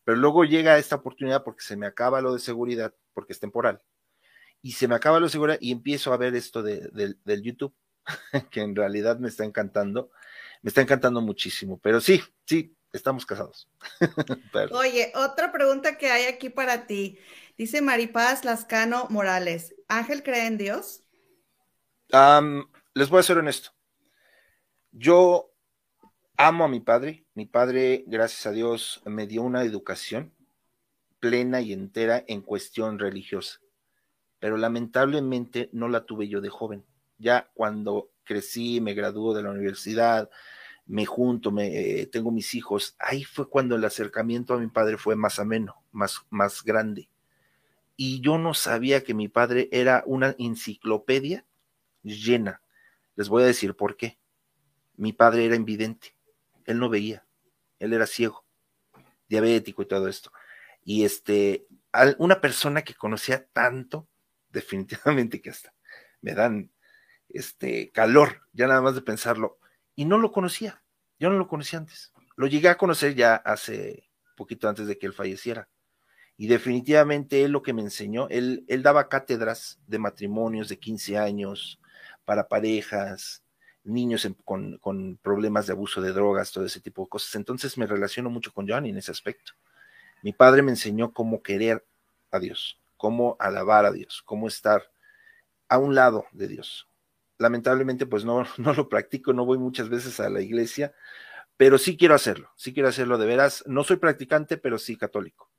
Pero 0.04 0.18
luego 0.18 0.45
llega 0.45 0.78
esta 0.78 0.95
oportunidad 0.95 1.43
porque 1.43 1.64
se 1.64 1.76
me 1.76 1.88
acaba 1.88 2.22
lo 2.22 2.34
de 2.34 2.39
seguridad, 2.39 2.93
porque 3.14 3.34
es 3.34 3.39
temporal, 3.39 3.82
y 4.62 4.74
se 4.74 4.88
me 4.88 4.95
acaba 4.95 5.20
lo 5.20 5.26
de 5.28 5.32
seguridad 5.32 5.58
y 5.62 5.72
empiezo 5.72 6.14
a 6.14 6.18
ver 6.18 6.36
esto 6.36 6.64
de, 6.64 6.89
del 7.24 7.41
YouTube, 7.41 7.74
que 8.51 8.62
en 8.62 8.76
realidad 8.76 9.20
me 9.20 9.28
está 9.28 9.43
encantando, 9.43 10.12
me 10.62 10.70
está 10.70 10.82
encantando 10.82 11.22
muchísimo, 11.22 11.80
pero 11.80 12.01
sí, 12.01 12.22
sí, 12.45 12.76
estamos 12.93 13.26
casados. 13.26 13.70
Oye, 14.72 15.12
otra 15.16 15.51
pregunta 15.51 15.97
que 15.97 16.10
hay 16.10 16.26
aquí 16.26 16.49
para 16.49 16.88
ti. 16.88 17.20
Dice 17.58 17.82
Maripaz 17.82 18.45
Lascano 18.45 19.08
Morales, 19.10 19.76
¿Ángel 19.88 20.24
cree 20.24 20.47
en 20.47 20.58
Dios? 20.58 21.03
les 22.93 23.10
voy 23.10 23.20
a 23.20 23.24
ser 23.24 23.38
honesto. 23.38 23.72
Yo 24.91 25.53
amo 26.38 26.64
a 26.64 26.70
mi 26.70 26.80
padre. 26.80 27.26
Mi 27.34 27.45
padre, 27.45 28.03
gracias 28.08 28.45
a 28.45 28.51
Dios, 28.51 29.01
me 29.05 29.28
dio 29.28 29.41
una 29.41 29.64
educación 29.64 30.34
plena 31.20 31.62
y 31.62 31.74
entera 31.74 32.24
en 32.28 32.41
cuestión 32.41 32.99
religiosa, 32.99 33.60
pero 34.40 34.58
lamentablemente 34.58 35.70
no 35.74 35.90
la 35.90 36.06
tuve 36.06 36.28
yo 36.28 36.42
de 36.42 36.50
joven. 36.50 36.86
Ya 37.18 37.50
cuando 37.54 38.12
crecí, 38.24 38.82
me 38.82 38.94
graduó 38.94 39.34
de 39.34 39.44
la 39.44 39.52
universidad, 39.52 40.30
me 40.86 41.06
junto, 41.06 41.52
me, 41.52 42.02
eh, 42.02 42.06
tengo 42.08 42.32
mis 42.32 42.54
hijos, 42.56 42.96
ahí 43.00 43.24
fue 43.24 43.50
cuando 43.50 43.76
el 43.76 43.84
acercamiento 43.84 44.54
a 44.54 44.60
mi 44.60 44.68
padre 44.68 44.98
fue 44.98 45.16
más 45.16 45.40
ameno, 45.40 45.84
más, 45.92 46.22
más 46.30 46.64
grande. 46.64 47.10
Y 47.96 48.22
yo 48.22 48.38
no 48.38 48.54
sabía 48.54 49.04
que 49.04 49.14
mi 49.14 49.28
padre 49.28 49.70
era 49.72 50.04
una 50.06 50.36
enciclopedia 50.38 51.46
llena. 52.04 52.62
Les 53.16 53.28
voy 53.28 53.44
a 53.44 53.48
decir 53.48 53.76
por 53.76 53.98
qué. 53.98 54.20
Mi 54.96 55.14
padre 55.14 55.46
era 55.46 55.56
invidente 55.56 56.18
él 56.68 56.80
no 56.80 56.90
veía, 56.90 57.26
él 57.80 57.94
era 57.94 58.06
ciego, 58.06 58.46
diabético 59.28 59.82
y 59.82 59.88
todo 59.88 60.08
esto. 60.08 60.32
Y 60.84 61.06
este, 61.06 61.66
una 62.20 62.40
persona 62.40 62.84
que 62.84 62.94
conocía 62.94 63.48
tanto, 63.48 64.08
definitivamente 64.58 65.41
que 65.41 65.49
hasta 65.49 65.74
me 66.22 66.34
dan 66.34 66.72
este 67.30 67.91
calor, 67.91 68.41
ya 68.53 68.68
nada 68.68 68.82
más 68.82 68.95
de 68.95 69.01
pensarlo, 69.01 69.60
y 69.95 70.05
no 70.05 70.18
lo 70.18 70.32
conocía, 70.32 70.84
yo 71.20 71.30
no 71.30 71.38
lo 71.38 71.47
conocía 71.47 71.80
antes. 71.80 72.14
Lo 72.36 72.47
llegué 72.47 72.70
a 72.70 72.78
conocer 72.78 73.16
ya 73.16 73.36
hace 73.36 74.10
poquito 74.36 74.70
antes 74.70 74.88
de 74.88 74.97
que 74.97 75.08
él 75.08 75.14
falleciera. 75.14 75.68
Y 76.38 76.47
definitivamente 76.47 77.43
él 77.43 77.51
lo 77.51 77.64
que 77.64 77.74
me 77.74 77.82
enseñó, 77.82 78.28
él, 78.30 78.64
él 78.68 78.84
daba 78.84 79.10
cátedras 79.10 79.80
de 79.88 79.97
matrimonios 79.97 80.70
de 80.70 80.78
15 80.78 81.18
años 81.18 81.80
para 82.26 82.47
parejas, 82.47 83.43
niños 83.88 84.28
con, 84.43 85.18
problemas 85.22 85.66
de 85.66 85.74
abuso 85.74 86.01
de 86.01 86.12
drogas, 86.12 86.51
todo 86.51 86.66
ese 86.66 86.82
tipo 86.82 87.03
de 87.03 87.10
cosas. 87.10 87.34
Entonces 87.36 87.78
me 87.78 87.88
relaciono 87.88 88.30
mucho 88.30 88.53
con 88.53 88.68
Johnny 88.68 88.89
en 88.89 88.97
ese 88.97 89.12
aspecto. 89.12 89.53
Mi 90.22 90.34
padre 90.34 90.62
me 90.62 90.72
enseñó 90.72 91.14
cómo 91.14 91.41
querer 91.41 91.86
a 92.32 92.39
Dios, 92.39 92.80
cómo 92.98 93.38
alabar 93.39 93.86
a 93.86 93.91
Dios, 93.91 94.22
cómo 94.26 94.48
estar 94.48 94.91
a 95.70 95.78
un 95.78 95.95
lado 95.95 96.26
de 96.32 96.48
Dios. 96.48 96.89
Lamentablemente, 97.38 98.06
pues 98.06 98.26
no, 98.26 98.43
no 98.58 98.74
lo 98.74 98.89
practico, 98.89 99.34
no 99.34 99.45
voy 99.45 99.58
muchas 99.58 99.89
veces 99.89 100.20
a 100.20 100.30
la 100.30 100.41
iglesia, 100.41 100.93
pero 101.56 101.78
sí 101.78 101.98
quiero 101.98 102.16
hacerlo, 102.16 102.52
sí 102.56 102.74
quiero 102.74 102.89
hacerlo 102.89 103.18
de 103.18 103.26
veras. 103.26 103.64
No 103.68 103.84
soy 103.84 103.98
practicante, 103.98 104.58
pero 104.58 104.78
sí 104.78 104.98
católico. 104.98 105.50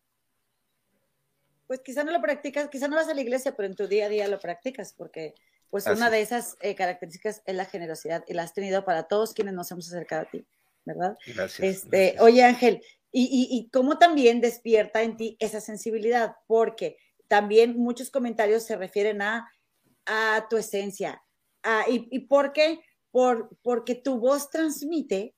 Pues 1.67 1.81
quizá 1.81 2.03
no 2.03 2.13
lo 2.13 2.23
practicas, 2.23 2.69
quizá 2.69 2.89
no 2.89 2.97
vas 2.97 3.09
a 3.09 3.15
la 3.15 3.21
iglesia, 3.21 3.55
pero 3.55 3.67
en 3.67 3.75
tu 3.75 3.87
día 3.87 4.07
a 4.07 4.09
día 4.09 4.29
lo 4.29 4.39
practicas, 4.39 4.95
porque 4.95 5.35
pues 5.71 5.87
una 5.87 6.09
de 6.09 6.23
esas 6.23 6.57
eh, 6.61 6.75
características 6.75 7.43
es 7.45 7.55
la 7.55 7.67
generosidad 7.67 8.25
y 8.27 8.33
la 8.33 8.45
has 8.45 8.55
tenido 8.55 8.87
para 8.87 9.03
todos 9.03 9.35
quienes 9.35 9.53
nos 9.53 9.71
hemos 9.71 9.87
acercado 9.89 10.23
a 10.23 10.31
ti, 10.31 10.47
¿verdad? 10.87 11.19
Gracias. 11.27 11.61
Este, 11.61 12.17
Oye, 12.21 12.43
Ángel, 12.43 12.83
y, 13.13 13.49
y, 13.51 13.69
cómo 13.71 13.99
también 13.99 14.41
despierta 14.41 15.03
en 15.03 15.17
ti 15.17 15.37
esa 15.41 15.61
sensibilidad, 15.61 16.37
porque 16.47 16.97
también 17.29 17.79
muchos 17.79 18.11
comentarios 18.11 18.65
se 18.65 18.77
refieren 18.77 19.23
a, 19.23 19.51
a 20.07 20.47
tu 20.49 20.57
esencia. 20.57 21.23
y, 21.89 22.09
y, 22.11 22.21
por 22.27 22.53
qué? 22.53 22.81
Por, 23.11 23.51
porque 23.63 23.95
tu 23.95 24.19
voz 24.19 24.51
transmite 24.51 25.35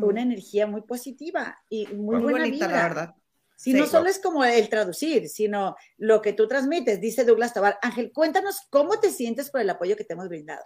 una 0.00 0.22
energía 0.22 0.66
muy 0.66 0.82
positiva 0.82 1.58
y 1.68 1.86
muy, 1.88 2.20
buena 2.20 2.46
bonita, 2.46 2.68
la 2.68 2.82
verdad. 2.82 3.14
Si 3.56 3.72
no 3.72 3.86
solo 3.86 4.08
es 4.08 4.18
como 4.18 4.44
el 4.44 4.68
traducir, 4.68 5.28
sino 5.28 5.76
lo 5.96 6.20
que 6.20 6.32
tú 6.32 6.48
transmites, 6.48 7.00
dice 7.00 7.24
Douglas 7.24 7.54
Tabar. 7.54 7.78
Ángel, 7.80 8.10
cuéntanos 8.12 8.60
cómo 8.70 8.98
te 8.98 9.10
sientes 9.10 9.50
por 9.50 9.60
el 9.60 9.70
apoyo 9.70 9.96
que 9.96 10.04
te 10.04 10.14
hemos 10.14 10.28
brindado. 10.28 10.64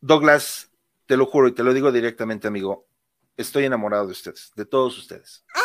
Douglas, 0.00 0.70
te 1.06 1.16
lo 1.16 1.26
juro 1.26 1.48
y 1.48 1.54
te 1.54 1.62
lo 1.62 1.74
digo 1.74 1.92
directamente, 1.92 2.48
amigo, 2.48 2.88
estoy 3.36 3.64
enamorado 3.64 4.06
de 4.06 4.12
ustedes, 4.12 4.50
de 4.56 4.64
todos 4.64 4.96
ustedes. 4.98 5.44
¡Ah! 5.54 5.60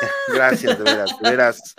Gracias, 0.28 0.78
de 0.78 0.84
veras, 0.84 1.10
de 1.20 1.30
veras. 1.30 1.74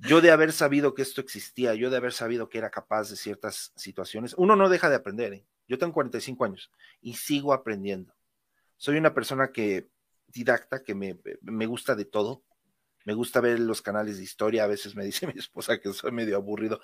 Yo 0.00 0.20
de 0.20 0.30
haber 0.30 0.52
sabido 0.52 0.94
que 0.94 1.02
esto 1.02 1.20
existía, 1.20 1.74
yo 1.74 1.90
de 1.90 1.96
haber 1.96 2.12
sabido 2.12 2.48
que 2.48 2.58
era 2.58 2.70
capaz 2.70 3.10
de 3.10 3.16
ciertas 3.16 3.72
situaciones, 3.74 4.34
uno 4.36 4.54
no 4.54 4.68
deja 4.68 4.88
de 4.88 4.96
aprender. 4.96 5.32
¿eh? 5.32 5.44
Yo 5.66 5.78
tengo 5.78 5.92
45 5.92 6.44
años 6.44 6.70
y 7.00 7.14
sigo 7.14 7.52
aprendiendo. 7.52 8.14
Soy 8.76 8.96
una 8.96 9.12
persona 9.12 9.50
que 9.50 9.88
didacta 10.28 10.84
que 10.84 10.94
me, 10.94 11.18
me, 11.42 11.66
gusta 11.66 11.96
de 11.96 12.04
todo. 12.04 12.44
Me 13.04 13.14
gusta 13.14 13.40
ver 13.40 13.58
los 13.58 13.82
canales 13.82 14.18
de 14.18 14.24
historia. 14.24 14.64
A 14.64 14.68
veces 14.68 14.94
me 14.94 15.04
dice 15.04 15.26
mi 15.34 15.38
esposa 15.38 15.80
que 15.80 15.92
soy 15.92 16.12
medio 16.12 16.36
aburrido, 16.36 16.80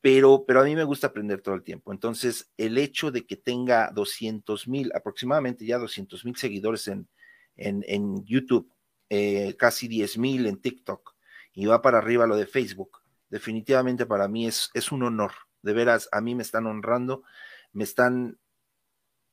pero, 0.00 0.44
pero 0.46 0.60
a 0.60 0.64
mí 0.64 0.74
me 0.74 0.84
gusta 0.84 1.08
aprender 1.08 1.42
todo 1.42 1.54
el 1.54 1.62
tiempo. 1.62 1.92
Entonces, 1.92 2.50
el 2.56 2.78
hecho 2.78 3.10
de 3.10 3.26
que 3.26 3.36
tenga 3.36 3.90
200 3.92 4.68
mil, 4.68 4.90
aproximadamente 4.94 5.66
ya 5.66 5.76
200 5.76 6.24
mil 6.24 6.36
seguidores 6.36 6.88
en, 6.88 7.08
en, 7.56 8.24
YouTube 8.24 8.72
eh, 9.10 9.54
casi 9.58 9.88
10 9.88 10.18
mil 10.18 10.46
en 10.46 10.60
TikTok 10.60 11.17
y 11.58 11.66
va 11.66 11.82
para 11.82 11.98
arriba 11.98 12.24
lo 12.28 12.36
de 12.36 12.46
Facebook, 12.46 13.02
definitivamente 13.30 14.06
para 14.06 14.28
mí 14.28 14.46
es, 14.46 14.70
es 14.74 14.92
un 14.92 15.02
honor. 15.02 15.32
De 15.60 15.72
veras, 15.72 16.08
a 16.12 16.20
mí 16.20 16.36
me 16.36 16.44
están 16.44 16.66
honrando, 16.66 17.24
me 17.72 17.82
están, 17.82 18.38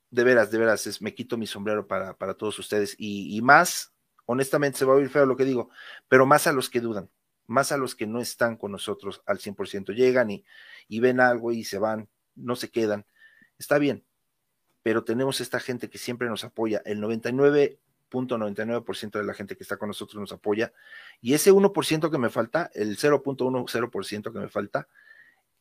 de 0.10 0.24
veras, 0.24 0.50
de 0.50 0.58
veras, 0.58 0.88
es, 0.88 1.04
me 1.04 1.14
quito 1.14 1.38
mi 1.38 1.46
sombrero 1.46 1.86
para, 1.86 2.18
para 2.18 2.34
todos 2.34 2.58
ustedes 2.58 2.96
y, 2.98 3.38
y 3.38 3.44
más, 3.44 3.94
honestamente 4.26 4.80
se 4.80 4.86
va 4.86 4.94
a 4.94 4.96
oír 4.96 5.08
feo 5.08 5.28
lo 5.28 5.38
que 5.38 5.46
digo, 5.46 5.70
pero 6.08 6.26
más 6.26 6.48
a 6.48 6.52
los 6.52 6.72
que 6.72 6.82
dudan, 6.82 7.12
más 7.46 7.72
a 7.72 7.78
los 7.78 7.94
que 7.94 8.08
no 8.08 8.20
están 8.20 8.58
con 8.58 8.72
nosotros 8.72 9.22
al 9.28 9.38
100%, 9.38 9.94
llegan 9.94 10.32
y, 10.32 10.44
y 10.88 11.02
ven 11.02 11.20
algo 11.20 11.52
y 11.52 11.64
se 11.64 11.78
van, 11.78 12.10
no 12.34 12.56
se 12.56 12.72
quedan. 12.72 13.06
Está 13.60 13.78
bien, 13.78 14.04
pero 14.82 15.04
tenemos 15.04 15.42
esta 15.42 15.60
gente 15.60 15.92
que 15.92 16.00
siempre 16.00 16.28
nos 16.28 16.44
apoya. 16.44 16.82
El 16.86 17.02
99.99% 18.12 19.20
de 19.20 19.24
la 19.24 19.34
gente 19.34 19.56
que 19.56 19.64
está 19.64 19.78
con 19.78 19.88
nosotros 19.88 20.20
nos 20.20 20.32
apoya. 20.32 20.74
Y 21.22 21.34
ese 21.34 21.52
1% 21.52 22.12
que 22.12 22.18
me 22.18 22.30
falta, 22.30 22.70
el 22.74 22.98
0.10% 22.98 24.34
que 24.34 24.40
me 24.40 24.50
falta, 24.50 24.88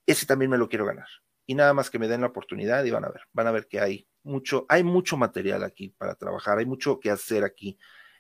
ese 0.07 0.27
también 0.27 0.51
me 0.51 0.59
lo 0.59 0.69
quiero 0.69 0.85
ganar. 0.85 1.09
Y 1.47 1.55
nada 1.55 1.75
más 1.75 1.91
que 1.91 1.99
me 1.99 2.09
den 2.09 2.23
la 2.23 2.29
oportunidad 2.29 2.85
y 2.85 2.91
van 2.91 3.05
a 3.05 3.09
ver, 3.09 3.23
van 3.33 3.47
a 3.47 3.51
ver 3.51 3.67
que 3.67 3.81
hay 3.81 4.09
mucho, 4.23 4.65
hay 4.69 4.83
mucho 4.83 5.17
material 5.17 5.63
aquí 5.63 5.91
para 5.91 6.15
trabajar, 6.15 6.59
hay 6.59 6.67
mucho 6.67 7.01
que 7.01 7.11
hacer 7.11 7.45
aquí 7.45 7.79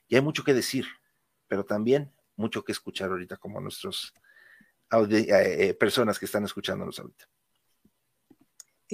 y 0.08 0.16
hay 0.16 0.20
mucho 0.20 0.44
que 0.44 0.52
decir, 0.52 0.86
pero 1.48 1.64
también 1.64 2.12
mucho 2.36 2.62
que 2.62 2.72
escuchar 2.72 3.10
ahorita 3.10 3.38
como 3.38 3.60
nuestros 3.60 4.12
eh, 4.92 5.26
eh, 5.30 5.74
personas 5.74 6.18
que 6.18 6.26
están 6.26 6.44
escuchándonos 6.44 6.98
ahorita. 6.98 7.26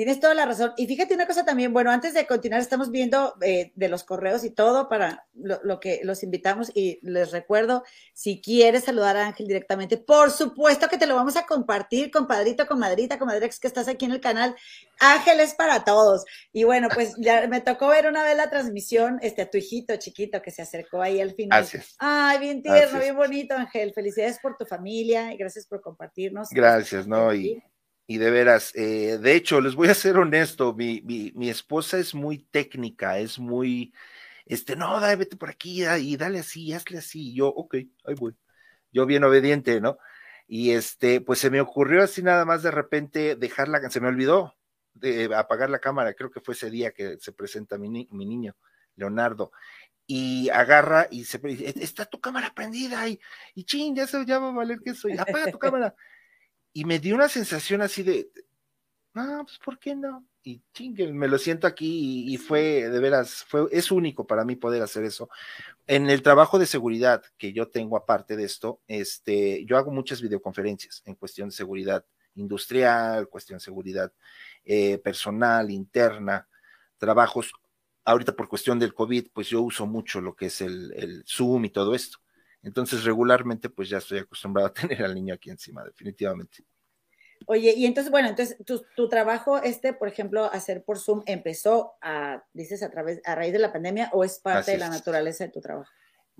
Tienes 0.00 0.18
toda 0.18 0.32
la 0.32 0.46
razón. 0.46 0.72
Y 0.78 0.86
fíjate 0.86 1.12
una 1.12 1.26
cosa 1.26 1.44
también, 1.44 1.74
bueno, 1.74 1.90
antes 1.90 2.14
de 2.14 2.26
continuar, 2.26 2.62
estamos 2.62 2.90
viendo 2.90 3.34
eh, 3.42 3.70
de 3.74 3.88
los 3.90 4.02
correos 4.02 4.44
y 4.44 4.50
todo 4.50 4.88
para 4.88 5.26
lo, 5.34 5.78
que 5.78 6.00
los 6.04 6.22
invitamos 6.22 6.72
y 6.74 6.98
les 7.02 7.32
recuerdo, 7.32 7.84
si 8.14 8.40
quieres 8.40 8.84
saludar 8.84 9.18
a 9.18 9.26
Ángel 9.26 9.46
directamente, 9.46 9.98
por 9.98 10.30
supuesto 10.30 10.88
que 10.88 10.96
te 10.96 11.06
lo 11.06 11.16
vamos 11.16 11.36
a 11.36 11.44
compartir, 11.44 12.10
compadrito, 12.10 12.66
comadrita, 12.66 13.18
comadrex, 13.18 13.60
que 13.60 13.66
estás 13.66 13.88
aquí 13.88 14.06
en 14.06 14.12
el 14.12 14.22
canal. 14.22 14.56
Ángel 15.00 15.38
es 15.40 15.52
para 15.52 15.84
todos. 15.84 16.24
Y 16.50 16.64
bueno, 16.64 16.88
pues 16.94 17.12
ya 17.18 17.46
me 17.46 17.60
tocó 17.60 17.88
ver 17.88 18.06
una 18.06 18.22
vez 18.22 18.38
la 18.38 18.48
transmisión, 18.48 19.18
este, 19.20 19.42
a 19.42 19.50
tu 19.50 19.58
hijito 19.58 19.94
chiquito 19.96 20.40
que 20.40 20.50
se 20.50 20.62
acercó 20.62 21.02
ahí 21.02 21.20
al 21.20 21.34
final. 21.34 21.58
Gracias. 21.58 21.94
Ay, 21.98 22.38
bien 22.38 22.62
tierno, 22.62 23.00
bien 23.00 23.16
bonito, 23.16 23.54
Ángel. 23.54 23.92
Felicidades 23.92 24.38
por 24.40 24.56
tu 24.56 24.64
familia 24.64 25.34
y 25.34 25.36
gracias 25.36 25.66
por 25.66 25.82
compartirnos. 25.82 26.48
Gracias, 26.48 27.06
¿no? 27.06 27.34
Y 27.34 27.62
y 28.10 28.18
de 28.18 28.32
veras, 28.32 28.72
eh, 28.74 29.18
de 29.18 29.36
hecho, 29.36 29.60
les 29.60 29.76
voy 29.76 29.86
a 29.86 29.94
ser 29.94 30.16
honesto, 30.16 30.74
mi, 30.74 31.00
mi, 31.02 31.48
esposa 31.48 31.96
es 31.96 32.12
muy 32.12 32.38
técnica, 32.38 33.20
es 33.20 33.38
muy, 33.38 33.94
este, 34.46 34.74
no, 34.74 34.98
dale, 34.98 35.14
vete 35.14 35.36
por 35.36 35.48
aquí 35.48 35.84
y 35.84 36.16
dale 36.16 36.40
así, 36.40 36.72
hazle 36.72 36.98
así. 36.98 37.28
Y 37.30 37.34
yo, 37.36 37.46
ok, 37.46 37.76
ahí 38.06 38.14
voy. 38.18 38.34
Yo 38.92 39.06
bien 39.06 39.22
obediente, 39.22 39.80
¿no? 39.80 39.96
Y 40.48 40.72
este, 40.72 41.20
pues 41.20 41.38
se 41.38 41.50
me 41.50 41.60
ocurrió 41.60 42.02
así 42.02 42.20
nada 42.20 42.44
más 42.44 42.64
de 42.64 42.72
repente 42.72 43.36
dejarla, 43.36 43.88
se 43.90 44.00
me 44.00 44.08
olvidó 44.08 44.56
de 44.92 45.32
apagar 45.32 45.70
la 45.70 45.78
cámara, 45.78 46.12
creo 46.14 46.32
que 46.32 46.40
fue 46.40 46.54
ese 46.54 46.68
día 46.68 46.90
que 46.90 47.16
se 47.20 47.30
presenta 47.30 47.78
mi, 47.78 48.08
mi 48.10 48.26
niño, 48.26 48.56
Leonardo, 48.96 49.52
y 50.08 50.48
agarra 50.48 51.06
y 51.12 51.26
se 51.26 51.40
está 51.76 52.06
tu 52.06 52.20
cámara 52.20 52.52
prendida 52.56 53.08
y, 53.08 53.20
y 53.54 53.62
ching, 53.62 53.94
ya 53.94 54.08
se 54.08 54.26
ya 54.26 54.40
va 54.40 54.48
a 54.48 54.52
valer 54.52 54.80
que 54.84 54.94
soy, 54.94 55.16
apaga 55.16 55.52
tu 55.52 55.58
cámara 55.60 55.94
y 56.72 56.84
me 56.84 56.98
dio 56.98 57.14
una 57.14 57.28
sensación 57.28 57.82
así 57.82 58.02
de, 58.02 58.30
no, 59.14 59.44
pues 59.44 59.58
¿por 59.58 59.78
qué 59.78 59.94
no? 59.94 60.24
Y 60.42 60.62
chingue, 60.72 61.12
me 61.12 61.28
lo 61.28 61.36
siento 61.38 61.66
aquí 61.66 62.32
y, 62.32 62.36
fue, 62.38 62.88
de 62.88 63.00
veras, 63.00 63.44
fue, 63.46 63.66
es 63.72 63.90
único 63.90 64.26
para 64.26 64.44
mí 64.44 64.56
poder 64.56 64.82
hacer 64.82 65.04
eso. 65.04 65.28
En 65.86 66.08
el 66.08 66.22
trabajo 66.22 66.58
de 66.58 66.66
seguridad 66.66 67.22
que 67.36 67.52
yo 67.52 67.68
tengo 67.68 67.96
aparte 67.96 68.36
de 68.36 68.44
esto, 68.44 68.80
este, 68.86 69.64
yo 69.66 69.76
hago 69.76 69.90
muchas 69.90 70.22
videoconferencias 70.22 71.02
en 71.04 71.16
cuestión 71.16 71.48
de 71.48 71.54
seguridad 71.54 72.04
industrial, 72.36 73.28
cuestión 73.28 73.58
de 73.58 73.64
seguridad 73.64 74.12
eh, 74.64 74.98
personal, 74.98 75.70
interna, 75.70 76.48
trabajos. 76.96 77.52
Ahorita 78.04 78.34
por 78.34 78.48
cuestión 78.48 78.78
del 78.78 78.94
COVID, 78.94 79.28
pues 79.32 79.48
yo 79.48 79.60
uso 79.60 79.86
mucho 79.86 80.20
lo 80.20 80.34
que 80.34 80.46
es 80.46 80.60
el, 80.62 80.92
el 80.96 81.24
Zoom 81.26 81.66
y 81.66 81.70
todo 81.70 81.94
esto. 81.94 82.19
Entonces, 82.62 83.04
regularmente, 83.04 83.70
pues 83.70 83.88
ya 83.88 83.98
estoy 83.98 84.18
acostumbrado 84.18 84.68
a 84.68 84.72
tener 84.74 85.02
al 85.02 85.14
niño 85.14 85.34
aquí 85.34 85.50
encima, 85.50 85.84
definitivamente. 85.84 86.64
Oye, 87.46 87.72
y 87.74 87.86
entonces, 87.86 88.10
bueno, 88.10 88.28
entonces 88.28 88.56
tu, 88.64 89.08
trabajo, 89.08 89.58
este, 89.62 89.92
por 89.92 90.08
ejemplo, 90.08 90.44
hacer 90.52 90.84
por 90.84 90.98
Zoom, 90.98 91.22
empezó 91.26 91.94
a, 92.02 92.44
dices, 92.52 92.82
a 92.82 92.90
través, 92.90 93.20
a 93.24 93.34
raíz 93.34 93.52
de 93.52 93.58
la 93.58 93.72
pandemia 93.72 94.10
o 94.12 94.24
es 94.24 94.38
parte 94.38 94.72
de 94.72 94.78
la 94.78 94.90
naturaleza 94.90 95.44
de 95.44 95.50
tu 95.50 95.60
trabajo? 95.60 95.90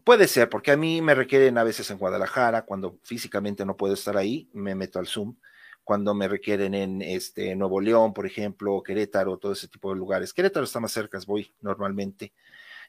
Puede 0.05 0.29
ser, 0.29 0.49
porque 0.49 0.73
a 0.73 0.77
mí 0.77 1.03
me 1.03 1.15
requieren 1.15 1.59
a 1.59 1.65
veces 1.65 1.91
en 1.91 1.99
Guadalajara, 1.99 2.63
cuando 2.65 2.99
físicamente 3.03 3.65
no 3.65 3.77
puedo 3.77 3.95
estar 3.95 4.17
ahí, 4.17 4.49
me 4.53 4.75
meto 4.75 4.99
al 4.99 5.07
Zoom. 5.07 5.37
Cuando 5.85 6.15
me 6.15 6.29
requieren 6.29 6.75
en 6.75 7.03
este 7.03 7.57
Nuevo 7.57 7.81
León, 7.81 8.13
por 8.13 8.27
ejemplo, 8.27 8.83
Querétaro, 8.83 9.39
todo 9.39 9.53
ese 9.53 9.69
tipo 9.69 9.91
de 9.91 9.99
lugares. 9.99 10.33
Querétaro 10.33 10.65
está 10.65 10.79
más 10.79 10.93
cerca, 10.93 11.19
voy 11.27 11.53
normalmente. 11.61 12.33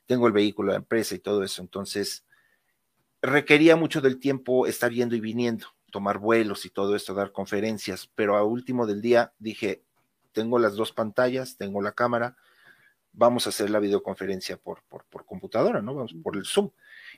Tengo 0.05 0.27
el 0.27 0.33
vehículo, 0.33 0.71
la 0.71 0.77
empresa 0.77 1.15
y 1.15 1.19
todo 1.19 1.43
eso. 1.43 1.61
Entonces, 1.61 2.25
requería 3.21 3.75
mucho 3.75 4.01
del 4.01 4.19
tiempo 4.19 4.65
estar 4.67 4.91
yendo 4.91 5.15
y 5.15 5.19
viniendo, 5.19 5.67
tomar 5.91 6.17
vuelos 6.17 6.65
y 6.65 6.69
todo 6.69 6.95
esto, 6.95 7.13
dar 7.13 7.31
conferencias, 7.31 8.09
pero 8.15 8.35
a 8.35 8.43
último 8.43 8.87
del 8.87 9.01
día 9.01 9.33
dije, 9.39 9.83
tengo 10.31 10.59
las 10.59 10.75
dos 10.75 10.91
pantallas, 10.91 11.57
tengo 11.57 11.81
la 11.81 11.91
cámara, 11.91 12.37
vamos 13.13 13.45
a 13.45 13.49
hacer 13.49 13.69
la 13.69 13.79
videoconferencia 13.79 14.57
por, 14.57 14.83
por, 14.83 15.05
por 15.05 15.25
computadora, 15.25 15.81
¿no? 15.81 15.93
Vamos 15.93 16.15
por 16.23 16.37
el 16.37 16.45
Zoom. 16.45 16.71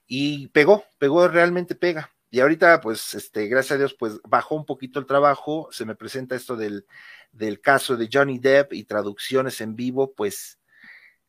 Y 0.08 0.48
pegó, 0.48 0.84
pegó, 0.98 1.28
realmente 1.28 1.76
pega. 1.76 2.12
Y 2.32 2.40
ahorita, 2.40 2.82
pues, 2.82 3.14
este, 3.14 3.48
gracias 3.48 3.74
a 3.74 3.78
Dios, 3.78 3.94
pues 3.94 4.20
bajó 4.24 4.56
un 4.56 4.66
poquito 4.66 5.00
el 5.00 5.06
trabajo, 5.06 5.70
se 5.72 5.86
me 5.86 5.96
presenta 5.96 6.36
esto 6.36 6.56
del, 6.56 6.88
del 7.32 7.62
caso 7.62 7.96
de 7.96 8.10
Johnny 8.12 8.40
Depp 8.40 8.74
y 8.74 8.86
traducciones 8.86 9.62
en 9.62 9.76
vivo, 9.76 10.14
pues 10.14 10.60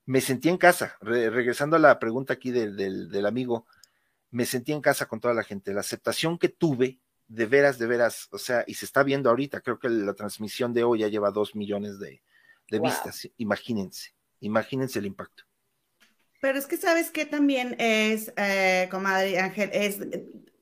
me 0.07 0.23
sentí 0.23 0.49
en 0.49 0.57
casa. 0.57 0.97
regresando 1.03 1.77
a 1.77 1.81
la 1.81 1.99
pregunta 1.99 2.33
aquí 2.33 2.51
del, 2.51 2.75
del, 2.77 3.11
del 3.11 3.27
amigo, 3.27 3.67
me 4.35 4.47
sentí 4.47 4.73
en 4.73 4.81
casa 4.81 5.07
con 5.07 5.21
toda 5.21 5.33
la 5.33 5.45
gente. 5.45 5.73
La 5.73 5.81
aceptación 5.81 6.39
que 6.39 6.49
tuve, 6.49 6.99
de 7.29 7.47
veras, 7.47 7.79
de 7.79 7.87
veras, 7.87 8.27
o 8.33 8.39
sea, 8.39 8.65
y 8.67 8.75
se 8.75 8.85
está 8.85 9.05
viendo 9.05 9.31
ahorita, 9.31 9.61
creo 9.61 9.79
que 9.79 9.89
la 9.89 10.13
transmisión 10.15 10.75
de 10.75 10.83
hoy 10.83 10.99
ya 10.99 11.09
lleva 11.09 11.31
dos 11.31 11.55
millones 11.55 12.01
de, 12.01 12.21
vistas. 12.69 13.29
Imagínense, 13.37 14.13
imagínense 14.41 14.99
el 14.99 15.07
impacto. 15.07 15.45
Pero 16.41 16.59
es 16.59 16.67
que 16.67 16.77
sabes 16.77 17.13
que 17.13 17.27
también 17.27 17.77
es, 17.79 18.33
eh, 18.37 18.89
comadre 18.91 19.39
Ángel, 19.39 19.71
es 19.73 20.01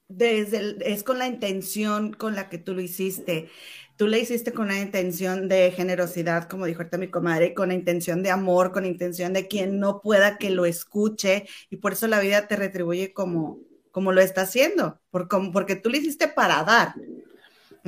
desde 0.06 0.76
es 0.92 1.02
con 1.02 1.18
la 1.18 1.26
intención 1.26 2.12
con 2.12 2.34
la 2.34 2.50
que 2.50 2.58
tú 2.58 2.74
lo 2.74 2.82
hiciste. 2.82 3.48
Tú 3.96 4.06
le 4.06 4.18
hiciste 4.18 4.52
con 4.52 4.66
una 4.66 4.80
intención 4.80 5.48
de 5.48 5.70
generosidad, 5.70 6.48
como 6.48 6.66
dijo 6.66 6.80
ahorita 6.80 6.98
mi 6.98 7.08
comadre, 7.08 7.54
con 7.54 7.68
la 7.68 7.74
intención 7.74 8.22
de 8.22 8.30
amor, 8.30 8.72
con 8.72 8.82
la 8.84 8.88
intención 8.88 9.32
de 9.32 9.48
quien 9.48 9.78
no 9.78 10.00
pueda 10.00 10.38
que 10.38 10.50
lo 10.50 10.64
escuche, 10.64 11.46
y 11.70 11.76
por 11.76 11.92
eso 11.92 12.08
la 12.08 12.20
vida 12.20 12.48
te 12.48 12.56
retribuye 12.56 13.12
como, 13.12 13.60
como 13.90 14.12
lo 14.12 14.20
está 14.20 14.42
haciendo, 14.42 15.00
por, 15.10 15.28
como, 15.28 15.52
porque 15.52 15.76
tú 15.76 15.90
le 15.90 15.98
hiciste 15.98 16.28
para 16.28 16.64
dar. 16.64 16.94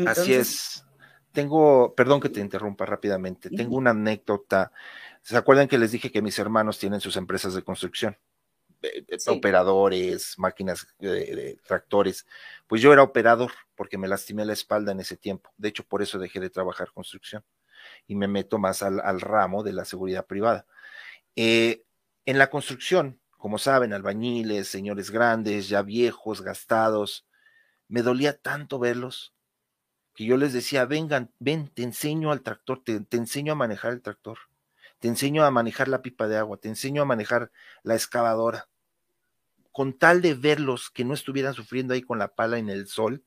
Así 0.07 0.35
es. 0.35 0.85
Tengo, 1.33 1.95
perdón 1.97 2.21
que 2.21 2.29
te 2.29 2.41
interrumpa 2.41 2.87
rápidamente, 2.87 3.51
tengo 3.51 3.77
una 3.77 3.91
anécdota. 3.91 4.71
¿Se 5.23 5.37
acuerdan 5.37 5.67
que 5.67 5.79
les 5.79 5.91
dije 5.91 6.13
que 6.13 6.23
mis 6.23 6.39
hermanos 6.39 6.79
tienen 6.79 7.01
sus 7.01 7.17
empresas 7.17 7.55
de 7.55 7.63
construcción? 7.63 8.17
Operadores, 9.27 10.35
máquinas 10.39 10.87
de, 10.99 11.59
tractores. 11.67 12.27
Pues 12.67 12.83
yo 12.83 12.93
era 12.93 13.03
operador 13.03 13.53
porque 13.75 13.99
me 13.99 14.09
lastimé 14.09 14.45
la 14.45 14.53
espalda 14.53 14.93
en 14.93 15.01
ese 15.01 15.17
tiempo. 15.17 15.51
De 15.57 15.69
hecho, 15.69 15.85
por 15.85 16.03
eso 16.03 16.19
dejé 16.19 16.41
de 16.41 16.51
trabajar 16.51 16.93
construcción 16.93 17.45
y 18.07 18.15
me 18.15 18.29
meto 18.29 18.59
más 18.59 18.83
al, 18.83 19.21
ramo 19.21 19.63
de 19.63 19.73
la 19.73 19.85
seguridad 19.85 20.27
privada. 20.27 20.67
Eh, 21.37 21.85
en 22.27 22.39
la 22.39 22.51
construcción, 22.51 23.21
como 23.39 23.59
saben, 23.59 23.93
albañiles, 23.93 24.69
señores 24.69 25.11
grandes, 25.11 25.69
ya 25.69 25.83
viejos, 25.83 26.43
gastados, 26.43 27.27
me 27.89 28.03
dolía 28.03 28.39
tanto 28.39 28.79
verlos 28.79 29.35
que 30.15 30.25
yo 30.25 30.37
les 30.37 30.53
decía, 30.53 30.85
vengan, 30.87 31.33
ven, 31.41 31.69
te 31.69 31.83
enseño 31.83 32.31
al 32.31 32.43
tractor, 32.43 32.83
te 32.85 33.17
enseño 33.17 33.53
a 33.53 33.57
manejar 33.57 33.93
el 33.93 34.01
tractor 34.01 34.39
te 35.05 35.09
enseño 35.09 35.45
a 35.45 35.51
manejar 35.51 35.89
la 35.89 36.01
pipa 36.01 36.29
de 36.29 36.39
agua, 36.39 36.57
te 36.57 36.71
enseño 36.71 37.03
a 37.03 37.05
manejar 37.05 37.51
la 37.83 37.95
excavadora, 37.95 38.71
con 39.75 39.93
tal 39.93 40.23
de 40.23 40.35
verlos 40.35 40.89
que 40.89 41.05
no 41.05 41.15
estuvieran 41.15 41.53
sufriendo 41.53 41.95
ahí 41.95 42.03
con 42.03 42.17
la 42.17 42.37
pala 42.37 42.59
en 42.59 42.71
el 42.71 42.87
sol, 42.87 43.25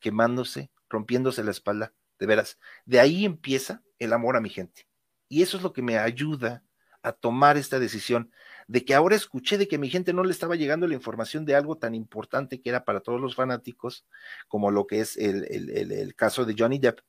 quemándose, 0.00 0.70
rompiéndose 0.88 1.44
la 1.44 1.50
espalda, 1.50 1.92
de 2.18 2.24
veras. 2.24 2.58
De 2.86 3.00
ahí 3.00 3.26
empieza 3.26 3.82
el 3.98 4.14
amor 4.14 4.38
a 4.38 4.40
mi 4.40 4.48
gente. 4.48 4.88
Y 5.28 5.42
eso 5.42 5.58
es 5.58 5.62
lo 5.62 5.74
que 5.74 5.82
me 5.82 5.98
ayuda 5.98 6.64
a 7.02 7.12
tomar 7.12 7.58
esta 7.58 7.78
decisión 7.78 8.32
de 8.66 8.82
que 8.86 8.94
ahora 8.94 9.14
escuché 9.14 9.58
de 9.58 9.68
que 9.68 9.76
a 9.76 9.78
mi 9.78 9.90
gente 9.90 10.14
no 10.14 10.24
le 10.24 10.30
estaba 10.32 10.56
llegando 10.56 10.88
la 10.88 10.94
información 10.94 11.44
de 11.44 11.54
algo 11.54 11.76
tan 11.76 11.94
importante 11.94 12.62
que 12.62 12.70
era 12.70 12.86
para 12.86 13.00
todos 13.00 13.20
los 13.20 13.34
fanáticos, 13.34 14.06
como 14.48 14.70
lo 14.70 14.86
que 14.86 15.00
es 15.00 15.18
el, 15.18 15.44
el, 15.50 15.92
el 15.92 16.14
caso 16.14 16.46
de 16.46 16.54
Johnny 16.58 16.78
Depp. 16.78 17.00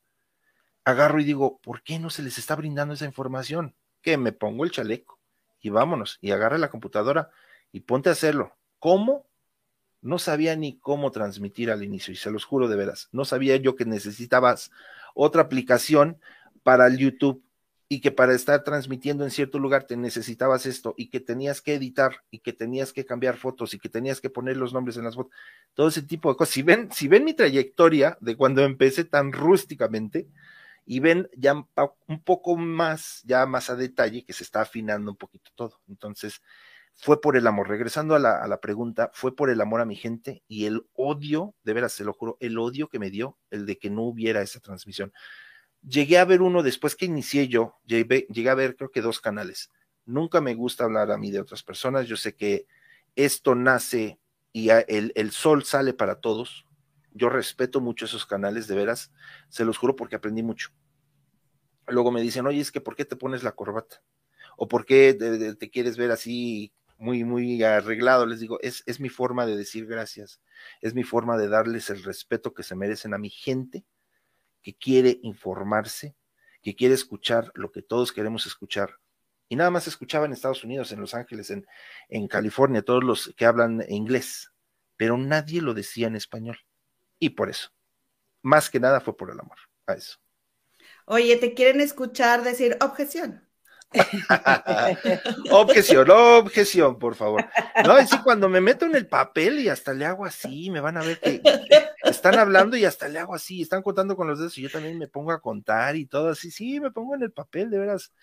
Agarro 0.83 1.21
y 1.21 1.23
digo, 1.23 1.59
¿por 1.59 1.81
qué 1.81 1.97
no 1.97 2.09
se 2.09 2.23
les 2.23 2.37
está 2.37 2.57
brindando 2.57 2.93
esa 2.93 3.05
información? 3.05 3.73
Que 4.01 4.17
me 4.17 4.33
pongo 4.33 4.65
el 4.65 4.71
chaleco 4.71 5.17
y 5.61 5.69
vámonos, 5.69 6.17
y 6.19 6.31
agarra 6.31 6.57
la 6.57 6.69
computadora 6.69 7.31
y 7.71 7.79
ponte 7.79 8.09
a 8.09 8.11
hacerlo. 8.11 8.57
¿Cómo? 8.85 9.25
no 10.03 10.19
sabía 10.19 10.55
ni 10.55 10.77
cómo 10.77 11.09
transmitir 11.09 11.71
al 11.71 11.81
inicio, 11.81 12.13
y 12.13 12.17
se 12.17 12.29
los 12.29 12.45
juro 12.45 12.67
de 12.67 12.75
veras, 12.75 13.09
no 13.11 13.25
sabía 13.25 13.55
yo 13.55 13.75
que 13.75 13.83
necesitabas 13.83 14.69
otra 15.15 15.41
aplicación 15.41 16.19
para 16.61 16.85
el 16.85 16.99
YouTube 16.99 17.43
y 17.89 17.99
que 17.99 18.11
para 18.11 18.35
estar 18.35 18.63
transmitiendo 18.63 19.23
en 19.23 19.31
cierto 19.31 19.57
lugar 19.57 19.85
te 19.85 19.97
necesitabas 19.97 20.67
esto 20.67 20.93
y 20.97 21.09
que 21.09 21.19
tenías 21.19 21.61
que 21.61 21.73
editar 21.73 22.21
y 22.29 22.41
que 22.41 22.53
tenías 22.53 22.93
que 22.93 23.05
cambiar 23.05 23.37
fotos 23.37 23.73
y 23.73 23.79
que 23.79 23.89
tenías 23.89 24.21
que 24.21 24.29
poner 24.29 24.57
los 24.57 24.71
nombres 24.71 24.97
en 24.97 25.05
las 25.05 25.15
fotos, 25.15 25.33
todo 25.73 25.87
ese 25.87 26.03
tipo 26.03 26.29
de 26.29 26.37
cosas. 26.37 26.53
Si 26.53 26.61
ven, 26.61 26.91
si 26.91 27.07
ven 27.07 27.23
mi 27.23 27.33
trayectoria 27.33 28.19
de 28.21 28.37
cuando 28.37 28.61
empecé 28.63 29.03
tan 29.03 29.31
rústicamente 29.31 30.27
y 30.85 30.99
ven 30.99 31.27
ya 31.35 31.55
un 31.55 32.23
poco 32.23 32.55
más, 32.55 33.23
ya 33.25 33.47
más 33.47 33.71
a 33.71 33.75
detalle, 33.75 34.23
que 34.23 34.33
se 34.33 34.43
está 34.43 34.61
afinando 34.61 35.09
un 35.09 35.17
poquito 35.17 35.49
todo. 35.55 35.81
Entonces, 35.87 36.43
fue 36.95 37.21
por 37.21 37.37
el 37.37 37.45
amor. 37.45 37.69
Regresando 37.69 38.15
a 38.15 38.19
la, 38.19 38.61
pregunta, 38.61 39.11
fue 39.13 39.35
por 39.35 39.49
el 39.49 39.61
amor 39.61 39.81
a 39.81 39.85
mi 39.85 39.95
gente 39.95 40.43
y 40.47 40.65
el 40.65 40.85
odio, 40.93 41.53
de 41.63 41.73
veras, 41.73 41.93
se 41.93 42.03
lo 42.03 42.13
juro, 42.13 42.37
el 42.39 42.57
odio 42.57 42.87
que 42.87 42.99
me 42.99 43.11
dio 43.11 43.37
el 43.51 43.65
de 43.65 43.77
que 43.77 43.89
no 43.89 44.03
hubiera 44.03 44.41
esa 44.41 44.59
transmisión. 44.59 45.13
Llegué 45.87 46.17
a 46.17 46.25
ver 46.25 46.41
uno 46.41 46.63
después 46.63 46.95
que 46.95 47.05
inicié 47.05 47.47
yo, 47.47 47.75
llegué, 47.85 48.49
a 48.49 48.55
ver 48.55 48.75
creo 48.75 48.91
que 48.91 49.01
dos 49.01 49.19
canales. 49.19 49.71
Nunca 50.05 50.41
me 50.41 50.55
gusta 50.55 50.85
hablar 50.85 51.11
a 51.11 51.17
mí 51.17 51.31
de 51.31 51.39
otras 51.39 51.63
personas. 51.63 52.07
Yo 52.07 52.15
sé 52.15 52.35
que 52.35 52.65
esto 53.15 53.55
nace 53.55 54.19
y 54.51 54.69
el, 54.69 55.31
sol 55.31 55.63
sale 55.63 55.93
para 55.93 56.15
todos. 56.21 56.65
Yo 57.11 57.29
respeto 57.29 57.81
mucho 57.81 58.05
esos 58.05 58.25
canales, 58.25 58.67
de 58.67 58.75
veras, 58.75 59.11
se 59.49 59.65
los 59.65 59.77
juro 59.77 59.95
porque 59.95 60.15
aprendí 60.15 60.43
mucho. 60.43 60.69
Luego 61.87 62.11
me 62.11 62.21
dicen, 62.21 62.45
oye, 62.47 62.61
es 62.61 62.71
que 62.71 62.81
¿por 62.81 62.95
qué 62.95 63.05
te 63.05 63.15
pones 63.15 63.43
la 63.43 63.53
corbata? 63.53 64.01
¿O 64.57 64.67
por 64.67 64.85
qué 64.85 65.13
te 65.59 65.69
quieres 65.69 65.97
ver 65.97 66.11
así 66.11 66.73
muy, 66.97 67.23
muy 67.23 67.63
arreglado, 67.63 68.25
les 68.25 68.39
digo, 68.39 68.59
es, 68.61 68.83
es 68.85 68.99
mi 68.99 69.09
forma 69.09 69.45
de 69.45 69.55
decir 69.55 69.85
gracias, 69.85 70.41
es 70.81 70.93
mi 70.93 71.03
forma 71.03 71.37
de 71.37 71.47
darles 71.47 71.89
el 71.89 72.03
respeto 72.03 72.53
que 72.53 72.63
se 72.63 72.75
merecen 72.75 73.13
a 73.13 73.17
mi 73.17 73.29
gente 73.29 73.85
que 74.61 74.75
quiere 74.75 75.19
informarse, 75.21 76.15
que 76.61 76.75
quiere 76.75 76.95
escuchar 76.95 77.51
lo 77.53 77.71
que 77.71 77.81
todos 77.81 78.11
queremos 78.11 78.45
escuchar. 78.45 78.95
Y 79.47 79.55
nada 79.55 79.69
más 79.69 79.87
escuchaba 79.87 80.25
en 80.25 80.33
Estados 80.33 80.63
Unidos, 80.63 80.91
en 80.91 80.99
Los 80.99 81.13
Ángeles, 81.13 81.51
en, 81.51 81.67
en 82.09 82.27
California, 82.27 82.81
todos 82.81 83.03
los 83.03 83.33
que 83.37 83.45
hablan 83.45 83.83
inglés, 83.89 84.51
pero 84.97 85.17
nadie 85.17 85.61
lo 85.61 85.73
decía 85.73 86.07
en 86.07 86.15
español. 86.15 86.57
Y 87.19 87.29
por 87.31 87.49
eso, 87.49 87.69
más 88.41 88.69
que 88.69 88.79
nada 88.79 89.01
fue 89.01 89.15
por 89.15 89.29
el 89.29 89.39
amor 89.39 89.57
a 89.85 89.93
eso. 89.93 90.17
Oye, 91.05 91.37
¿te 91.37 91.53
quieren 91.53 91.81
escuchar 91.81 92.43
decir 92.43 92.77
objeción? 92.81 93.44
objeción, 95.51 96.09
objeción, 96.09 96.99
por 96.99 97.15
favor. 97.15 97.45
No, 97.85 97.97
es 97.97 98.09
cuando 98.23 98.49
me 98.49 98.61
meto 98.61 98.85
en 98.85 98.95
el 98.95 99.07
papel 99.07 99.59
y 99.59 99.69
hasta 99.69 99.93
le 99.93 100.05
hago 100.05 100.25
así, 100.25 100.69
me 100.69 100.81
van 100.81 100.97
a 100.97 101.03
ver 101.03 101.19
que 101.19 101.41
están 102.03 102.37
hablando 102.37 102.77
y 102.77 102.85
hasta 102.85 103.07
le 103.07 103.19
hago 103.19 103.35
así, 103.35 103.61
están 103.61 103.81
contando 103.81 104.15
con 104.15 104.27
los 104.27 104.39
dedos 104.39 104.57
y 104.57 104.63
yo 104.63 104.69
también 104.69 104.97
me 104.97 105.07
pongo 105.07 105.31
a 105.31 105.41
contar 105.41 105.95
y 105.95 106.05
todo 106.05 106.29
así, 106.29 106.51
sí, 106.51 106.79
me 106.79 106.91
pongo 106.91 107.15
en 107.15 107.23
el 107.23 107.31
papel, 107.31 107.69
de 107.69 107.79
veras. 107.79 108.13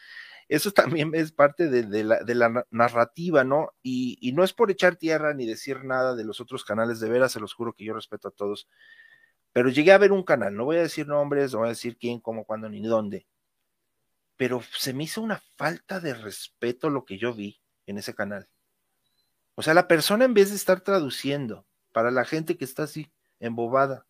Eso 0.48 0.72
también 0.72 1.12
es 1.14 1.32
parte 1.32 1.68
de, 1.68 2.04
la, 2.04 2.22
de 2.22 2.34
la, 2.34 2.66
narrativa, 2.70 3.44
¿no? 3.44 3.72
Y, 3.82 4.18
y, 4.20 4.32
no 4.32 4.44
es 4.44 4.52
por 4.52 4.70
echar 4.70 4.96
tierra 4.96 5.32
ni 5.32 5.46
decir 5.46 5.84
nada 5.84 6.14
de 6.14 6.24
los 6.24 6.40
otros 6.40 6.64
canales, 6.64 7.00
de 7.00 7.08
veras, 7.08 7.32
se 7.32 7.40
los 7.40 7.54
juro 7.54 7.72
que 7.72 7.84
yo 7.84 7.94
respeto 7.94 8.28
a 8.28 8.32
todos. 8.32 8.68
Pero 9.52 9.70
llegué 9.70 9.92
a 9.92 9.98
ver 9.98 10.12
un 10.12 10.24
canal, 10.24 10.54
no 10.54 10.64
voy 10.64 10.76
a 10.76 10.82
decir 10.82 11.06
nombres, 11.06 11.52
no 11.52 11.60
voy 11.60 11.68
a 11.68 11.70
decir 11.70 11.96
quién, 11.96 12.20
cómo, 12.20 12.44
cuándo, 12.44 12.68
ni 12.68 12.82
dónde 12.82 13.26
pero 14.43 14.61
se 14.76 14.93
me 14.93 15.05
hizo 15.05 15.22
una 15.22 15.40
falta 15.55 16.01
de 16.01 16.14
respeto 16.14 16.90
lo 16.90 17.05
que 17.05 17.16
yo 17.16 17.32
vi 17.32 17.61
en 17.86 17.97
ese 17.97 18.12
canal. 18.12 18.49
O 19.55 19.62
sea, 19.62 19.72
la 19.72 19.86
persona 19.86 20.24
en 20.24 20.34
vez 20.34 20.51
de 20.51 20.57
estar 20.57 20.80
traduciendo 20.80 21.64
para 21.93 22.11
la 22.11 22.24
gente 22.24 22.57
que 22.57 22.64
está 22.64 22.82
así, 22.82 23.12
embobada, 23.38 24.05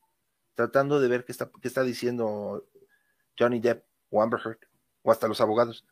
tratando 0.54 1.00
de 1.00 1.08
ver 1.08 1.26
qué 1.26 1.32
está, 1.32 1.50
qué 1.60 1.68
está 1.68 1.82
diciendo 1.82 2.66
Johnny 3.38 3.60
Depp 3.60 3.84
o 4.08 4.22
Amber 4.22 4.40
Heard, 4.42 4.60
o 5.02 5.12
hasta 5.12 5.28
los 5.28 5.42
abogados, 5.42 5.84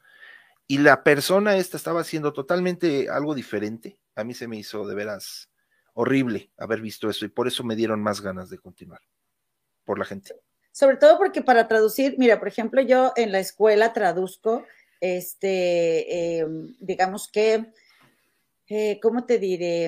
y 0.66 0.78
la 0.78 1.04
persona 1.04 1.58
esta 1.58 1.76
estaba 1.76 2.00
haciendo 2.00 2.32
totalmente 2.32 3.10
algo 3.10 3.34
diferente, 3.34 3.98
a 4.14 4.24
mí 4.24 4.32
se 4.32 4.48
me 4.48 4.56
hizo 4.56 4.86
de 4.86 4.94
veras 4.94 5.50
horrible 5.92 6.50
haber 6.56 6.80
visto 6.80 7.10
eso, 7.10 7.26
y 7.26 7.28
por 7.28 7.46
eso 7.46 7.62
me 7.62 7.76
dieron 7.76 8.02
más 8.02 8.22
ganas 8.22 8.48
de 8.48 8.56
continuar, 8.56 9.02
por 9.84 9.98
la 9.98 10.06
gente 10.06 10.34
sobre 10.80 10.96
todo 10.96 11.18
porque 11.18 11.42
para 11.42 11.68
traducir, 11.68 12.14
mira, 12.16 12.38
por 12.38 12.48
ejemplo, 12.48 12.80
yo 12.80 13.12
en 13.16 13.32
la 13.32 13.38
escuela 13.38 13.92
traduzco, 13.92 14.64
este, 14.98 16.38
eh, 16.38 16.46
digamos 16.78 17.30
que, 17.30 17.66
eh, 18.66 18.98
¿cómo 19.02 19.26
te 19.26 19.38
diré? 19.38 19.84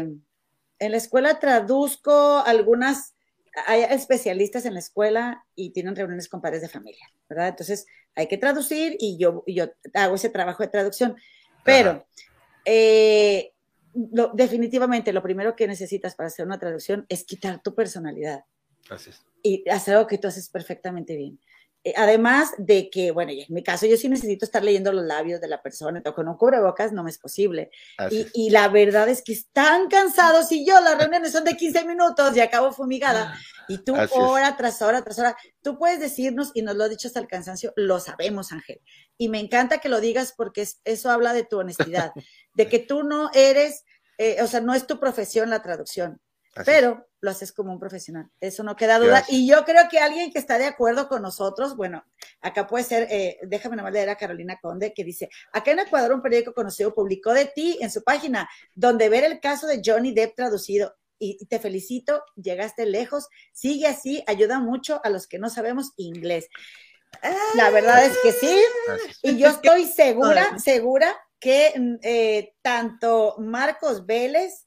En 0.78 0.90
la 0.90 0.99
escuela 0.99 1.38
traduzco 1.38 2.43
algunas, 2.45 3.14
hay 3.66 3.84
especialistas 3.84 4.66
en 4.66 4.74
la 4.74 4.80
escuela 4.80 5.47
y 5.55 5.70
tienen 5.70 5.97
reuniones 5.97 6.28
con 6.28 6.43
padres 6.43 6.61
de 6.61 6.68
familia, 6.68 7.11
¿verdad? 7.26 7.49
Entonces 7.49 7.86
hay 8.14 8.26
que 8.26 8.36
traducir 8.36 8.99
y 9.01 9.16
yo, 9.16 9.45
yo 9.47 9.70
hago 9.95 10.16
ese 10.16 10.28
trabajo 10.28 10.62
de 10.62 10.68
traducción, 10.68 11.16
pero 11.64 12.05
eh, 12.66 13.55
definitivamente 14.34 15.14
lo 15.14 15.22
primero 15.22 15.57
que 15.57 15.66
necesitas 15.66 16.14
para 16.14 16.26
hacer 16.26 16.45
una 16.45 16.59
traducción 16.59 17.07
es 17.09 17.24
quitar 17.24 17.62
tu 17.62 17.74
personalidad. 17.74 18.45
Gracias 18.93 19.24
y 19.43 19.68
hacer 19.68 19.97
algo 19.97 20.07
que 20.07 20.18
tú 20.18 20.28
haces 20.28 20.49
perfectamente 20.49 21.16
bien. 21.16 21.40
Eh, 21.84 21.95
además 21.97 22.53
de 22.59 22.88
que, 22.90 23.11
bueno, 23.11 23.32
en 23.32 23.45
mi 23.49 23.64
caso 23.64 23.86
yo 23.86 23.97
sí 23.97 24.09
necesito 24.09 24.45
estar 24.45 24.62
leyendo 24.62 24.93
los 24.93 25.05
labios 25.05 25.40
de 25.40 25.49
la 25.49 25.61
persona, 25.61 26.01
con 26.01 26.28
un 26.28 26.36
cubrebocas 26.36 26.93
no 26.93 27.03
me 27.03 27.11
es 27.11 27.18
posible. 27.18 27.70
Y, 28.09 28.26
y, 28.34 28.51
la 28.51 28.68
verdad 28.68 29.09
es 29.09 29.20
que 29.22 29.32
están 29.32 29.88
cansados 29.88 30.53
y 30.53 30.64
yo, 30.64 30.80
las 30.80 30.97
reuniones 30.97 31.32
son 31.32 31.43
de 31.43 31.57
15 31.57 31.84
minutos 31.84 32.36
y 32.36 32.40
acabo 32.40 32.70
fumigada. 32.70 33.36
Y 33.68 33.78
tú 33.78 33.95
hora 34.12 34.57
tras 34.57 34.80
hora 34.80 35.03
tras 35.03 35.18
hora, 35.18 35.36
tú 35.61 35.76
puedes 35.76 35.99
decirnos, 35.99 36.53
y 36.55 36.62
nos 36.62 36.76
lo 36.76 36.84
has 36.84 36.90
dicho 36.90 37.09
hasta 37.09 37.20
el 37.20 37.26
cansancio, 37.26 37.72
lo 37.74 37.99
sabemos, 37.99 38.53
Ángel. 38.53 38.80
Y 39.18 39.28
me 39.28 39.40
encanta 39.40 39.78
que 39.78 39.88
lo 39.88 40.01
digas 40.01 40.34
porque 40.36 40.68
eso 40.84 41.11
habla 41.11 41.32
de 41.32 41.45
tu 41.45 41.59
honestidad, 41.59 42.12
de 42.55 42.68
que 42.68 42.78
tú 42.78 43.03
no 43.03 43.30
eres, 43.34 43.84
eh, 44.18 44.40
o 44.40 44.47
sea, 44.47 44.61
no 44.61 44.74
es 44.74 44.86
tu 44.86 45.01
profesión 45.01 45.51
la 45.51 45.62
traducción, 45.62 46.20
pero 46.64 47.07
lo 47.20 47.30
haces 47.30 47.53
como 47.53 47.72
un 47.72 47.78
profesional, 47.78 48.28
eso 48.40 48.62
no 48.62 48.76
queda 48.76 48.98
duda. 48.98 49.24
Y 49.28 49.46
yo 49.46 49.64
creo 49.64 49.88
que 49.90 49.98
alguien 49.98 50.32
que 50.32 50.38
está 50.38 50.59
de 50.59 50.66
acuerdo 50.66 51.09
con 51.09 51.22
nosotros, 51.22 51.76
bueno, 51.76 52.05
acá 52.40 52.66
puede 52.66 52.84
ser, 52.84 53.07
eh, 53.11 53.38
déjame 53.42 53.76
nomás 53.76 53.92
leer 53.92 54.11
a 54.11 54.16
Carolina 54.16 54.59
Conde, 54.61 54.92
que 54.92 55.05
dice, 55.05 55.30
acá 55.53 55.70
en 55.70 55.78
Ecuador 55.78 56.12
un 56.12 56.22
periódico 56.22 56.53
conocido 56.53 56.94
publicó 56.94 57.32
de 57.32 57.46
ti 57.46 57.78
en 57.80 57.90
su 57.90 58.03
página, 58.03 58.48
donde 58.74 59.09
ver 59.09 59.24
el 59.24 59.40
caso 59.40 59.66
de 59.66 59.80
Johnny 59.84 60.12
Depp 60.12 60.36
traducido. 60.36 60.94
Y 61.18 61.46
te 61.46 61.61
felicito, 61.61 62.24
llegaste 62.34 62.84
lejos, 62.84 63.28
sigue 63.53 63.86
así, 63.86 64.24
ayuda 64.26 64.59
mucho 64.59 65.00
a 65.05 65.09
los 65.09 65.28
que 65.28 65.38
no 65.38 65.48
sabemos 65.50 65.92
inglés. 65.96 66.48
La 67.55 67.70
verdad 67.70 68.05
es 68.05 68.18
que 68.22 68.32
sí, 68.32 68.61
y 69.22 69.38
yo 69.38 69.48
estoy 69.48 69.86
segura, 69.86 70.59
segura 70.59 71.14
que 71.38 71.72
mm, 71.76 71.94
eh, 72.03 72.55
tanto 72.62 73.36
Marcos 73.38 74.07
Vélez, 74.07 74.66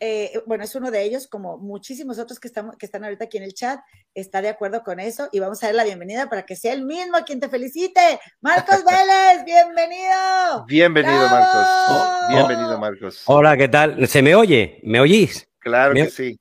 eh, 0.00 0.40
bueno, 0.46 0.64
es 0.64 0.74
uno 0.74 0.90
de 0.90 1.02
ellos, 1.02 1.26
como 1.26 1.58
muchísimos 1.58 2.18
otros 2.18 2.38
que, 2.38 2.48
estamos, 2.48 2.76
que 2.76 2.86
están 2.86 3.04
ahorita 3.04 3.24
aquí 3.24 3.36
en 3.36 3.42
el 3.42 3.54
chat, 3.54 3.80
está 4.14 4.40
de 4.40 4.48
acuerdo 4.48 4.82
con 4.82 5.00
eso 5.00 5.28
y 5.32 5.40
vamos 5.40 5.62
a 5.62 5.66
dar 5.66 5.74
la 5.74 5.84
bienvenida 5.84 6.28
para 6.28 6.44
que 6.44 6.54
sea 6.54 6.72
el 6.72 6.84
mismo 6.84 7.18
quien 7.26 7.40
te 7.40 7.48
felicite. 7.48 8.20
Marcos 8.40 8.84
Vélez, 8.84 9.44
bienvenido. 9.44 10.64
Bienvenido, 10.66 11.28
Marcos. 11.28 11.66
Oh, 11.66 12.26
bienvenido, 12.28 12.78
Marcos. 12.78 13.22
Hola, 13.26 13.56
¿qué 13.56 13.68
tal? 13.68 14.06
¿Se 14.06 14.22
me 14.22 14.34
oye? 14.34 14.80
¿Me 14.84 15.00
oís? 15.00 15.48
Claro 15.58 15.94
que 15.94 16.10
sí. 16.10 16.38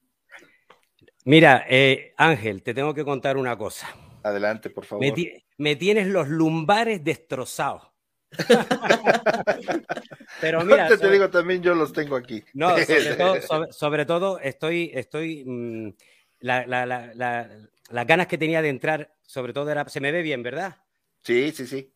Mira, 1.25 1.65
eh, 1.67 2.13
Ángel, 2.17 2.63
te 2.63 2.73
tengo 2.73 2.93
que 2.93 3.03
contar 3.03 3.37
una 3.37 3.57
cosa. 3.57 3.87
Adelante, 4.23 4.69
por 4.69 4.85
favor. 4.85 5.05
me 5.57 5.75
tienes 5.75 6.07
los 6.07 6.27
lumbares 6.27 7.03
destrozados. 7.03 7.96
Pero 10.41 10.65
mira, 10.65 10.88
te 10.88 11.09
digo 11.09 11.30
también 11.30 11.61
yo 11.61 11.73
los 11.73 11.93
tengo 11.93 12.15
aquí. 12.15 12.43
No, 12.53 12.75
sobre 13.71 14.05
todo, 14.05 14.39
estoy, 14.39 14.91
estoy 14.93 15.43
mm, 15.45 15.89
las 16.39 18.07
ganas 18.07 18.28
que 18.28 18.38
tenía 18.38 18.61
de 18.61 18.69
entrar, 18.69 19.13
sobre 19.25 19.53
todo 19.53 19.71
era, 19.71 19.88
se 19.89 20.01
me 20.01 20.11
ve 20.11 20.21
bien, 20.21 20.43
¿verdad? 20.43 20.78
Sí, 21.23 21.51
sí, 21.51 21.65
sí. 21.65 21.91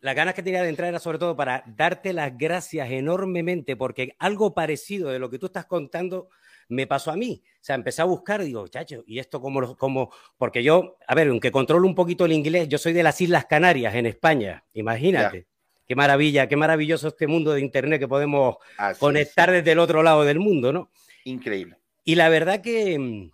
Las 0.00 0.14
ganas 0.14 0.34
que 0.34 0.42
tenía 0.42 0.62
de 0.62 0.68
entrar 0.68 0.90
era 0.90 0.98
sobre 0.98 1.18
todo 1.18 1.34
para 1.34 1.64
darte 1.66 2.12
las 2.12 2.36
gracias 2.36 2.90
enormemente, 2.90 3.74
porque 3.74 4.14
algo 4.18 4.52
parecido 4.52 5.08
de 5.08 5.18
lo 5.18 5.30
que 5.30 5.38
tú 5.38 5.46
estás 5.46 5.64
contando 5.64 6.28
me 6.68 6.86
pasó 6.86 7.10
a 7.10 7.16
mí. 7.16 7.42
O 7.54 7.64
sea, 7.64 7.74
empecé 7.74 8.02
a 8.02 8.04
buscar 8.04 8.42
digo, 8.42 8.68
chacho, 8.68 9.02
¿y 9.06 9.18
esto 9.18 9.40
cómo, 9.40 9.76
cómo? 9.78 10.12
Porque 10.36 10.62
yo, 10.62 10.98
a 11.06 11.14
ver, 11.14 11.28
aunque 11.28 11.50
controlo 11.50 11.86
un 11.86 11.94
poquito 11.94 12.26
el 12.26 12.32
inglés, 12.32 12.68
yo 12.68 12.76
soy 12.76 12.92
de 12.92 13.02
las 13.02 13.18
Islas 13.20 13.46
Canarias, 13.46 13.94
en 13.94 14.04
España, 14.04 14.64
imagínate. 14.74 15.46
Qué 15.86 15.94
maravilla, 15.94 16.48
qué 16.48 16.56
maravilloso 16.56 17.08
este 17.08 17.26
mundo 17.26 17.52
de 17.52 17.60
Internet 17.60 18.00
que 18.00 18.08
podemos 18.08 18.56
conectar 18.98 19.50
desde 19.50 19.72
el 19.72 19.78
otro 19.78 20.02
lado 20.02 20.24
del 20.24 20.38
mundo, 20.38 20.72
¿no? 20.72 20.90
Increíble. 21.24 21.76
Y 22.04 22.14
la 22.14 22.28
verdad 22.28 22.60
que, 22.60 22.98
mm, 22.98 23.30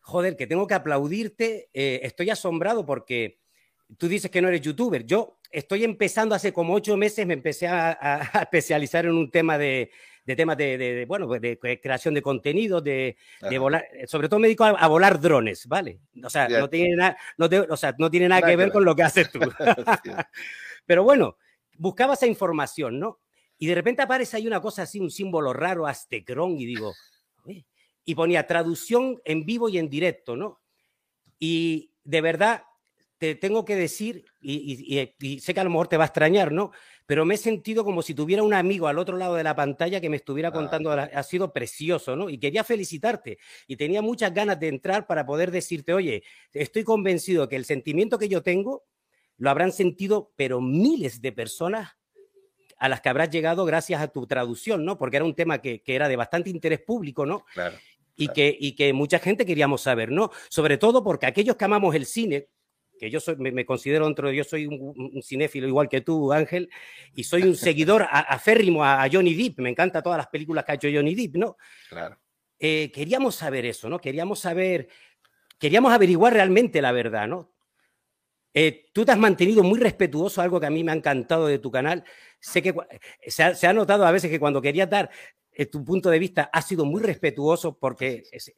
joder, 0.00 0.36
que 0.36 0.46
tengo 0.46 0.66
que 0.66 0.74
aplaudirte, 0.74 1.68
eh, 1.72 2.00
estoy 2.02 2.30
asombrado 2.30 2.86
porque 2.86 3.38
tú 3.98 4.08
dices 4.08 4.30
que 4.30 4.40
no 4.40 4.48
eres 4.48 4.60
youtuber. 4.60 5.04
Yo 5.04 5.38
estoy 5.50 5.84
empezando 5.84 6.34
hace 6.34 6.52
como 6.52 6.74
ocho 6.74 6.96
meses, 6.96 7.26
me 7.26 7.34
empecé 7.34 7.66
a, 7.66 7.90
especializar 8.46 9.06
en 9.06 9.12
un 9.12 9.30
tema 9.30 9.58
de, 9.58 9.90
de 10.24 10.36
temas 10.36 10.56
de, 10.56 11.04
bueno, 11.08 11.26
pues, 11.26 11.40
de, 11.40 11.58
creación 11.58 12.14
de 12.14 12.22
contenido, 12.22 12.80
de, 12.80 13.16
volar, 13.58 13.84
sobre 14.06 14.28
todo 14.28 14.38
me 14.38 14.46
dedico 14.48 14.64
a, 14.64 14.86
volar 14.86 15.20
drones, 15.20 15.66
¿vale? 15.66 15.98
O 16.22 16.30
sea, 16.30 16.48
no 16.48 16.68
tiene, 16.68 16.94
nada, 16.94 17.16
no 17.36 17.48
o 17.68 17.76
sea, 17.76 17.94
no 17.98 18.10
tiene 18.10 18.28
nada, 18.28 18.46
que 18.46 18.56
ver 18.56 18.70
con 18.70 18.84
lo 18.84 18.94
que 18.94 19.02
haces 19.02 19.30
tú. 19.30 19.40
Pero 20.86 21.04
bueno, 21.04 21.36
buscaba 21.78 22.14
esa 22.14 22.26
información, 22.26 22.98
¿no? 22.98 23.20
Y 23.58 23.66
de 23.66 23.74
repente 23.74 24.02
aparece 24.02 24.36
ahí 24.36 24.46
una 24.46 24.60
cosa 24.60 24.82
así, 24.82 25.00
un 25.00 25.10
símbolo 25.10 25.52
raro, 25.52 25.86
Aztecron, 25.86 26.58
y 26.58 26.64
digo, 26.64 26.94
y 28.04 28.14
ponía 28.14 28.46
traducción 28.46 29.20
en 29.24 29.44
vivo 29.44 29.68
y 29.68 29.78
en 29.78 29.90
directo, 29.90 30.34
¿no? 30.36 30.60
Y 31.38 31.92
de 32.02 32.20
verdad, 32.20 32.64
te 33.20 33.34
tengo 33.34 33.66
que 33.66 33.76
decir, 33.76 34.24
y, 34.40 35.38
sé 35.40 35.52
que 35.52 35.60
a 35.60 35.64
lo 35.64 35.68
mejor 35.68 35.88
te 35.88 35.98
va 35.98 36.04
a 36.04 36.06
extrañar, 36.06 36.52
¿no? 36.52 36.70
Pero 37.04 37.26
me 37.26 37.34
he 37.34 37.36
sentido 37.36 37.84
como 37.84 38.00
si 38.00 38.14
tuviera 38.14 38.42
un 38.42 38.54
amigo 38.54 38.88
al 38.88 38.98
otro 38.98 39.18
lado 39.18 39.34
de 39.34 39.44
la 39.44 39.54
pantalla 39.54 40.00
que 40.00 40.08
me 40.08 40.16
estuviera 40.16 40.48
ah. 40.48 40.52
contando, 40.52 40.90
ha 40.90 41.22
sido 41.22 41.52
precioso, 41.52 42.16
¿no? 42.16 42.30
Y 42.30 42.38
quería 42.38 42.64
felicitarte 42.64 43.38
y 43.66 43.76
tenía 43.76 44.00
muchas 44.00 44.32
ganas 44.32 44.58
de 44.58 44.68
entrar 44.68 45.06
para 45.06 45.26
poder 45.26 45.50
decirte, 45.50 45.92
oye, 45.92 46.22
estoy 46.54 46.82
convencido 46.82 47.46
que 47.46 47.56
el 47.56 47.66
sentimiento 47.66 48.18
que 48.18 48.30
yo 48.30 48.42
tengo 48.42 48.84
lo 49.40 49.48
habrán 49.50 49.72
sentido, 49.72 50.32
pero 50.36 50.60
miles 50.60 51.22
de 51.22 51.32
personas 51.32 51.96
a 52.78 52.88
las 52.88 53.00
que 53.00 53.08
habrás 53.08 53.30
llegado 53.30 53.64
gracias 53.64 54.00
a 54.00 54.08
tu 54.08 54.26
traducción, 54.26 54.84
¿no? 54.84 54.98
Porque 54.98 55.16
era 55.16 55.24
un 55.24 55.34
tema 55.34 55.62
que, 55.62 55.82
era 55.86 56.08
de 56.08 56.16
bastante 56.16 56.50
interés 56.50 56.80
público, 56.80 57.24
¿no? 57.24 57.46
Claro. 57.54 57.76
Y, 58.16 58.28
que, 58.28 58.54
y 58.58 58.74
que 58.74 58.92
mucha 58.92 59.18
gente 59.18 59.46
queríamos 59.46 59.80
saber, 59.80 60.12
¿no? 60.12 60.30
Sobre 60.50 60.76
todo 60.76 61.02
porque 61.02 61.24
aquellos 61.24 61.56
que 61.56 61.64
amamos 61.64 61.94
el 61.94 62.04
cine, 62.04 62.48
que 62.98 63.10
yo 63.10 63.18
soy, 63.18 63.36
me, 63.36 63.64
considero 63.64 64.04
dentro 64.04 64.28
de 64.28 64.36
yo 64.36 64.44
soy 64.44 64.66
un, 64.66 65.22
cinéfilo 65.22 65.66
igual 65.66 65.88
que 65.88 66.02
tú, 66.02 66.34
Ángel, 66.34 66.68
y 67.14 67.24
soy 67.24 67.44
un 67.44 67.54
seguidor 67.56 68.06
aférrimo 68.10 68.84
a, 68.84 69.08
Johnny 69.10 69.32
Depp, 69.32 69.60
me 69.60 69.70
encantan 69.70 70.02
todas 70.02 70.18
las 70.18 70.26
películas 70.26 70.66
que 70.66 70.72
ha 70.72 70.74
hecho 70.74 70.88
Johnny 70.92 71.14
Depp, 71.14 71.36
¿no? 71.36 71.56
Claro. 71.88 72.18
Eh, 72.58 72.90
queríamos 72.92 73.36
saber 73.36 73.64
eso, 73.64 73.88
¿no? 73.88 73.98
Queríamos 73.98 74.38
saber, 74.38 74.88
queríamos 75.58 75.94
averiguar 75.94 76.34
realmente 76.34 76.82
la 76.82 76.92
verdad, 76.92 77.26
¿no? 77.26 77.54
Eh, 78.52 78.90
tú 78.92 79.04
te 79.04 79.12
has 79.12 79.18
mantenido 79.18 79.62
muy 79.62 79.78
respetuoso, 79.78 80.42
algo 80.42 80.58
que 80.58 80.66
a 80.66 80.70
mí 80.70 80.82
me 80.82 80.92
ha 80.92 80.94
encantado 80.94 81.46
de 81.46 81.58
tu 81.58 81.70
canal. 81.70 82.04
Sé 82.40 82.62
que 82.62 82.74
se 83.26 83.42
ha, 83.42 83.54
se 83.54 83.66
ha 83.66 83.72
notado 83.72 84.04
a 84.04 84.10
veces 84.10 84.30
que 84.30 84.40
cuando 84.40 84.60
querías 84.60 84.90
dar 84.90 85.10
eh, 85.52 85.66
tu 85.66 85.84
punto 85.84 86.10
de 86.10 86.18
vista 86.18 86.50
ha 86.52 86.62
sido 86.62 86.84
muy 86.84 87.02
respetuoso 87.02 87.78
porque 87.78 88.24
es, 88.32 88.52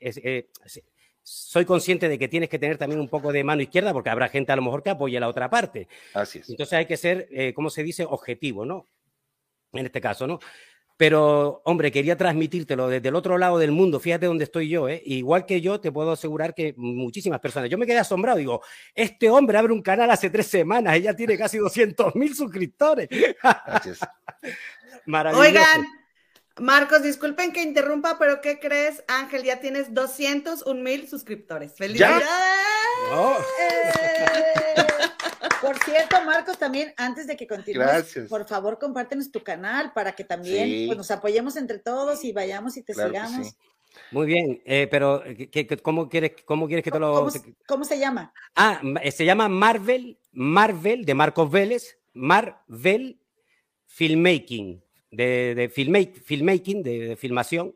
soy 1.22 1.64
consciente 1.64 2.08
de 2.08 2.18
que 2.18 2.28
tienes 2.28 2.48
que 2.48 2.58
tener 2.58 2.78
también 2.78 3.00
un 3.00 3.08
poco 3.08 3.32
de 3.32 3.44
mano 3.44 3.62
izquierda 3.62 3.92
porque 3.92 4.10
habrá 4.10 4.28
gente 4.28 4.52
a 4.52 4.56
lo 4.56 4.62
mejor 4.62 4.82
que 4.82 4.90
apoye 4.90 5.18
la 5.20 5.28
otra 5.28 5.48
parte. 5.48 5.88
Así 6.14 6.40
es. 6.40 6.50
Entonces 6.50 6.72
hay 6.74 6.86
que 6.86 6.96
ser, 6.96 7.28
eh, 7.30 7.52
¿cómo 7.54 7.70
se 7.70 7.82
dice?, 7.82 8.04
objetivo, 8.04 8.64
¿no? 8.64 8.88
En 9.72 9.86
este 9.86 10.00
caso, 10.00 10.26
¿no? 10.26 10.38
Pero, 11.02 11.62
hombre, 11.64 11.90
quería 11.90 12.16
transmitírtelo 12.16 12.86
desde 12.86 13.08
el 13.08 13.16
otro 13.16 13.36
lado 13.36 13.58
del 13.58 13.72
mundo. 13.72 13.98
Fíjate 13.98 14.26
dónde 14.26 14.44
estoy 14.44 14.68
yo, 14.68 14.88
¿eh? 14.88 15.02
Igual 15.04 15.46
que 15.46 15.60
yo, 15.60 15.80
te 15.80 15.90
puedo 15.90 16.12
asegurar 16.12 16.54
que 16.54 16.74
muchísimas 16.76 17.40
personas. 17.40 17.68
Yo 17.68 17.76
me 17.76 17.86
quedé 17.86 17.98
asombrado. 17.98 18.38
Digo, 18.38 18.62
este 18.94 19.28
hombre 19.28 19.58
abre 19.58 19.72
un 19.72 19.82
canal 19.82 20.08
hace 20.12 20.30
tres 20.30 20.46
semanas. 20.46 20.94
Ella 20.94 21.16
tiene 21.16 21.36
casi 21.36 21.58
200 21.58 22.14
mil 22.14 22.36
suscriptores. 22.36 23.08
Maravilloso. 25.06 25.44
Oigan, 25.44 25.84
Marcos, 26.60 27.02
disculpen 27.02 27.52
que 27.52 27.64
interrumpa, 27.64 28.16
pero 28.16 28.40
¿qué 28.40 28.60
crees, 28.60 29.02
Ángel? 29.08 29.42
Ya 29.42 29.58
tienes 29.58 29.92
201 29.92 30.80
mil 30.80 31.08
suscriptores. 31.08 31.74
¡Felicidades! 31.74 32.22
Eh, 33.58 34.82
por 35.60 35.78
cierto, 35.84 36.16
Marcos, 36.24 36.58
también 36.58 36.92
antes 36.96 37.26
de 37.26 37.36
que 37.36 37.46
continúes, 37.46 38.18
por 38.28 38.46
favor, 38.46 38.78
compártenos 38.78 39.30
tu 39.30 39.42
canal 39.42 39.92
para 39.92 40.12
que 40.12 40.24
también 40.24 40.86
pues, 40.86 40.96
nos 40.96 41.10
apoyemos 41.10 41.56
entre 41.56 41.78
todos 41.78 42.24
y 42.24 42.32
vayamos 42.32 42.76
y 42.76 42.82
te 42.82 42.94
sigamos. 42.94 43.56
Muy 44.10 44.26
bien, 44.26 44.62
eh, 44.64 44.88
pero 44.90 45.22
cómo, 45.82 46.08
quieres, 46.08 46.32
¿cómo 46.46 46.66
quieres 46.66 46.82
que 46.82 46.90
te 46.90 46.98
lo...? 46.98 47.28
¿Cómo, 47.66 47.84
se 47.84 47.98
llama? 47.98 48.32
Ah, 48.56 48.80
eh, 49.02 49.10
se 49.10 49.26
llama 49.26 49.48
Marvel, 49.48 50.18
Marvel, 50.32 51.04
de 51.04 51.14
Marcos 51.14 51.50
Vélez, 51.50 51.98
Marvel 52.14 53.20
Filmmaking 53.86 54.82
de, 55.12 55.54
de 55.54 55.68
filmmaking, 55.68 56.82
de, 56.82 57.16
filmación. 57.16 57.74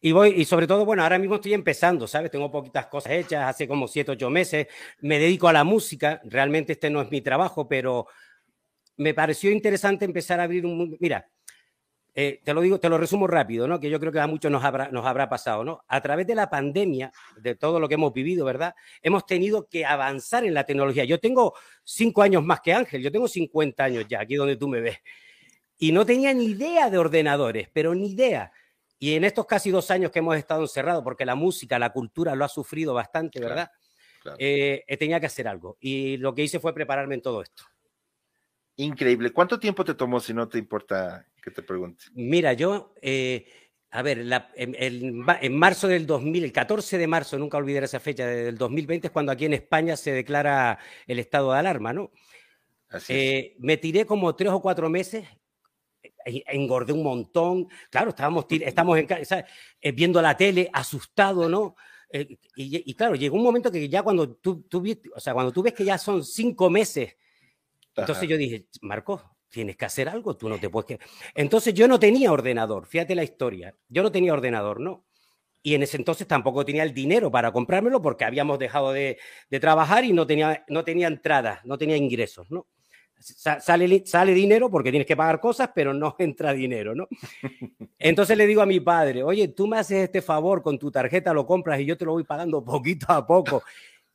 Y 0.00 0.12
voy, 0.12 0.30
y 0.30 0.44
sobre 0.44 0.66
todo, 0.66 0.84
bueno, 0.84 1.02
ahora 1.02 1.18
mismo 1.18 1.36
estoy 1.36 1.54
empezando, 1.54 2.06
¿sabes? 2.06 2.30
Tengo 2.30 2.50
poquitas 2.50 2.86
cosas 2.86 3.12
hechas, 3.12 3.48
hace 3.48 3.66
como 3.66 3.88
siete, 3.88 4.12
ocho 4.12 4.30
meses. 4.30 4.66
Me 5.00 5.18
dedico 5.18 5.48
a 5.48 5.52
la 5.52 5.64
música, 5.64 6.20
realmente 6.24 6.72
este 6.72 6.90
no 6.90 7.02
es 7.02 7.10
mi 7.10 7.20
trabajo, 7.20 7.68
pero 7.68 8.06
me 8.96 9.14
pareció 9.14 9.50
interesante 9.50 10.04
empezar 10.04 10.40
a 10.40 10.44
abrir 10.44 10.66
un. 10.66 10.96
Mira, 11.00 11.28
eh, 12.20 12.40
te 12.42 12.52
lo 12.52 12.60
digo, 12.60 12.80
te 12.80 12.88
lo 12.88 12.98
resumo 12.98 13.28
rápido, 13.28 13.68
¿no? 13.68 13.78
Que 13.78 13.88
yo 13.88 14.00
creo 14.00 14.10
que 14.10 14.18
a 14.18 14.26
muchos 14.26 14.50
nos 14.50 14.64
habrá, 14.64 14.90
nos 14.90 15.06
habrá 15.06 15.28
pasado, 15.28 15.62
¿no? 15.62 15.84
A 15.86 16.00
través 16.00 16.26
de 16.26 16.34
la 16.34 16.50
pandemia, 16.50 17.12
de 17.40 17.54
todo 17.54 17.78
lo 17.78 17.88
que 17.88 17.94
hemos 17.94 18.12
vivido, 18.12 18.44
¿verdad? 18.44 18.74
Hemos 19.02 19.24
tenido 19.24 19.68
que 19.68 19.86
avanzar 19.86 20.44
en 20.44 20.52
la 20.52 20.64
tecnología. 20.64 21.04
Yo 21.04 21.20
tengo 21.20 21.54
cinco 21.84 22.22
años 22.22 22.44
más 22.44 22.60
que 22.60 22.72
Ángel, 22.74 23.02
yo 23.02 23.12
tengo 23.12 23.28
50 23.28 23.84
años 23.84 24.06
ya, 24.08 24.20
aquí 24.20 24.34
donde 24.34 24.56
tú 24.56 24.66
me 24.66 24.80
ves. 24.80 24.98
Y 25.78 25.92
no 25.92 26.04
tenía 26.04 26.34
ni 26.34 26.46
idea 26.46 26.90
de 26.90 26.98
ordenadores, 26.98 27.68
pero 27.72 27.94
ni 27.94 28.10
idea. 28.10 28.50
Y 28.98 29.14
en 29.14 29.24
estos 29.24 29.46
casi 29.46 29.70
dos 29.70 29.90
años 29.90 30.10
que 30.10 30.18
hemos 30.18 30.36
estado 30.36 30.62
encerrados, 30.62 31.04
porque 31.04 31.24
la 31.24 31.34
música, 31.34 31.78
la 31.78 31.90
cultura 31.90 32.34
lo 32.34 32.44
ha 32.44 32.48
sufrido 32.48 32.94
bastante, 32.94 33.40
¿verdad? 33.40 33.70
Eh, 34.38 34.84
tenía 34.98 35.20
que 35.20 35.26
hacer 35.26 35.46
algo. 35.48 35.78
Y 35.80 36.16
lo 36.16 36.34
que 36.34 36.42
hice 36.42 36.60
fue 36.60 36.74
prepararme 36.74 37.14
en 37.14 37.22
todo 37.22 37.42
esto. 37.42 37.64
Increíble. 38.76 39.32
¿Cuánto 39.32 39.58
tiempo 39.58 39.84
te 39.84 39.94
tomó, 39.94 40.20
si 40.20 40.32
no 40.32 40.48
te 40.48 40.58
importa 40.58 41.26
que 41.42 41.50
te 41.50 41.62
pregunte? 41.62 42.04
Mira, 42.14 42.52
yo, 42.52 42.94
eh, 43.02 43.46
a 43.90 44.02
ver, 44.02 44.24
en, 44.54 45.56
marzo 45.56 45.88
del 45.88 46.06
2000, 46.06 46.44
el 46.44 46.52
14 46.52 46.98
de 46.98 47.06
marzo, 47.06 47.38
nunca 47.38 47.56
olvidaré 47.56 47.86
esa 47.86 47.98
fecha, 47.98 48.26
del 48.26 48.56
2020 48.56 49.08
es 49.08 49.12
cuando 49.12 49.32
aquí 49.32 49.46
en 49.46 49.54
España 49.54 49.96
se 49.96 50.12
declara 50.12 50.78
el 51.06 51.18
estado 51.18 51.52
de 51.52 51.58
alarma, 51.58 51.92
¿no? 51.92 52.12
Así 52.88 53.12
eh, 53.12 53.56
me 53.58 53.76
tiré 53.76 54.06
como 54.06 54.34
tres 54.36 54.52
o 54.52 54.62
cuatro 54.62 54.88
meses, 54.88 55.26
engordé 56.24 56.92
un 56.92 57.02
montón, 57.02 57.68
claro, 57.90 58.10
estábamos, 58.10 58.46
estamos 58.50 58.98
en, 58.98 59.94
viendo 59.94 60.22
la 60.22 60.36
tele, 60.36 60.70
asustado, 60.72 61.48
¿no? 61.48 61.76
y, 62.10 62.38
y, 62.56 62.94
claro, 62.94 63.14
llegó 63.14 63.36
un 63.36 63.42
momento 63.42 63.70
que 63.70 63.86
ya 63.86 64.02
cuando 64.02 64.34
tú, 64.36 64.62
tú, 64.62 64.82
o 65.14 65.20
sea, 65.20 65.34
cuando 65.34 65.52
tú 65.52 65.62
ves 65.62 65.74
que 65.74 65.84
ya 65.84 65.98
son 65.98 66.24
cinco 66.24 66.70
meses 66.70 67.16
entonces 68.00 68.28
yo 68.28 68.36
dije, 68.36 68.66
Marco, 68.82 69.36
tienes 69.48 69.76
que 69.76 69.84
hacer 69.84 70.08
algo, 70.08 70.36
tú 70.36 70.48
no 70.48 70.58
te 70.58 70.70
puedes... 70.70 70.98
Entonces 71.34 71.74
yo 71.74 71.88
no 71.88 71.98
tenía 71.98 72.32
ordenador, 72.32 72.86
fíjate 72.86 73.14
la 73.14 73.24
historia, 73.24 73.74
yo 73.88 74.02
no 74.02 74.12
tenía 74.12 74.32
ordenador, 74.32 74.80
¿no? 74.80 75.04
Y 75.62 75.74
en 75.74 75.82
ese 75.82 75.96
entonces 75.96 76.26
tampoco 76.26 76.64
tenía 76.64 76.84
el 76.84 76.94
dinero 76.94 77.30
para 77.30 77.52
comprármelo 77.52 78.00
porque 78.00 78.24
habíamos 78.24 78.58
dejado 78.58 78.92
de, 78.92 79.18
trabajar 79.60 80.04
y 80.04 80.12
no 80.12 80.26
tenía, 80.26 80.64
no 80.68 80.84
tenía 80.84 81.08
entradas, 81.08 81.64
no 81.64 81.76
tenía 81.76 81.96
ingresos, 81.96 82.50
¿no? 82.50 82.66
Sale, 83.20 84.06
sale 84.06 84.32
dinero 84.32 84.70
porque 84.70 84.90
tienes 84.90 85.06
que 85.06 85.16
pagar 85.16 85.40
cosas, 85.40 85.70
pero 85.74 85.92
no 85.92 86.14
entra 86.18 86.52
dinero, 86.52 86.94
¿no? 86.94 87.08
Entonces 87.98 88.36
le 88.36 88.46
digo 88.46 88.62
a 88.62 88.66
mi 88.66 88.80
padre, 88.80 89.22
oye, 89.22 89.48
tú 89.48 89.66
me 89.66 89.78
haces 89.78 90.04
este 90.04 90.22
favor, 90.22 90.62
con 90.62 90.78
tu 90.78 90.90
tarjeta 90.90 91.32
lo 91.32 91.46
compras 91.46 91.80
y 91.80 91.84
yo 91.86 91.96
te 91.96 92.04
lo 92.04 92.12
voy 92.12 92.24
pagando 92.24 92.64
poquito 92.64 93.06
a 93.08 93.26
poco. 93.26 93.62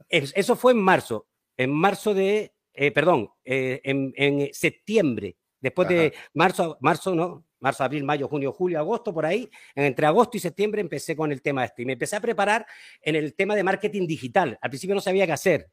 Eso 0.09 0.55
fue 0.55 0.73
en 0.73 0.79
marzo, 0.79 1.27
en 1.57 1.71
marzo 1.71 2.13
de 2.13 2.53
eh, 2.73 2.91
perdón, 2.91 3.29
eh, 3.45 3.81
en, 3.83 4.49
septiembre, 4.51 5.37
después 5.59 5.87
de 5.87 6.13
marzo, 6.33 6.77
marzo, 6.81 7.13
no, 7.13 7.45
marzo, 7.59 7.83
abril, 7.83 8.03
mayo, 8.03 8.27
junio, 8.27 8.51
julio, 8.51 8.79
agosto, 8.79 9.13
por 9.13 9.25
ahí, 9.25 9.47
entre 9.75 10.07
agosto 10.07 10.37
y 10.37 10.39
septiembre 10.39 10.81
empecé 10.81 11.15
con 11.15 11.31
el 11.31 11.41
tema 11.41 11.63
este 11.65 11.83
y 11.83 11.85
me 11.85 11.93
empecé 11.93 12.15
a 12.15 12.21
preparar 12.21 12.65
en 13.01 13.15
el 13.15 13.35
tema 13.35 13.55
de 13.55 13.63
marketing 13.63 14.07
digital. 14.07 14.57
Al 14.59 14.69
principio 14.71 14.95
no 14.95 15.01
sabía 15.01 15.27
qué 15.27 15.33
hacer, 15.33 15.69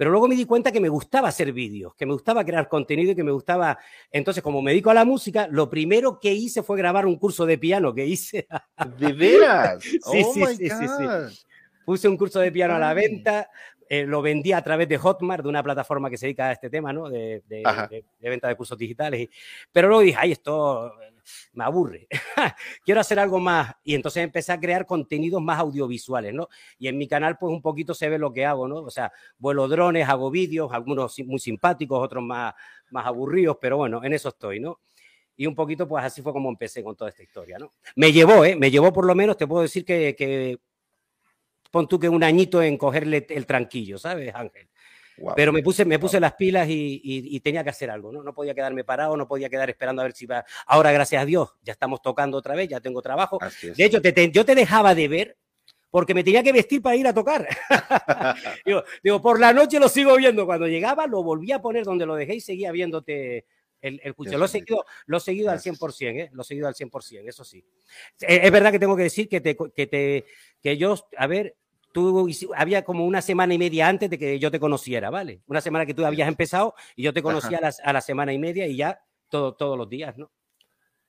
pero 0.00 0.12
luego 0.12 0.28
me 0.28 0.34
di 0.34 0.46
cuenta 0.46 0.72
que 0.72 0.80
me 0.80 0.88
gustaba 0.88 1.28
hacer 1.28 1.52
vídeos, 1.52 1.94
que 1.94 2.06
me 2.06 2.14
gustaba 2.14 2.42
crear 2.42 2.70
contenido 2.70 3.12
y 3.12 3.14
que 3.14 3.22
me 3.22 3.32
gustaba. 3.32 3.78
Entonces, 4.10 4.42
como 4.42 4.62
me 4.62 4.70
dedico 4.70 4.88
a 4.88 4.94
la 4.94 5.04
música, 5.04 5.46
lo 5.50 5.68
primero 5.68 6.18
que 6.18 6.32
hice 6.32 6.62
fue 6.62 6.78
grabar 6.78 7.04
un 7.04 7.16
curso 7.16 7.44
de 7.44 7.58
piano 7.58 7.92
que 7.92 8.06
hice. 8.06 8.48
¿De 8.98 9.12
veras? 9.12 9.82
sí, 9.82 10.00
oh 10.02 10.32
sí, 10.32 10.56
sí, 10.56 10.70
sí, 10.70 11.44
Puse 11.84 12.08
un 12.08 12.16
curso 12.16 12.40
de 12.40 12.50
piano 12.50 12.76
a 12.76 12.78
la 12.78 12.94
venta, 12.94 13.50
eh, 13.90 14.06
lo 14.06 14.22
vendía 14.22 14.56
a 14.56 14.64
través 14.64 14.88
de 14.88 14.96
Hotmart, 14.96 15.42
de 15.42 15.50
una 15.50 15.62
plataforma 15.62 16.08
que 16.08 16.16
se 16.16 16.24
dedica 16.24 16.48
a 16.48 16.52
este 16.52 16.70
tema, 16.70 16.94
¿no? 16.94 17.10
De, 17.10 17.42
venta 18.20 18.48
de 18.48 18.56
cursos 18.56 18.78
digitales. 18.78 19.28
pero 19.70 19.88
luego 19.88 20.00
dije, 20.02 20.16
ay, 20.18 20.32
esto 20.32 20.94
me 21.52 21.64
aburre. 21.64 22.08
Quiero 22.84 23.00
hacer 23.00 23.18
algo 23.18 23.38
más. 23.38 23.74
Y 23.82 23.94
entonces 23.94 24.22
empecé 24.22 24.52
a 24.52 24.60
crear 24.60 24.86
contenidos 24.86 25.42
más 25.42 25.58
audiovisuales, 25.58 26.34
¿no? 26.34 26.48
Y 26.78 26.88
en 26.88 26.98
mi 26.98 27.08
canal, 27.08 27.36
pues 27.38 27.52
un 27.52 27.62
poquito 27.62 27.94
se 27.94 28.08
ve 28.08 28.18
lo 28.18 28.32
que 28.32 28.46
hago, 28.46 28.68
¿no? 28.68 28.76
O 28.76 28.90
sea, 28.90 29.12
vuelo 29.38 29.68
drones, 29.68 30.08
hago 30.08 30.30
vídeos, 30.30 30.72
algunos 30.72 31.18
muy 31.26 31.38
simpáticos, 31.38 32.02
otros 32.02 32.22
más, 32.22 32.54
más 32.90 33.06
aburridos, 33.06 33.58
pero 33.60 33.76
bueno, 33.76 34.02
en 34.04 34.12
eso 34.12 34.28
estoy, 34.30 34.60
¿no? 34.60 34.80
y 35.40 35.46
un 35.46 35.54
poquito, 35.54 35.88
pues 35.88 36.04
así 36.04 36.20
fue 36.20 36.34
como 36.34 36.50
empecé 36.50 36.84
con 36.84 36.94
toda 36.94 37.08
esta 37.08 37.22
historia, 37.22 37.58
¿no? 37.58 37.72
Me 37.96 38.12
llevó, 38.12 38.44
¿eh? 38.44 38.56
Me 38.56 38.70
llevó 38.70 38.92
por 38.92 39.06
lo 39.06 39.14
menos, 39.14 39.38
te 39.38 39.46
puedo 39.46 39.62
decir 39.62 39.86
que, 39.86 40.14
que 40.14 40.58
pon 41.70 41.88
tú 41.88 41.98
que 41.98 42.10
un 42.10 42.22
añito 42.22 42.62
en 42.62 42.76
cogerle 42.76 43.26
el 43.30 43.46
tranquillo, 43.46 43.96
¿sabes, 43.96 44.34
Ángel? 44.34 44.68
Pero 45.36 45.52
me 45.52 45.62
puse, 45.62 45.84
me 45.84 45.98
puse 45.98 46.20
las 46.20 46.34
pilas 46.34 46.66
y, 46.68 47.40
tenía 47.40 47.64
que 47.64 47.70
hacer 47.70 47.90
algo, 47.90 48.12
¿no? 48.12 48.22
No 48.22 48.34
podía 48.34 48.54
quedarme 48.54 48.84
parado, 48.84 49.16
no 49.16 49.26
podía 49.26 49.48
quedar 49.48 49.70
esperando 49.70 50.02
a 50.02 50.04
ver 50.04 50.12
si 50.12 50.26
va. 50.26 50.44
Ahora, 50.66 50.92
gracias 50.92 51.22
a 51.22 51.24
Dios, 51.24 51.50
ya 51.62 51.72
estamos 51.72 52.02
tocando 52.02 52.38
otra 52.38 52.54
vez, 52.54 52.68
ya 52.68 52.80
tengo 52.80 53.02
trabajo. 53.02 53.38
De 53.62 53.84
hecho, 53.84 54.00
yo 54.00 54.44
te 54.44 54.54
dejaba 54.54 54.94
de 54.94 55.08
ver 55.08 55.36
porque 55.90 56.14
me 56.14 56.22
tenía 56.22 56.42
que 56.42 56.52
vestir 56.52 56.80
para 56.80 56.96
ir 56.96 57.06
a 57.06 57.14
tocar. 57.14 57.48
digo, 59.02 59.20
por 59.20 59.40
la 59.40 59.52
noche 59.52 59.80
lo 59.80 59.88
sigo 59.88 60.16
viendo. 60.16 60.46
Cuando 60.46 60.66
llegaba, 60.66 61.06
lo 61.06 61.22
volví 61.22 61.52
a 61.52 61.60
poner 61.60 61.84
donde 61.84 62.06
lo 62.06 62.14
dejé 62.14 62.36
y 62.36 62.40
seguía 62.40 62.70
viéndote 62.70 63.44
el, 63.80 64.00
el 64.04 64.14
Lo 64.16 64.44
he 64.44 64.48
seguido, 64.48 64.84
lo 65.06 65.16
he 65.16 65.20
seguido 65.20 65.50
al 65.50 65.58
100%, 65.58 66.16
¿eh? 66.16 66.30
Lo 66.32 66.42
he 66.42 66.44
seguido 66.44 66.68
al 66.68 66.74
100%, 66.74 67.28
eso 67.28 67.44
sí. 67.44 67.64
Eh, 68.20 68.40
es, 68.42 68.50
verdad 68.50 68.70
que 68.70 68.78
tengo 68.78 68.96
que 68.96 69.04
decir 69.04 69.28
que, 69.28 69.40
te, 69.40 69.56
que, 69.74 69.86
te, 69.86 70.24
que 70.62 70.76
yo, 70.76 70.94
a 71.16 71.26
ver, 71.26 71.56
tú 71.92 72.28
había 72.56 72.84
como 72.84 73.06
una 73.06 73.22
semana 73.22 73.54
y 73.54 73.58
media 73.58 73.88
antes 73.88 74.10
de 74.10 74.18
que 74.18 74.38
yo 74.38 74.50
te 74.50 74.60
conociera, 74.60 75.10
¿vale? 75.10 75.42
Una 75.46 75.60
semana 75.60 75.86
que 75.86 75.94
tú 75.94 76.04
habías 76.04 76.28
empezado 76.28 76.74
y 76.96 77.02
yo 77.02 77.12
te 77.12 77.22
conocía 77.22 77.60
a, 77.62 77.88
a 77.88 77.92
la 77.92 78.00
semana 78.00 78.32
y 78.32 78.38
media 78.38 78.66
y 78.66 78.76
ya 78.76 79.00
todo, 79.28 79.54
todos 79.54 79.76
los 79.76 79.88
días, 79.88 80.16
¿no? 80.18 80.30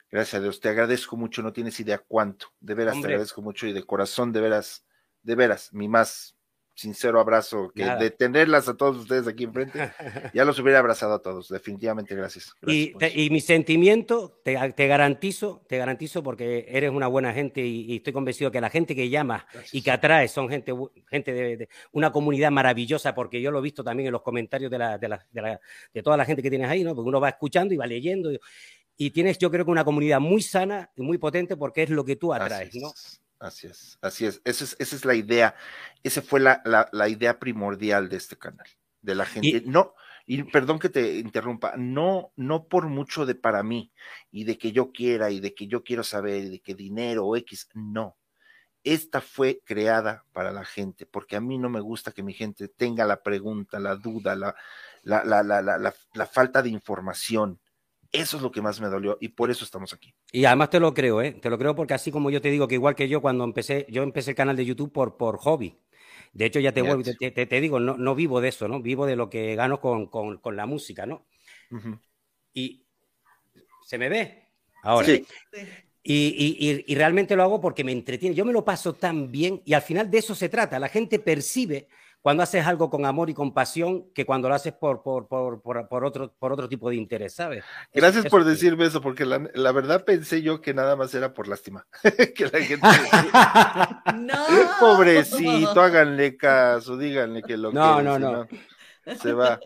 Gracias 0.09 0.39
a 0.39 0.43
Dios, 0.43 0.59
te 0.59 0.67
agradezco 0.67 1.15
mucho, 1.15 1.41
no 1.41 1.53
tienes 1.53 1.79
idea 1.79 1.97
cuánto, 1.97 2.47
de 2.59 2.73
veras 2.73 2.99
te 2.99 3.07
agradezco 3.07 3.41
mucho 3.41 3.65
y 3.65 3.71
de 3.71 3.83
corazón, 3.83 4.33
de 4.33 4.41
veras, 4.41 4.85
de 5.21 5.35
veras, 5.35 5.71
mi 5.73 5.87
más 5.87 6.35
sincero 6.73 7.19
abrazo, 7.19 7.71
que 7.75 7.85
de 7.85 8.11
tenerlas 8.11 8.67
a 8.67 8.75
todos 8.75 8.97
ustedes 8.97 9.27
aquí 9.27 9.43
enfrente, 9.43 9.77
ya 10.33 10.45
los 10.45 10.57
hubiera 10.59 10.79
abrazado 10.79 11.13
a 11.13 11.21
todos, 11.21 11.49
definitivamente, 11.49 12.15
gracias. 12.15 12.53
y, 12.65 12.93
mi 13.29 13.41
sentimiento, 13.41 14.39
te, 14.43 14.53
garantizo, 14.87 15.63
te 15.67 15.77
garantizo 15.77 16.23
porque 16.23 16.65
eres 16.69 16.91
una 16.91 17.07
buena 17.07 17.33
gente 17.33 17.61
y, 17.61 17.97
estoy 17.97 18.13
convencido 18.13 18.51
que 18.51 18.61
la 18.61 18.69
gente 18.69 18.95
que 18.95 19.09
llama 19.09 19.45
y 19.71 19.81
que 19.81 19.91
atrae 19.91 20.27
son 20.27 20.49
gente, 20.49 20.73
gente 21.09 21.33
de, 21.33 21.69
una 21.91 22.11
comunidad 22.11 22.51
maravillosa, 22.51 23.13
porque 23.13 23.41
yo 23.41 23.51
lo 23.51 23.59
he 23.59 23.63
visto 23.63 23.83
también 23.83 24.07
en 24.07 24.13
los 24.13 24.21
comentarios 24.21 24.71
de, 24.71 24.77
la, 24.77 24.97
de, 24.97 25.09
la, 25.09 25.59
de, 25.93 26.03
toda 26.03 26.17
la 26.17 26.25
gente 26.25 26.41
que 26.41 26.49
tienes 26.49 26.69
ahí, 26.69 26.83
¿no? 26.83 26.95
Porque 26.95 27.09
uno 27.09 27.19
va 27.19 27.29
escuchando 27.29 27.73
y 27.73 27.77
va 27.77 27.85
leyendo. 27.85 28.31
Y, 28.31 28.39
y 28.97 29.11
tienes 29.11 29.37
yo 29.37 29.49
creo 29.49 29.65
que 29.65 29.71
una 29.71 29.83
comunidad 29.83 30.19
muy 30.19 30.41
sana 30.41 30.91
y 30.95 31.01
muy 31.01 31.17
potente 31.17 31.57
porque 31.57 31.83
es 31.83 31.89
lo 31.89 32.05
que 32.05 32.15
tú 32.15 32.33
atraes, 32.33 32.75
¿no? 32.75 32.91
Así 33.41 33.65
es, 33.65 33.97
así 34.03 34.27
es. 34.27 34.39
Esa 34.45 34.63
es, 34.65 34.75
esa 34.77 34.95
es 34.95 35.03
la 35.03 35.15
idea, 35.15 35.55
esa 36.03 36.21
fue 36.21 36.39
la, 36.39 36.61
la, 36.63 37.09
idea 37.09 37.39
primordial 37.39 38.07
de 38.07 38.17
este 38.17 38.37
canal, 38.37 38.67
de 39.01 39.15
la 39.15 39.25
gente. 39.25 39.63
no, 39.65 39.95
y 40.27 40.43
perdón 40.43 40.77
que 40.77 40.89
te 40.89 41.17
interrumpa, 41.17 41.73
no, 41.75 42.33
no 42.35 42.67
por 42.67 42.87
mucho 42.87 43.25
de 43.25 43.33
para 43.33 43.63
mí 43.63 43.91
y 44.29 44.43
de 44.43 44.59
que 44.59 44.71
yo 44.71 44.91
quiera 44.91 45.31
y 45.31 45.39
de 45.39 45.55
que 45.55 45.65
yo 45.65 45.83
quiero 45.83 46.03
saber 46.03 46.43
y 46.43 46.49
de 46.49 46.59
que 46.59 46.75
dinero 46.75 47.25
o 47.25 47.35
X, 47.35 47.67
no. 47.73 48.15
Esta 48.83 49.21
fue 49.21 49.61
creada 49.65 50.23
para 50.33 50.51
la 50.51 50.63
gente, 50.63 51.07
porque 51.07 51.35
a 51.35 51.41
mí 51.41 51.57
no 51.57 51.69
me 51.69 51.79
gusta 51.79 52.11
que 52.11 52.21
mi 52.21 52.33
gente 52.33 52.67
tenga 52.67 53.05
la 53.05 53.23
pregunta, 53.23 53.79
la 53.79 53.95
duda, 53.95 54.35
la, 54.35 54.55
la, 55.01 55.23
la, 55.23 55.43
la, 55.43 55.95
la 56.13 56.25
falta 56.27 56.61
de 56.61 56.69
información. 56.69 57.59
Eso 58.11 58.37
es 58.37 58.43
lo 58.43 58.51
que 58.51 58.61
más 58.61 58.81
me 58.81 58.87
dolió 58.87 59.17
y 59.21 59.29
por 59.29 59.51
eso 59.51 59.63
estamos 59.63 59.93
aquí. 59.93 60.13
Y 60.31 60.43
además 60.43 60.69
te 60.69 60.79
lo 60.79 60.93
creo, 60.93 61.21
¿eh? 61.21 61.31
Te 61.31 61.49
lo 61.49 61.57
creo 61.57 61.75
porque 61.75 61.93
así 61.93 62.11
como 62.11 62.29
yo 62.29 62.41
te 62.41 62.51
digo 62.51 62.67
que 62.67 62.75
igual 62.75 62.95
que 62.95 63.07
yo 63.07 63.21
cuando 63.21 63.43
empecé, 63.43 63.85
yo 63.89 64.03
empecé 64.03 64.31
el 64.31 64.35
canal 64.35 64.57
de 64.57 64.65
YouTube 64.65 64.91
por, 64.91 65.15
por 65.15 65.37
hobby. 65.37 65.79
De 66.33 66.45
hecho, 66.45 66.59
ya 66.59 66.73
te, 66.73 66.81
vuelvo, 66.81 67.03
te, 67.03 67.31
te, 67.31 67.61
digo, 67.61 67.79
no, 67.79 67.97
no, 67.97 68.15
vivo 68.15 68.39
de 68.41 68.49
eso, 68.49 68.67
¿no? 68.67 68.81
Vivo 68.81 69.05
de 69.05 69.15
lo 69.15 69.29
que 69.29 69.55
gano 69.55 69.81
con, 69.81 70.07
con, 70.07 70.37
con 70.37 70.55
la 70.55 70.65
música, 70.65 71.05
¿no? 71.05 71.25
Y 72.53 72.85
se 73.85 73.97
me 73.97 74.09
ve 74.09 74.47
ahora. 74.83 75.07
Sí. 75.07 75.25
Y, 76.03 76.57
y, 76.59 76.83
y, 76.87 76.95
realmente 76.95 77.35
lo 77.35 77.43
hago 77.43 77.61
porque 77.61 77.83
me 77.83 77.91
entretiene. 77.91 78.35
Yo 78.35 78.45
me 78.45 78.53
lo 78.53 78.65
paso 78.65 78.93
tan 78.93 79.31
bien 79.31 79.61
y 79.65 79.73
al 79.73 79.81
final 79.81 80.09
de 80.09 80.17
eso 80.17 80.33
se 80.33 80.49
trata. 80.49 80.79
La 80.79 80.89
gente 80.89 81.19
percibe 81.19 81.87
cuando 82.21 82.43
haces 82.43 82.65
algo 82.65 82.89
con 82.89 83.05
amor 83.05 83.29
y 83.29 83.33
con 83.33 83.53
pasión 83.53 84.11
que 84.13 84.25
cuando 84.25 84.47
lo 84.47 84.55
haces 84.55 84.73
por, 84.73 85.01
por, 85.01 85.27
por, 85.27 85.61
por 85.61 86.05
otro, 86.05 86.33
por 86.37 86.53
otro 86.53 86.69
tipo 86.69 86.89
de 86.89 86.95
interés, 86.95 87.33
¿sabes? 87.33 87.63
Gracias 87.93 88.25
por 88.27 88.43
decirme 88.43 88.85
eso, 88.85 89.01
porque 89.01 89.25
la, 89.25 89.49
la, 89.55 89.71
verdad 89.71 90.05
pensé 90.05 90.41
yo 90.41 90.61
que 90.61 90.73
nada 90.73 90.95
más 90.95 91.13
era 91.15 91.33
por 91.33 91.47
lástima. 91.47 91.87
que 92.35 92.45
la 92.45 92.59
gente 92.59 92.87
no. 94.15 94.45
Pobrecito, 94.79 95.81
háganle 95.81 96.37
caso, 96.37 96.95
díganle 96.95 97.41
que 97.41 97.57
lo 97.57 97.71
no, 97.71 98.01
no, 98.01 98.19
no, 98.19 98.31
no. 98.31 98.47
Se 99.17 99.33
va, 99.33 99.59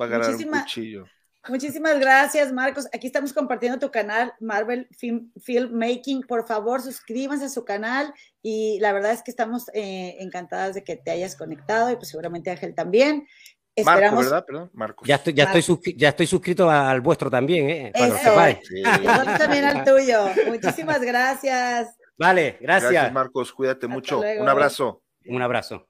va 0.00 0.04
a 0.04 0.08
ganar 0.08 0.34
un 0.34 0.42
cuchillo. 0.44 1.06
Muchísimas 1.48 1.98
gracias, 1.98 2.52
Marcos. 2.52 2.86
Aquí 2.92 3.08
estamos 3.08 3.32
compartiendo 3.32 3.78
tu 3.78 3.90
canal, 3.90 4.32
Marvel 4.38 4.86
Film, 4.96 5.32
Filmmaking. 5.40 6.22
Por 6.22 6.46
favor, 6.46 6.80
suscríbanse 6.80 7.46
a 7.46 7.48
su 7.48 7.64
canal 7.64 8.14
y 8.42 8.78
la 8.80 8.92
verdad 8.92 9.10
es 9.10 9.22
que 9.22 9.32
estamos 9.32 9.68
eh, 9.74 10.16
encantadas 10.20 10.74
de 10.74 10.84
que 10.84 10.96
te 10.96 11.10
hayas 11.10 11.34
conectado 11.34 11.90
y 11.90 11.96
pues 11.96 12.08
seguramente 12.08 12.50
Ángel 12.50 12.74
también. 12.74 13.26
Esperamos... 13.74 14.02
Marco, 14.02 14.30
¿verdad? 14.30 14.44
Perdón, 14.46 14.70
Marcos. 14.72 15.08
Ya 15.08 15.16
estoy, 15.16 15.34
ya, 15.34 15.44
estoy 15.44 15.96
ya 15.96 16.10
estoy 16.10 16.26
suscrito 16.26 16.70
al 16.70 17.00
vuestro 17.00 17.28
también, 17.28 17.70
¿eh? 17.70 17.92
Nosotros 17.98 19.38
también 19.38 19.64
al 19.64 19.84
tuyo. 19.84 20.26
Muchísimas 20.46 21.00
gracias. 21.00 21.96
Vale, 22.16 22.58
gracias. 22.60 22.92
Gracias, 22.92 23.12
Marcos. 23.12 23.52
Cuídate 23.52 23.88
mucho. 23.88 24.20
Un 24.20 24.48
abrazo. 24.48 25.02
Un 25.26 25.42
abrazo. 25.42 25.88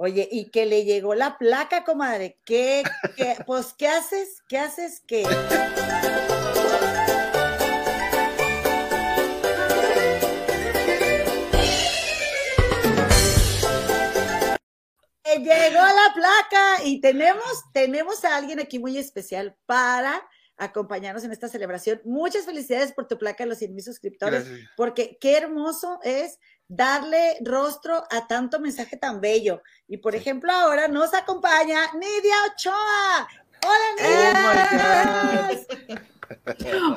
Oye, 0.00 0.28
y 0.30 0.48
que 0.50 0.64
le 0.64 0.84
llegó 0.84 1.16
la 1.16 1.38
placa, 1.38 1.82
comadre. 1.82 2.38
¿Qué, 2.44 2.84
qué 3.16 3.34
pues, 3.46 3.74
¿qué 3.76 3.88
haces? 3.88 4.44
¿Qué 4.48 4.56
haces? 4.56 5.02
¿Qué? 5.04 5.24
Llegó 15.36 15.80
la 15.80 16.14
placa 16.14 16.84
y 16.84 17.00
tenemos, 17.00 17.64
tenemos 17.72 18.24
a 18.24 18.36
alguien 18.36 18.60
aquí 18.60 18.78
muy 18.78 18.96
especial 18.98 19.56
para 19.66 20.22
acompañarnos 20.56 21.24
en 21.24 21.32
esta 21.32 21.48
celebración. 21.48 22.00
Muchas 22.04 22.44
felicidades 22.44 22.92
por 22.92 23.08
tu 23.08 23.18
placa 23.18 23.42
de 23.42 23.50
los 23.50 23.58
100 23.58 23.74
mil 23.74 23.82
suscriptores, 23.82 24.46
porque 24.76 25.18
qué 25.20 25.36
hermoso 25.36 25.98
es 26.04 26.38
darle 26.68 27.38
rostro 27.44 28.04
a 28.10 28.26
tanto 28.26 28.60
mensaje 28.60 28.96
tan 28.96 29.20
bello. 29.20 29.62
Y 29.88 29.96
por 29.96 30.14
ejemplo, 30.14 30.52
ahora 30.52 30.86
nos 30.86 31.14
acompaña 31.14 31.80
Nidia 31.94 32.36
Ochoa. 32.52 33.28
Hola, 33.64 33.88
Nidia. 35.48 35.66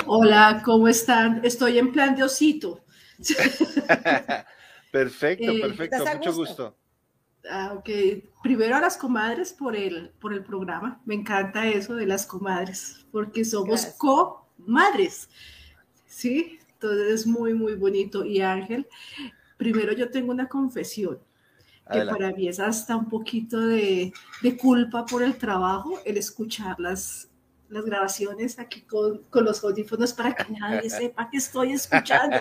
Hola, 0.05 0.61
¿cómo 0.63 0.87
están? 0.87 1.43
Estoy 1.43 1.79
en 1.79 1.91
plan 1.91 2.15
de 2.15 2.23
osito. 2.23 2.83
perfecto, 4.91 5.51
eh, 5.51 5.61
perfecto, 5.61 6.05
mucho 6.17 6.33
gusto. 6.33 6.75
Ah, 7.49 7.73
ok. 7.73 7.89
Primero 8.43 8.75
a 8.75 8.81
las 8.81 8.97
comadres 8.97 9.53
por 9.53 9.75
el, 9.75 10.09
por 10.19 10.33
el 10.33 10.43
programa. 10.43 11.01
Me 11.05 11.15
encanta 11.15 11.65
eso 11.67 11.95
de 11.95 12.05
las 12.05 12.25
comadres, 12.25 13.05
porque 13.11 13.45
somos 13.45 13.85
comadres. 13.97 15.29
¿Sí? 16.05 16.59
Entonces 16.73 17.21
es 17.21 17.27
muy, 17.27 17.53
muy 17.53 17.75
bonito. 17.75 18.25
Y 18.25 18.41
Ángel, 18.41 18.87
primero 19.61 19.93
yo 19.93 20.09
tengo 20.09 20.31
una 20.31 20.47
confesión, 20.47 21.19
que 21.91 22.01
para 22.05 22.31
mí 22.31 22.47
es 22.47 22.59
hasta 22.59 22.95
un 22.95 23.07
poquito 23.07 23.59
de, 23.59 24.11
culpa 24.59 25.05
por 25.05 25.21
el 25.21 25.37
trabajo, 25.37 25.99
el 26.03 26.17
escuchar 26.17 26.79
las, 26.79 27.29
las 27.69 27.85
grabaciones 27.85 28.57
aquí 28.57 28.81
con, 28.81 29.21
los 29.31 29.63
audífonos 29.63 30.13
para 30.13 30.33
que 30.33 30.51
nadie 30.51 30.89
sepa 30.89 31.29
que 31.29 31.37
estoy 31.37 31.73
escuchando. 31.73 32.37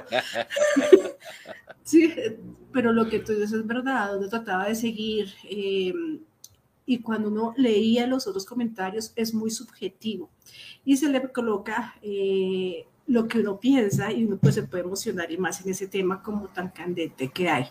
sí, 1.85 2.15
pero 2.73 2.91
lo 2.91 3.07
que 3.07 3.19
tú 3.19 3.33
dices 3.33 3.53
es 3.53 3.67
verdad, 3.67 4.13
donde 4.13 4.29
trataba 4.29 4.67
de 4.67 4.75
seguir. 4.75 5.29
Eh, 5.45 5.93
y 6.87 7.01
cuando 7.01 7.29
uno 7.29 7.53
leía 7.59 8.07
los 8.07 8.27
otros 8.27 8.47
comentarios 8.47 9.13
es 9.15 9.35
muy 9.35 9.51
subjetivo 9.51 10.31
y 10.87 10.97
se 10.97 11.11
le 11.11 11.31
coloca 11.31 11.95
eh, 12.01 12.87
lo 13.11 13.27
que 13.27 13.41
uno 13.41 13.59
piensa 13.59 14.13
y 14.13 14.25
uno 14.25 14.37
pues 14.37 14.55
se 14.55 14.63
puede 14.63 14.85
emocionar 14.85 15.33
y 15.33 15.37
más 15.37 15.61
en 15.61 15.73
ese 15.73 15.89
tema 15.89 16.23
como 16.23 16.47
tan 16.47 16.69
candente 16.69 17.29
que 17.29 17.49
hay, 17.49 17.67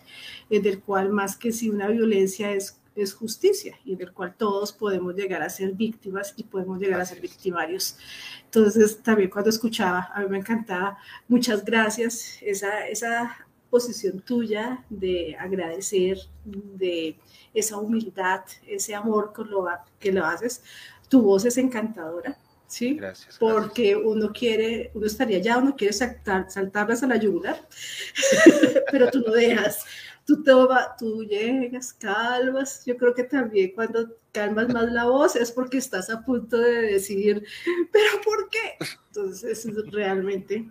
en 0.50 0.66
el 0.66 0.80
cual 0.82 1.08
más 1.08 1.34
que 1.34 1.50
si 1.50 1.70
una 1.70 1.88
violencia 1.88 2.52
es, 2.52 2.78
es 2.94 3.14
justicia 3.14 3.74
y 3.82 3.94
en 3.94 4.02
el 4.02 4.12
cual 4.12 4.34
todos 4.36 4.70
podemos 4.70 5.14
llegar 5.14 5.40
a 5.40 5.48
ser 5.48 5.72
víctimas 5.72 6.34
y 6.36 6.44
podemos 6.44 6.78
llegar 6.78 7.00
a 7.00 7.06
ser 7.06 7.22
victimarios. 7.22 7.96
Entonces 8.44 9.02
también 9.02 9.30
cuando 9.30 9.48
escuchaba, 9.48 10.10
a 10.14 10.20
mí 10.20 10.26
me 10.28 10.38
encantaba, 10.38 10.98
muchas 11.26 11.64
gracias, 11.64 12.36
esa, 12.42 12.86
esa 12.86 13.34
posición 13.70 14.20
tuya 14.20 14.84
de 14.90 15.36
agradecer, 15.40 16.18
de 16.44 17.16
esa 17.54 17.78
humildad, 17.78 18.42
ese 18.66 18.94
amor 18.94 19.32
con 19.32 19.50
lo 19.50 19.66
que 19.98 20.12
lo 20.12 20.26
haces, 20.26 20.62
tu 21.08 21.22
voz 21.22 21.46
es 21.46 21.56
encantadora 21.56 22.36
¿sí? 22.70 22.94
Gracias, 22.94 23.36
Porque 23.38 23.96
uno 23.96 24.32
quiere, 24.32 24.90
uno 24.94 25.06
estaría 25.06 25.38
allá, 25.38 25.58
uno 25.58 25.74
quiere 25.76 25.92
saltar, 25.92 26.50
saltarlas 26.50 27.02
a 27.02 27.08
la 27.08 27.16
yugular, 27.16 27.68
pero 28.90 29.10
tú 29.10 29.20
no 29.26 29.32
dejas. 29.32 29.84
Tú, 30.24 30.44
toma, 30.44 30.94
tú 30.96 31.24
llegas, 31.24 31.92
calmas. 31.92 32.84
Yo 32.86 32.96
creo 32.96 33.12
que 33.12 33.24
también 33.24 33.72
cuando 33.74 34.16
calmas 34.30 34.68
más 34.72 34.92
la 34.92 35.06
voz 35.06 35.34
es 35.34 35.50
porque 35.50 35.78
estás 35.78 36.08
a 36.08 36.24
punto 36.24 36.56
de 36.56 36.82
decir, 36.82 37.44
pero 37.90 38.08
¿por 38.24 38.48
qué? 38.48 38.76
Entonces 39.08 39.66
es 39.66 39.90
realmente 39.90 40.70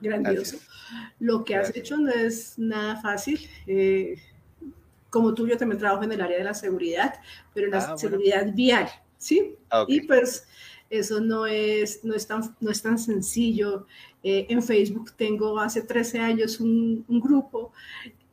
grandioso. 0.00 0.56
Lo 1.18 1.44
que 1.44 1.56
has 1.56 1.76
hecho 1.76 1.98
no 1.98 2.10
es 2.10 2.58
nada 2.58 2.96
fácil. 3.02 3.46
Eh, 3.66 4.16
como 5.10 5.34
tú, 5.34 5.46
yo 5.46 5.58
también 5.58 5.78
trabajo 5.78 6.04
en 6.04 6.12
el 6.12 6.20
área 6.22 6.38
de 6.38 6.44
la 6.44 6.54
seguridad, 6.54 7.14
pero 7.52 7.66
en 7.66 7.72
la 7.72 7.78
ah, 7.78 7.98
seguridad 7.98 8.46
vial, 8.54 8.88
¿sí? 9.18 9.56
Ah, 9.70 9.84
y 9.86 10.00
pues 10.00 10.46
eso 10.90 11.20
no 11.20 11.46
es, 11.46 12.04
no 12.04 12.14
es, 12.14 12.26
tan, 12.26 12.56
no 12.60 12.70
es 12.70 12.82
tan 12.82 12.98
sencillo. 12.98 13.86
Eh, 14.22 14.46
en 14.48 14.62
Facebook 14.62 15.12
tengo 15.16 15.58
hace 15.58 15.82
13 15.82 16.18
años 16.18 16.60
un, 16.60 17.04
un 17.08 17.20
grupo 17.20 17.72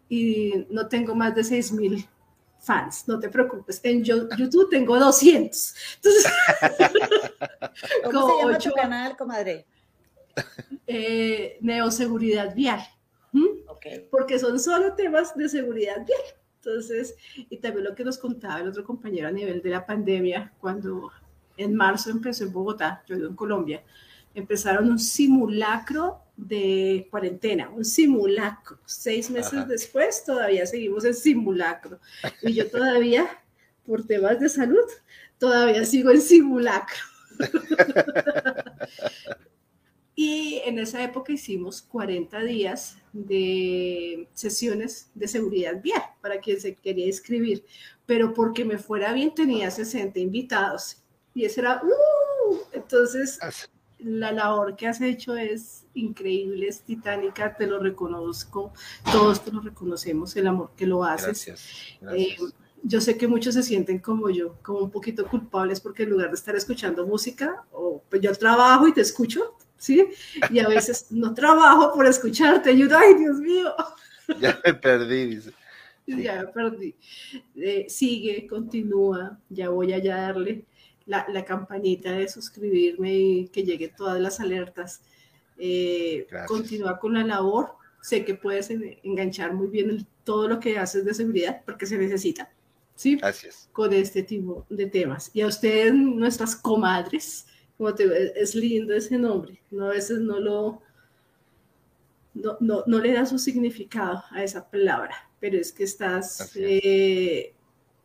y 0.09 0.65
no 0.69 0.87
tengo 0.87 1.15
más 1.15 1.33
de 1.35 1.43
6 1.43 1.71
mil 1.73 2.05
fans, 2.61 3.07
no 3.07 3.19
te 3.19 3.29
preocupes. 3.29 3.81
En 3.83 4.03
YouTube 4.03 4.69
tengo 4.69 4.97
200. 4.97 5.75
Entonces, 5.95 6.31
¿Cómo 8.03 8.27
se 8.27 8.41
llama 8.41 8.57
tu 8.57 8.71
canal, 8.71 9.17
comadre? 9.17 9.65
Eh, 10.93 11.57
neoseguridad 11.61 12.53
vial. 12.53 12.81
Porque 14.09 14.37
son 14.39 14.59
solo 14.59 14.93
temas 14.93 15.33
de 15.37 15.47
seguridad 15.47 16.05
vial. 16.05 16.21
Entonces, 16.57 17.15
y 17.49 17.57
también 17.57 17.85
lo 17.85 17.95
que 17.95 18.03
nos 18.03 18.17
contaba 18.17 18.59
el 18.59 18.67
otro 18.67 18.83
compañero 18.83 19.29
a 19.29 19.31
nivel 19.31 19.61
de 19.61 19.69
la 19.69 19.85
pandemia, 19.85 20.51
cuando 20.59 21.09
en 21.57 21.75
marzo 21.75 22.09
empezó 22.09 22.43
en 22.43 22.53
Bogotá, 22.53 23.03
yo 23.07 23.15
vivo 23.15 23.29
en 23.29 23.35
Colombia, 23.35 23.83
empezaron 24.33 24.89
un 24.89 24.99
simulacro 24.99 26.21
de 26.37 27.07
cuarentena, 27.11 27.69
un 27.69 27.85
simulacro. 27.85 28.79
Seis 28.85 29.29
meses 29.29 29.67
después 29.67 30.23
todavía 30.23 30.65
seguimos 30.65 31.05
en 31.05 31.13
simulacro. 31.13 31.99
Y 32.41 32.53
yo 32.53 32.69
todavía, 32.69 33.27
por 33.85 34.05
temas 34.05 34.39
de 34.39 34.49
salud, 34.49 34.85
todavía 35.37 35.85
sigo 35.85 36.11
en 36.11 36.21
simulacro. 36.21 37.03
y 40.15 40.61
en 40.65 40.79
esa 40.79 41.03
época 41.03 41.33
hicimos 41.33 41.81
40 41.81 42.39
días 42.43 42.97
de 43.13 44.27
sesiones 44.33 45.09
de 45.13 45.27
seguridad 45.27 45.81
vial 45.81 46.03
para 46.21 46.39
quien 46.39 46.59
se 46.59 46.75
quería 46.75 47.07
inscribir, 47.07 47.65
pero 48.05 48.33
porque 48.33 48.65
me 48.65 48.77
fuera 48.77 49.13
bien 49.13 49.33
tenía 49.33 49.69
60 49.69 50.19
invitados 50.19 51.00
y 51.33 51.45
ese 51.45 51.61
era, 51.61 51.81
¡uh! 51.83 52.57
entonces 52.73 53.39
la 54.03 54.31
labor 54.31 54.75
que 54.75 54.87
has 54.87 54.99
hecho 55.01 55.35
es 55.35 55.85
increíble, 55.93 56.67
es 56.67 56.81
titánica, 56.81 57.55
te 57.55 57.67
lo 57.67 57.79
reconozco, 57.79 58.73
todos 59.11 59.43
te 59.43 59.51
lo 59.51 59.61
reconocemos, 59.61 60.35
el 60.35 60.47
amor 60.47 60.71
que 60.75 60.87
lo 60.87 61.03
haces. 61.03 61.47
Eh, 62.15 62.35
yo 62.83 62.99
sé 62.99 63.17
que 63.17 63.27
muchos 63.27 63.53
se 63.53 63.63
sienten 63.63 63.99
como 63.99 64.29
yo, 64.29 64.57
como 64.63 64.79
un 64.79 64.91
poquito 64.91 65.27
culpables 65.27 65.79
porque 65.79 66.03
en 66.03 66.09
lugar 66.09 66.29
de 66.29 66.35
estar 66.35 66.55
escuchando 66.55 67.05
música, 67.05 67.63
o 67.71 68.03
pues 68.09 68.21
yo 68.21 68.33
trabajo 68.33 68.87
y 68.87 68.93
te 68.93 69.01
escucho, 69.01 69.55
¿sí? 69.77 70.07
Y 70.49 70.59
a 70.59 70.67
veces 70.67 71.07
no 71.11 71.33
trabajo 71.33 71.93
por 71.93 72.07
escucharte, 72.07 72.75
yo, 72.75 72.87
ay 72.97 73.13
Dios 73.15 73.37
mío. 73.37 73.73
Ya 74.39 74.59
me 74.65 74.73
perdí, 74.73 75.25
dice. 75.27 75.51
Ya 76.07 76.41
me 76.41 76.47
perdí. 76.47 76.95
Eh, 77.55 77.85
sigue, 77.87 78.47
continúa, 78.47 79.39
ya 79.49 79.69
voy 79.69 79.93
a 79.93 80.03
darle 80.03 80.65
la, 81.11 81.45
campanita 81.45 82.13
de 82.13 82.27
suscribirme 82.27 83.13
y 83.13 83.47
que 83.49 83.63
lleguen 83.63 83.93
todas 83.95 84.19
las 84.19 84.39
alertas. 84.39 85.01
Eh, 85.57 86.27
continúa 86.47 86.99
con 86.99 87.13
la 87.13 87.23
labor. 87.23 87.73
Sé 88.01 88.25
que 88.25 88.35
puedes 88.35 88.69
enganchar 89.03 89.53
muy 89.53 89.67
bien 89.67 90.07
todo 90.23 90.47
lo 90.47 90.59
que 90.59 90.77
haces 90.77 91.05
de 91.05 91.13
seguridad 91.13 91.61
porque 91.65 91.85
se 91.85 91.97
necesita. 91.97 92.51
¿sí? 92.95 93.17
Gracias. 93.17 93.69
Con 93.71 93.93
este 93.93 94.23
tipo 94.23 94.65
de 94.69 94.87
temas. 94.87 95.29
Y 95.33 95.41
a 95.41 95.47
ustedes, 95.47 95.93
nuestras 95.93 96.55
comadres, 96.55 97.45
como 97.77 97.93
te, 97.93 98.41
es 98.41 98.55
lindo 98.55 98.93
ese 98.93 99.17
nombre, 99.17 99.61
¿no? 99.69 99.87
a 99.87 99.89
veces 99.89 100.19
no 100.19 100.39
lo, 100.39 100.81
no, 102.33 102.57
no, 102.59 102.83
no, 102.87 102.99
le 102.99 103.13
da 103.13 103.25
su 103.25 103.37
significado 103.37 104.23
a 104.31 104.43
esa 104.43 104.69
palabra, 104.69 105.15
pero 105.39 105.57
es 105.57 105.71
que 105.71 105.83
estás, 105.83 106.51
eh, 106.55 107.53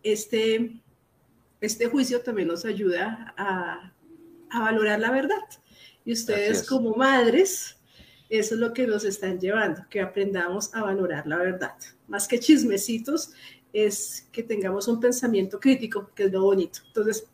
este, 0.02 0.80
este 1.60 1.86
juicio 1.86 2.20
también 2.20 2.48
nos 2.48 2.64
ayuda 2.64 3.34
a, 3.36 3.92
valorar 4.52 5.00
la 5.00 5.10
verdad. 5.10 5.42
Y 6.04 6.12
ustedes 6.12 6.66
como 6.66 6.94
madres, 6.94 7.76
eso 8.28 8.54
es 8.54 8.60
lo 8.60 8.72
que 8.72 8.86
nos 8.86 9.04
están 9.04 9.40
llevando, 9.40 9.84
que 9.90 10.00
aprendamos 10.00 10.74
a 10.74 10.82
valorar 10.82 11.26
la 11.26 11.38
verdad. 11.38 11.74
Más 12.06 12.28
que 12.28 12.38
chismecitos, 12.38 13.32
es 13.72 14.28
que 14.32 14.42
tengamos 14.42 14.88
un 14.88 15.00
pensamiento 15.00 15.60
crítico, 15.60 16.10
que 16.14 16.24
es 16.24 16.32
lo 16.32 16.42
bonito. 16.42 16.80
Entonces, 16.86 17.28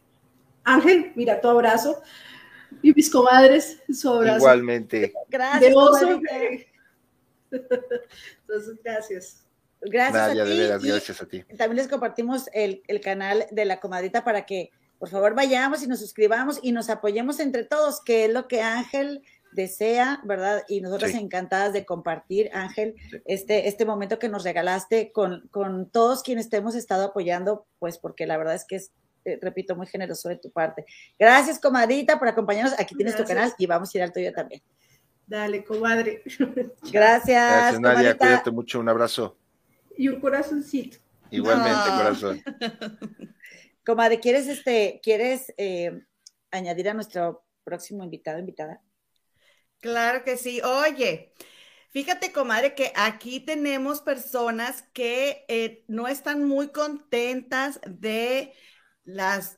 Ángel, 0.64 1.12
mira 1.14 1.40
tu 1.40 1.48
abrazo. 1.48 2.02
Y 2.80 2.92
mis 2.94 3.10
comadres, 3.10 3.80
su 3.92 4.08
abrazo. 4.08 4.38
Igualmente. 4.38 5.12
Gracias. 5.28 5.72
Entonces, 7.50 8.78
gracias. 8.82 9.41
Gracias 9.85 10.39
a 10.39 10.45
ti. 10.45 10.89
gracias 10.89 11.22
a 11.22 11.26
ti. 11.26 11.43
También 11.57 11.76
les 11.76 11.89
compartimos 11.89 12.49
el, 12.53 12.83
canal 13.03 13.47
de 13.51 13.64
la 13.64 13.80
comadrita 13.80 14.24
para 14.24 14.47
que 14.47 14.70
por 14.99 15.09
favor 15.09 15.35
vayamos 15.35 15.83
y 15.83 15.89
nos 15.89 15.99
suscribamos 15.99 16.61
y 16.62 16.70
nos 16.70 16.89
apoyemos 16.89 17.41
entre 17.41 17.64
todos, 17.64 18.01
que 18.01 18.26
es 18.26 18.33
lo 18.33 18.47
que 18.47 18.62
Ángel 18.62 19.22
desea, 19.51 20.20
¿verdad? 20.24 20.62
Y 20.68 20.80
nosotras 20.80 21.14
encantadas 21.14 21.72
de 21.72 21.85
compartir, 21.85 22.51
Ángel, 22.55 22.95
este, 23.24 23.66
este 23.66 23.85
momento 23.85 24.20
que 24.20 24.28
nos 24.28 24.45
regalaste 24.45 25.11
con, 25.11 25.49
con 25.51 25.91
todos 25.91 26.22
quienes 26.22 26.49
te 26.49 26.59
hemos 26.59 26.76
estado 26.76 27.07
apoyando, 27.07 27.66
pues 27.80 27.99
porque 27.99 28.26
la 28.26 28.37
verdad 28.37 28.55
es 28.55 28.64
que 28.64 28.76
es, 28.76 28.93
eh, 29.24 29.39
repito, 29.43 29.74
muy 29.74 29.89
generoso 29.89 30.28
de 30.28 30.37
tu 30.37 30.53
parte. 30.53 30.87
Gracias, 31.18 31.59
comadrita, 31.59 32.18
por 32.20 32.28
acompañarnos. 32.28 32.78
Aquí 32.78 32.95
tienes 32.95 33.16
tu 33.16 33.24
canal 33.24 33.53
y 33.59 33.66
vamos 33.66 33.93
a 33.93 33.99
ir 33.99 34.05
al 34.05 34.12
tuyo 34.12 34.33
también. 34.33 34.62
Dale, 35.26 35.64
comadre. 35.64 36.22
Gracias. 36.93 37.24
Gracias, 37.24 37.80
Nadia. 37.80 38.16
Cuídate 38.16 38.51
mucho. 38.53 38.78
Un 38.78 38.89
abrazo 38.89 39.37
y 39.97 40.09
un 40.09 40.20
corazoncito. 40.20 40.99
Igualmente, 41.30 41.90
corazón. 41.97 42.43
Comadre, 43.84 44.20
¿quieres, 44.20 44.47
este, 44.47 45.01
¿quieres 45.03 45.53
eh, 45.57 46.03
añadir 46.51 46.88
a 46.88 46.95
nuestro 46.95 47.45
próximo 47.64 48.05
invitado, 48.05 48.38
invitada? 48.38 48.82
Claro 49.80 50.22
que 50.24 50.36
sí. 50.36 50.61
Oye, 50.61 51.32
fíjate, 51.90 52.32
comadre, 52.32 52.74
que 52.74 52.93
aquí 52.95 53.40
tenemos 53.40 54.01
personas 54.01 54.82
que 54.93 55.45
eh, 55.49 55.84
no 55.88 56.07
están 56.07 56.45
muy 56.45 56.68
contentas 56.68 57.80
de 57.86 58.53
las, 59.05 59.57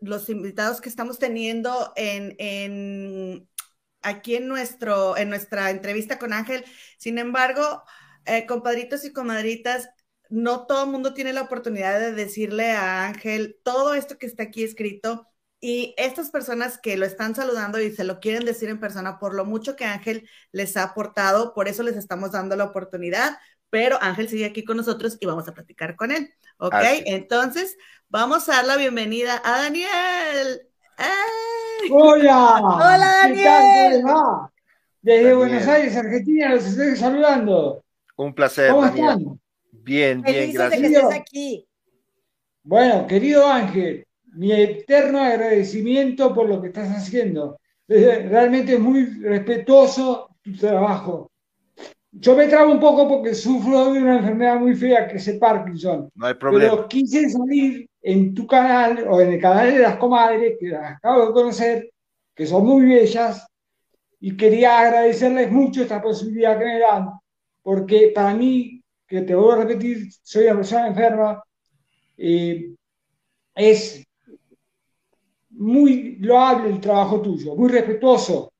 los 0.00 0.30
invitados 0.30 0.80
que 0.80 0.88
estamos 0.88 1.18
teniendo 1.18 1.92
en, 1.96 2.34
en, 2.38 3.48
aquí 4.00 4.36
en, 4.36 4.48
nuestro, 4.48 5.16
en 5.18 5.28
nuestra 5.28 5.70
entrevista 5.70 6.18
con 6.18 6.32
Ángel. 6.32 6.64
Sin 6.96 7.18
embargo, 7.18 7.82
eh, 8.26 8.46
compadritos 8.46 9.04
y 9.04 9.12
comadritas, 9.12 9.88
no 10.28 10.66
todo 10.66 10.84
el 10.84 10.90
mundo 10.90 11.14
tiene 11.14 11.32
la 11.32 11.42
oportunidad 11.42 12.00
de 12.00 12.12
decirle 12.12 12.72
a 12.72 13.06
Ángel 13.06 13.58
todo 13.62 13.94
esto 13.94 14.18
que 14.18 14.26
está 14.26 14.44
aquí 14.44 14.64
escrito. 14.64 15.28
Y 15.58 15.94
estas 15.96 16.30
personas 16.30 16.78
que 16.78 16.96
lo 16.96 17.06
están 17.06 17.34
saludando 17.34 17.80
y 17.80 17.90
se 17.90 18.04
lo 18.04 18.20
quieren 18.20 18.44
decir 18.44 18.68
en 18.68 18.78
persona 18.78 19.18
por 19.18 19.34
lo 19.34 19.44
mucho 19.46 19.74
que 19.74 19.86
Ángel 19.86 20.28
les 20.52 20.76
ha 20.76 20.82
aportado, 20.82 21.54
por 21.54 21.66
eso 21.66 21.82
les 21.82 21.96
estamos 21.96 22.32
dando 22.32 22.56
la 22.56 22.64
oportunidad, 22.64 23.38
pero 23.70 23.98
Ángel 24.02 24.28
sigue 24.28 24.44
aquí 24.44 24.64
con 24.64 24.76
nosotros 24.76 25.16
y 25.18 25.26
vamos 25.26 25.48
a 25.48 25.54
platicar 25.54 25.96
con 25.96 26.12
él. 26.12 26.30
¿Ok? 26.58 26.74
Entonces, 27.06 27.76
vamos 28.08 28.48
a 28.48 28.52
dar 28.52 28.66
la 28.66 28.76
bienvenida 28.76 29.40
a 29.44 29.62
Daniel. 29.62 30.68
Hola. 31.90 32.60
Hola, 32.60 33.14
Daniel. 33.22 34.04
Desde 35.00 35.34
Buenos 35.34 35.66
Aires, 35.66 35.96
Argentina, 35.96 36.50
los 36.50 36.66
estoy 36.66 36.96
saludando. 36.96 37.85
Un 38.16 38.34
placer, 38.34 38.72
Daniel. 38.74 39.38
Bien, 39.70 40.22
bien, 40.22 40.52
gracias. 40.52 40.82
De 40.82 40.88
que 40.88 40.94
estés 40.94 41.14
aquí. 41.14 41.68
Bueno, 42.62 43.06
querido 43.06 43.46
Ángel, 43.46 44.06
mi 44.32 44.52
eterno 44.52 45.20
agradecimiento 45.20 46.34
por 46.34 46.48
lo 46.48 46.60
que 46.60 46.68
estás 46.68 46.88
haciendo. 46.90 47.58
Realmente 47.86 48.74
es 48.74 48.80
muy 48.80 49.04
respetuoso 49.20 50.30
tu 50.42 50.56
trabajo. 50.56 51.30
Yo 52.10 52.34
me 52.34 52.48
trabo 52.48 52.72
un 52.72 52.80
poco 52.80 53.06
porque 53.06 53.34
sufro 53.34 53.92
de 53.92 54.00
una 54.00 54.16
enfermedad 54.18 54.58
muy 54.58 54.74
fea 54.74 55.06
que 55.06 55.18
es 55.18 55.28
el 55.28 55.38
Parkinson. 55.38 56.10
No 56.14 56.26
hay 56.26 56.34
problema. 56.34 56.72
Pero 56.72 56.88
quise 56.88 57.28
salir 57.28 57.88
en 58.00 58.34
tu 58.34 58.46
canal 58.46 59.06
o 59.08 59.20
en 59.20 59.34
el 59.34 59.40
canal 59.40 59.72
de 59.72 59.80
las 59.80 59.96
comadres, 59.96 60.56
que 60.58 60.68
las 60.68 60.96
acabo 60.96 61.26
de 61.26 61.32
conocer, 61.32 61.90
que 62.34 62.46
son 62.46 62.64
muy 62.64 62.86
bellas, 62.86 63.46
y 64.18 64.36
quería 64.36 64.78
agradecerles 64.78 65.52
mucho 65.52 65.82
esta 65.82 66.00
posibilidad 66.00 66.58
que 66.58 66.64
me 66.64 66.78
dan 66.80 67.10
porque 67.66 68.12
para 68.14 68.32
mí, 68.32 68.80
que 69.08 69.22
te 69.22 69.34
voy 69.34 69.52
a 69.52 69.64
repetir, 69.64 70.08
soy 70.22 70.44
una 70.44 70.54
persona 70.54 70.86
enferma, 70.86 71.42
eh, 72.16 72.76
es 73.56 74.04
muy 75.50 76.14
loable 76.20 76.68
el 76.68 76.80
trabajo 76.80 77.20
tuyo, 77.20 77.56
muy 77.56 77.68
respetuoso, 77.68 78.52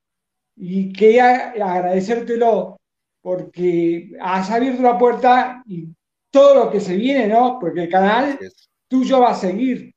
y 0.56 0.92
quería 0.92 1.50
agradecértelo 1.50 2.80
porque 3.20 4.10
has 4.20 4.50
abierto 4.50 4.82
la 4.82 4.98
puerta 4.98 5.62
y 5.66 5.86
todo 6.28 6.64
lo 6.64 6.70
que 6.72 6.80
se 6.80 6.96
viene, 6.96 7.28
¿no? 7.28 7.58
Porque 7.60 7.84
el 7.84 7.88
canal 7.88 8.40
tuyo 8.88 9.20
va 9.20 9.30
a 9.30 9.34
seguir. 9.36 9.94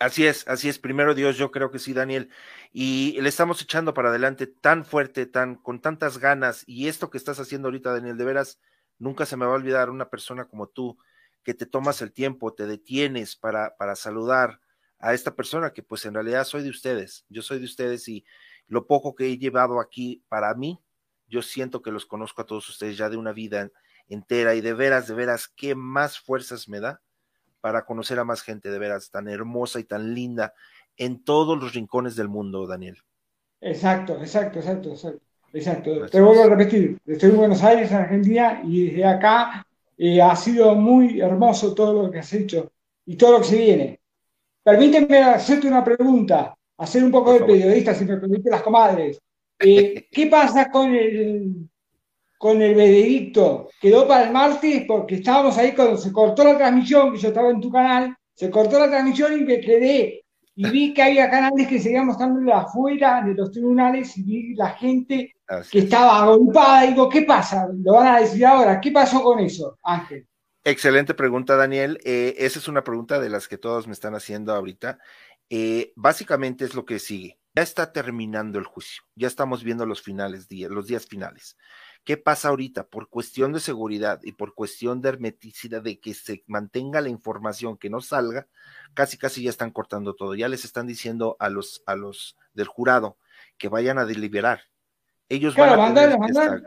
Así 0.00 0.26
es, 0.26 0.48
así 0.48 0.68
es. 0.68 0.78
Primero 0.78 1.14
Dios, 1.14 1.36
yo 1.36 1.50
creo 1.50 1.70
que 1.70 1.78
sí, 1.78 1.92
Daniel 1.92 2.30
y 2.72 3.20
le 3.20 3.28
estamos 3.28 3.60
echando 3.60 3.92
para 3.94 4.08
adelante 4.08 4.46
tan 4.46 4.84
fuerte, 4.84 5.26
tan 5.26 5.56
con 5.56 5.80
tantas 5.80 6.18
ganas 6.18 6.64
y 6.66 6.88
esto 6.88 7.10
que 7.10 7.18
estás 7.18 7.38
haciendo 7.38 7.68
ahorita, 7.68 7.92
Daniel, 7.92 8.16
de 8.16 8.24
veras 8.24 8.58
Nunca 9.00 9.24
se 9.24 9.36
me 9.38 9.46
va 9.46 9.52
a 9.52 9.54
olvidar 9.56 9.88
una 9.88 10.10
persona 10.10 10.44
como 10.46 10.68
tú, 10.68 10.98
que 11.42 11.54
te 11.54 11.64
tomas 11.64 12.02
el 12.02 12.12
tiempo, 12.12 12.52
te 12.52 12.66
detienes 12.66 13.34
para, 13.34 13.74
para 13.78 13.96
saludar 13.96 14.60
a 14.98 15.14
esta 15.14 15.34
persona 15.34 15.72
que 15.72 15.82
pues 15.82 16.04
en 16.04 16.12
realidad 16.12 16.44
soy 16.44 16.62
de 16.62 16.68
ustedes, 16.68 17.24
yo 17.30 17.40
soy 17.40 17.60
de 17.60 17.64
ustedes 17.64 18.06
y 18.08 18.26
lo 18.68 18.86
poco 18.86 19.14
que 19.14 19.26
he 19.26 19.38
llevado 19.38 19.80
aquí 19.80 20.22
para 20.28 20.54
mí, 20.54 20.82
yo 21.28 21.40
siento 21.40 21.80
que 21.80 21.90
los 21.90 22.04
conozco 22.04 22.42
a 22.42 22.46
todos 22.46 22.68
ustedes 22.68 22.98
ya 22.98 23.08
de 23.08 23.16
una 23.16 23.32
vida 23.32 23.70
entera 24.06 24.54
y 24.54 24.60
de 24.60 24.74
veras, 24.74 25.08
de 25.08 25.14
veras, 25.14 25.48
qué 25.48 25.74
más 25.74 26.20
fuerzas 26.20 26.68
me 26.68 26.80
da 26.80 27.00
para 27.60 27.84
conocer 27.84 28.18
a 28.18 28.24
más 28.24 28.42
gente 28.42 28.70
de 28.70 28.78
veras 28.78 29.10
tan 29.10 29.28
hermosa 29.28 29.80
y 29.80 29.84
tan 29.84 30.14
linda 30.14 30.54
en 30.96 31.22
todos 31.22 31.58
los 31.58 31.74
rincones 31.74 32.16
del 32.16 32.28
mundo, 32.28 32.66
Daniel. 32.66 32.98
Exacto, 33.60 34.18
exacto, 34.20 34.58
exacto, 34.58 34.90
exacto. 34.90 35.22
exacto. 35.52 36.06
Te 36.06 36.20
vuelvo 36.20 36.44
a 36.44 36.48
repetir, 36.48 36.98
estoy 37.06 37.30
en 37.30 37.36
Buenos 37.36 37.62
Aires, 37.62 37.92
Argentina, 37.92 38.60
y 38.64 38.86
desde 38.86 39.04
acá 39.04 39.66
eh, 39.96 40.20
ha 40.20 40.34
sido 40.34 40.74
muy 40.74 41.20
hermoso 41.20 41.74
todo 41.74 42.02
lo 42.02 42.10
que 42.10 42.18
has 42.20 42.32
hecho 42.32 42.72
y 43.06 43.16
todo 43.16 43.32
lo 43.32 43.38
que 43.40 43.48
se 43.48 43.58
viene. 43.58 44.00
Permíteme 44.62 45.18
hacerte 45.18 45.68
una 45.68 45.84
pregunta, 45.84 46.54
hacer 46.78 47.04
un 47.04 47.10
poco 47.10 47.32
de 47.32 47.40
periodista, 47.40 47.94
si 47.94 48.04
me 48.04 48.16
permite 48.16 48.50
las 48.50 48.62
comadres. 48.62 49.20
Eh, 49.58 50.06
¿Qué 50.12 50.26
pasa 50.26 50.70
con 50.70 50.94
el, 50.94 51.68
con 52.40 52.62
el 52.62 52.74
veredicto? 52.74 53.68
Quedó 53.78 54.08
para 54.08 54.24
el 54.24 54.32
martes 54.32 54.84
porque 54.88 55.16
estábamos 55.16 55.58
ahí 55.58 55.74
cuando 55.74 55.98
se 55.98 56.10
cortó 56.10 56.42
la 56.42 56.56
transmisión, 56.56 57.12
que 57.12 57.18
yo 57.18 57.28
estaba 57.28 57.50
en 57.50 57.60
tu 57.60 57.70
canal, 57.70 58.16
se 58.34 58.48
cortó 58.48 58.78
la 58.78 58.88
transmisión 58.88 59.38
y 59.38 59.44
me 59.44 59.60
quedé. 59.60 60.24
Y 60.56 60.70
vi 60.70 60.94
que 60.94 61.02
había 61.02 61.28
canales 61.28 61.68
que 61.68 61.78
seguían 61.78 62.06
mostrando 62.06 62.54
afuera 62.54 63.22
de 63.22 63.34
los 63.34 63.50
tribunales 63.50 64.16
y 64.16 64.22
vi 64.22 64.54
la 64.54 64.70
gente 64.70 65.34
que 65.70 65.80
estaba 65.80 66.22
agolpada. 66.22 66.86
Digo, 66.86 67.10
¿qué 67.10 67.22
pasa? 67.22 67.68
Lo 67.84 67.92
van 67.92 68.06
a 68.06 68.20
decir 68.20 68.46
ahora. 68.46 68.80
¿Qué 68.80 68.90
pasó 68.90 69.22
con 69.22 69.38
eso, 69.40 69.76
Ángel? 69.82 70.26
Excelente 70.64 71.12
pregunta, 71.12 71.56
Daniel. 71.56 71.98
Eh, 72.04 72.36
esa 72.38 72.58
es 72.58 72.68
una 72.68 72.82
pregunta 72.82 73.20
de 73.20 73.28
las 73.28 73.48
que 73.48 73.58
todos 73.58 73.86
me 73.86 73.92
están 73.92 74.14
haciendo 74.14 74.54
ahorita. 74.54 74.98
Eh, 75.50 75.92
básicamente 75.94 76.64
es 76.64 76.74
lo 76.74 76.86
que 76.86 76.98
sigue. 76.98 77.38
Ya 77.54 77.62
está 77.62 77.92
terminando 77.92 78.58
el 78.58 78.64
juicio. 78.64 79.02
Ya 79.14 79.26
estamos 79.26 79.62
viendo 79.62 79.84
los 79.84 80.00
finales, 80.00 80.48
los 80.50 80.86
días 80.86 81.06
finales. 81.06 81.58
¿Qué 82.10 82.16
pasa 82.16 82.48
ahorita? 82.48 82.88
Por 82.88 83.08
cuestión 83.08 83.52
de 83.52 83.60
seguridad 83.60 84.18
y 84.24 84.32
por 84.32 84.56
cuestión 84.56 85.00
de 85.00 85.10
hermeticidad, 85.10 85.80
de 85.80 86.00
que 86.00 86.12
se 86.12 86.42
mantenga 86.48 87.00
la 87.00 87.08
información, 87.08 87.76
que 87.76 87.88
no 87.88 88.00
salga, 88.00 88.48
casi 88.94 89.16
casi 89.16 89.44
ya 89.44 89.50
están 89.50 89.70
cortando 89.70 90.16
todo. 90.16 90.34
Ya 90.34 90.48
les 90.48 90.64
están 90.64 90.88
diciendo 90.88 91.36
a 91.38 91.48
los, 91.48 91.84
a 91.86 91.94
los 91.94 92.36
del 92.52 92.66
jurado 92.66 93.16
que 93.58 93.68
vayan 93.68 93.96
a 93.96 94.06
deliberar. 94.06 94.62
Ellos 95.28 95.54
van 95.54 95.96
a 95.96 96.62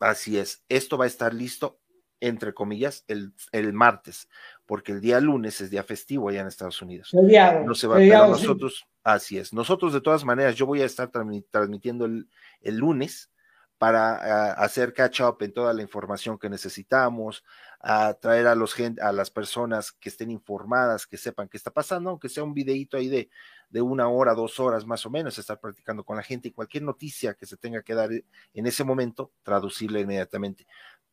Así 0.00 0.36
es. 0.36 0.64
Esto 0.68 0.98
va 0.98 1.04
a 1.04 1.06
estar 1.06 1.32
listo 1.32 1.78
entre 2.18 2.52
comillas, 2.52 3.04
el, 3.06 3.32
el, 3.52 3.72
martes, 3.72 4.28
porque 4.66 4.90
el 4.90 5.00
día 5.00 5.20
lunes 5.20 5.60
es 5.60 5.70
día 5.70 5.84
festivo 5.84 6.28
allá 6.28 6.40
en 6.40 6.48
Estados 6.48 6.82
Unidos. 6.82 7.14
no 7.14 7.76
se 7.76 7.86
va, 7.86 7.98
pero 7.98 8.26
nosotros, 8.26 8.84
así 9.04 9.38
es. 9.38 9.52
Nosotros, 9.52 9.92
de 9.92 10.00
todas 10.00 10.24
maneras, 10.24 10.56
yo 10.56 10.66
voy 10.66 10.82
a 10.82 10.86
estar 10.86 11.08
transmitiendo 11.12 12.04
el, 12.04 12.28
el 12.62 12.78
lunes 12.78 13.30
para 13.78 14.52
hacer 14.52 14.92
catch 14.92 15.20
up 15.20 15.38
en 15.40 15.52
toda 15.52 15.72
la 15.72 15.82
información 15.82 16.38
que 16.38 16.50
necesitamos, 16.50 17.44
a 17.80 18.14
traer 18.14 18.48
a, 18.48 18.56
los, 18.56 18.74
a 19.00 19.12
las 19.12 19.30
personas 19.30 19.92
que 19.92 20.08
estén 20.08 20.30
informadas, 20.30 21.06
que 21.06 21.16
sepan 21.16 21.48
qué 21.48 21.56
está 21.56 21.70
pasando, 21.70 22.10
aunque 22.10 22.28
sea 22.28 22.42
un 22.42 22.52
videito 22.52 22.96
ahí 22.96 23.08
de, 23.08 23.30
de 23.70 23.80
una 23.80 24.08
hora, 24.08 24.34
dos 24.34 24.58
horas 24.58 24.84
más 24.84 25.06
o 25.06 25.10
menos, 25.10 25.38
estar 25.38 25.60
practicando 25.60 26.04
con 26.04 26.16
la 26.16 26.24
gente 26.24 26.48
y 26.48 26.52
cualquier 26.52 26.82
noticia 26.82 27.34
que 27.34 27.46
se 27.46 27.56
tenga 27.56 27.82
que 27.82 27.94
dar 27.94 28.10
en 28.10 28.66
ese 28.66 28.82
momento, 28.82 29.32
traducirla 29.44 30.00
inmediatamente 30.00 30.66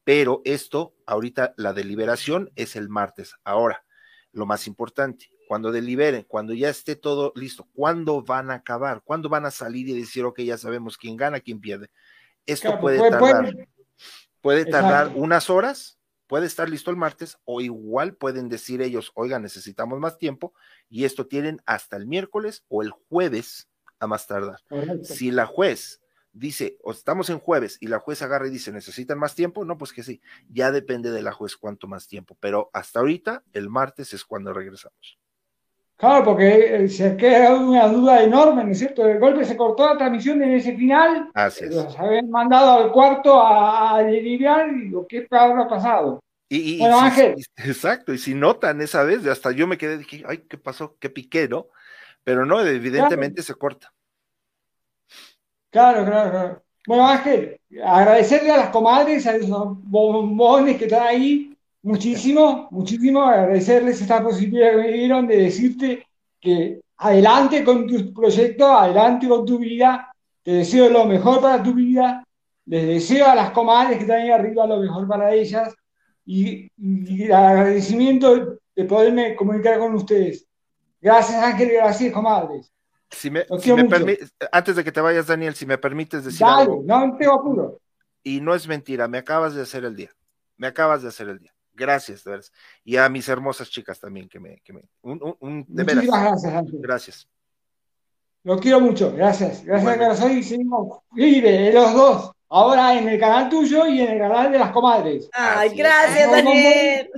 pero 0.06 0.42
esto, 0.46 0.94
ahorita 1.08 1.56
la 1.58 1.74
deliberación 1.74 2.52
es 2.56 2.78
el 2.78 2.90
martes. 2.90 3.36
Ahora, 3.44 3.84
lo 4.32 4.46
más 4.46 4.68
importante, 4.68 5.32
cuando 5.48 5.72
deliberen, 5.72 6.24
cuando 6.28 6.54
ya 6.54 6.70
esté 6.70 6.96
todo 6.96 7.34
listo, 7.36 7.68
¿cuándo 7.74 8.22
van 8.22 8.52
a 8.52 8.56
acabar? 8.56 9.02
¿Cuándo 9.04 9.30
van 9.30 9.46
a 9.48 9.52
salir 9.52 9.90
y 9.90 10.00
decir, 10.00 10.24
ok, 10.24 10.42
ya 10.42 10.60
sabemos 10.60 10.98
quién 10.98 11.18
gana, 11.18 11.40
quién 11.40 11.60
pierde? 11.60 11.90
Esto 12.46 12.80
puede, 12.80 12.98
tardar, 13.10 13.68
puede, 14.42 14.66
tardar 14.66 15.12
unas 15.16 15.50
horas, 15.50 15.98
puede 16.28 16.46
estar 16.46 16.70
listo 16.70 16.92
el 16.92 16.98
martes, 16.98 17.38
o 17.46 17.62
igual 17.62 18.16
pueden 18.16 18.50
decir 18.50 18.82
ellos, 18.82 19.12
oiga, 19.16 19.40
necesitamos 19.40 20.00
más 20.00 20.18
tiempo, 20.18 20.54
y 20.90 21.06
esto 21.06 21.28
tienen 21.28 21.62
hasta 21.66 21.98
el 21.98 22.08
miércoles 22.08 22.64
o 22.68 22.82
el 22.84 22.92
jueves 22.92 23.70
a 24.00 24.08
más 24.08 24.28
tardar. 24.28 24.62
Si 25.04 25.32
la 25.32 25.46
juez 25.46 26.02
dice, 26.32 26.78
o 26.84 26.92
estamos 26.92 27.30
en 27.30 27.40
jueves 27.40 27.78
y 27.80 27.88
la 27.88 28.00
juez 28.00 28.22
agarra 28.22 28.48
y 28.48 28.52
dice, 28.52 28.72
¿necesitan 28.72 29.18
más 29.18 29.36
tiempo? 29.36 29.64
No, 29.66 29.78
pues 29.78 29.94
que 29.94 30.04
sí, 30.04 30.22
ya 30.50 30.72
depende 30.72 31.12
de 31.12 31.22
la 31.22 31.32
juez 31.32 31.56
cuánto 31.56 31.88
más 31.88 32.08
tiempo, 32.08 32.38
pero 32.40 32.70
hasta 32.74 33.00
ahorita, 33.00 33.44
el 33.54 33.70
martes 33.70 34.14
es 34.14 34.26
cuando 34.26 34.54
regresamos. 34.54 35.18
Claro, 35.98 36.26
porque 36.26 36.76
eh, 36.76 36.90
se 36.90 37.16
queda 37.16 37.56
una 37.56 37.88
duda 37.88 38.22
enorme, 38.22 38.66
¿no 38.66 38.72
es 38.72 38.80
cierto? 38.80 39.08
El 39.08 39.18
golpe 39.18 39.46
se 39.46 39.56
cortó 39.56 39.86
la 39.86 39.98
transmisión 39.98 40.44
en 40.44 40.52
ese 40.52 40.76
final, 40.76 41.30
Así 41.34 41.66
los 41.68 41.98
habían 41.98 42.30
mandado 42.30 42.84
al 42.84 42.92
cuarto 42.92 43.42
a, 43.42 44.04
deliberar 44.04 44.70
y 44.76 44.90
lo 44.90 45.08
que 45.08 45.26
habrá 45.32 45.68
pasado. 45.70 46.20
Y, 46.50 46.80
bueno, 46.80 47.00
Ángel. 47.00 47.36
exacto, 47.58 48.14
y 48.14 48.18
si 48.18 48.36
notan 48.36 48.82
esa 48.82 49.04
vez, 49.04 49.26
hasta 49.26 49.52
yo 49.52 49.68
me 49.68 49.78
quedé, 49.78 49.98
dije, 49.98 50.24
ay, 50.28 50.40
¿qué 50.50 50.58
pasó? 50.58 50.98
¿Qué 51.00 51.10
piqué, 51.10 51.48
no? 51.48 51.68
Pero 52.24 52.46
no, 52.46 52.62
evidentemente 52.62 53.42
se 53.42 53.56
corta. 53.56 53.94
Claro, 55.70 56.06
claro, 56.06 56.32
claro. 56.32 56.64
Bueno, 56.88 57.08
Ángel, 57.08 57.60
agradecerle 57.84 58.52
a 58.52 58.58
las 58.58 58.70
comadres, 58.70 59.26
a 59.26 59.36
esos 59.36 59.50
bombones 59.50 60.78
que 60.78 60.86
están 60.86 61.08
ahí, 61.08 61.55
muchísimo, 61.86 62.68
muchísimo, 62.72 63.24
agradecerles 63.24 64.02
esta 64.02 64.22
posibilidad 64.24 64.72
que 64.72 64.78
me 64.78 64.92
dieron 64.92 65.28
de 65.28 65.38
decirte 65.38 66.08
que 66.42 66.82
adelante 66.98 67.64
con 67.64 67.86
tu 67.86 68.12
proyecto, 68.12 68.66
adelante 68.66 69.28
con 69.28 69.46
tu 69.46 69.60
vida, 69.60 70.12
te 70.42 70.52
deseo 70.52 70.90
lo 70.90 71.06
mejor 71.06 71.42
para 71.42 71.62
tu 71.62 71.76
vida, 71.76 72.24
les 72.66 72.88
deseo 72.88 73.28
a 73.28 73.36
las 73.36 73.52
comadres 73.52 73.98
que 73.98 74.04
están 74.04 74.22
ahí 74.22 74.32
arriba 74.32 74.66
lo 74.66 74.80
mejor 74.80 75.08
para 75.08 75.32
ellas 75.32 75.76
y, 76.26 76.72
y 76.76 77.24
el 77.24 77.32
agradecimiento 77.32 78.58
de 78.76 78.86
poderme 78.86 79.36
comunicar 79.36 79.78
con 79.78 79.94
ustedes. 79.94 80.48
Gracias 81.00 81.44
Ángel, 81.44 81.70
gracias 81.72 82.12
comadres. 82.12 82.74
Si 83.12 83.30
me, 83.30 83.46
antes 84.52 84.76
de 84.76 84.84
que 84.84 84.92
te 84.92 85.02
vayas, 85.02 85.28
Daniel, 85.28 85.54
si 85.54 85.68
me 85.68 85.78
permites 85.78 86.26
decir 86.26 86.46
Dale, 86.46 86.64
algo. 86.64 86.84
no 86.84 87.16
tengo 87.16 87.34
apuro. 87.34 87.80
Y 88.24 88.42
no 88.42 88.56
es 88.56 88.68
mentira, 88.68 89.08
me 89.08 89.20
acabas 89.20 89.54
de 89.54 89.62
hacer 89.62 89.86
el 89.86 89.96
día. 89.96 90.10
Me 90.58 90.66
acabas 90.66 91.04
de 91.04 91.10
hacer 91.10 91.30
el 91.30 91.38
día. 91.38 91.55
Gracias, 91.76 92.24
de 92.24 92.32
veras. 92.32 92.52
Y 92.84 92.98
a 92.98 93.10
mis 93.10 93.28
hermosas 93.28 93.70
chicas 93.70 94.00
también 94.00 94.30
que 94.30 94.40
me, 94.40 94.62
que 94.62 94.74
me 94.74 94.82
un, 95.02 95.36
un, 95.40 95.66
de 95.68 95.84
veras. 95.84 96.06
gracias, 96.06 96.54
Ángel. 96.54 96.80
Gracias. 96.80 97.28
Lo 98.44 98.60
quiero 98.60 98.80
mucho, 98.80 99.12
gracias. 99.12 99.64
Gracias, 99.64 99.98
corazón. 99.98 100.38
Y 100.38 100.44
seguimos 100.44 101.00
vive 101.12 101.74
los 101.74 101.94
dos. 101.94 102.32
Ahora 102.48 102.98
en 102.98 103.10
el 103.10 103.20
canal 103.20 103.50
tuyo 103.50 103.88
y 103.88 104.02
en 104.02 104.12
el 104.12 104.20
canal 104.20 104.52
de 104.52 104.60
las 104.60 104.72
comadres. 104.72 105.28
Ay, 105.34 105.76
gracias, 105.76 106.30
Daniel. 106.32 107.10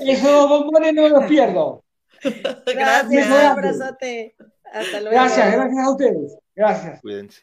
Esos 0.00 0.48
bombones 0.48 0.92
no 0.94 1.08
los 1.08 1.24
pierdo. 1.26 1.84
gracias, 2.66 3.26
un 3.26 3.32
abrazote. 3.32 4.34
Hasta 4.72 5.00
luego. 5.00 5.10
Gracias, 5.10 5.52
gracias 5.52 5.86
a 5.86 5.90
ustedes. 5.90 6.38
Gracias. 6.56 7.00
Cuídense. 7.00 7.40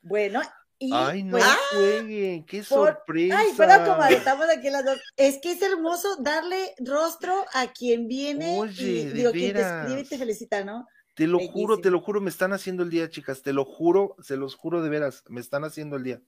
Bueno, 0.00 0.40
y 0.84 0.90
Ay, 0.92 1.22
no 1.22 1.38
pues, 1.38 1.44
jueguen, 1.72 2.44
qué 2.44 2.62
sorpresa. 2.62 3.38
Ay, 3.38 3.48
pero 3.56 3.84
como 3.84 4.04
estamos 4.04 4.46
aquí 4.48 4.70
las 4.70 4.84
dos. 4.84 5.00
Es 5.16 5.38
que 5.40 5.52
es 5.52 5.62
hermoso 5.62 6.16
darle 6.20 6.74
rostro 6.78 7.44
a 7.52 7.72
quien 7.72 8.08
viene 8.08 8.58
Oye, 8.58 8.82
y 8.82 9.04
digo, 9.06 9.32
quien 9.32 9.54
te 9.54 9.60
escribe 9.60 10.00
y 10.00 10.04
te 10.04 10.18
felicita, 10.18 10.64
¿no? 10.64 10.86
Te 11.14 11.26
lo 11.26 11.38
juro, 11.38 11.80
te 11.80 11.90
lo 11.90 12.00
juro, 12.00 12.20
me 12.20 12.30
están 12.30 12.52
haciendo 12.52 12.82
el 12.82 12.90
día, 12.90 13.08
chicas. 13.08 13.42
Te 13.42 13.52
lo 13.52 13.64
juro, 13.64 14.16
se 14.20 14.36
los 14.36 14.56
juro 14.56 14.82
de 14.82 14.88
veras, 14.88 15.22
me 15.28 15.40
están 15.40 15.64
haciendo 15.64 15.96
el 15.96 16.02
día. 16.02 16.20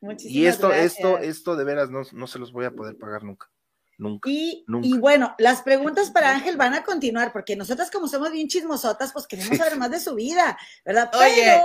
Muchísimas 0.00 0.36
y 0.36 0.46
esto, 0.46 0.68
gracias. 0.68 0.92
esto, 0.96 1.18
esto 1.18 1.56
de 1.56 1.64
veras 1.64 1.90
no, 1.90 2.02
no 2.12 2.26
se 2.26 2.38
los 2.38 2.52
voy 2.52 2.64
a 2.64 2.72
poder 2.72 2.98
pagar 2.98 3.22
nunca. 3.22 3.48
Nunca, 3.96 4.28
y, 4.28 4.64
y, 4.82 4.98
bueno, 4.98 5.36
las 5.38 5.62
preguntas 5.62 6.10
para 6.10 6.32
Ángel 6.32 6.56
van 6.56 6.74
a 6.74 6.82
continuar, 6.82 7.32
porque 7.32 7.54
nosotras 7.54 7.92
como 7.92 8.08
somos 8.08 8.32
bien 8.32 8.48
chismosotas, 8.48 9.12
pues 9.12 9.28
queremos 9.28 9.56
saber 9.56 9.76
más 9.78 9.90
de 9.92 10.00
su 10.00 10.16
vida, 10.16 10.58
¿verdad? 10.84 11.12
Oye, 11.14 11.62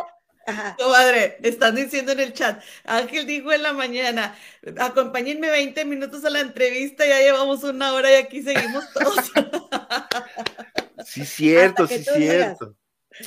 Comadre, 0.77 1.37
están 1.43 1.75
diciendo 1.75 2.11
en 2.11 2.19
el 2.19 2.33
chat, 2.33 2.61
Ángel 2.85 3.25
dijo 3.25 3.51
en 3.51 3.63
la 3.63 3.73
mañana, 3.73 4.35
acompáñenme 4.77 5.49
20 5.49 5.85
minutos 5.85 6.23
a 6.25 6.29
la 6.29 6.41
entrevista, 6.41 7.05
ya 7.05 7.19
llevamos 7.19 7.63
una 7.63 7.93
hora 7.93 8.11
y 8.11 8.15
aquí 8.15 8.41
seguimos 8.41 8.85
todos. 8.93 9.31
sí, 11.05 11.25
cierto, 11.25 11.87
sí, 11.87 12.03
cierto. 12.03 12.75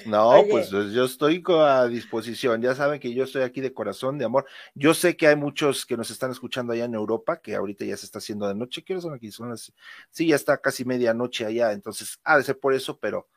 No, 0.06 0.44
pues 0.48 0.70
yo 0.70 1.04
estoy 1.04 1.42
a 1.48 1.86
disposición. 1.86 2.62
Ya 2.62 2.74
saben 2.74 2.98
que 2.98 3.12
yo 3.12 3.24
estoy 3.24 3.42
aquí 3.42 3.60
de 3.60 3.72
corazón, 3.72 4.16
de 4.16 4.24
amor. 4.24 4.46
Yo 4.74 4.94
sé 4.94 5.16
que 5.16 5.26
hay 5.26 5.36
muchos 5.36 5.84
que 5.84 5.96
nos 5.96 6.10
están 6.10 6.30
escuchando 6.30 6.72
allá 6.72 6.84
en 6.84 6.94
Europa, 6.94 7.40
que 7.40 7.54
ahorita 7.54 7.84
ya 7.84 7.96
se 7.96 8.06
está 8.06 8.18
haciendo 8.18 8.48
de 8.48 8.54
noche. 8.54 8.82
¿Qué 8.84 8.98
son 9.00 9.12
aquí? 9.12 9.30
Son 9.30 9.50
las... 9.50 9.72
Sí, 10.10 10.28
ya 10.28 10.36
está 10.36 10.56
casi 10.58 10.84
medianoche 10.84 11.44
allá, 11.44 11.72
entonces 11.72 12.18
ha 12.24 12.38
de 12.38 12.44
ser 12.44 12.58
por 12.58 12.72
eso, 12.74 12.98
pero 12.98 13.28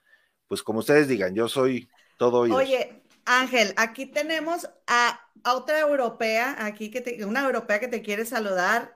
pues 0.48 0.64
como 0.64 0.80
ustedes 0.80 1.08
digan, 1.08 1.34
yo 1.36 1.50
soy 1.50 1.90
todo 2.18 2.40
oídos. 2.40 2.60
Oye, 2.60 3.02
Ángel, 3.26 3.74
aquí 3.76 4.06
tenemos 4.06 4.70
a, 4.88 5.20
otra 5.44 5.80
europea, 5.80 6.56
aquí 6.60 6.92
que 6.92 7.02
te, 7.02 7.26
una 7.26 7.44
europea 7.44 7.80
que 7.80 7.88
te 7.88 8.02
quiere 8.02 8.26
saludar. 8.26 8.96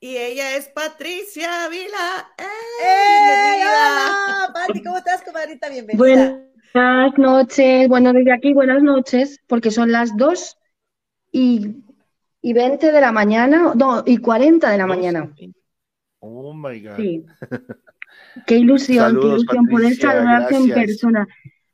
y 0.00 0.16
ella 0.16 0.56
es 0.56 0.68
Patricia 0.68 1.68
Vila. 1.68 2.28
¡Eh! 2.38 3.62
Hola, 3.62 4.52
Pati, 4.52 4.82
¿cómo 4.82 4.98
estás, 4.98 5.22
comadrita? 5.22 5.68
Bienvenida. 5.68 5.98
Buenas 6.74 7.18
noches, 7.18 7.88
bueno, 7.88 8.12
desde 8.12 8.32
aquí 8.32 8.52
buenas 8.52 8.82
noches, 8.82 9.40
porque 9.46 9.70
son 9.70 9.92
las 9.92 10.14
2 10.16 10.58
y, 11.32 11.76
y 12.42 12.52
20 12.52 12.92
de 12.92 13.00
la 13.00 13.12
mañana, 13.12 13.72
no, 13.74 14.02
y 14.06 14.18
40 14.18 14.70
de 14.70 14.78
la 14.78 14.86
mañana. 14.86 15.32
Oh 16.20 16.52
my 16.52 16.80
God. 16.80 16.96
Sí. 16.96 17.24
Qué 18.46 18.56
ilusión, 18.56 19.18
qué 19.20 19.26
ilusión 19.26 19.66
poder 19.66 19.94
saludarte 19.94 20.56
en 20.56 20.68
persona. 20.70 21.26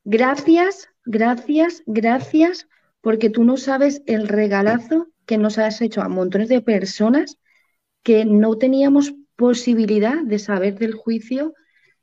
Gracias, 0.05 0.89
gracias, 1.05 1.83
gracias, 1.87 2.69
porque 3.01 3.31
tú 3.31 3.45
no 3.45 3.57
sabes 3.57 4.03
el 4.07 4.29
regalazo 4.29 5.09
que 5.27 5.39
nos 5.39 5.59
has 5.59 5.81
hecho 5.81 6.03
a 6.03 6.09
montones 6.09 6.49
de 6.49 6.61
personas 6.61 7.39
que 8.03 8.25
no 8.25 8.57
teníamos 8.59 9.15
posibilidad 9.37 10.23
de 10.23 10.39
saber 10.39 10.79
del 10.79 10.95
juicio 10.95 11.55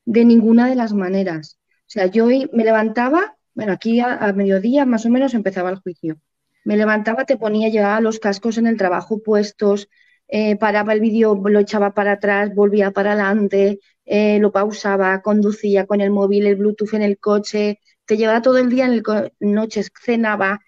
de 0.05 0.25
ninguna 0.25 0.67
de 0.67 0.75
las 0.75 0.93
maneras. 0.93 1.57
O 1.81 1.93
sea, 1.93 2.07
yo 2.07 2.25
me 2.25 2.63
levantaba, 2.63 3.37
bueno, 3.53 3.73
aquí 3.73 3.99
a, 3.99 4.31
mediodía 4.33 4.85
más 4.85 5.05
o 5.05 5.09
menos 5.09 5.33
empezaba 5.33 5.69
el 5.69 5.77
juicio. 5.77 6.19
Me 6.63 6.77
levantaba, 6.77 7.25
te 7.25 7.37
ponía, 7.37 7.69
ya 7.69 7.99
los 8.01 8.19
cascos 8.19 8.57
en 8.57 8.67
el 8.67 8.77
trabajo 8.77 9.21
puestos, 9.21 9.89
eh, 10.27 10.55
paraba 10.55 10.93
el 10.93 11.01
vídeo, 11.01 11.35
lo 11.35 11.59
echaba 11.59 11.93
para 11.93 12.13
atrás, 12.13 12.53
volvía 12.55 12.91
para 12.91 13.13
adelante, 13.13 13.79
eh, 14.05 14.39
lo 14.39 14.51
pausaba, 14.51 15.21
conducía 15.21 15.85
con 15.85 16.01
el 16.01 16.11
móvil, 16.11 16.45
el 16.45 16.55
Bluetooth 16.55 16.93
en 16.93 17.01
el 17.01 17.17
coche, 17.17 17.79
te 18.11 18.17
llevaba 18.17 18.41
todo 18.41 18.57
el 18.57 18.69
día 18.69 18.87
en 18.87 18.91
el 18.91 19.31
noche, 19.39 19.85
cenaba, 20.03 20.59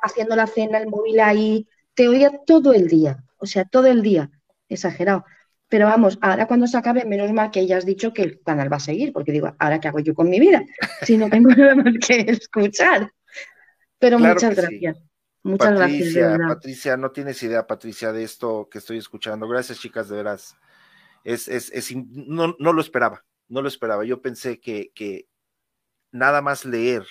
haciendo 0.00 0.34
la 0.36 0.46
cena, 0.46 0.78
el 0.78 0.88
móvil 0.88 1.20
ahí, 1.20 1.68
te 1.92 2.08
oía 2.08 2.32
todo 2.46 2.72
el 2.72 2.88
día, 2.88 3.22
o 3.36 3.44
sea, 3.44 3.66
todo 3.66 3.88
el 3.88 4.00
día 4.00 4.30
exagerado. 4.70 5.26
Pero 5.68 5.84
vamos, 5.84 6.18
ahora 6.22 6.46
cuando 6.46 6.66
se 6.66 6.78
acabe, 6.78 7.04
menos 7.04 7.30
mal 7.30 7.50
que 7.50 7.66
ya 7.66 7.76
has 7.76 7.84
dicho 7.84 8.14
que 8.14 8.22
el 8.22 8.40
canal 8.42 8.72
va 8.72 8.78
a 8.78 8.80
seguir, 8.80 9.12
porque 9.12 9.32
digo, 9.32 9.54
¿ahora 9.58 9.80
qué 9.80 9.88
hago 9.88 9.98
yo 9.98 10.14
con 10.14 10.30
mi 10.30 10.40
vida? 10.40 10.64
Si 11.02 11.18
no 11.18 11.28
tengo 11.28 11.50
nada 11.50 11.74
más 11.74 11.92
que 12.06 12.20
escuchar. 12.26 13.12
Pero 13.98 14.18
muchas 14.18 14.56
gracias. 14.56 14.96
Muchas 15.42 15.74
gracias. 15.74 16.38
Patricia, 16.48 16.96
no 16.96 17.10
tienes 17.10 17.42
idea, 17.42 17.66
Patricia, 17.66 18.12
de 18.12 18.24
esto 18.24 18.66
que 18.70 18.78
estoy 18.78 18.96
escuchando. 18.96 19.46
Gracias, 19.46 19.78
chicas, 19.78 20.08
de 20.08 20.16
veras. 20.16 20.56
Es, 21.22 21.48
es, 21.48 21.70
es 21.70 21.94
no, 21.94 22.56
no, 22.58 22.72
lo 22.72 22.80
esperaba, 22.80 23.26
no 23.46 23.60
lo 23.60 23.68
esperaba. 23.68 24.06
Yo 24.06 24.22
pensé 24.22 24.58
que, 24.58 24.90
que 24.94 25.26
nada 26.12 26.42
más 26.42 26.64
leer 26.64 27.04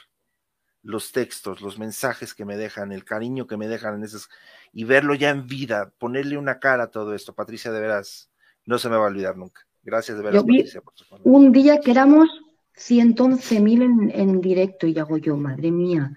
los 0.84 1.12
textos, 1.12 1.62
los 1.62 1.78
mensajes 1.78 2.34
que 2.34 2.46
me 2.46 2.56
dejan, 2.56 2.92
el 2.92 3.04
cariño 3.04 3.46
que 3.46 3.58
me 3.58 3.68
dejan 3.68 3.96
en 3.96 4.04
esos, 4.04 4.30
y 4.72 4.86
verlo 4.86 5.16
ya 5.16 5.30
en 5.30 5.48
vida, 5.48 5.92
ponerle 5.98 6.38
una 6.38 6.60
cara 6.60 6.84
a 6.84 6.92
todo 6.92 7.14
esto, 7.14 7.36
Patricia, 7.36 7.72
de 7.72 7.82
veras, 7.82 8.30
no 8.66 8.78
se 8.78 8.90
me 8.90 8.96
va 8.96 9.04
a 9.04 9.08
olvidar 9.08 9.36
nunca. 9.36 9.62
Gracias 9.84 10.18
de 10.18 10.24
veras, 10.24 10.44
Patricia, 10.44 10.82
por 10.82 10.94
Un 11.24 11.52
día 11.52 11.80
que 11.80 11.92
éramos 11.92 12.30
111 12.74 13.60
mil 13.60 13.82
en, 13.82 14.12
en, 14.12 14.42
directo 14.42 14.88
y 14.88 14.98
hago 14.98 15.18
yo, 15.18 15.36
madre 15.36 15.72
mía. 15.72 16.12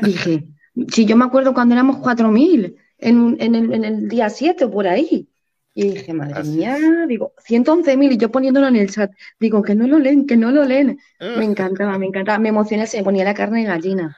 Dije, 0.00 0.48
si 0.88 1.06
yo 1.06 1.16
me 1.16 1.24
acuerdo 1.24 1.54
cuando 1.54 1.74
éramos 1.74 1.98
4 1.98 2.28
mil 2.30 2.76
en, 2.98 3.36
en, 3.40 3.54
el, 3.54 3.72
en 3.74 3.84
el 3.84 4.08
día 4.08 4.28
7 4.30 4.68
por 4.68 4.86
ahí. 4.86 5.28
Y 5.78 5.90
dije, 5.90 6.14
madre 6.14 6.42
mía, 6.44 6.78
digo, 7.06 7.34
111 7.44 7.98
mil 7.98 8.10
y 8.10 8.16
yo 8.16 8.30
poniéndolo 8.30 8.66
en 8.68 8.76
el 8.76 8.90
chat, 8.90 9.12
digo, 9.38 9.60
que 9.60 9.74
no 9.74 9.86
lo 9.86 9.98
leen, 9.98 10.26
que 10.26 10.34
no 10.34 10.50
lo 10.50 10.64
leen. 10.64 10.98
Me 11.20 11.44
encantaba, 11.44 11.98
me 11.98 12.06
encantaba, 12.06 12.38
me 12.38 12.48
emocioné, 12.48 12.86
se 12.86 12.96
me 12.96 13.04
ponía 13.04 13.24
la 13.24 13.34
carne 13.34 13.60
de 13.60 13.66
gallina. 13.66 14.16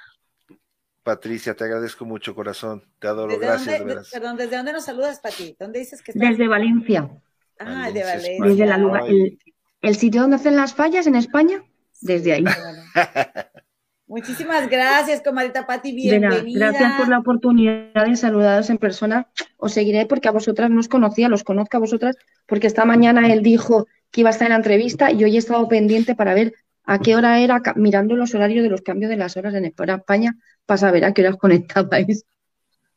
Patricia, 1.02 1.54
te 1.54 1.64
agradezco 1.64 2.04
mucho, 2.04 2.32
corazón, 2.32 2.84
te 3.00 3.08
adoro, 3.08 3.36
gracias. 3.40 3.82
perdón, 4.12 4.36
¿desde 4.36 4.56
dónde 4.56 4.72
nos 4.72 4.84
saludas, 4.84 5.18
Pati? 5.18 5.56
¿Dónde 5.58 5.80
dices 5.80 6.00
que 6.00 6.12
estás? 6.12 6.28
Desde 6.28 6.46
Valencia. 6.46 7.10
Ah, 7.58 7.90
de 7.90 8.04
Valencia. 8.04 8.44
Desde 8.44 8.64
la, 8.64 8.76
el, 9.08 9.38
el, 9.82 9.96
sitio 9.96 10.20
donde 10.20 10.36
hacen 10.36 10.54
las 10.54 10.74
fallas 10.74 11.08
en 11.08 11.16
España, 11.16 11.64
desde 12.00 12.34
ahí. 12.34 12.44
Muchísimas 14.08 14.70
gracias, 14.70 15.20
comadita 15.22 15.66
Pati, 15.66 15.92
bienvenida. 15.92 16.70
gracias 16.70 16.94
por 16.98 17.08
la 17.08 17.18
oportunidad 17.18 18.06
de 18.06 18.16
saludaros 18.16 18.70
en 18.70 18.78
persona. 18.78 19.28
Os 19.58 19.72
seguiré 19.72 20.06
porque 20.06 20.28
a 20.28 20.30
vosotras 20.32 20.70
no 20.70 20.80
os 20.80 20.88
conocía, 20.88 21.28
los 21.28 21.44
conozco 21.44 21.76
a 21.76 21.80
vosotras, 21.80 22.16
porque 22.46 22.66
esta 22.66 22.86
mañana 22.86 23.30
él 23.30 23.42
dijo 23.42 23.86
que 24.10 24.22
iba 24.22 24.30
a 24.30 24.32
estar 24.32 24.46
en 24.46 24.52
la 24.52 24.56
entrevista 24.56 25.12
y 25.12 25.22
hoy 25.24 25.36
he 25.36 25.38
estado 25.38 25.68
pendiente 25.68 26.14
para 26.14 26.32
ver 26.32 26.54
a 26.84 27.00
qué 27.00 27.16
hora 27.16 27.38
era, 27.40 27.60
mirando 27.76 28.16
los 28.16 28.34
horarios 28.34 28.62
de 28.62 28.70
los 28.70 28.80
cambios 28.80 29.10
de 29.10 29.18
las 29.18 29.36
horas 29.36 29.52
en 29.54 29.66
España, 29.66 30.36
para 30.64 30.78
saber 30.78 31.04
a 31.04 31.12
qué 31.12 31.20
horas 31.20 31.36
conectabais. 31.36 32.24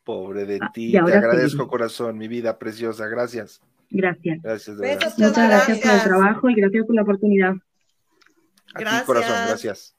Pobre 0.05 0.45
de 0.45 0.59
ah, 0.61 0.71
ti, 0.73 0.93
te 0.93 0.97
agradezco, 0.97 1.67
corazón, 1.67 2.17
mi 2.17 2.29
vida 2.29 2.57
preciosa, 2.57 3.07
gracias. 3.07 3.59
Gracias. 3.89 4.41
Gracias, 4.41 4.77
Muchas 5.19 5.49
gracias. 5.49 5.79
por 5.79 5.91
el 5.91 6.01
trabajo 6.03 6.49
y 6.49 6.55
gracias 6.55 6.85
por 6.85 6.95
la 6.95 7.01
oportunidad. 7.01 7.53
A 8.73 9.03
corazón, 9.03 9.35
gracias. 9.47 9.93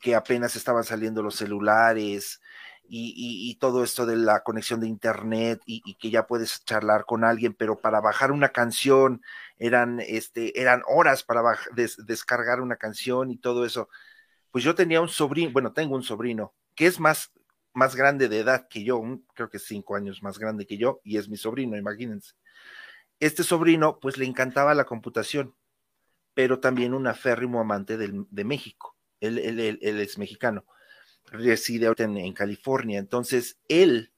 que 0.00 0.14
apenas 0.14 0.56
estaban 0.56 0.84
saliendo 0.84 1.22
los 1.22 1.36
celulares 1.36 2.40
y, 2.88 3.54
todo 3.60 3.84
esto 3.84 4.06
de 4.06 4.16
la 4.16 4.42
conexión 4.42 4.80
de 4.80 4.88
internet 4.88 5.60
y, 5.66 5.94
que 5.96 6.10
ya 6.10 6.26
puedes 6.26 6.64
charlar 6.64 7.04
con 7.04 7.24
alguien, 7.24 7.54
pero 7.54 7.80
para 7.80 8.00
bajar 8.00 8.32
una 8.32 8.50
canción 8.50 9.22
eran, 9.58 10.00
este, 10.00 10.60
eran 10.60 10.82
horas 10.86 11.22
para 11.24 11.42
descargar 11.74 12.60
una 12.60 12.76
canción 12.76 13.30
y 13.30 13.38
todo 13.38 13.64
eso. 13.64 13.88
Pues 14.50 14.64
yo 14.64 14.74
tenía 14.74 15.00
un 15.00 15.08
sobrino, 15.08 15.52
bueno, 15.52 15.72
tengo 15.72 15.94
un 15.96 16.02
sobrino 16.02 16.54
que 16.74 16.86
es 16.86 17.00
más, 17.00 17.32
más 17.74 17.96
grande 17.96 18.28
de 18.28 18.40
edad 18.40 18.68
que 18.68 18.84
yo, 18.84 19.02
creo 19.34 19.50
que 19.50 19.58
cinco 19.58 19.96
años 19.96 20.22
más 20.22 20.38
grande 20.38 20.66
que 20.66 20.78
yo, 20.78 21.00
y 21.04 21.18
es 21.18 21.28
mi 21.28 21.36
sobrino, 21.36 21.76
imagínense. 21.76 22.34
Este 23.20 23.42
sobrino, 23.44 23.98
pues 24.00 24.18
le 24.18 24.26
encantaba 24.26 24.74
la 24.74 24.84
computación, 24.84 25.54
pero 26.34 26.60
también 26.60 26.94
un 26.94 27.06
aférrimo 27.08 27.60
amante 27.60 27.96
de 27.96 28.44
México. 28.44 28.98
Él, 29.20 29.38
él, 29.38 29.78
es 29.82 30.18
mexicano, 30.18 30.64
reside 31.30 31.92
en, 31.98 32.16
en 32.16 32.32
California. 32.32 32.98
Entonces, 32.98 33.58
él, 33.68 34.12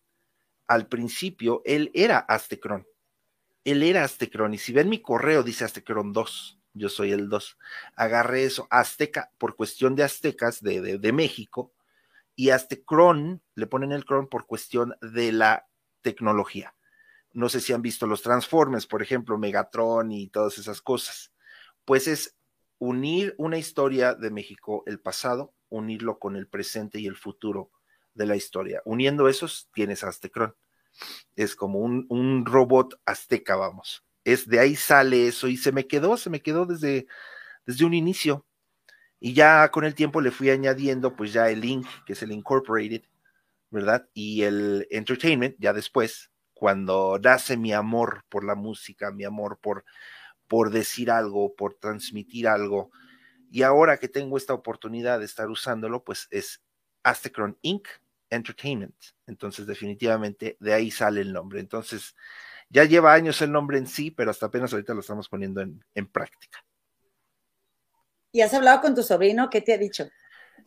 al 0.67 0.87
principio, 0.87 1.63
él 1.65 1.91
era 1.95 2.19
Aztecron 2.19 2.87
él 3.65 3.83
era 3.83 4.05
Aztecron, 4.05 4.55
y 4.55 4.59
si 4.59 4.73
ven 4.73 4.89
mi 4.89 5.01
correo, 5.01 5.43
dice 5.43 5.65
Aztecron 5.65 6.13
2, 6.13 6.59
yo 6.75 6.89
soy 6.89 7.13
el 7.13 7.29
2. 7.29 7.59
Agarré 7.95 8.45
eso, 8.45 8.67
Azteca, 8.71 9.33
por 9.39 9.57
cuestión 9.57 9.95
de 9.95 10.05
aztecas 10.05 10.63
de, 10.63 10.99
de, 10.99 11.13
México, 11.13 11.73
y 12.35 12.51
Aztecron, 12.51 13.43
le 13.55 13.67
ponen 13.67 13.93
el 13.93 14.05
cron 14.05 14.29
por 14.29 14.47
cuestión 14.47 14.95
de 15.03 15.33
la 15.33 15.69
tecnología. 16.01 16.75
No 17.33 17.49
sé 17.49 17.61
si 17.61 17.73
han 17.73 17.83
visto 17.83 18.07
los 18.07 18.23
Transformers, 18.23 18.87
por 18.87 19.03
ejemplo, 19.03 19.39
Megatron 19.39 20.11
y 20.11 20.29
todas 20.29 20.59
esas 20.59 20.81
cosas. 20.81 21.33
Pues 21.85 22.09
es 22.09 22.37
unir 22.79 23.35
una 23.37 23.59
historia 23.59 24.15
de 24.15 24.31
México, 24.31 24.83
el 24.87 25.01
pasado, 25.01 25.53
unirlo 25.71 26.19
con 26.19 26.37
el 26.37 26.47
presente 26.47 27.01
y 27.01 27.07
el 27.07 27.17
futuro 27.17 27.71
de 28.15 28.27
la 28.27 28.37
historia. 28.37 28.83
Uniendo 28.85 29.29
esos, 29.29 29.71
tienes 29.73 30.05
Aztecron 30.05 30.55
es 31.37 31.57
como 31.57 31.79
un, 31.81 32.45
robot 32.47 33.01
azteca, 33.05 33.57
vamos. 33.57 34.05
Es 34.25 34.49
de 34.49 34.61
ahí 34.61 34.77
sale 34.77 35.29
eso 35.29 35.49
y 35.49 35.57
se 35.57 35.73
me 35.73 35.87
quedó, 35.87 36.17
se 36.17 36.31
me 36.31 36.43
quedó 36.43 36.67
desde, 36.67 37.07
desde 37.67 37.85
un 37.85 37.95
inicio. 37.95 38.47
Y 39.19 39.35
ya 39.35 39.71
con 39.71 39.85
el 39.85 39.95
tiempo 39.95 40.21
le 40.21 40.31
fui 40.31 40.51
añadiendo 40.51 41.15
pues 41.17 41.33
ya 41.33 41.51
el 41.51 41.61
link, 41.61 41.87
que 42.07 42.15
es 42.15 42.23
el 42.23 42.33
incorporated, 42.33 43.03
¿verdad? 43.71 44.09
Y 44.15 44.43
el 44.43 44.87
entertainment, 44.91 45.57
ya 45.59 45.73
después, 45.73 46.31
cuando 46.55 47.19
nace 47.23 47.57
mi 47.57 47.73
amor 47.73 48.25
por 48.29 48.45
la 48.45 48.55
música, 48.55 49.11
mi 49.11 49.25
amor 49.25 49.59
por, 49.61 49.85
por 50.49 50.71
decir 50.71 51.11
algo, 51.11 51.55
por 51.55 51.75
transmitir 51.75 52.49
algo. 52.49 52.91
Y 53.51 53.63
ahora 53.63 53.99
que 53.99 54.09
tengo 54.09 54.37
esta 54.37 54.55
oportunidad 54.55 55.19
de 55.19 55.27
estar 55.27 55.51
usándolo, 55.51 56.05
pues 56.05 56.29
es 56.31 56.63
Aztecron 57.03 57.59
Inc. 57.63 57.89
Entertainment. 58.31 58.95
Entonces, 59.27 59.67
definitivamente 59.67 60.57
de 60.61 60.73
ahí 60.73 60.91
sale 60.93 61.21
el 61.21 61.33
nombre. 61.33 61.59
Entonces, 61.61 62.15
Ya 62.73 62.85
lleva 62.85 63.13
años 63.13 63.43
el 63.43 63.51
nombre 63.51 63.79
en 63.79 63.89
sí, 63.89 64.13
pero 64.13 64.31
hasta 64.31 64.47
apenas 64.47 64.73
ahorita 64.73 64.95
lo 64.95 65.01
estamos 65.01 65.29
poniendo 65.29 65.61
en, 65.61 65.85
en 65.93 66.07
práctica. 66.07 66.65
¿Y 68.33 68.43
has 68.43 68.55
hablado 68.55 68.81
con 68.81 68.95
tu 68.95 69.03
sobrino? 69.03 69.51
¿Qué 69.51 69.61
te 69.61 69.73
ha 69.75 69.79
dicho? 69.79 70.09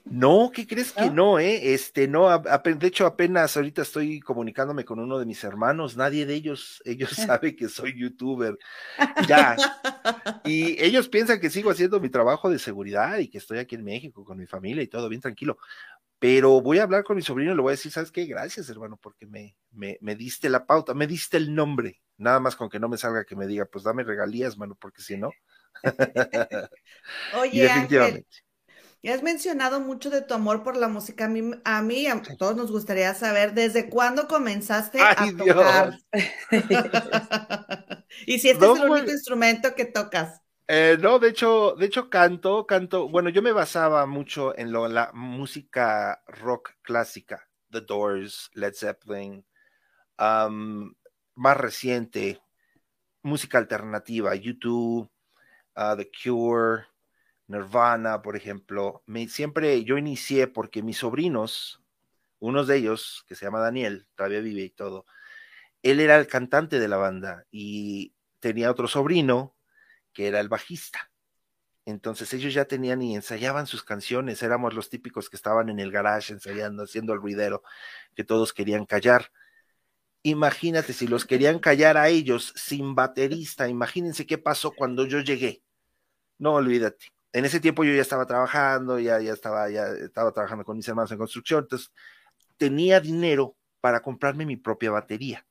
No, 0.06 0.52
¿qué 0.54 0.68
crees 0.68 0.92
que 0.92 1.10
no, 1.10 1.40
eh? 1.40 1.74
Este, 1.74 2.10
no, 2.10 2.28
de 2.40 2.88
hecho 2.88 3.06
apenas 3.06 3.56
ahorita 3.56 3.84
estoy 3.84 4.20
comunicándome 4.20 4.84
con 4.84 5.00
uno 5.00 5.18
de 5.18 5.26
mis 5.26 5.44
hermanos, 5.46 5.96
nadie 5.96 6.26
de 6.26 6.34
ellos, 6.34 6.82
ellos 6.86 7.12
sabe 7.12 7.56
que 7.56 7.70
soy 7.70 7.98
youtuber, 7.98 8.58
ya. 9.28 9.56
Y 10.44 10.82
ellos 10.84 11.08
piensan 11.08 11.40
que 11.40 11.50
sigo 11.50 11.72
haciendo 11.72 12.02
mi 12.02 12.10
trabajo 12.10 12.50
de 12.50 12.60
seguridad 12.60 13.18
y 13.20 13.30
que 13.30 13.38
estoy 13.38 13.60
aquí 13.60 13.76
en 13.76 13.86
México 13.86 14.26
con 14.26 14.38
mi 14.38 14.46
familia 14.46 14.84
y 14.84 14.88
todo 14.88 15.08
bien 15.08 15.22
tranquilo. 15.22 15.58
Pero 16.20 16.62
voy 16.62 16.80
a 16.80 16.84
hablar 16.84 17.04
con 17.04 17.16
mi 17.16 17.22
sobrino 17.22 17.54
y 17.54 17.56
le 17.56 17.62
voy 17.62 17.72
a 17.72 17.78
decir, 17.78 17.92
¿sabes 17.92 18.12
qué? 18.12 18.26
Gracias, 18.26 18.70
hermano, 18.70 18.98
porque 19.02 19.26
me, 19.26 19.56
me, 19.72 19.98
me 20.02 20.16
diste 20.16 20.50
la 20.50 20.66
pauta, 20.66 20.94
me 20.94 21.08
diste 21.08 21.38
el 21.38 21.56
nombre. 21.56 22.02
Nada 22.18 22.40
más 22.40 22.56
con 22.56 22.70
que 22.70 22.80
no 22.80 22.90
me 22.90 22.98
salga 22.98 23.26
que 23.26 23.36
me 23.36 23.48
diga, 23.48 23.66
pues 23.66 23.84
dame 23.84 24.04
regalías, 24.04 24.58
mano, 24.58 24.76
porque 24.80 25.02
si 25.02 25.18
no. 25.18 25.32
Oye, 27.36 27.64
definitivamente. 27.64 28.44
Has 29.10 29.22
mencionado 29.22 29.82
mucho 29.82 30.10
de 30.10 30.22
tu 30.22 30.34
amor 30.34 30.64
por 30.64 30.78
la 30.78 30.88
música. 30.88 31.26
A 31.26 31.28
mí, 31.28 31.52
a, 31.66 31.82
mí, 31.82 32.08
a 32.08 32.22
todos 32.38 32.56
nos 32.56 32.72
gustaría 32.72 33.14
saber 33.14 33.54
desde 33.54 33.90
cuándo 33.90 34.28
comenzaste 34.28 35.02
a 35.02 35.16
tocar. 35.38 35.98
y 38.26 38.40
si 38.40 38.50
este 38.50 38.66
es 38.66 38.80
el 38.80 38.90
único 38.90 39.12
instrumento 39.12 39.76
que 39.76 39.86
tocas. 39.86 40.42
Eh, 40.68 40.98
no, 41.02 41.20
de 41.20 41.30
hecho, 41.30 41.76
de 41.78 41.88
hecho 41.88 42.10
canto, 42.10 42.66
canto. 42.66 43.10
Bueno, 43.10 43.30
yo 43.30 43.42
me 43.42 43.52
basaba 43.52 44.06
mucho 44.06 44.58
en 44.58 44.72
lo, 44.72 44.88
la 44.88 45.12
música 45.14 46.24
rock 46.28 46.72
clásica, 46.82 47.50
The 47.72 47.82
Doors, 47.82 48.50
Led 48.54 48.74
Zeppelin, 48.74 49.46
más 50.18 51.58
reciente, 51.58 52.42
música 53.22 53.58
alternativa, 53.58 54.34
YouTube, 54.36 55.10
uh, 55.76 55.98
The 55.98 56.10
Cure, 56.24 56.86
Nirvana, 57.54 58.22
por 58.22 58.36
ejemplo. 58.36 59.04
Me, 59.06 59.28
siempre 59.30 59.84
yo 59.84 59.98
inicié 59.98 60.48
porque 60.48 60.84
mis 60.84 60.98
sobrinos, 60.98 61.84
uno 62.40 62.66
de 62.66 62.78
ellos, 62.78 63.26
que 63.28 63.36
se 63.36 63.46
llama 63.46 63.60
Daniel, 63.60 64.08
todavía 64.16 64.42
vive 64.42 64.64
y 64.64 64.70
todo, 64.70 65.06
él 65.84 66.00
era 66.00 66.18
el 66.18 66.28
cantante 66.28 66.80
de 66.80 66.88
la 66.88 66.98
banda 66.98 67.46
y 67.52 68.14
tenía 68.40 68.72
otro 68.72 68.88
sobrino 68.88 69.56
que 70.14 70.28
era 70.28 70.40
el 70.40 70.50
bajista. 70.50 71.12
Entonces 71.86 72.34
ellos 72.34 72.54
ya 72.54 72.66
tenían 72.66 73.02
y 73.02 73.16
ensayaban 73.16 73.68
sus 73.68 73.84
canciones, 73.84 74.42
éramos 74.44 74.74
los 74.74 74.90
típicos 74.90 75.30
que 75.30 75.36
estaban 75.36 75.70
en 75.70 75.80
el 75.80 75.92
garage 75.92 76.34
ensayando, 76.34 76.84
haciendo 76.84 77.14
el 77.14 77.20
ruidero, 77.22 77.64
que 78.16 78.24
todos 78.24 78.54
querían 78.54 78.86
callar. 78.86 79.32
Imagínate 80.24 80.94
si 80.94 81.08
los 81.08 81.26
querían 81.26 81.60
callar 81.60 81.98
a 81.98 82.08
ellos 82.10 82.54
sin 82.56 82.96
baterista, 82.96 83.68
imagínense 83.68 84.26
qué 84.26 84.38
pasó 84.38 84.72
cuando 84.72 85.06
yo 85.06 85.20
llegué. 85.20 85.64
No 86.38 86.54
olvídate. 86.56 87.13
En 87.34 87.46
ese 87.46 87.60
tiempo 87.60 87.84
yo 87.84 87.94
ya 87.94 88.02
estaba 88.02 88.26
trabajando, 88.26 89.00
ya, 89.00 89.20
ya 89.20 89.34
estaba, 89.34 89.70
ya 89.70 89.88
estaba 89.88 90.32
trabajando 90.32 90.64
con 90.64 90.78
mis 90.78 90.88
hermanos 90.88 91.12
en 91.12 91.18
construcción, 91.18 91.64
entonces 91.64 91.92
tenía 92.58 93.00
dinero 93.00 93.56
para 93.82 94.02
comprarme 94.02 94.46
mi 94.46 94.56
propia 94.56 94.92
batería. 94.92 95.46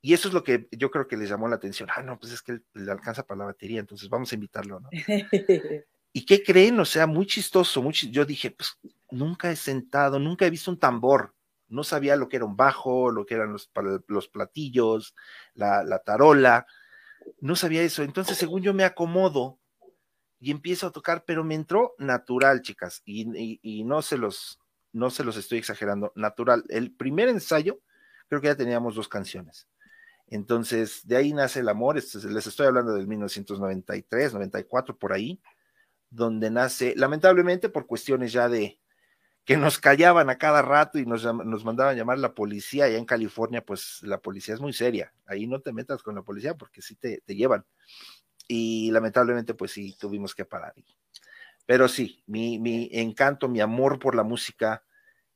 Y 0.00 0.14
eso 0.14 0.28
es 0.28 0.34
lo 0.34 0.42
que 0.42 0.68
yo 0.72 0.90
creo 0.90 1.06
que 1.06 1.16
les 1.16 1.28
llamó 1.28 1.48
la 1.48 1.56
atención. 1.56 1.88
Ah, 1.94 2.02
no, 2.02 2.18
pues 2.18 2.32
es 2.32 2.42
que 2.42 2.60
le 2.74 2.90
alcanza 2.90 3.26
para 3.26 3.38
la 3.38 3.44
batería, 3.46 3.80
entonces 3.80 4.08
vamos 4.08 4.32
a 4.32 4.34
invitarlo, 4.34 4.80
¿no? 4.80 4.88
¿Y 6.12 6.24
qué 6.24 6.42
creen? 6.42 6.80
O 6.80 6.84
sea, 6.86 7.06
muy 7.06 7.26
chistoso. 7.26 7.82
Muy 7.82 7.92
Yo 7.92 8.24
dije, 8.24 8.50
pues 8.50 8.78
nunca 9.10 9.50
he 9.50 9.56
sentado, 9.56 10.18
nunca 10.18 10.46
he 10.46 10.50
visto 10.50 10.70
un 10.70 10.78
tambor. 10.78 11.34
No 11.68 11.84
sabía 11.84 12.16
lo 12.16 12.28
que 12.28 12.36
era 12.36 12.46
un 12.46 12.56
bajo, 12.56 13.10
lo 13.10 13.26
que 13.26 13.34
eran 13.34 13.52
los, 13.52 13.70
los 14.06 14.28
platillos, 14.28 15.14
la, 15.52 15.84
la 15.84 15.98
tarola. 15.98 16.66
No 17.40 17.54
sabía 17.54 17.82
eso. 17.82 18.02
Entonces, 18.02 18.38
según 18.38 18.62
yo 18.62 18.72
me 18.72 18.84
acomodo 18.84 19.58
y 20.38 20.50
empiezo 20.50 20.86
a 20.86 20.92
tocar, 20.92 21.24
pero 21.26 21.44
me 21.44 21.54
entró 21.54 21.94
natural, 21.98 22.62
chicas, 22.62 23.02
y, 23.04 23.58
y, 23.62 23.84
no 23.84 24.02
se 24.02 24.18
los, 24.18 24.60
no 24.92 25.10
se 25.10 25.24
los 25.24 25.36
estoy 25.36 25.58
exagerando, 25.58 26.12
natural. 26.14 26.64
El 26.68 26.92
primer 26.92 27.28
ensayo, 27.28 27.80
creo 28.28 28.40
que 28.40 28.48
ya 28.48 28.56
teníamos 28.56 28.94
dos 28.94 29.08
canciones. 29.08 29.68
Entonces, 30.28 31.06
de 31.06 31.16
ahí 31.16 31.32
nace 31.32 31.60
el 31.60 31.68
amor, 31.68 31.96
les 31.96 32.46
estoy 32.46 32.66
hablando 32.66 32.92
del 32.94 33.06
1993, 33.06 34.34
94, 34.34 34.98
por 34.98 35.12
ahí, 35.12 35.40
donde 36.10 36.50
nace, 36.50 36.94
lamentablemente 36.96 37.68
por 37.68 37.86
cuestiones 37.86 38.32
ya 38.32 38.48
de 38.48 38.78
que 39.44 39.56
nos 39.56 39.78
callaban 39.78 40.28
a 40.28 40.38
cada 40.38 40.60
rato 40.60 40.98
y 40.98 41.06
nos, 41.06 41.22
nos 41.22 41.64
mandaban 41.64 41.96
llamar 41.96 42.18
la 42.18 42.34
policía, 42.34 42.86
allá 42.86 42.98
en 42.98 43.04
California, 43.04 43.64
pues 43.64 44.00
la 44.02 44.18
policía 44.18 44.54
es 44.54 44.60
muy 44.60 44.72
seria, 44.72 45.14
ahí 45.24 45.46
no 45.46 45.60
te 45.60 45.72
metas 45.72 46.02
con 46.02 46.16
la 46.16 46.22
policía 46.22 46.54
porque 46.54 46.82
sí 46.82 46.96
te, 46.96 47.22
te 47.24 47.36
llevan 47.36 47.64
y 48.48 48.90
lamentablemente 48.90 49.54
pues 49.54 49.72
sí 49.72 49.96
tuvimos 49.98 50.34
que 50.34 50.44
parar. 50.44 50.74
Pero 51.66 51.88
sí, 51.88 52.22
mi, 52.26 52.58
mi 52.58 52.88
encanto, 52.92 53.48
mi 53.48 53.60
amor 53.60 53.98
por 53.98 54.14
la 54.14 54.22
música 54.22 54.84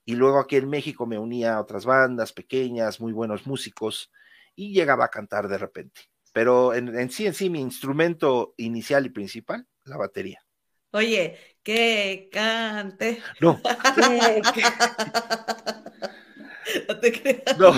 y 0.04 0.14
luego 0.14 0.38
aquí 0.38 0.56
en 0.56 0.68
México 0.68 1.06
me 1.06 1.18
unía 1.18 1.54
a 1.54 1.60
otras 1.60 1.84
bandas 1.84 2.32
pequeñas, 2.32 3.00
muy 3.00 3.12
buenos 3.12 3.46
músicos 3.46 4.10
y 4.56 4.72
llegaba 4.72 5.04
a 5.04 5.10
cantar 5.10 5.48
de 5.48 5.58
repente. 5.58 6.02
Pero 6.32 6.74
en, 6.74 7.10
sí, 7.10 7.26
en 7.26 7.34
sí, 7.34 7.50
mi 7.50 7.60
instrumento 7.60 8.54
inicial 8.56 9.06
y 9.06 9.10
principal, 9.10 9.66
la 9.84 9.96
batería. 9.96 10.44
Oye, 10.92 11.36
que 11.62 12.28
cante. 12.32 13.22
No. 13.40 13.60
no 16.88 17.00
te 17.00 17.12
creas. 17.12 17.58
No. 17.58 17.72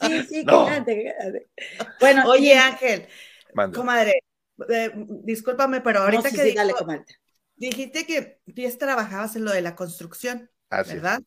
sí, 0.00 0.22
sí, 0.28 0.44
que 0.44 0.46
cante, 0.46 1.14
Bueno, 2.00 2.28
oye, 2.28 2.58
Ángel, 2.58 3.06
comadre, 3.72 4.24
eh, 4.68 4.92
discúlpame, 5.24 5.80
pero 5.80 6.00
ahorita 6.00 6.30
que 6.30 6.54
dijiste 7.56 8.06
que 8.06 8.40
tú 8.46 8.78
trabajabas 8.78 9.36
en 9.36 9.44
lo 9.44 9.52
de 9.52 9.62
la 9.62 9.76
construcción, 9.76 10.50
¿verdad? 10.70 11.22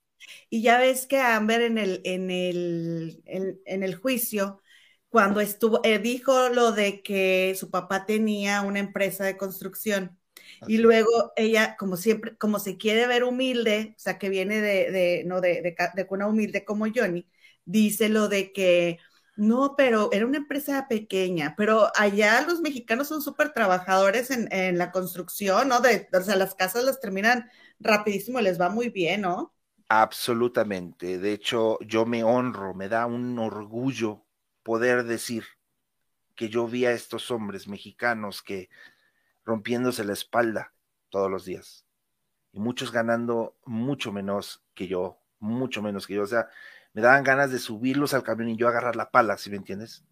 Y 0.49 0.61
ya 0.61 0.79
ves 0.79 1.07
que 1.07 1.19
Amber 1.19 1.61
en 1.61 1.77
el, 1.77 2.01
en 2.03 2.31
el, 2.31 3.21
en, 3.25 3.83
el 3.83 3.95
juicio, 3.95 4.61
cuando 5.09 5.39
estuvo, 5.39 5.81
eh, 5.83 5.99
dijo 5.99 6.49
lo 6.49 6.71
de 6.71 7.01
que 7.01 7.55
su 7.57 7.69
papá 7.69 8.05
tenía 8.05 8.61
una 8.61 8.79
empresa 8.79 9.23
de 9.23 9.37
construcción. 9.37 10.19
Y 10.67 10.77
luego 10.77 11.31
ella, 11.35 11.75
como 11.77 11.97
siempre, 11.97 12.37
como 12.37 12.59
se 12.59 12.77
quiere 12.77 13.07
ver 13.07 13.23
humilde, 13.23 13.93
o 13.97 13.99
sea, 13.99 14.17
que 14.17 14.29
viene 14.29 14.61
de, 14.61 14.91
de 14.91 15.23
no, 15.25 15.41
de, 15.41 15.61
de, 15.61 15.75
de 15.93 16.07
una 16.09 16.27
humilde 16.27 16.65
como 16.65 16.85
Johnny, 16.93 17.27
dice 17.65 18.09
lo 18.09 18.27
de 18.27 18.51
que 18.51 18.99
no, 19.35 19.75
pero 19.75 20.09
era 20.11 20.25
una 20.25 20.37
empresa 20.37 20.87
pequeña, 20.87 21.55
pero 21.57 21.91
allá 21.95 22.41
los 22.47 22.61
mexicanos 22.61 23.07
son 23.07 23.21
súper 23.21 23.51
trabajadores 23.53 24.31
en, 24.31 24.77
la 24.77 24.91
construcción, 24.91 25.67
¿no? 25.67 25.81
De, 25.81 26.07
o 26.13 26.21
sea, 26.21 26.35
las 26.35 26.55
casas 26.55 26.83
las 26.83 26.99
terminan 26.99 27.49
rapidísimo, 27.79 28.39
les 28.39 28.59
va 28.59 28.69
muy 28.69 28.89
bien, 28.89 29.21
¿no? 29.21 29.53
Absolutamente. 29.89 31.19
De 31.19 31.33
hecho, 31.33 31.77
yo 31.81 32.05
me 32.05 32.23
honro, 32.23 32.73
me 32.73 32.89
da 32.89 33.05
un 33.05 33.37
orgullo 33.37 34.25
poder 34.63 35.03
decir 35.03 35.45
que 36.35 36.49
yo 36.49 36.67
vi 36.67 36.85
a 36.85 36.91
estos 36.91 37.29
hombres 37.31 37.67
mexicanos 37.67 38.41
que 38.41 38.69
rompiéndose 39.43 40.03
la 40.03 40.13
espalda 40.13 40.73
todos 41.09 41.29
los 41.29 41.45
días 41.45 41.85
y 42.55 42.59
muchos 42.59 42.91
ganando 42.91 43.57
mucho 43.65 44.11
menos 44.13 44.63
que 44.73 44.87
yo, 44.87 45.19
mucho 45.39 45.81
menos 45.81 46.07
que 46.07 46.15
yo. 46.15 46.23
O 46.23 46.27
sea, 46.27 46.47
me 46.95 47.01
daban 47.01 47.25
ganas 47.25 47.51
de 47.51 47.59
subirlos 47.59 48.13
al 48.13 48.23
camión 48.23 48.49
y 48.49 48.55
yo 48.55 48.69
agarrar 48.69 48.95
la 48.95 49.11
pala, 49.11 49.37
si 49.37 49.49
me 49.49 49.57
entiendes? 49.57 50.05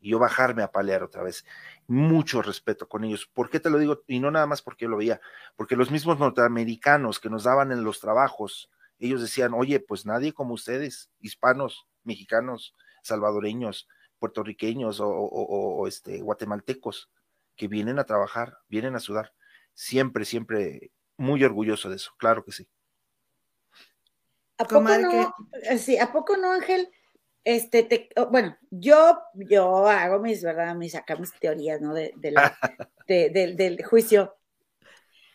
Y 0.00 0.10
yo 0.10 0.18
bajarme 0.18 0.62
a 0.62 0.72
palear 0.72 1.02
otra 1.02 1.22
vez. 1.22 1.44
Mucho 1.86 2.40
respeto 2.40 2.88
con 2.88 3.04
ellos. 3.04 3.26
¿Por 3.26 3.50
qué 3.50 3.60
te 3.60 3.68
lo 3.68 3.78
digo? 3.78 4.02
Y 4.06 4.18
no 4.18 4.30
nada 4.30 4.46
más 4.46 4.62
porque 4.62 4.86
yo 4.86 4.88
lo 4.88 4.96
veía, 4.96 5.20
porque 5.56 5.76
los 5.76 5.90
mismos 5.90 6.18
norteamericanos 6.18 7.20
que 7.20 7.28
nos 7.28 7.44
daban 7.44 7.70
en 7.70 7.84
los 7.84 8.00
trabajos, 8.00 8.70
ellos 8.98 9.20
decían, 9.20 9.52
oye, 9.52 9.78
pues 9.78 10.06
nadie 10.06 10.32
como 10.32 10.54
ustedes, 10.54 11.10
hispanos, 11.20 11.86
mexicanos, 12.02 12.74
salvadoreños, 13.02 13.86
puertorriqueños 14.18 15.00
o, 15.00 15.08
o 15.10 15.86
este, 15.86 16.22
guatemaltecos, 16.22 17.10
que 17.56 17.68
vienen 17.68 17.98
a 17.98 18.04
trabajar, 18.04 18.56
vienen 18.68 18.96
a 18.96 19.00
sudar. 19.00 19.34
Siempre, 19.74 20.24
siempre 20.24 20.92
muy 21.18 21.44
orgulloso 21.44 21.90
de 21.90 21.96
eso, 21.96 22.12
claro 22.16 22.42
que 22.42 22.52
sí. 22.52 22.66
¿A 24.58 24.64
poco 24.64 24.98
no? 24.98 25.34
Eh, 25.62 25.78
sí, 25.78 25.98
¿a 25.98 26.12
poco 26.12 26.36
no, 26.36 26.52
Ángel? 26.52 26.90
Este, 27.44 27.82
te, 27.82 28.08
oh, 28.16 28.26
bueno, 28.26 28.56
yo, 28.70 29.18
yo 29.34 29.86
hago 29.86 30.20
mis, 30.20 30.42
¿verdad? 30.42 30.74
Mis, 30.76 30.94
acá 30.94 31.16
mis 31.16 31.32
teorías, 31.38 31.80
¿no? 31.80 31.92
De, 31.94 32.12
del 33.08 33.84
juicio. 33.84 34.36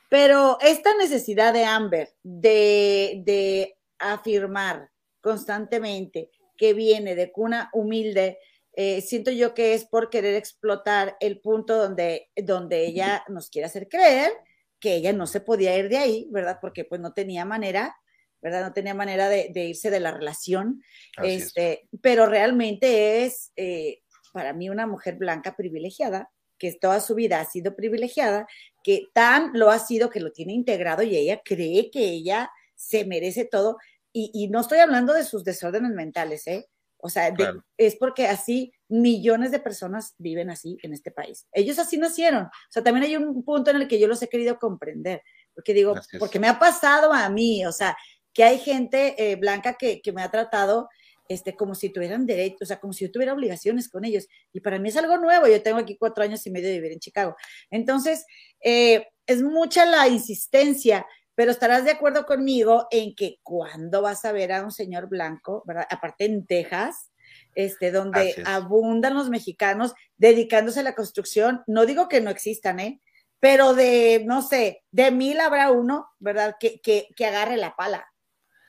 Pero 0.10 0.58
esta 0.62 0.96
necesidad 0.96 1.54
de 1.54 1.66
Amber 1.66 2.16
de, 2.24 3.22
de 3.26 3.78
afirmar 4.00 4.90
constantemente 5.20 6.32
que 6.56 6.74
viene 6.74 7.16
de 7.16 7.32
cuna 7.32 7.70
humilde, 7.74 8.40
eh, 8.74 9.02
siento 9.02 9.32
yo 9.32 9.54
que 9.54 9.74
es 9.74 9.86
por 9.86 10.10
querer 10.10 10.36
explotar 10.36 11.18
el 11.20 11.40
punto 11.42 11.76
donde, 11.76 12.30
donde 12.36 12.86
ella 12.86 13.26
nos 13.28 13.50
quiere 13.50 13.66
hacer 13.66 13.90
creer 13.90 14.32
que 14.80 14.96
ella 14.96 15.14
no 15.14 15.28
se 15.28 15.42
podía 15.42 15.78
ir 15.78 15.90
de 15.90 15.98
ahí, 15.98 16.28
¿verdad? 16.32 16.60
Porque 16.62 16.86
pues 16.86 17.02
no 17.02 17.14
tenía 17.14 17.44
manera 17.44 17.96
¿verdad? 18.42 18.64
No 18.64 18.74
tenía 18.74 18.94
manera 18.94 19.30
de, 19.30 19.52
irse 19.56 19.90
de 19.90 20.00
la 20.00 20.12
relación, 20.12 20.84
este, 21.24 21.88
pero 22.02 22.26
realmente 22.26 23.26
es, 23.26 23.52
eh, 23.56 24.02
para 24.34 24.54
mí 24.54 24.70
una 24.70 24.88
mujer 24.88 25.16
blanca 25.16 25.56
privilegiada, 25.56 26.30
que 26.58 26.74
toda 26.74 27.00
su 27.00 27.16
vida 27.16 27.40
ha 27.40 27.46
sido 27.46 27.76
privilegiada, 27.76 28.48
que 28.84 29.08
tan 29.14 29.52
lo 29.54 29.70
ha 29.70 29.80
sido 29.80 30.10
que 30.10 30.20
lo 30.20 30.32
tiene 30.32 30.54
integrado 30.54 31.04
y 31.04 31.16
ella 31.16 31.42
cree 31.44 31.92
que 31.92 32.04
ella 32.04 32.52
se 32.76 33.06
merece 33.06 33.46
todo. 33.46 33.78
Y, 34.14 34.48
no 34.48 34.62
estoy 34.62 34.80
hablando 34.80 35.14
de 35.14 35.24
sus 35.24 35.44
desórdenes 35.44 35.92
mentales, 35.92 36.48
¿eh? 36.48 36.68
O 36.98 37.08
sea, 37.08 37.32
es 37.78 37.96
porque 37.98 38.26
así 38.26 38.74
millones 38.88 39.52
de 39.52 39.60
personas 39.60 40.16
viven 40.18 40.50
así 40.50 40.80
en 40.82 40.94
este 40.94 41.12
país. 41.12 41.48
Ellos 41.52 41.78
así 41.78 42.00
nacieron. 42.00 42.46
O 42.46 42.72
sea, 42.72 42.84
también 42.84 43.06
hay 43.06 43.16
un 43.16 43.44
punto 43.44 43.70
en 43.70 43.78
el 43.78 43.88
que 43.88 44.00
yo 44.00 44.08
los 44.08 44.20
he 44.24 44.28
querido 44.28 44.58
comprender, 44.58 45.22
porque 45.54 45.76
digo, 45.76 45.94
porque 46.18 46.40
me 46.40 46.48
ha 46.48 46.58
pasado 46.58 47.14
a 47.14 47.30
mí, 47.30 47.64
o 47.68 47.72
sea, 47.72 47.96
que 48.38 48.44
hay 48.44 48.60
gente 48.60 49.16
eh, 49.18 49.36
blanca 49.36 49.78
que, 49.80 50.00
que 50.00 50.12
me 50.12 50.22
ha 50.22 50.30
tratado 50.30 50.90
este, 51.28 51.56
como 51.56 51.74
si 51.74 51.90
tuvieran 51.90 52.28
derecho, 52.28 52.58
o 52.62 52.66
sea, 52.68 52.80
como 52.80 52.94
si 52.94 53.04
yo 53.04 53.12
tuviera 53.12 53.34
obligaciones 53.34 53.90
con 53.90 54.06
ellos. 54.06 54.28
Y 54.54 54.60
para 54.60 54.78
mí 54.78 54.90
es 54.90 54.96
algo 54.96 55.18
nuevo, 55.18 55.48
yo 55.48 55.64
tengo 55.64 55.80
aquí 55.80 55.98
cuatro 55.98 56.24
años 56.24 56.46
y 56.46 56.52
medio 56.52 56.68
de 56.68 56.76
vivir 56.76 56.92
en 56.92 57.00
Chicago. 57.00 57.36
Entonces, 57.72 58.28
eh, 58.62 59.08
es 59.26 59.42
mucha 59.42 59.88
la 59.88 60.08
insistencia, 60.08 61.08
pero 61.34 61.50
estarás 61.50 61.84
de 61.84 61.90
acuerdo 61.90 62.28
conmigo 62.28 62.86
en 62.92 63.16
que 63.16 63.40
cuando 63.42 64.04
vas 64.04 64.24
a 64.24 64.32
ver 64.32 64.52
a 64.52 64.64
un 64.64 64.72
señor 64.72 65.10
blanco, 65.10 65.64
¿verdad? 65.66 65.88
Aparte 65.90 66.26
en 66.26 66.46
Texas, 66.46 67.12
este, 67.56 67.90
donde 67.90 68.36
abundan 68.46 69.16
los 69.16 69.32
mexicanos 69.32 69.96
dedicándose 70.16 70.82
a 70.82 70.84
la 70.84 70.94
construcción, 70.94 71.64
no 71.66 71.88
digo 71.88 72.08
que 72.08 72.22
no 72.22 72.30
existan, 72.30 72.80
¿eh? 72.82 73.02
Pero 73.40 73.74
de, 73.74 74.22
no 74.28 74.44
sé, 74.44 74.84
de 74.92 75.10
mil 75.10 75.40
habrá 75.40 75.72
uno, 75.72 76.08
¿verdad? 76.20 76.56
Que, 76.60 76.80
que, 76.82 77.08
que 77.16 77.26
agarre 77.26 77.58
la 77.58 77.76
pala, 77.76 78.08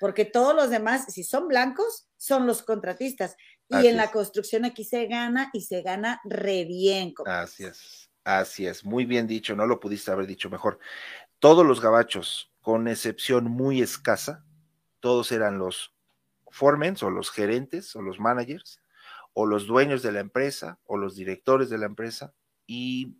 porque 0.00 0.24
todos 0.24 0.54
los 0.54 0.70
demás, 0.70 1.12
si 1.12 1.24
son 1.24 1.48
blancos, 1.48 2.08
son 2.16 2.46
los 2.46 2.62
contratistas. 2.62 3.36
Y 3.68 3.86
en 3.86 3.96
la 3.96 4.10
construcción 4.10 4.64
aquí 4.64 4.84
se 4.84 5.06
gana 5.06 5.50
y 5.52 5.60
se 5.60 5.82
gana 5.82 6.20
re 6.24 6.64
bien. 6.64 7.12
Así 7.26 7.64
es, 7.64 8.10
así 8.24 8.66
es, 8.66 8.84
muy 8.84 9.04
bien 9.04 9.26
dicho, 9.26 9.54
no 9.54 9.66
lo 9.66 9.78
pudiste 9.78 10.10
haber 10.10 10.26
dicho 10.26 10.48
mejor. 10.48 10.78
Todos 11.38 11.66
los 11.66 11.80
gabachos, 11.80 12.50
con 12.62 12.88
excepción 12.88 13.44
muy 13.44 13.82
escasa, 13.82 14.44
todos 15.00 15.32
eran 15.32 15.58
los 15.58 15.94
foremans 16.50 17.02
o 17.02 17.10
los 17.10 17.30
gerentes 17.30 17.94
o 17.94 18.02
los 18.02 18.18
managers 18.18 18.80
o 19.34 19.46
los 19.46 19.66
dueños 19.66 20.02
de 20.02 20.12
la 20.12 20.20
empresa 20.20 20.80
o 20.84 20.96
los 20.96 21.14
directores 21.14 21.68
de 21.68 21.78
la 21.78 21.86
empresa 21.86 22.32
y 22.66 23.16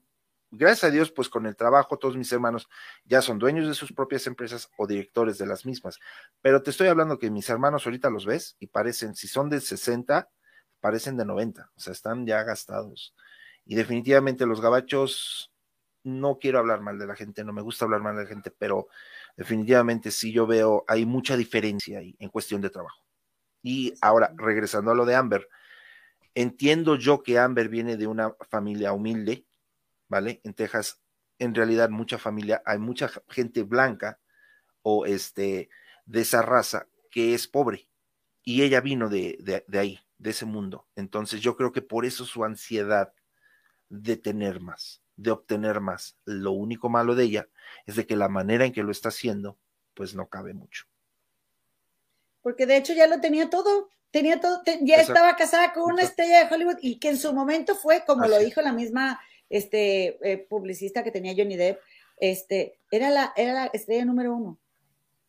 gracias 0.51 0.85
a 0.85 0.91
Dios, 0.91 1.11
pues 1.11 1.29
con 1.29 1.47
el 1.47 1.57
trabajo, 1.57 1.99
todos 1.99 2.17
mis 2.17 2.33
hermanos 2.33 2.69
ya 3.05 3.23
son 3.23 3.39
dueños 3.39 3.69
de 3.69 3.75
sus 3.75 3.93
propias 3.93 4.27
empresas 4.27 4.71
o 4.77 4.87
directores 4.87 5.39
de 5.39 5.47
las 5.47 5.67
mismas. 5.67 5.99
Pero 6.41 6.63
te 6.63 6.71
estoy 6.71 6.89
hablando 6.89 7.19
que 7.19 7.31
mis 7.31 7.49
hermanos 7.49 7.87
ahorita 7.87 8.11
los 8.11 8.27
ves 8.27 8.57
y 8.59 8.67
parecen, 8.69 9.15
si 9.15 9.29
son 9.29 9.49
de 9.51 9.61
60, 9.61 10.31
parecen 10.81 11.17
de 11.17 11.25
90, 11.25 11.71
o 11.75 11.81
sea, 11.81 11.93
están 11.93 12.27
ya 12.27 12.43
gastados. 12.43 13.15
Y 13.65 13.75
definitivamente 13.75 14.47
los 14.47 14.61
gabachos, 14.61 15.53
no 16.05 16.39
quiero 16.39 16.59
hablar 16.59 16.81
mal 16.81 16.99
de 16.99 17.07
la 17.07 17.17
gente, 17.17 17.45
no 17.45 17.53
me 17.53 17.63
gusta 17.63 17.85
hablar 17.85 18.01
mal 18.01 18.17
de 18.17 18.23
la 18.23 18.29
gente, 18.29 18.51
pero 18.51 18.89
definitivamente 19.37 20.11
sí 20.11 20.33
yo 20.33 20.47
veo, 20.47 20.85
hay 20.89 21.05
mucha 21.05 21.37
diferencia 21.37 21.99
ahí 21.99 22.17
en 22.19 22.31
cuestión 22.31 22.61
de 22.61 22.71
trabajo. 22.71 23.03
Y 23.63 23.95
ahora, 24.01 24.33
regresando 24.37 24.91
a 24.91 24.95
lo 24.95 25.05
de 25.05 25.17
Amber, 25.17 25.49
entiendo 26.35 26.97
yo 26.97 27.23
que 27.23 27.39
Amber 27.39 27.69
viene 27.69 27.97
de 27.97 28.07
una 28.07 28.35
familia 28.49 28.93
humilde, 28.93 29.45
¿vale? 30.09 30.41
En 30.45 30.55
Texas, 30.55 31.01
en 31.39 31.55
realidad, 31.55 31.91
mucha 31.91 32.19
familia, 32.19 32.63
hay 32.65 32.79
mucha 32.79 33.11
gente 33.29 33.63
blanca 33.63 34.19
o 34.83 35.07
este, 35.07 35.69
de 36.07 36.21
esa 36.21 36.43
raza 36.43 36.89
que 37.11 37.35
es 37.35 37.47
pobre. 37.47 37.89
Y 38.43 38.63
ella 38.63 38.81
vino 38.81 39.09
de, 39.09 39.65
de, 39.67 39.79
ahí, 39.79 40.01
de 40.17 40.31
ese 40.31 40.47
mundo. 40.47 40.87
Entonces 40.97 41.41
yo 41.41 41.57
creo 41.57 41.73
que 41.73 41.83
por 41.83 42.07
eso 42.07 42.25
su 42.25 42.45
ansiedad 42.45 43.13
de 43.91 44.17
tener 44.17 44.61
más, 44.61 45.03
de 45.17 45.31
obtener 45.31 45.81
más. 45.81 46.17
Lo 46.25 46.53
único 46.53 46.89
malo 46.89 47.15
de 47.15 47.25
ella 47.25 47.49
es 47.87 47.97
de 47.97 48.07
que 48.07 48.17
la 48.17 48.29
manera 48.29 48.65
en 48.65 48.73
que 48.73 48.83
lo 48.83 48.91
está 48.91 49.11
haciendo, 49.11 49.59
pues 49.95 50.15
no 50.15 50.29
cabe 50.29 50.55
mucho. 50.55 50.87
Porque 52.41 52.67
de 52.67 52.79
hecho 52.79 52.95
ya 52.95 53.07
lo 53.07 53.21
tenía 53.21 53.51
todo, 53.51 53.91
tenía 54.11 54.41
todo, 54.41 54.63
ya 54.81 54.97
estaba 54.97 55.37
casada 55.37 55.75
con 55.75 55.93
una 55.93 56.03
estrella 56.03 56.47
de 56.47 56.55
Hollywood 56.55 56.79
y 56.81 56.99
que 56.99 57.11
en 57.11 57.19
su 57.19 57.35
momento 57.35 57.75
fue, 57.75 58.05
como 58.07 58.27
lo 58.27 58.39
dijo 58.39 58.63
la 58.63 58.73
misma 58.73 59.21
este 59.51 60.19
eh, 60.23 60.39
publicista 60.39 61.03
que 61.03 61.11
tenía 61.11 61.35
Johnny 61.37 61.57
Depp, 61.57 61.81
este, 62.19 62.79
era 62.91 63.11
la, 63.11 63.33
era 63.37 63.53
la 63.53 63.67
estrella 63.67 64.05
número 64.05 64.35
uno. 64.35 64.59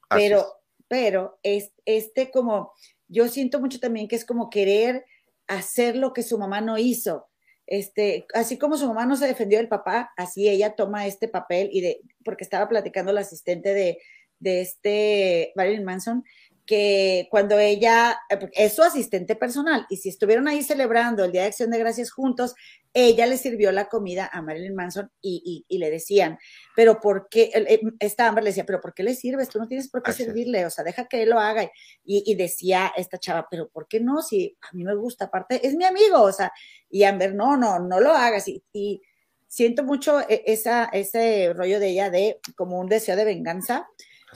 pero, 0.10 0.46
pero 0.88 1.40
es, 1.44 1.72
este 1.86 2.32
como, 2.32 2.74
yo 3.08 3.28
siento 3.28 3.60
mucho 3.60 3.80
también 3.80 4.08
que 4.08 4.16
es 4.16 4.26
como 4.26 4.50
querer 4.50 5.06
hacer 5.48 5.96
lo 5.96 6.14
que 6.14 6.24
su 6.24 6.38
mamá 6.38 6.62
no 6.62 6.78
hizo. 6.78 7.28
Este, 7.68 8.26
así 8.34 8.58
como 8.58 8.78
su 8.78 8.88
mamá 8.88 9.06
no 9.06 9.16
se 9.16 9.28
defendió 9.28 9.60
del 9.60 9.68
papá, 9.68 10.12
así 10.18 10.50
ella 10.50 10.76
toma 10.76 11.06
este 11.06 11.28
papel 11.28 11.70
y 11.72 11.82
de, 11.82 12.02
porque 12.26 12.44
estaba 12.44 12.68
platicando 12.68 13.14
la 13.14 13.22
asistente 13.22 13.76
de, 13.76 14.00
de 14.40 14.62
este 14.62 15.52
Marilyn 15.56 15.84
Manson, 15.84 16.24
que 16.70 17.28
cuando 17.32 17.58
ella 17.58 18.20
eh, 18.30 18.38
es 18.54 18.74
su 18.74 18.84
asistente 18.84 19.36
personal 19.36 19.88
y 19.90 19.98
si 19.98 20.10
estuvieron 20.10 20.48
ahí 20.48 20.62
celebrando 20.62 21.26
el 21.26 21.32
Día 21.32 21.42
de 21.42 21.48
Acción 21.48 21.72
de 21.72 21.80
Gracias 21.80 22.12
juntos, 22.12 22.54
ella 22.94 23.26
le 23.26 23.40
sirvió 23.40 23.72
la 23.72 23.90
comida 23.90 24.30
a 24.32 24.44
Marilyn 24.44 24.76
Manson 24.76 25.12
y, 25.20 25.66
le 25.68 25.90
decían, 25.90 26.38
pero 26.76 27.00
¿por 27.00 27.28
qué? 27.28 27.50
Eh, 27.56 27.82
esta 28.00 28.28
Amber 28.28 28.44
le 28.44 28.52
decía, 28.52 28.68
pero 28.68 28.82
¿por 28.82 28.94
qué 28.94 29.02
le 29.02 29.16
sirves? 29.16 29.50
Tú 29.50 29.58
no 29.58 29.68
tienes 29.68 29.90
por 29.90 30.04
qué 30.04 30.14
servirle, 30.14 30.64
o 30.64 30.70
sea, 30.70 30.84
deja 30.84 31.08
que 31.08 31.24
él 31.24 31.32
lo 31.32 31.40
haga. 31.40 31.68
Y, 32.04 32.36
decía 32.36 32.94
esta 32.96 33.18
chava, 33.18 33.48
pero 33.50 33.68
¿por 33.70 33.88
qué 33.88 34.00
no? 34.00 34.22
Si 34.22 34.56
a 34.62 34.76
mí 34.76 34.84
me 34.84 34.94
gusta, 34.94 35.26
aparte, 35.26 35.66
es 35.66 35.74
mi 35.74 35.86
amigo, 35.86 36.22
o 36.22 36.32
sea, 36.32 36.52
y 36.88 37.02
Amber, 37.02 37.34
no, 37.34 37.58
no, 37.58 37.80
no 37.80 38.00
lo 38.00 38.12
hagas. 38.12 38.48
Y, 38.48 39.02
siento 39.48 39.84
mucho 39.84 40.20
e, 40.30 40.44
esa, 40.46 40.86
ese 40.94 41.52
rollo 41.56 41.80
de 41.80 41.90
ella 41.90 42.12
de 42.12 42.40
como 42.56 42.80
un 42.80 42.88
deseo 42.88 43.16
de 43.16 43.26
venganza 43.26 43.88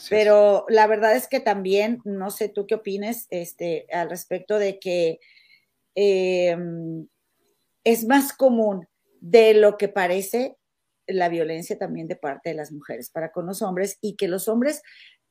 pero 0.10 0.66
la 0.70 0.88
verdad 0.88 1.16
es 1.16 1.28
que 1.28 1.40
también, 1.40 2.02
no 2.04 2.32
sé 2.32 2.50
tú 2.50 2.66
qué 2.68 2.76
opines 2.76 3.28
este, 3.30 3.86
al 3.92 4.10
respecto 4.10 4.58
de 4.58 4.80
que 4.80 5.20
em, 5.96 7.08
es 7.84 8.06
más 8.06 8.34
común 8.34 8.88
de 9.20 9.54
lo 9.54 9.78
que 9.78 9.88
parece 9.88 10.58
la 11.08 11.30
violencia 11.30 11.78
también 11.78 12.08
de 12.08 12.16
parte 12.16 12.50
de 12.50 12.56
las 12.56 12.72
mujeres 12.72 13.10
para 13.10 13.32
con 13.32 13.46
los 13.46 13.62
hombres 13.62 13.98
y 14.02 14.16
que 14.16 14.28
los 14.28 14.48
hombres 14.48 14.82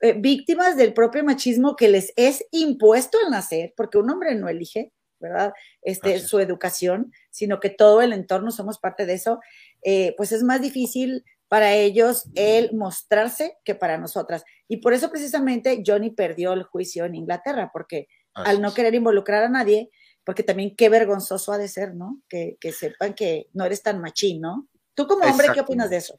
eh, 0.01 0.14
víctimas 0.14 0.76
del 0.76 0.94
propio 0.94 1.24
machismo 1.24 1.76
que 1.76 1.89
les 1.89 2.12
es 2.16 2.44
impuesto 2.51 3.18
al 3.24 3.30
nacer, 3.30 3.72
porque 3.76 3.98
un 3.98 4.10
hombre 4.10 4.34
no 4.34 4.48
elige, 4.48 4.93
¿verdad? 5.20 5.52
Este, 5.80 6.18
su 6.18 6.40
educación, 6.40 7.12
sino 7.30 7.60
que 7.60 7.70
todo 7.70 8.02
el 8.02 8.12
entorno 8.12 8.51
somos 8.51 8.78
parte 8.78 9.06
de 9.06 9.14
eso, 9.14 9.40
eh, 9.82 10.14
pues 10.16 10.32
es 10.32 10.43
más 10.43 10.60
difícil 10.60 11.24
para 11.52 11.74
ellos 11.74 12.30
el 12.34 12.72
mostrarse 12.72 13.58
que 13.62 13.74
para 13.74 13.98
nosotras. 13.98 14.42
Y 14.68 14.78
por 14.78 14.94
eso 14.94 15.10
precisamente 15.10 15.82
Johnny 15.86 16.08
perdió 16.08 16.54
el 16.54 16.62
juicio 16.62 17.04
en 17.04 17.14
Inglaterra, 17.14 17.68
porque 17.74 18.08
al 18.32 18.62
no 18.62 18.72
querer 18.72 18.94
involucrar 18.94 19.44
a 19.44 19.50
nadie, 19.50 19.90
porque 20.24 20.42
también 20.42 20.74
qué 20.74 20.88
vergonzoso 20.88 21.52
ha 21.52 21.58
de 21.58 21.68
ser, 21.68 21.94
¿no? 21.94 22.22
Que, 22.26 22.56
sepan 22.72 23.12
que 23.12 23.50
no 23.52 23.66
eres 23.66 23.82
tan 23.82 24.00
machín, 24.00 24.40
¿no? 24.40 24.66
Tú 24.94 25.06
como 25.06 25.26
hombre, 25.26 25.48
¿qué 25.52 25.60
opinas 25.60 25.90
de 25.90 25.98
eso? 25.98 26.18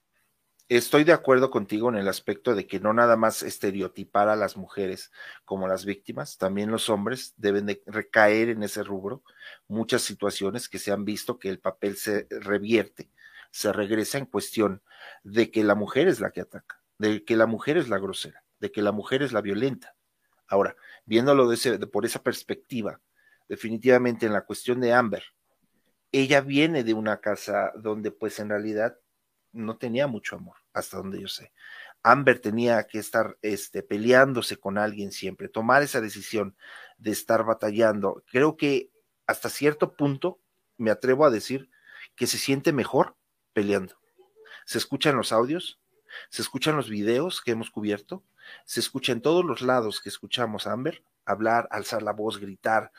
Estoy 0.70 1.04
de 1.04 1.14
acuerdo 1.14 1.50
contigo 1.50 1.90
en 1.90 1.96
el 1.96 2.10
aspecto 2.10 2.54
de 2.54 2.68
que 2.68 2.80
no 2.80 2.94
nada 2.94 3.18
más 3.18 3.42
estereotipar 3.42 4.30
a 4.30 4.36
las 4.36 4.56
mujeres 4.56 5.10
como 5.46 5.68
las 5.68 5.84
víctimas, 5.84 6.38
también 6.38 6.70
los 6.70 6.92
hombres 6.92 7.34
deben 7.38 7.66
de 7.66 7.82
recaer 7.88 8.50
en 8.50 8.62
ese 8.62 8.84
rubro. 8.84 9.24
Muchas 9.68 10.04
situaciones 10.04 10.70
que 10.70 10.78
se 10.78 10.92
han 10.92 11.06
visto 11.06 11.40
que 11.40 11.50
el 11.50 11.58
papel 11.58 11.98
se 11.98 12.28
revierte 12.30 13.10
se 13.54 13.72
regresa 13.72 14.18
en 14.18 14.26
cuestión 14.26 14.82
de 15.24 15.52
que 15.52 15.64
la 15.64 15.76
mujer 15.76 16.08
es 16.08 16.20
la 16.20 16.32
que 16.32 16.42
ataca, 16.42 16.82
de 16.98 17.24
que 17.24 17.38
la 17.38 17.46
mujer 17.46 17.78
es 17.78 17.88
la 17.88 18.00
grosera, 18.00 18.44
de 18.60 18.72
que 18.72 18.82
la 18.82 18.92
mujer 18.92 19.22
es 19.22 19.32
la 19.32 19.42
violenta. 19.42 19.96
Ahora, 20.48 20.76
viéndolo 21.06 21.48
de 21.48 21.88
por 21.88 22.04
esa 22.04 22.24
perspectiva, 22.24 23.00
definitivamente 23.48 24.26
en 24.26 24.34
la 24.34 24.42
cuestión 24.42 24.82
de 24.82 24.92
Amber, 24.92 25.24
ella 26.12 26.42
viene 26.42 26.84
de 26.84 26.96
una 26.96 27.22
casa 27.22 27.72
donde 27.76 28.10
pues 28.10 28.40
en 28.40 28.50
realidad 28.50 28.98
no 29.52 29.78
tenía 29.78 30.08
mucho 30.08 30.36
amor, 30.36 30.58
hasta 30.74 30.98
donde 30.98 31.22
yo 31.22 31.28
sé. 31.28 31.54
Amber 32.02 32.40
tenía 32.40 32.84
que 32.88 32.98
estar 32.98 33.38
este, 33.44 33.84
peleándose 33.84 34.58
con 34.58 34.80
alguien 34.80 35.12
siempre, 35.12 35.48
tomar 35.48 35.84
esa 35.84 36.02
decisión 36.02 36.58
de 36.98 37.12
estar 37.12 37.46
batallando. 37.46 38.24
Creo 38.32 38.58
que 38.58 38.90
hasta 39.28 39.50
cierto 39.50 39.96
punto, 39.96 40.42
me 40.76 40.90
atrevo 40.90 41.24
a 41.24 41.30
decir, 41.30 41.70
que 42.16 42.26
se 42.26 42.40
siente 42.40 42.74
mejor 42.74 43.16
peleando. 43.54 43.96
Se 44.66 44.78
escuchan 44.78 45.16
los 45.16 45.32
audios, 45.32 45.80
se 46.30 46.42
escuchan 46.42 46.76
los 46.76 46.90
videos 46.90 47.42
que 47.42 47.52
hemos 47.52 47.70
cubierto, 47.70 48.24
se 48.66 48.80
escucha 48.80 49.12
en 49.12 49.22
todos 49.22 49.46
los 49.46 49.62
lados 49.62 50.02
que 50.02 50.10
escuchamos 50.10 50.68
a 50.68 50.74
Amber 50.74 51.04
hablar, 51.26 51.68
alzar 51.72 52.02
la 52.04 52.14
voz, 52.14 52.40
gritar. 52.40 52.92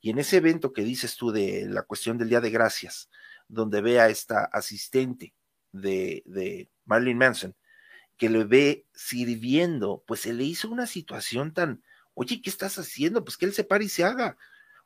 Y 0.00 0.10
en 0.10 0.18
ese 0.18 0.38
evento 0.38 0.72
que 0.72 0.82
dices 0.82 1.16
tú 1.16 1.30
de 1.30 1.66
la 1.68 1.82
cuestión 1.82 2.18
del 2.18 2.28
Día 2.28 2.40
de 2.40 2.50
Gracias, 2.50 3.10
donde 3.48 3.80
ve 3.80 4.00
a 4.00 4.08
esta 4.08 4.44
asistente 4.44 5.34
de, 5.72 6.22
de 6.26 6.70
Marilyn 6.84 7.18
Manson, 7.18 7.56
que 8.16 8.28
le 8.28 8.44
ve 8.44 8.86
sirviendo, 8.92 10.04
pues 10.06 10.20
se 10.20 10.32
le 10.32 10.44
hizo 10.44 10.68
una 10.68 10.86
situación 10.86 11.52
tan, 11.52 11.82
oye, 12.14 12.40
¿qué 12.42 12.50
estás 12.50 12.78
haciendo? 12.78 13.24
Pues 13.24 13.36
que 13.36 13.46
él 13.46 13.52
se 13.52 13.64
pare 13.64 13.84
y 13.84 13.88
se 13.88 14.04
haga. 14.04 14.36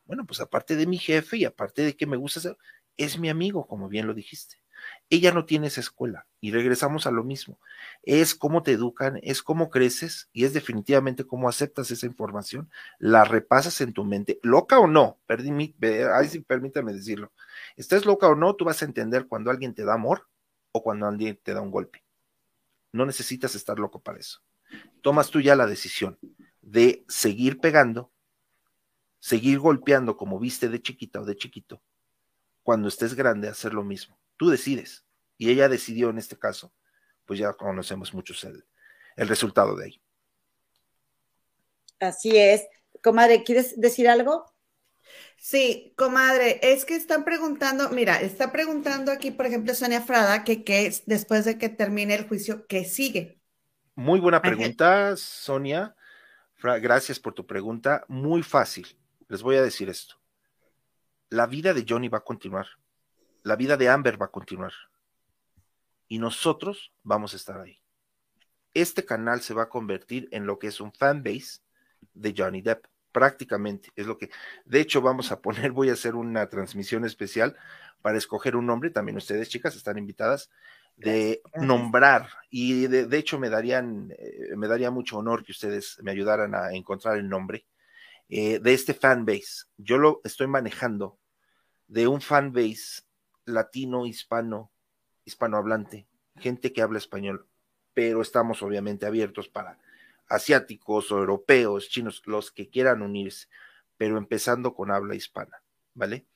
Bueno, 0.04 0.26
pues 0.26 0.40
aparte 0.40 0.76
de 0.76 0.86
mi 0.86 0.98
jefe 0.98 1.38
y 1.38 1.44
aparte 1.44 1.82
de 1.82 1.96
que 1.96 2.06
me 2.06 2.16
gusta 2.16 2.40
hacer, 2.40 2.56
es 2.96 3.18
mi 3.18 3.28
amigo, 3.28 3.66
como 3.66 3.88
bien 3.88 4.06
lo 4.06 4.14
dijiste. 4.14 4.63
Ella 5.10 5.32
no 5.32 5.44
tiene 5.44 5.68
esa 5.68 5.80
escuela 5.80 6.26
y 6.40 6.50
regresamos 6.50 7.06
a 7.06 7.10
lo 7.10 7.24
mismo. 7.24 7.58
Es 8.02 8.34
cómo 8.34 8.62
te 8.62 8.72
educan, 8.72 9.20
es 9.22 9.42
cómo 9.42 9.70
creces 9.70 10.28
y 10.32 10.44
es 10.44 10.54
definitivamente 10.54 11.24
cómo 11.24 11.48
aceptas 11.48 11.90
esa 11.90 12.06
información, 12.06 12.70
la 12.98 13.24
repasas 13.24 13.80
en 13.80 13.92
tu 13.92 14.04
mente, 14.04 14.40
loca 14.42 14.78
o 14.78 14.86
no, 14.86 15.18
permítame 15.26 16.92
decirlo. 16.92 17.32
Estés 17.76 18.06
loca 18.06 18.28
o 18.28 18.34
no, 18.34 18.54
tú 18.54 18.64
vas 18.64 18.82
a 18.82 18.86
entender 18.86 19.26
cuando 19.26 19.50
alguien 19.50 19.74
te 19.74 19.84
da 19.84 19.94
amor 19.94 20.28
o 20.72 20.82
cuando 20.82 21.06
alguien 21.06 21.38
te 21.42 21.54
da 21.54 21.60
un 21.60 21.70
golpe. 21.70 22.02
No 22.92 23.06
necesitas 23.06 23.54
estar 23.54 23.78
loco 23.78 24.00
para 24.00 24.18
eso. 24.18 24.40
Tomas 25.02 25.30
tú 25.30 25.40
ya 25.40 25.56
la 25.56 25.66
decisión 25.66 26.18
de 26.62 27.04
seguir 27.08 27.60
pegando, 27.60 28.10
seguir 29.18 29.58
golpeando 29.58 30.16
como 30.16 30.38
viste 30.38 30.68
de 30.68 30.80
chiquita 30.80 31.20
o 31.20 31.24
de 31.24 31.36
chiquito, 31.36 31.82
cuando 32.62 32.88
estés 32.88 33.14
grande 33.14 33.48
hacer 33.48 33.74
lo 33.74 33.84
mismo. 33.84 34.18
Tú 34.36 34.50
decides. 34.50 35.04
Y 35.38 35.50
ella 35.50 35.68
decidió 35.68 36.10
en 36.10 36.18
este 36.18 36.38
caso. 36.38 36.72
Pues 37.24 37.38
ya 37.38 37.52
conocemos 37.54 38.12
muchos 38.14 38.44
el, 38.44 38.64
el 39.16 39.28
resultado 39.28 39.76
de 39.76 39.88
ello. 39.88 40.00
Así 42.00 42.36
es. 42.36 42.66
Comadre, 43.02 43.44
¿quieres 43.44 43.80
decir 43.80 44.08
algo? 44.08 44.52
Sí, 45.36 45.92
comadre, 45.96 46.60
es 46.62 46.84
que 46.84 46.96
están 46.96 47.24
preguntando, 47.24 47.90
mira, 47.90 48.20
está 48.20 48.50
preguntando 48.50 49.12
aquí, 49.12 49.30
por 49.30 49.46
ejemplo, 49.46 49.74
Sonia 49.74 50.00
Frada, 50.00 50.42
que, 50.42 50.64
que 50.64 50.94
después 51.06 51.44
de 51.44 51.58
que 51.58 51.68
termine 51.68 52.14
el 52.14 52.26
juicio, 52.26 52.66
¿qué 52.66 52.84
sigue? 52.84 53.40
Muy 53.94 54.20
buena 54.20 54.40
pregunta, 54.40 55.16
Sonia. 55.16 55.94
Gracias 56.62 57.20
por 57.20 57.34
tu 57.34 57.46
pregunta. 57.46 58.04
Muy 58.08 58.42
fácil. 58.42 58.98
Les 59.28 59.42
voy 59.42 59.56
a 59.56 59.62
decir 59.62 59.90
esto 59.90 60.16
la 61.34 61.46
vida 61.46 61.74
de 61.74 61.84
Johnny 61.86 62.08
va 62.08 62.18
a 62.18 62.24
continuar, 62.24 62.66
la 63.44 63.56
vida 63.56 63.76
de 63.76 63.88
Amber 63.88 64.20
va 64.20 64.26
a 64.26 64.32
continuar. 64.32 64.72
Y 66.08 66.18
nosotros 66.18 66.92
vamos 67.02 67.34
a 67.34 67.36
estar 67.36 67.60
ahí. 67.60 67.78
Este 68.72 69.04
canal 69.04 69.40
se 69.42 69.54
va 69.54 69.64
a 69.64 69.68
convertir 69.68 70.28
en 70.32 70.46
lo 70.46 70.58
que 70.58 70.66
es 70.66 70.80
un 70.80 70.92
fanbase 70.92 71.60
de 72.14 72.34
Johnny 72.36 72.62
Depp, 72.62 72.86
prácticamente. 73.12 73.90
Es 73.94 74.06
lo 74.06 74.18
que, 74.18 74.30
de 74.64 74.80
hecho 74.80 75.00
vamos 75.02 75.30
a 75.30 75.40
poner, 75.40 75.72
voy 75.72 75.90
a 75.90 75.92
hacer 75.92 76.14
una 76.14 76.48
transmisión 76.48 77.04
especial 77.04 77.56
para 78.02 78.18
escoger 78.18 78.56
un 78.56 78.66
nombre, 78.66 78.90
también 78.90 79.16
ustedes 79.16 79.48
chicas 79.48 79.76
están 79.76 79.98
invitadas, 79.98 80.50
de 80.96 81.42
nombrar. 81.54 82.28
Y 82.50 82.86
de, 82.86 83.18
hecho 83.18 83.38
me 83.38 83.50
darían, 83.50 84.10
eh, 84.18 84.56
me 84.56 84.68
daría 84.68 84.90
mucho 84.90 85.18
honor 85.18 85.44
que 85.44 85.52
ustedes 85.52 85.98
me 86.02 86.10
ayudaran 86.10 86.54
a 86.54 86.72
encontrar 86.72 87.18
el 87.18 87.28
nombre 87.28 87.66
eh, 88.28 88.58
de 88.58 88.72
este 88.72 88.94
fanbase. 88.94 89.66
Yo 89.76 89.98
lo 89.98 90.20
estoy 90.24 90.46
manejando 90.46 91.18
de 91.88 92.08
un 92.08 92.20
fanbase 92.20 93.02
latino, 93.44 94.06
hispano, 94.06 94.70
hispanohablante, 95.24 96.06
gente 96.36 96.72
que 96.72 96.82
habla 96.82 96.98
español, 96.98 97.46
pero 97.92 98.22
estamos 98.22 98.62
obviamente 98.62 99.06
abiertos 99.06 99.48
para 99.48 99.78
asiáticos 100.28 101.12
o 101.12 101.18
europeos, 101.18 101.88
chinos, 101.88 102.22
los 102.26 102.50
que 102.50 102.68
quieran 102.68 103.02
unirse, 103.02 103.48
pero 103.96 104.18
empezando 104.18 104.74
con 104.74 104.90
habla 104.90 105.14
hispana, 105.14 105.62
¿vale? 105.94 106.26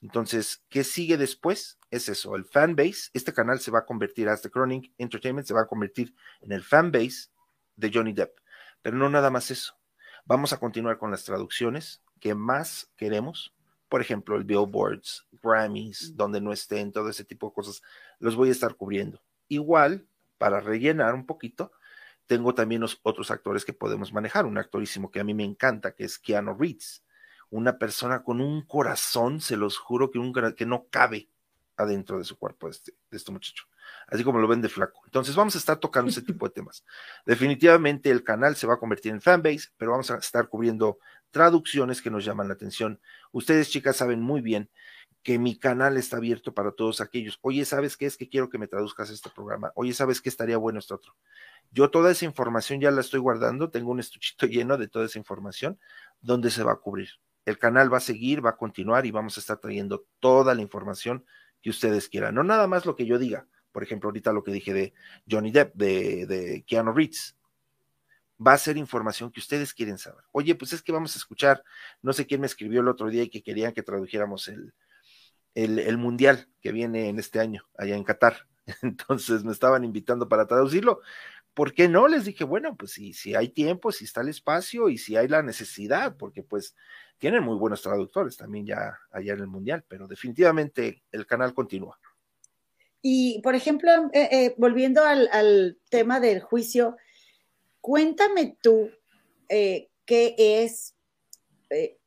Entonces, 0.00 0.64
¿qué 0.68 0.84
sigue 0.84 1.16
después? 1.16 1.78
Es 1.90 2.08
eso, 2.08 2.36
el 2.36 2.44
fanbase, 2.44 3.10
este 3.14 3.32
canal 3.32 3.60
se 3.60 3.70
va 3.70 3.80
a 3.80 3.86
convertir, 3.86 4.28
hasta 4.28 4.50
Chronic 4.50 4.92
Entertainment 4.98 5.46
se 5.46 5.54
va 5.54 5.62
a 5.62 5.66
convertir 5.66 6.14
en 6.40 6.52
el 6.52 6.62
fanbase 6.62 7.30
de 7.76 7.90
Johnny 7.92 8.12
Depp, 8.12 8.38
pero 8.82 8.96
no 8.96 9.08
nada 9.08 9.30
más 9.30 9.50
eso. 9.50 9.74
Vamos 10.24 10.52
a 10.52 10.58
continuar 10.58 10.98
con 10.98 11.10
las 11.10 11.24
traducciones 11.24 12.02
que 12.20 12.34
más 12.34 12.90
queremos, 12.96 13.54
por 13.88 14.00
ejemplo, 14.00 14.36
el 14.36 14.44
Billboards, 14.44 15.26
Grammys, 15.42 16.16
donde 16.16 16.40
no 16.40 16.52
estén, 16.52 16.92
todo 16.92 17.08
ese 17.08 17.24
tipo 17.24 17.48
de 17.48 17.54
cosas, 17.54 17.82
los 18.18 18.36
voy 18.36 18.50
a 18.50 18.52
estar 18.52 18.74
cubriendo. 18.74 19.22
Igual, 19.48 20.06
para 20.36 20.60
rellenar 20.60 21.14
un 21.14 21.26
poquito, 21.26 21.72
tengo 22.26 22.54
también 22.54 22.82
los 22.82 23.00
otros 23.02 23.30
actores 23.30 23.64
que 23.64 23.72
podemos 23.72 24.12
manejar. 24.12 24.46
Un 24.46 24.58
actorísimo 24.58 25.10
que 25.10 25.20
a 25.20 25.24
mí 25.24 25.34
me 25.34 25.44
encanta, 25.44 25.92
que 25.92 26.04
es 26.04 26.18
Keanu 26.18 26.54
Reeves. 26.54 27.02
Una 27.50 27.78
persona 27.78 28.22
con 28.22 28.40
un 28.40 28.62
corazón, 28.66 29.40
se 29.40 29.56
los 29.56 29.78
juro 29.78 30.10
que, 30.10 30.18
un, 30.18 30.34
que 30.54 30.66
no 30.66 30.86
cabe 30.90 31.30
adentro 31.76 32.18
de 32.18 32.24
su 32.24 32.38
cuerpo 32.38 32.68
este, 32.68 32.92
de 33.10 33.16
este 33.16 33.32
muchacho 33.32 33.64
así 34.08 34.24
como 34.24 34.38
lo 34.38 34.48
ven 34.48 34.62
de 34.62 34.68
flaco. 34.68 35.02
Entonces 35.04 35.34
vamos 35.36 35.54
a 35.54 35.58
estar 35.58 35.78
tocando 35.78 36.10
ese 36.10 36.22
tipo 36.26 36.46
de 36.46 36.54
temas. 36.54 36.84
Definitivamente 37.24 38.10
el 38.10 38.24
canal 38.24 38.56
se 38.56 38.66
va 38.66 38.74
a 38.74 38.78
convertir 38.78 39.12
en 39.12 39.20
fanbase, 39.20 39.68
pero 39.76 39.92
vamos 39.92 40.10
a 40.10 40.16
estar 40.16 40.48
cubriendo 40.48 40.98
traducciones 41.30 42.02
que 42.02 42.10
nos 42.10 42.24
llaman 42.24 42.48
la 42.48 42.54
atención. 42.54 43.00
Ustedes, 43.32 43.70
chicas, 43.70 43.96
saben 43.96 44.20
muy 44.20 44.40
bien 44.40 44.70
que 45.22 45.38
mi 45.38 45.58
canal 45.58 45.96
está 45.96 46.16
abierto 46.16 46.54
para 46.54 46.72
todos 46.72 47.00
aquellos. 47.00 47.38
Oye, 47.42 47.64
¿sabes 47.64 47.96
qué 47.96 48.06
es 48.06 48.16
que 48.16 48.28
quiero 48.28 48.48
que 48.48 48.58
me 48.58 48.68
traduzcas 48.68 49.10
este 49.10 49.30
programa? 49.30 49.72
Oye, 49.74 49.92
¿sabes 49.92 50.20
qué 50.20 50.28
estaría 50.28 50.56
bueno 50.56 50.78
este 50.78 50.94
otro? 50.94 51.14
Yo 51.70 51.90
toda 51.90 52.10
esa 52.10 52.24
información 52.24 52.80
ya 52.80 52.90
la 52.90 53.00
estoy 53.00 53.20
guardando, 53.20 53.70
tengo 53.70 53.90
un 53.90 54.00
estuchito 54.00 54.46
lleno 54.46 54.78
de 54.78 54.88
toda 54.88 55.06
esa 55.06 55.18
información 55.18 55.78
donde 56.20 56.50
se 56.50 56.62
va 56.62 56.72
a 56.72 56.76
cubrir. 56.76 57.10
El 57.44 57.58
canal 57.58 57.92
va 57.92 57.98
a 57.98 58.00
seguir, 58.00 58.44
va 58.44 58.50
a 58.50 58.56
continuar 58.56 59.06
y 59.06 59.10
vamos 59.10 59.36
a 59.36 59.40
estar 59.40 59.58
trayendo 59.58 60.06
toda 60.20 60.54
la 60.54 60.62
información 60.62 61.24
que 61.62 61.70
ustedes 61.70 62.08
quieran. 62.08 62.34
No 62.34 62.44
nada 62.44 62.66
más 62.66 62.84
lo 62.84 62.94
que 62.94 63.06
yo 63.06 63.18
diga, 63.18 63.46
por 63.72 63.82
ejemplo, 63.82 64.08
ahorita 64.08 64.32
lo 64.32 64.42
que 64.42 64.52
dije 64.52 64.72
de 64.72 64.94
Johnny 65.30 65.50
Depp, 65.50 65.74
de, 65.74 66.26
de 66.26 66.64
Keanu 66.66 66.92
Reeves, 66.92 67.37
va 68.44 68.52
a 68.52 68.58
ser 68.58 68.76
información 68.76 69.30
que 69.30 69.40
ustedes 69.40 69.74
quieren 69.74 69.98
saber. 69.98 70.24
Oye, 70.32 70.54
pues 70.54 70.72
es 70.72 70.82
que 70.82 70.92
vamos 70.92 71.14
a 71.14 71.18
escuchar, 71.18 71.62
no 72.02 72.12
sé 72.12 72.26
quién 72.26 72.40
me 72.40 72.46
escribió 72.46 72.80
el 72.80 72.88
otro 72.88 73.08
día 73.08 73.22
y 73.22 73.30
que 73.30 73.42
querían 73.42 73.72
que 73.72 73.82
tradujéramos 73.82 74.48
el, 74.48 74.72
el, 75.54 75.98
mundial 75.98 76.48
que 76.60 76.72
viene 76.72 77.08
en 77.08 77.18
este 77.18 77.40
año, 77.40 77.64
allá 77.76 77.96
en 77.96 78.04
Qatar. 78.04 78.46
Entonces 78.82 79.44
me 79.44 79.52
estaban 79.52 79.84
invitando 79.84 80.28
para 80.28 80.46
traducirlo. 80.46 81.00
¿Por 81.54 81.74
qué 81.74 81.88
no? 81.88 82.06
Les 82.06 82.24
dije, 82.24 82.44
bueno, 82.44 82.76
pues 82.76 82.92
si, 82.92 83.12
si 83.12 83.34
hay 83.34 83.48
tiempo, 83.48 83.90
si 83.90 84.04
está 84.04 84.20
el 84.20 84.28
espacio 84.28 84.88
y 84.88 84.98
si 84.98 85.16
hay 85.16 85.26
la 85.26 85.42
necesidad, 85.42 86.16
porque 86.16 86.44
pues 86.44 86.76
tienen 87.18 87.42
muy 87.42 87.56
buenos 87.56 87.82
traductores 87.82 88.36
también 88.36 88.64
ya 88.64 88.96
allá 89.10 89.32
en 89.32 89.40
el 89.40 89.48
mundial, 89.48 89.84
pero 89.88 90.06
definitivamente 90.06 91.02
el 91.10 91.26
canal 91.26 91.52
continúa. 91.52 91.98
Y, 93.02 93.40
por 93.42 93.54
ejemplo, 93.54 93.90
eh, 94.12 94.28
eh, 94.30 94.54
volviendo 94.56 95.04
al, 95.04 95.78
tema 95.90 96.20
del 96.20 96.40
juicio, 96.40 96.96
cuéntame 97.80 98.56
tú 98.62 98.90
eh, 99.48 99.90
qué 100.04 100.34
es, 100.38 100.94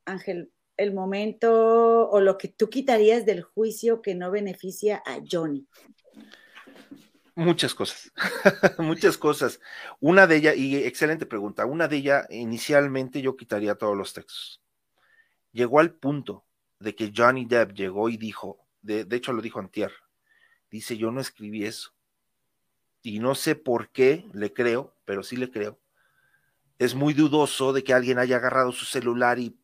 Ángel, 0.04 0.50
el 0.76 0.94
momento 0.94 2.08
o 2.08 2.20
lo 2.20 2.38
que 2.38 2.48
tú 2.48 2.68
quitarías 2.68 3.26
del 3.26 3.42
juicio 3.42 4.02
que 4.02 4.14
no 4.14 4.30
beneficia 4.30 5.02
a 5.06 5.18
Johnny. 5.28 5.66
Muchas 7.34 7.74
cosas, 7.74 8.12
muchas 8.78 9.16
cosas. 9.16 9.60
Una 10.00 10.26
de 10.26 10.36
ellas, 10.36 10.56
y 10.56 10.76
excelente 10.76 11.24
pregunta, 11.24 11.64
una 11.64 11.88
de 11.88 11.96
ellas, 11.96 12.26
inicialmente 12.30 13.22
yo 13.22 13.36
quitaría 13.36 13.74
todos 13.74 13.96
los 13.96 14.12
textos. 14.12 14.62
Llegó 15.52 15.80
al 15.80 15.94
punto 15.94 16.44
de 16.78 16.94
que 16.94 17.12
Johnny 17.14 17.46
Depp 17.46 17.72
llegó 17.72 18.08
y 18.08 18.16
dijo, 18.16 18.66
de, 18.82 19.04
de 19.04 19.16
hecho 19.16 19.32
lo 19.32 19.40
dijo 19.40 19.60
Antier, 19.60 19.92
Dice, 20.72 20.96
yo 20.96 21.10
no 21.10 21.20
escribí 21.20 21.66
eso. 21.66 21.92
Y 23.02 23.18
no 23.18 23.34
sé 23.34 23.56
por 23.56 23.90
qué 23.90 24.24
le 24.32 24.52
creo, 24.52 24.94
pero 25.04 25.22
sí 25.22 25.36
le 25.36 25.50
creo. 25.50 25.78
Es 26.78 26.94
muy 26.94 27.14
dudoso 27.14 27.72
de 27.72 27.84
que 27.84 27.92
alguien 27.92 28.18
haya 28.18 28.36
agarrado 28.36 28.72
su 28.72 28.84
celular 28.84 29.38
y 29.38 29.56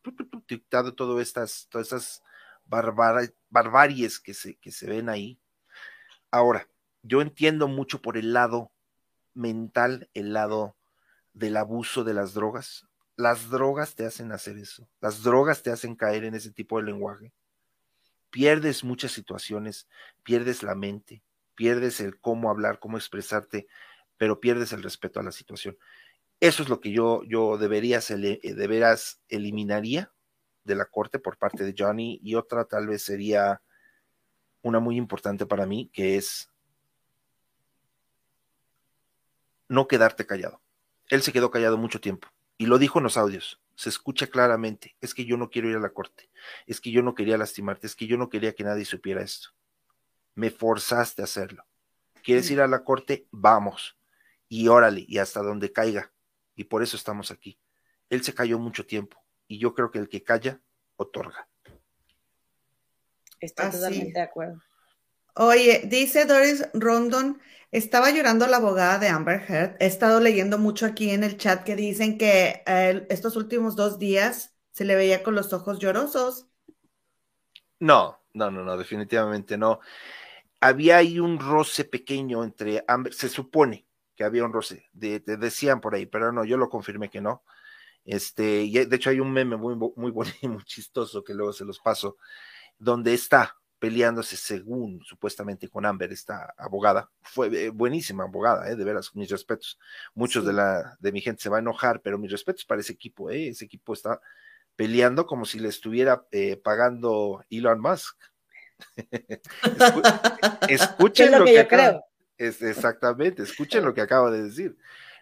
dictado 0.47 0.93
todas 0.93 1.21
estas, 1.25 1.67
todas 1.69 1.87
estas 1.87 2.23
barbaries 3.49 4.19
que 4.19 4.33
se, 4.33 4.55
que 4.55 4.71
se 4.71 4.87
ven 4.87 5.09
ahí. 5.09 5.39
Ahora, 6.31 6.67
yo 7.01 7.21
entiendo 7.21 7.67
mucho 7.67 8.01
por 8.01 8.17
el 8.17 8.33
lado 8.33 8.71
mental, 9.33 10.09
el 10.13 10.33
lado 10.33 10.75
del 11.33 11.57
abuso 11.57 12.03
de 12.03 12.13
las 12.13 12.33
drogas. 12.33 12.87
Las 13.15 13.49
drogas 13.49 13.95
te 13.95 14.05
hacen 14.05 14.31
hacer 14.31 14.57
eso. 14.57 14.87
Las 15.01 15.23
drogas 15.23 15.63
te 15.63 15.71
hacen 15.71 15.95
caer 15.95 16.23
en 16.23 16.35
ese 16.35 16.51
tipo 16.51 16.77
de 16.77 16.85
lenguaje 16.85 17.33
pierdes 18.29 18.83
muchas 18.83 19.11
situaciones, 19.11 19.87
pierdes 20.23 20.63
la 20.63 20.75
mente, 20.75 21.23
pierdes 21.59 21.99
el 21.99 22.17
cómo 22.21 22.49
hablar, 22.49 22.79
cómo 22.79 22.95
expresarte, 22.95 23.67
pero 24.15 24.39
pierdes 24.39 24.71
el 24.71 24.81
respeto 24.81 25.19
a 25.19 25.23
la 25.23 25.33
situación. 25.33 25.77
Eso 26.39 26.63
es 26.63 26.69
lo 26.69 26.79
que 26.79 26.93
yo, 26.93 27.21
yo 27.25 27.57
deberías, 27.57 28.09
eh, 28.11 28.39
de 28.41 28.67
veras 28.67 29.19
eliminaría 29.27 30.09
de 30.63 30.75
la 30.75 30.85
corte 30.85 31.19
por 31.19 31.37
parte 31.37 31.65
de 31.65 31.75
Johnny 31.77 32.17
y 32.23 32.35
otra 32.35 32.63
tal 32.63 32.87
vez 32.87 33.03
sería 33.03 33.61
una 34.61 34.79
muy 34.79 34.95
importante 34.95 35.45
para 35.45 35.65
mí, 35.65 35.89
que 35.91 36.15
es 36.15 36.49
no 39.67 39.89
quedarte 39.89 40.25
callado. 40.25 40.61
Él 41.09 41.23
se 41.23 41.33
quedó 41.33 41.51
callado 41.51 41.77
mucho 41.77 41.99
tiempo 41.99 42.29
y 42.57 42.67
lo 42.67 42.77
dijo 42.77 42.99
en 42.99 43.03
los 43.03 43.17
audios 43.17 43.59
se 43.75 43.89
escucha 43.89 44.27
claramente, 44.27 44.95
es 45.01 45.13
que 45.13 45.25
yo 45.25 45.35
no 45.35 45.49
quiero 45.49 45.69
ir 45.69 45.75
a 45.75 45.81
la 45.81 45.89
corte, 45.89 46.29
es 46.67 46.79
que 46.79 46.91
yo 46.91 47.01
no 47.01 47.15
quería 47.15 47.37
lastimarte, 47.37 47.87
es 47.87 47.97
que 47.97 48.07
yo 48.07 48.15
no 48.17 48.29
quería 48.29 48.53
que 48.53 48.63
nadie 48.63 48.85
supiera 48.85 49.21
esto. 49.21 49.49
Me 50.39 50.51
forzaste 50.51 51.21
a 51.21 51.25
hacerlo. 51.25 51.65
¿Quieres 52.23 52.49
ir 52.49 52.61
a 52.61 52.67
la 52.67 52.85
corte? 52.85 53.27
Vamos. 53.29 53.97
Y 54.47 54.69
órale, 54.69 55.03
y 55.05 55.17
hasta 55.17 55.41
donde 55.41 55.73
caiga. 55.73 56.13
Y 56.55 56.63
por 56.63 56.81
eso 56.81 56.95
estamos 56.95 57.29
aquí. 57.29 57.59
Él 58.09 58.23
se 58.23 58.33
cayó 58.33 58.57
mucho 58.57 58.85
tiempo, 58.85 59.21
y 59.49 59.59
yo 59.59 59.73
creo 59.73 59.91
que 59.91 59.99
el 59.99 60.07
que 60.07 60.23
calla, 60.23 60.61
otorga. 60.95 61.49
Estoy 63.41 63.69
totalmente 63.69 64.13
de 64.13 64.21
acuerdo. 64.21 64.61
Oye, 65.35 65.81
dice 65.87 66.23
Doris 66.23 66.69
Rondon, 66.73 67.41
estaba 67.71 68.09
llorando 68.09 68.47
la 68.47 68.57
abogada 68.57 68.97
de 68.97 69.09
Amber 69.09 69.43
Heard. 69.45 69.75
He 69.81 69.87
estado 69.87 70.21
leyendo 70.21 70.57
mucho 70.57 70.85
aquí 70.85 71.09
en 71.09 71.25
el 71.25 71.35
chat 71.35 71.65
que 71.65 71.75
dicen 71.75 72.17
que 72.17 72.63
eh, 72.65 73.05
estos 73.09 73.35
últimos 73.35 73.75
dos 73.75 73.99
días 73.99 74.55
se 74.71 74.85
le 74.85 74.95
veía 74.95 75.21
con 75.21 75.35
los 75.35 75.51
ojos 75.51 75.79
llorosos. 75.79 76.47
No, 77.79 78.21
no, 78.33 78.49
no, 78.49 78.63
no, 78.63 78.77
definitivamente 78.77 79.57
no. 79.57 79.81
Había 80.61 80.97
ahí 80.97 81.19
un 81.19 81.39
roce 81.39 81.85
pequeño 81.85 82.43
entre 82.43 82.83
Amber, 82.87 83.13
se 83.13 83.29
supone 83.29 83.87
que 84.15 84.23
había 84.23 84.43
un 84.43 84.51
roce, 84.51 84.89
de, 84.91 85.19
decían 85.19 85.79
por 85.79 85.95
ahí, 85.95 86.05
pero 86.05 86.31
no, 86.31 86.43
yo 86.43 86.57
lo 86.57 86.69
confirmé 86.69 87.09
que 87.09 87.21
no. 87.21 87.43
Este, 88.03 88.63
y 88.63 88.73
de 88.73 88.95
hecho 88.95 89.09
hay 89.09 89.19
un 89.19 89.31
meme 89.31 89.55
muy, 89.55 89.75
muy 89.75 90.11
bonito 90.11 90.37
y 90.41 90.47
muy 90.49 90.63
chistoso 90.63 91.23
que 91.23 91.33
luego 91.33 91.53
se 91.53 91.65
los 91.65 91.79
paso, 91.79 92.17
donde 92.77 93.13
está 93.13 93.55
peleándose 93.79 94.35
según 94.35 95.01
supuestamente 95.03 95.69
con 95.69 95.85
Amber, 95.85 96.11
esta 96.11 96.53
abogada. 96.57 97.09
Fue 97.21 97.47
eh, 97.47 97.69
buenísima 97.69 98.25
abogada, 98.25 98.69
eh, 98.69 98.75
de 98.75 98.83
veras, 98.83 99.15
mis 99.15 99.29
respetos. 99.29 99.79
Muchos 100.13 100.45
de, 100.45 100.53
la, 100.53 100.97
de 100.99 101.11
mi 101.11 101.21
gente 101.21 101.41
se 101.41 101.49
va 101.49 101.57
a 101.57 101.61
enojar, 101.61 102.01
pero 102.01 102.17
mis 102.17 102.31
respetos 102.31 102.65
para 102.65 102.81
ese 102.81 102.93
equipo. 102.93 103.29
Eh, 103.29 103.49
ese 103.49 103.65
equipo 103.65 103.93
está 103.93 104.19
peleando 104.75 105.25
como 105.25 105.45
si 105.45 105.59
le 105.59 105.69
estuviera 105.69 106.25
eh, 106.31 106.55
pagando 106.55 107.43
Elon 107.49 107.81
Musk. 107.81 108.17
Escuchen 110.67 111.31
lo, 111.31 111.45
que, 111.45 111.67
creo. 111.67 112.03
Es, 112.37 112.61
exactamente, 112.61 113.43
escuchen 113.43 113.83
lo 113.83 113.93
que 113.93 114.01
acabo 114.01 114.31
de 114.31 114.43
decir. 114.43 114.77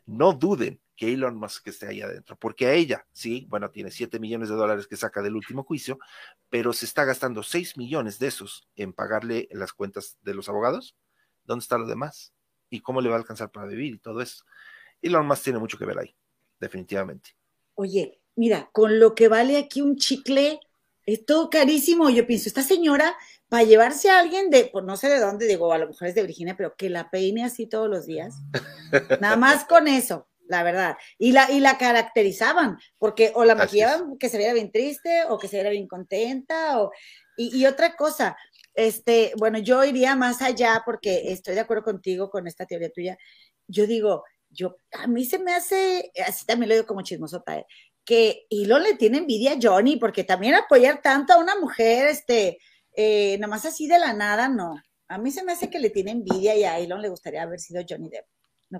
No 0.05 0.33
duden 0.33 0.79
que 0.97 1.13
Elon 1.13 1.35
Musk 1.35 1.67
esté 1.67 1.87
ahí 1.87 2.01
adentro, 2.01 2.35
porque 2.37 2.65
a 2.65 2.73
ella, 2.73 3.05
sí, 3.11 3.45
bueno, 3.49 3.69
tiene 3.69 3.91
7 3.91 4.19
millones 4.19 4.49
de 4.49 4.55
dólares 4.55 4.87
que 4.87 4.97
saca 4.97 5.21
del 5.21 5.35
último 5.35 5.63
juicio, 5.63 5.99
pero 6.49 6.73
se 6.73 6.85
está 6.85 7.05
gastando 7.05 7.43
6 7.43 7.77
millones 7.77 8.17
de 8.17 8.27
esos 8.27 8.67
en 8.75 8.93
pagarle 8.93 9.47
las 9.51 9.73
cuentas 9.73 10.17
de 10.23 10.33
los 10.33 10.49
abogados. 10.49 10.97
¿Dónde 11.45 11.61
está 11.61 11.77
lo 11.77 11.85
demás? 11.85 12.33
¿Y 12.69 12.81
cómo 12.81 12.99
le 12.99 13.09
va 13.09 13.15
a 13.15 13.19
alcanzar 13.19 13.51
para 13.51 13.67
vivir 13.67 13.93
y 13.93 13.99
todo 13.99 14.21
eso? 14.21 14.43
Elon 15.01 15.27
Musk 15.27 15.43
tiene 15.43 15.59
mucho 15.59 15.77
que 15.77 15.85
ver 15.85 15.99
ahí, 15.99 16.15
definitivamente. 16.59 17.35
Oye, 17.75 18.19
mira, 18.35 18.69
con 18.73 18.99
lo 18.99 19.13
que 19.13 19.27
vale 19.27 19.57
aquí 19.57 19.81
un 19.81 19.97
chicle, 19.97 20.59
es 21.07 21.25
todo 21.25 21.49
carísimo. 21.49 22.11
Yo 22.11 22.27
pienso, 22.27 22.49
esta 22.49 22.61
señora, 22.61 23.17
para 23.49 23.63
llevarse 23.63 24.11
a 24.11 24.19
alguien 24.19 24.51
de, 24.51 24.69
pues 24.71 24.85
no 24.85 24.95
sé 24.97 25.09
de 25.09 25.19
dónde, 25.19 25.47
digo, 25.47 25.73
a 25.73 25.79
lo 25.79 25.87
mejor 25.87 26.09
es 26.09 26.13
de 26.13 26.21
Virginia, 26.21 26.55
pero 26.55 26.75
que 26.75 26.91
la 26.91 27.09
peine 27.09 27.43
así 27.43 27.65
todos 27.65 27.89
los 27.89 28.05
días. 28.05 28.35
Nada 29.21 29.37
más 29.37 29.65
con 29.65 29.87
eso 29.87 30.27
la 30.47 30.63
verdad. 30.63 30.97
Y 31.17 31.31
la, 31.31 31.51
y 31.51 31.59
la 31.59 31.77
caracterizaban, 31.77 32.77
porque 32.97 33.31
o 33.35 33.45
la 33.45 33.55
maquillaban 33.55 34.17
que 34.17 34.29
se 34.29 34.37
viera 34.37 34.53
bien 34.53 34.71
triste 34.71 35.23
o 35.29 35.37
que 35.37 35.47
se 35.47 35.57
viera 35.57 35.69
bien 35.69 35.87
contenta. 35.87 36.81
O, 36.81 36.91
y, 37.37 37.65
otra 37.65 37.95
cosa, 37.95 38.37
este, 38.73 39.33
bueno, 39.37 39.59
yo 39.59 39.83
iría 39.83 40.15
más 40.15 40.41
allá 40.41 40.81
porque 40.85 41.31
estoy 41.31 41.55
de 41.55 41.61
acuerdo 41.61 41.83
contigo 41.83 42.29
con 42.29 42.47
esta 42.47 42.65
teoría 42.65 42.91
tuya. 42.91 43.17
Yo 43.67 43.85
digo, 43.85 44.23
yo, 44.49 44.77
a 44.93 45.07
mí 45.07 45.25
se 45.25 45.39
me 45.39 45.53
hace, 45.53 46.11
así 46.25 46.45
también 46.45 46.69
lo 46.69 46.75
digo 46.75 46.87
como 46.87 47.01
chismosota, 47.01 47.57
¿eh? 47.57 47.65
Que 48.07 48.47
Elon 48.49 48.83
le 48.83 48.95
tiene 48.95 49.17
envidia 49.17 49.51
a 49.51 49.57
Johnny, 49.61 49.97
porque 49.97 50.23
también 50.23 50.55
apoyar 50.55 51.01
tanto 51.01 51.33
a 51.33 51.39
una 51.39 51.59
mujer, 51.59 52.07
este, 52.07 52.57
eh, 52.95 53.37
nomás 53.37 53.65
así 53.65 53.85
de 53.85 53.99
la 53.99 54.13
nada, 54.13 54.47
no. 54.47 54.81
A 55.09 55.17
mí 55.17 55.29
se 55.29 55.43
me 55.43 55.51
hace 55.51 55.69
que 55.69 55.77
le 55.77 55.89
tiene 55.89 56.11
envidia 56.11 56.55
y 56.55 56.63
a 56.63 56.79
Elon 56.79 57.01
le 57.01 57.09
gustaría 57.09 57.43
haber 57.43 57.59
sido 57.59 57.83
Johnny 57.87 58.09
Depp. 58.09 58.25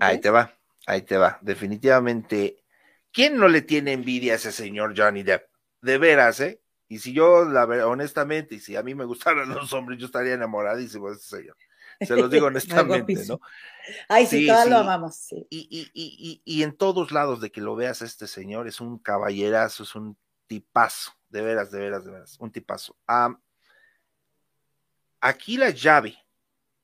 Ahí 0.00 0.18
te 0.18 0.30
va. 0.30 0.58
Ahí 0.86 1.02
te 1.02 1.18
va. 1.18 1.38
Definitivamente, 1.42 2.64
¿quién 3.12 3.36
no 3.36 3.48
le 3.48 3.60
tiene 3.60 3.92
envidia 3.92 4.32
a 4.32 4.36
ese 4.36 4.50
señor 4.50 4.94
Johnny 4.96 5.22
Depp? 5.22 5.46
De 5.82 5.98
veras, 5.98 6.40
¿eh? 6.40 6.62
Y 6.88 7.00
si 7.00 7.12
yo, 7.12 7.44
la 7.44 7.64
honestamente, 7.86 8.54
y 8.54 8.60
si 8.60 8.76
a 8.76 8.82
mí 8.82 8.94
me 8.94 9.04
gustaran 9.04 9.46
los 9.54 9.74
hombres, 9.74 9.98
yo 9.98 10.06
estaría 10.06 10.32
enamoradísimo 10.32 11.10
de 11.10 11.16
ese 11.16 11.36
señor. 11.36 11.56
Se 12.00 12.16
los 12.16 12.30
digo 12.30 12.46
honestamente, 12.48 13.26
¿no? 13.26 13.40
Ay, 14.08 14.26
sí, 14.26 14.46
todos 14.46 14.68
lo 14.68 14.78
amamos, 14.78 15.16
sí. 15.16 15.46
Y, 15.50 15.68
y, 15.70 15.90
y, 15.94 16.42
y, 16.44 16.62
en 16.62 16.76
todos 16.76 17.12
lados 17.12 17.40
de 17.40 17.50
que 17.50 17.60
lo 17.60 17.74
veas 17.74 18.02
este 18.02 18.26
señor, 18.26 18.68
es 18.68 18.80
un 18.80 18.98
caballerazo, 18.98 19.82
es 19.82 19.94
un 19.94 20.16
tipazo, 20.46 21.12
de 21.28 21.42
veras, 21.42 21.70
de 21.70 21.78
veras, 21.78 22.04
de 22.04 22.10
veras, 22.10 22.36
un 22.38 22.50
tipazo. 22.50 22.96
aquí 25.20 25.56
la 25.56 25.70
llave 25.70 26.16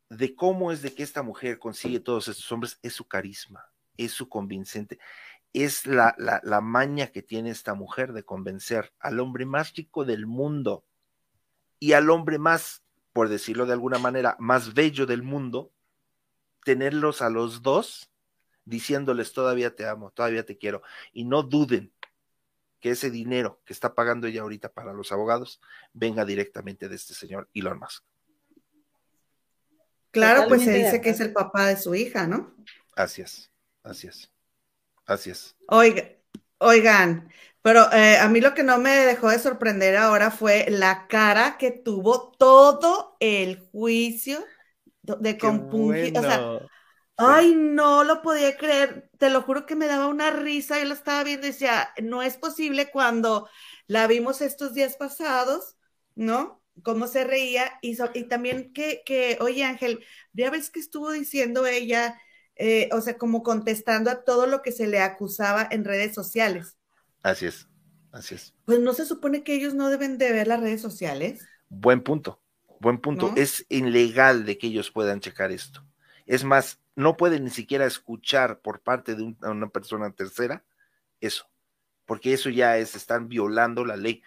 de 0.08 0.34
cómo 0.34 0.70
es 0.70 0.82
de 0.82 0.94
que 0.94 1.02
esta 1.02 1.22
mujer 1.22 1.58
consigue 1.58 2.00
todos 2.00 2.28
estos 2.28 2.50
hombres 2.52 2.78
es 2.82 2.92
su 2.92 3.06
carisma 3.06 3.74
es 3.96 4.12
su 4.12 4.28
convincente, 4.28 4.98
es 5.52 5.86
la, 5.86 6.14
la, 6.18 6.60
maña 6.60 7.08
que 7.08 7.22
tiene 7.22 7.50
esta 7.50 7.74
mujer 7.74 8.12
de 8.12 8.24
convencer 8.24 8.92
al 8.98 9.20
hombre 9.20 9.46
más 9.46 9.72
rico 9.74 10.04
del 10.04 10.26
mundo 10.26 10.84
y 11.78 11.92
al 11.92 12.10
hombre 12.10 12.38
más, 12.38 12.83
por 13.14 13.28
decirlo 13.28 13.64
de 13.64 13.72
alguna 13.72 13.98
manera, 13.98 14.36
más 14.40 14.74
bello 14.74 15.06
del 15.06 15.22
mundo, 15.22 15.72
tenerlos 16.64 17.22
a 17.22 17.30
los 17.30 17.62
dos 17.62 18.10
diciéndoles 18.64 19.32
todavía 19.32 19.76
te 19.76 19.86
amo, 19.86 20.10
todavía 20.10 20.44
te 20.44 20.58
quiero. 20.58 20.82
Y 21.12 21.24
no 21.24 21.44
duden 21.44 21.92
que 22.80 22.90
ese 22.90 23.10
dinero 23.10 23.60
que 23.64 23.72
está 23.72 23.94
pagando 23.94 24.26
ella 24.26 24.42
ahorita 24.42 24.72
para 24.72 24.92
los 24.92 25.12
abogados 25.12 25.60
venga 25.92 26.24
directamente 26.24 26.88
de 26.88 26.96
este 26.96 27.14
señor 27.14 27.48
Elon 27.54 27.78
Musk. 27.78 28.04
Claro, 30.10 30.48
pues 30.48 30.64
se 30.64 30.72
dice 30.72 31.00
que 31.00 31.10
es 31.10 31.20
el 31.20 31.32
papá 31.32 31.68
de 31.68 31.76
su 31.76 31.94
hija, 31.94 32.26
¿no? 32.26 32.52
Así 32.96 33.22
es. 33.22 33.50
Así 33.84 34.08
es. 34.08 34.30
Así 35.06 35.30
es. 35.30 35.56
Oigan, 36.58 37.30
pero 37.62 37.90
eh, 37.92 38.18
a 38.18 38.28
mí 38.28 38.40
lo 38.40 38.54
que 38.54 38.62
no 38.62 38.78
me 38.78 38.90
dejó 38.90 39.30
de 39.30 39.38
sorprender 39.38 39.96
ahora 39.96 40.30
fue 40.30 40.66
la 40.68 41.06
cara 41.08 41.56
que 41.58 41.70
tuvo 41.70 42.32
todo 42.32 43.16
el 43.20 43.68
juicio 43.72 44.44
de 45.02 45.38
compungi. 45.38 46.12
O 46.16 46.22
sea, 46.22 46.52
ay, 47.16 47.54
no 47.56 48.04
lo 48.04 48.22
podía 48.22 48.56
creer. 48.56 49.10
Te 49.18 49.30
lo 49.30 49.42
juro 49.42 49.66
que 49.66 49.76
me 49.76 49.86
daba 49.86 50.08
una 50.08 50.30
risa. 50.30 50.78
Yo 50.78 50.86
lo 50.86 50.94
estaba 50.94 51.24
viendo 51.24 51.46
y 51.46 51.50
decía, 51.50 51.90
no 52.02 52.22
es 52.22 52.36
posible 52.36 52.90
cuando 52.90 53.48
la 53.86 54.06
vimos 54.06 54.40
estos 54.40 54.74
días 54.74 54.96
pasados, 54.96 55.76
¿no? 56.14 56.62
Cómo 56.82 57.06
se 57.06 57.24
reía 57.24 57.78
y, 57.82 57.96
y 58.14 58.24
también 58.24 58.72
que, 58.72 59.02
que, 59.06 59.38
oye 59.40 59.64
Ángel, 59.64 60.04
ya 60.32 60.50
ves 60.50 60.70
que 60.70 60.80
estuvo 60.80 61.12
diciendo 61.12 61.66
ella 61.66 62.20
eh, 62.56 62.88
o 62.92 63.00
sea, 63.00 63.18
como 63.18 63.42
contestando 63.42 64.10
a 64.10 64.22
todo 64.22 64.46
lo 64.46 64.62
que 64.62 64.72
se 64.72 64.86
le 64.86 65.00
acusaba 65.00 65.66
en 65.70 65.84
redes 65.84 66.14
sociales. 66.14 66.76
Así 67.22 67.46
es, 67.46 67.68
así 68.12 68.36
es. 68.36 68.54
Pues 68.64 68.80
no 68.80 68.92
se 68.92 69.06
supone 69.06 69.42
que 69.42 69.54
ellos 69.54 69.74
no 69.74 69.90
deben 69.90 70.18
de 70.18 70.32
ver 70.32 70.46
las 70.46 70.60
redes 70.60 70.80
sociales. 70.80 71.46
Buen 71.68 72.02
punto, 72.02 72.40
buen 72.80 72.98
punto. 72.98 73.32
Es 73.36 73.66
ilegal 73.68 74.44
de 74.44 74.56
que 74.58 74.68
ellos 74.68 74.90
puedan 74.90 75.20
checar 75.20 75.50
esto. 75.50 75.84
Es 76.26 76.44
más, 76.44 76.80
no 76.94 77.16
pueden 77.16 77.44
ni 77.44 77.50
siquiera 77.50 77.86
escuchar 77.86 78.60
por 78.60 78.80
parte 78.80 79.14
de 79.14 79.34
una 79.42 79.68
persona 79.68 80.12
tercera 80.12 80.64
eso, 81.20 81.48
porque 82.06 82.32
eso 82.32 82.50
ya 82.50 82.78
es, 82.78 82.94
están 82.94 83.28
violando 83.28 83.84
la 83.84 83.96
ley. 83.96 84.22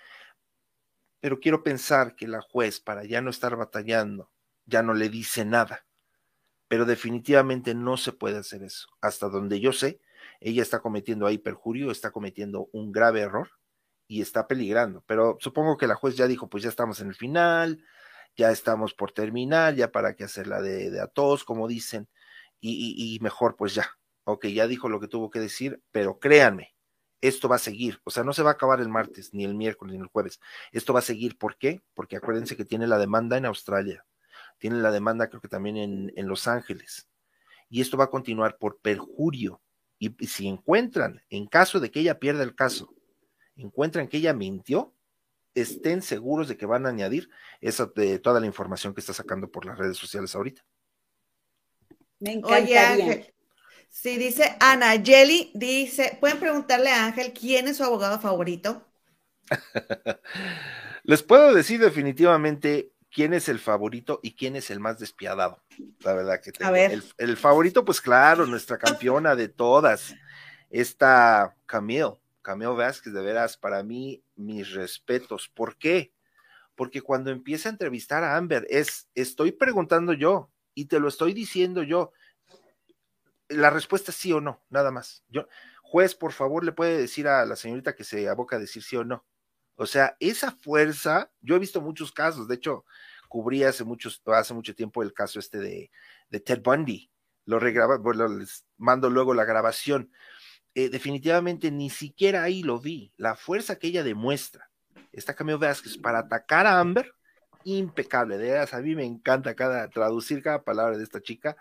Pero 1.20 1.40
quiero 1.40 1.64
pensar 1.64 2.16
que 2.16 2.28
la 2.28 2.42
juez, 2.42 2.80
para 2.80 3.06
ya 3.06 3.22
no 3.22 3.30
estar 3.30 3.56
batallando, 3.56 4.30
ya 4.66 4.84
no 4.84 4.94
le 4.94 5.10
dice 5.10 5.46
nada 5.46 5.87
pero 6.68 6.86
definitivamente 6.86 7.74
no 7.74 7.98
se 7.98 8.12
puede 8.12 8.38
hacer 8.38 8.64
eso. 8.64 8.90
Hasta 9.02 9.30
donde 9.30 9.60
yo 9.60 9.74
sé, 9.74 10.02
ella 10.40 10.62
está 10.62 10.80
cometiendo 10.80 11.26
ahí 11.26 11.38
perjurio, 11.38 11.92
está 11.92 12.12
cometiendo 12.12 12.70
un 12.74 12.92
grave 12.92 13.22
error 13.22 13.50
y 14.08 14.22
está 14.22 14.48
peligrando. 14.48 15.04
Pero 15.08 15.38
supongo 15.40 15.78
que 15.78 15.88
la 15.88 15.96
juez 15.96 16.16
ya 16.16 16.28
dijo, 16.28 16.50
pues 16.50 16.64
ya 16.64 16.70
estamos 16.70 17.00
en 17.00 17.08
el 17.08 17.16
final, 17.16 17.84
ya 18.36 18.52
estamos 18.52 18.94
por 18.94 19.12
terminar, 19.12 19.76
ya 19.76 19.92
para 19.92 20.16
qué 20.16 20.26
hacerla 20.26 20.62
de, 20.62 20.92
de 20.92 21.02
a 21.02 21.08
todos, 21.08 21.44
como 21.44 21.68
dicen, 21.68 22.08
y, 22.60 23.16
y 23.16 23.20
mejor 23.20 23.56
pues 23.56 23.76
ya. 23.76 23.90
Ok, 24.26 24.48
ya 24.48 24.68
dijo 24.68 24.90
lo 24.90 25.00
que 25.00 25.08
tuvo 25.08 25.30
que 25.30 25.40
decir, 25.40 25.82
pero 25.92 26.20
créanme, 26.20 26.76
esto 27.22 27.48
va 27.50 27.56
a 27.56 27.60
seguir, 27.60 28.02
o 28.04 28.12
sea, 28.12 28.24
no 28.24 28.34
se 28.34 28.44
va 28.44 28.52
a 28.52 28.54
acabar 28.54 28.82
el 28.82 28.90
martes, 28.90 29.34
ni 29.34 29.46
el 29.46 29.56
miércoles, 29.56 29.96
ni 29.96 30.02
el 30.02 30.08
jueves. 30.08 30.40
Esto 30.72 30.94
va 30.94 31.00
a 31.00 31.04
seguir, 31.04 31.38
¿por 31.38 31.58
qué? 31.58 31.82
Porque 31.94 32.18
acuérdense 32.18 32.58
que 32.58 32.66
tiene 32.66 32.88
la 32.88 32.98
demanda 32.98 33.38
en 33.38 33.46
Australia 33.46 34.06
tienen 34.58 34.84
la 34.84 34.92
demanda 34.92 35.30
creo 35.30 35.42
que 35.42 35.48
también 35.48 36.12
en, 36.16 36.28
Los 36.28 36.48
Ángeles. 36.48 37.08
Y 37.70 37.82
esto 37.82 37.98
va 37.98 38.06
a 38.06 38.10
continuar 38.10 38.58
por 38.58 38.80
perjurio. 38.80 39.62
Y, 40.00 40.16
si 40.28 40.48
encuentran, 40.48 41.22
en 41.30 41.48
caso 41.48 41.80
de 41.80 41.92
que 41.92 42.00
ella 42.00 42.20
pierda 42.20 42.44
el 42.44 42.56
caso, 42.56 42.94
encuentran 43.56 44.08
que 44.08 44.18
ella 44.18 44.34
mintió, 44.34 44.94
estén 45.56 46.02
seguros 46.02 46.48
de 46.48 46.58
que 46.58 46.66
van 46.66 46.86
a 46.86 46.90
añadir 46.90 47.30
esa, 47.62 47.88
de 47.88 48.20
toda 48.20 48.40
la 48.40 48.46
información 48.46 48.94
que 48.94 49.02
está 49.02 49.14
sacando 49.14 49.50
por 49.50 49.66
las 49.66 49.78
redes 49.78 49.98
sociales 49.98 50.36
ahorita. 50.36 50.64
Me 52.20 52.34
encantaría. 52.34 52.94
Oye, 52.94 53.34
sí, 53.90 54.18
dice 54.18 54.56
Ana 54.60 55.02
Jelly, 55.04 55.52
dice, 55.54 56.18
¿pueden 56.20 56.40
preguntarle 56.40 56.92
a 56.92 57.06
Ángel 57.06 57.34
quién 57.34 57.68
es 57.68 57.78
su 57.78 57.84
abogado 57.84 58.20
favorito? 58.20 58.86
Les 61.04 61.24
puedo 61.24 61.54
decir 61.54 61.80
definitivamente 61.80 62.92
quién 63.18 63.34
es 63.34 63.50
el 63.50 63.58
favorito 63.58 64.20
y 64.22 64.36
quién 64.36 64.56
es 64.56 64.70
el 64.70 64.80
más 64.80 65.00
despiadado. 65.00 65.60
La 66.02 66.14
verdad 66.14 66.40
que 66.40 66.52
tengo. 66.52 66.76
El, 66.76 67.36
favorito, 67.36 67.84
pues 67.84 68.00
claro, 68.00 68.46
nuestra 68.46 68.78
campeona 68.78 69.36
de 69.36 69.48
todas, 69.48 70.14
esta 70.70 71.58
Camille, 71.66 72.20
Camille 72.44 72.76
Vázquez, 72.76 73.12
de 73.14 73.24
veras, 73.24 73.58
para 73.58 73.82
mí, 73.82 74.22
mis 74.36 74.72
respetos. 74.72 75.50
¿Por 75.50 75.78
qué? 75.78 76.14
porque 76.76 77.02
cuando 77.02 77.32
empieza 77.32 77.70
a 77.70 77.72
entrevistar 77.72 78.24
a 78.24 78.38
Amber 78.38 78.68
es, 78.70 79.10
estoy 79.16 79.52
preguntando 79.52 80.14
yo 80.14 80.52
y 80.76 80.86
te 80.86 81.00
lo 81.00 81.08
estoy 81.08 81.34
diciendo 81.34 81.82
yo. 81.82 82.12
La 83.50 83.72
respuesta 83.72 84.12
es 84.12 84.18
sí 84.18 84.32
o 84.32 84.42
no, 84.42 84.62
nada 84.70 84.92
más. 84.92 85.24
Yo, 85.28 85.48
juez, 85.82 86.14
por 86.14 86.34
favor, 86.34 86.64
le 86.64 86.74
puede 86.74 87.00
decir 87.00 87.28
a 87.28 87.48
la 87.48 87.56
señorita 87.56 87.96
que 87.96 88.04
se 88.04 88.30
aboca 88.30 88.58
a 88.58 88.60
decir 88.60 88.84
sí 88.84 88.96
o 88.96 89.04
no. 89.04 89.26
O 89.78 89.86
sea, 89.86 90.18
esa 90.20 90.52
fuerza, 90.52 91.32
yo 91.40 91.56
he 91.56 91.60
visto 91.60 91.82
muchos 91.82 92.12
casos, 92.12 92.48
de 92.48 92.56
hecho, 92.56 92.84
cubrí 93.30 93.64
hace, 93.64 93.84
muchos, 93.84 94.22
hace 94.26 94.54
mucho 94.56 94.74
tiempo 94.74 95.04
el 95.04 95.14
caso 95.14 95.40
este 95.40 95.60
de, 95.60 95.92
Ted 96.40 96.62
Bundy, 96.64 97.12
lo 97.46 97.60
regraba, 97.60 98.00
les 98.28 98.66
mando 98.78 99.10
luego 99.10 99.36
la 99.36 99.46
grabación. 99.46 100.12
Eh, 100.74 100.90
definitivamente 100.90 101.72
ni 101.72 101.92
siquiera 101.92 102.44
ahí 102.44 102.64
lo 102.64 102.80
vi, 102.80 103.14
la 103.18 103.36
fuerza 103.36 103.78
que 103.78 103.88
ella 103.88 104.04
demuestra, 104.04 104.70
esta 105.12 105.36
Camilo 105.36 105.60
Vázquez, 105.60 105.98
para 105.98 106.20
atacar 106.20 106.66
a 106.66 106.80
Amber, 106.80 107.14
impecable, 107.64 108.38
de 108.38 108.50
veras, 108.50 108.74
a 108.74 108.82
mí 108.82 108.96
me 108.96 109.06
encanta 109.06 109.56
cada, 109.56 109.90
traducir 109.90 110.42
cada 110.42 110.64
palabra 110.64 110.98
de 110.98 111.04
esta 111.04 111.22
chica, 111.22 111.56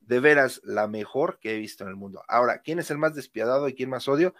de 0.00 0.18
veras 0.18 0.60
la 0.64 0.88
mejor 0.88 1.38
que 1.40 1.54
he 1.54 1.58
visto 1.58 1.84
en 1.84 1.90
el 1.90 1.96
mundo. 1.96 2.24
Ahora, 2.26 2.58
¿quién 2.58 2.80
es 2.80 2.90
el 2.90 2.98
más 2.98 3.14
despiadado 3.14 3.68
y 3.68 3.74
quién 3.74 3.88
más 3.88 4.08
odio? 4.08 4.34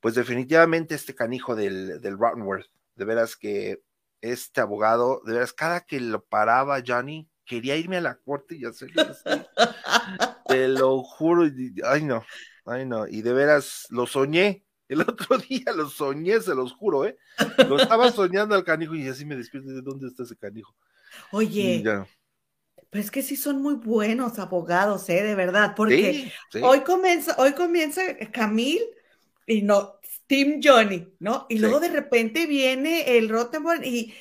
Pues 0.00 0.14
definitivamente 0.14 0.94
este 0.94 1.14
canijo 1.14 1.54
del, 1.54 2.00
del 2.00 2.18
Rottenworth, 2.18 2.66
de 2.94 3.04
veras 3.04 3.36
que 3.36 3.82
este 4.20 4.60
abogado, 4.60 5.22
de 5.24 5.34
veras, 5.34 5.52
cada 5.52 5.80
que 5.80 6.00
lo 6.00 6.24
paraba 6.24 6.82
Johnny, 6.86 7.28
quería 7.44 7.76
irme 7.76 7.96
a 7.96 8.02
la 8.02 8.16
corte 8.16 8.56
y 8.56 8.64
hacerlo 8.64 9.02
así. 9.02 9.22
Te 10.48 10.68
lo 10.68 11.02
juro, 11.02 11.50
ay 11.84 12.04
no, 12.04 12.24
ay 12.64 12.86
no, 12.86 13.06
y 13.06 13.22
de 13.22 13.32
veras 13.32 13.86
lo 13.90 14.06
soñé. 14.06 14.64
El 14.88 15.00
otro 15.00 15.38
día 15.48 15.72
lo 15.74 15.88
soñé, 15.88 16.40
se 16.40 16.54
los 16.54 16.72
juro, 16.72 17.06
¿eh? 17.06 17.16
Lo 17.68 17.78
estaba 17.78 18.12
soñando 18.12 18.54
al 18.54 18.64
canijo 18.64 18.94
y 18.94 19.08
así 19.08 19.24
me 19.24 19.36
despierto 19.36 19.70
de 19.70 19.82
dónde 19.82 20.06
está 20.06 20.22
ese 20.22 20.36
canijo. 20.36 20.74
Oye, 21.32 21.82
pero 22.90 23.02
es 23.02 23.10
que 23.10 23.22
sí 23.22 23.36
son 23.36 23.62
muy 23.62 23.74
buenos 23.74 24.38
abogados, 24.38 25.08
¿eh? 25.08 25.22
De 25.22 25.34
verdad, 25.34 25.74
porque 25.76 26.32
hoy 26.62 26.80
comienza, 26.80 27.34
hoy 27.38 27.52
comienza 27.52 28.02
Camil 28.32 28.80
y 29.46 29.62
no, 29.62 30.00
Team 30.26 30.60
Johnny, 30.62 31.14
¿no? 31.20 31.46
Y 31.48 31.58
luego 31.58 31.80
de 31.80 31.88
repente 31.88 32.46
viene 32.46 33.16
el 33.16 33.28
Rottenborn 33.28 33.84
y, 33.84 34.12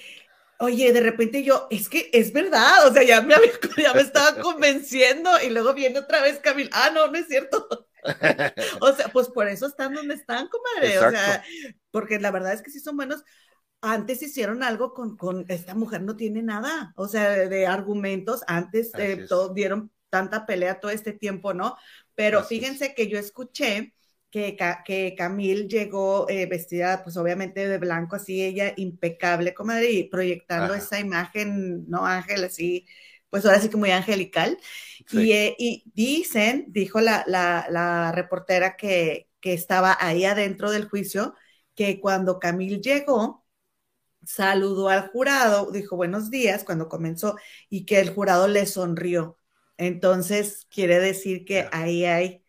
oye, 0.60 0.93
de 0.93 1.02
repente 1.02 1.43
yo, 1.43 1.68
es 1.72 1.89
que 1.89 2.10
es 2.14 2.31
verdad, 2.31 2.88
o 2.88 2.93
sea, 2.93 3.03
ya 3.03 3.22
me, 3.22 3.35
ya 3.77 3.93
me 3.93 4.02
estaba 4.02 4.35
convenciendo 4.41 5.31
y 5.43 5.49
luego 5.49 5.73
viene 5.73 5.99
otra 5.99 6.22
vez 6.22 6.39
Camil, 6.39 6.69
ah, 6.73 6.91
no, 6.93 7.07
no 7.07 7.18
es 7.18 7.27
cierto. 7.27 7.88
o 8.81 8.93
sea, 8.93 9.07
pues 9.10 9.30
por 9.30 9.47
eso 9.47 9.65
están 9.65 9.93
donde 9.93 10.14
están, 10.14 10.47
comadre, 10.47 10.99
o 10.99 11.10
sea, 11.10 11.43
porque 11.89 12.19
la 12.19 12.31
verdad 12.31 12.53
es 12.53 12.61
que 12.61 12.72
sí 12.72 12.80
son 12.80 12.95
buenos. 12.95 13.23
Antes 13.81 14.22
hicieron 14.22 14.64
algo 14.64 14.93
con, 14.93 15.18
con 15.18 15.45
esta 15.47 15.76
mujer 15.76 16.02
no 16.02 16.15
tiene 16.15 16.43
nada, 16.43 16.93
o 16.95 17.07
sea, 17.07 17.31
de, 17.31 17.68
argumentos, 17.68 18.41
antes 18.47 18.91
eh, 18.97 19.26
todo, 19.27 19.53
dieron 19.53 19.91
tanta 20.10 20.45
pelea 20.45 20.80
todo 20.80 20.91
este 20.91 21.14
tiempo, 21.14 21.53
¿no? 21.53 21.77
Pero 22.14 22.43
fíjense 22.43 22.93
que 22.93 23.07
yo 23.07 23.19
escuché 23.19 23.93
que, 24.35 24.57
que 24.83 25.15
Camille 25.17 25.65
llegó 25.69 26.27
eh, 26.27 26.45
vestida, 26.45 27.01
pues 27.03 27.15
obviamente 27.15 27.69
de 27.69 27.77
blanco, 27.77 28.17
así 28.17 28.43
ella 28.43 28.73
impecable, 28.75 29.53
comadre, 29.53 29.91
y 29.91 30.03
proyectando 30.09 30.73
esa 30.73 30.99
imagen, 30.99 31.89
¿no? 31.89 32.05
Ángel, 32.05 32.43
así, 32.43 32.85
pues 33.29 33.45
ahora 33.45 33.61
sí 33.61 33.69
que 33.69 33.77
muy 33.77 33.91
angelical. 33.91 34.57
Y, 35.09 35.31
eh, 35.31 35.55
y, 35.57 35.89
dicen, 35.95 36.65
dijo 36.67 36.99
la, 36.99 37.23
la, 37.27 37.67
la 37.69 38.11
reportera 38.11 38.75
que, 38.75 39.29
que, 39.39 39.53
estaba 39.53 39.97
ahí 40.01 40.25
adentro 40.25 40.69
del 40.69 40.89
juicio, 40.89 41.33
que 41.73 42.01
cuando 42.01 42.37
Camille 42.37 42.81
llegó, 42.81 43.45
saludó 44.25 44.89
al 44.89 45.09
jurado, 45.11 45.71
dijo 45.71 45.95
buenos 45.95 46.29
días 46.29 46.65
cuando 46.65 46.89
comenzó 46.89 47.37
y 47.69 47.85
que 47.85 48.01
el 48.01 48.13
jurado 48.13 48.49
le 48.49 48.65
sonrió. 48.65 49.39
Entonces, 49.77 50.67
quiere 50.69 50.99
decir 50.99 51.45
que 51.45 51.69
ahí 51.71 52.03
hay 52.03 52.43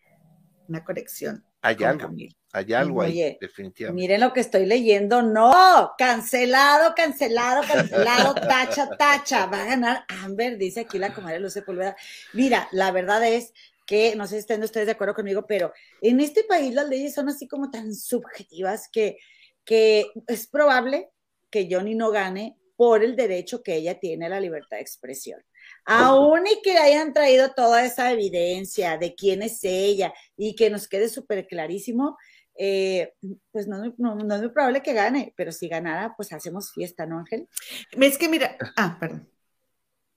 una 0.69 0.85
conexión. 0.85 1.46
Hay 1.67 1.83
algo, 1.83 2.09
hay 2.53 2.73
algo 2.73 3.03
ahí, 3.03 3.37
definitivamente. 3.41 4.01
Miren 4.01 4.21
lo 4.21 4.33
que 4.33 4.39
estoy 4.39 4.67
leyendo, 4.67 5.21
no, 5.21 5.93
cancelado, 5.99 6.95
cancelado, 6.95 7.63
cancelado, 7.67 8.35
tacha, 8.35 8.89
tacha, 8.97 9.47
va 9.47 9.63
a 9.63 9.67
ganar 9.67 10.05
Amber, 10.09 10.57
dice 10.59 10.81
aquí 10.81 10.99
la 10.99 11.13
comadre 11.13 11.41
Luce 11.41 11.63
Pulvera. 11.63 11.97
Mira, 12.35 12.69
la 12.71 12.93
verdad 12.93 13.27
es 13.27 13.53
que, 13.85 14.15
no 14.15 14.29
sé 14.29 14.37
si 14.37 14.39
estén 14.39 14.63
ustedes 14.63 14.87
de 14.87 14.93
acuerdo 14.93 15.15
conmigo, 15.15 15.45
pero 15.45 15.73
en 16.01 16.21
este 16.21 16.45
país 16.45 16.73
las 16.73 16.89
leyes 16.89 17.15
son 17.15 17.29
así 17.29 17.49
como 17.49 17.69
tan 17.71 17.93
subjetivas 17.93 18.89
que, 18.93 19.17
que 19.65 20.07
es 20.29 20.47
probable 20.47 21.11
que 21.51 21.69
Johnny 21.69 21.97
no 21.97 22.13
gane 22.13 22.57
por 22.77 23.03
el 23.03 23.17
derecho 23.17 23.63
que 23.63 23.75
ella 23.75 23.99
tiene 23.99 24.27
a 24.27 24.29
la 24.29 24.41
libertad 24.41 24.77
de 24.77 24.83
expresión. 24.83 25.43
Aún 25.87 26.47
y 26.49 26.61
que 26.63 26.77
hayan 26.79 27.13
traído 27.13 27.53
toda 27.53 27.85
esa 27.85 28.13
evidencia 28.13 28.99
de 28.99 29.15
quién 29.15 29.43
es 29.43 29.61
ella 29.63 30.13
y 30.37 30.57
que 30.57 30.69
nos 30.69 30.89
quede 30.89 31.09
súper 31.09 31.47
clarísimo, 31.47 32.19
eh, 32.59 33.15
pues 33.53 33.69
no, 33.69 33.95
no, 33.99 34.35
es 34.35 34.41
muy 34.41 34.51
probable 34.51 34.83
que 34.83 34.95
gane, 34.95 35.33
pero 35.37 35.53
si 35.53 35.69
ganara, 35.69 36.15
pues 36.17 36.33
hacemos 36.33 36.73
fiesta, 36.73 37.07
¿no, 37.07 37.19
Ángel? 37.19 37.49
Es 37.93 38.19
que 38.19 38.29
mira, 38.29 38.57
ah, 38.77 38.97
perdón. 38.99 39.29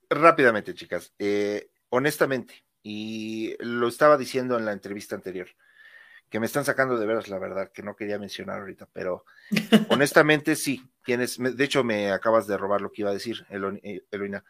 Rápidamente, 0.09 0.73
chicas, 0.73 1.13
eh, 1.19 1.69
honestamente, 1.89 2.65
y 2.81 3.55
lo 3.59 3.87
estaba 3.87 4.17
diciendo 4.17 4.57
en 4.57 4.65
la 4.65 4.71
entrevista 4.71 5.15
anterior, 5.15 5.49
que 6.29 6.39
me 6.39 6.47
están 6.47 6.65
sacando 6.65 6.97
de 6.97 7.05
veras 7.05 7.27
la 7.27 7.37
verdad, 7.37 7.71
que 7.71 7.83
no 7.83 7.95
quería 7.95 8.17
mencionar 8.17 8.61
ahorita, 8.61 8.87
pero 8.91 9.25
honestamente 9.89 10.55
sí, 10.55 10.81
tienes, 11.03 11.37
de 11.37 11.63
hecho 11.63 11.83
me 11.83 12.11
acabas 12.11 12.47
de 12.47 12.57
robar 12.57 12.81
lo 12.81 12.91
que 12.91 13.01
iba 13.01 13.11
a 13.11 13.13
decir, 13.13 13.45
eh, 13.49 14.01
Eloina 14.09 14.43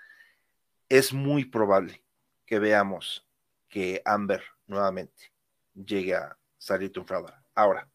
es 0.89 1.13
muy 1.13 1.45
probable 1.45 2.03
que 2.45 2.59
veamos 2.59 3.27
que 3.69 4.01
Amber 4.05 4.43
nuevamente 4.65 5.31
llegue 5.73 6.15
a 6.15 6.37
salir 6.57 6.91
triunfadora. 6.91 7.43
Ahora, 7.53 7.87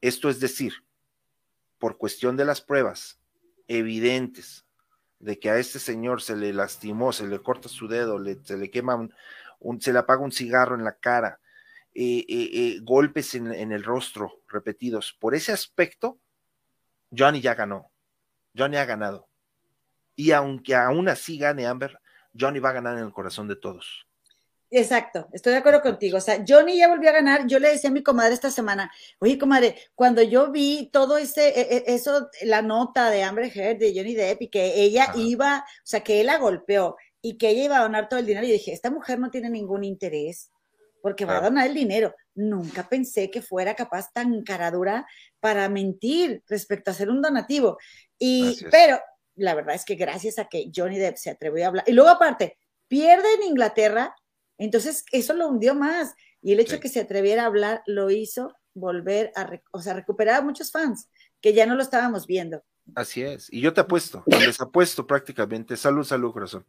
esto 0.00 0.30
es 0.30 0.40
decir, 0.40 0.72
por 1.78 1.98
cuestión 1.98 2.36
de 2.36 2.46
las 2.46 2.60
pruebas 2.60 3.20
evidentes 3.68 4.66
de 5.18 5.38
que 5.38 5.50
a 5.50 5.58
este 5.58 5.78
señor 5.78 6.22
se 6.22 6.34
le 6.34 6.52
lastimó, 6.52 7.12
se 7.12 7.26
le 7.28 7.40
corta 7.40 7.68
su 7.68 7.86
dedo, 7.86 8.20
se 8.42 8.56
le 8.56 8.70
quema 8.70 9.08
un, 9.60 9.80
se 9.80 9.92
le 9.92 10.00
apaga 10.00 10.22
un 10.22 10.32
cigarro 10.32 10.74
en 10.74 10.84
la 10.84 10.96
cara, 10.96 11.40
eh, 11.94 12.24
eh, 12.28 12.50
eh, 12.52 12.80
golpes 12.82 13.34
en, 13.34 13.52
en, 13.52 13.70
el 13.70 13.84
rostro 13.84 14.42
repetidos. 14.48 15.12
Por 15.12 15.34
ese 15.34 15.52
aspecto, 15.52 16.18
Johnny 17.16 17.40
ya 17.40 17.54
ganó. 17.54 17.92
Johnny 18.56 18.78
ha 18.78 18.84
ganado. 18.84 19.28
Y 20.16 20.32
aunque 20.32 20.74
aún 20.74 21.08
así 21.08 21.38
gane 21.38 21.66
Amber, 21.66 21.98
Johnny 22.38 22.58
va 22.58 22.70
a 22.70 22.74
ganar 22.74 22.98
en 22.98 23.04
el 23.04 23.12
corazón 23.12 23.48
de 23.48 23.56
todos. 23.56 24.06
Exacto, 24.74 25.28
estoy 25.34 25.52
de 25.52 25.58
acuerdo 25.58 25.82
contigo. 25.82 26.16
O 26.16 26.20
sea, 26.20 26.42
Johnny 26.48 26.78
ya 26.78 26.88
volvió 26.88 27.10
a 27.10 27.12
ganar. 27.12 27.46
Yo 27.46 27.58
le 27.58 27.68
decía 27.68 27.90
a 27.90 27.92
mi 27.92 28.02
comadre 28.02 28.32
esta 28.32 28.50
semana, 28.50 28.90
oye, 29.18 29.38
comadre, 29.38 29.76
cuando 29.94 30.22
yo 30.22 30.50
vi 30.50 30.88
todo 30.90 31.18
ese, 31.18 31.48
e, 31.48 31.76
e, 31.76 31.84
eso, 31.88 32.30
la 32.42 32.62
nota 32.62 33.10
de 33.10 33.22
Amber 33.22 33.52
Heard, 33.54 33.78
de 33.78 33.92
Johnny 33.94 34.14
Depp, 34.14 34.40
y 34.40 34.48
que 34.48 34.82
ella 34.82 35.12
iba, 35.14 35.58
o 35.58 35.80
sea, 35.84 36.00
que 36.00 36.22
él 36.22 36.28
la 36.28 36.38
golpeó 36.38 36.96
y 37.20 37.36
que 37.36 37.50
ella 37.50 37.64
iba 37.64 37.78
a 37.78 37.82
donar 37.82 38.08
todo 38.08 38.18
el 38.18 38.26
dinero, 38.26 38.46
y 38.46 38.52
dije, 38.52 38.72
esta 38.72 38.90
mujer 38.90 39.18
no 39.18 39.30
tiene 39.30 39.50
ningún 39.50 39.84
interés 39.84 40.50
porque 41.02 41.24
va 41.24 41.38
a 41.38 41.42
donar 41.42 41.66
el 41.66 41.74
dinero. 41.74 42.14
Nunca 42.34 42.88
pensé 42.88 43.30
que 43.30 43.42
fuera 43.42 43.74
capaz 43.74 44.10
tan 44.12 44.42
caradura 44.42 45.06
para 45.40 45.68
mentir 45.68 46.42
respecto 46.48 46.90
a 46.90 46.94
hacer 46.94 47.10
un 47.10 47.20
donativo. 47.20 47.76
Y, 48.18 48.56
pero 48.70 49.00
la 49.34 49.54
verdad 49.54 49.74
es 49.74 49.84
que 49.84 49.94
gracias 49.94 50.38
a 50.38 50.46
que 50.46 50.70
Johnny 50.74 50.98
Depp 50.98 51.16
se 51.16 51.30
atrevió 51.30 51.64
a 51.64 51.68
hablar, 51.68 51.84
y 51.86 51.92
luego 51.92 52.10
aparte, 52.10 52.58
pierde 52.88 53.34
en 53.34 53.44
Inglaterra, 53.44 54.14
entonces 54.58 55.04
eso 55.12 55.34
lo 55.34 55.48
hundió 55.48 55.74
más, 55.74 56.14
y 56.40 56.52
el 56.52 56.60
hecho 56.60 56.74
de 56.74 56.80
que 56.80 56.88
se 56.88 57.00
atreviera 57.00 57.44
a 57.44 57.46
hablar 57.46 57.82
lo 57.86 58.10
hizo 58.10 58.54
volver 58.74 59.32
a, 59.36 59.50
o 59.72 59.80
sea, 59.80 59.94
recuperar 59.94 60.40
a 60.40 60.44
muchos 60.44 60.70
fans, 60.70 61.08
que 61.40 61.52
ya 61.52 61.66
no 61.66 61.74
lo 61.74 61.82
estábamos 61.82 62.26
viendo. 62.26 62.62
Así 62.94 63.22
es, 63.22 63.52
y 63.52 63.60
yo 63.60 63.72
te 63.72 63.80
apuesto, 63.80 64.24
les 64.26 64.60
apuesto 64.60 65.06
prácticamente, 65.06 65.76
salud, 65.76 66.04
salud, 66.04 66.32
corazón. 66.32 66.66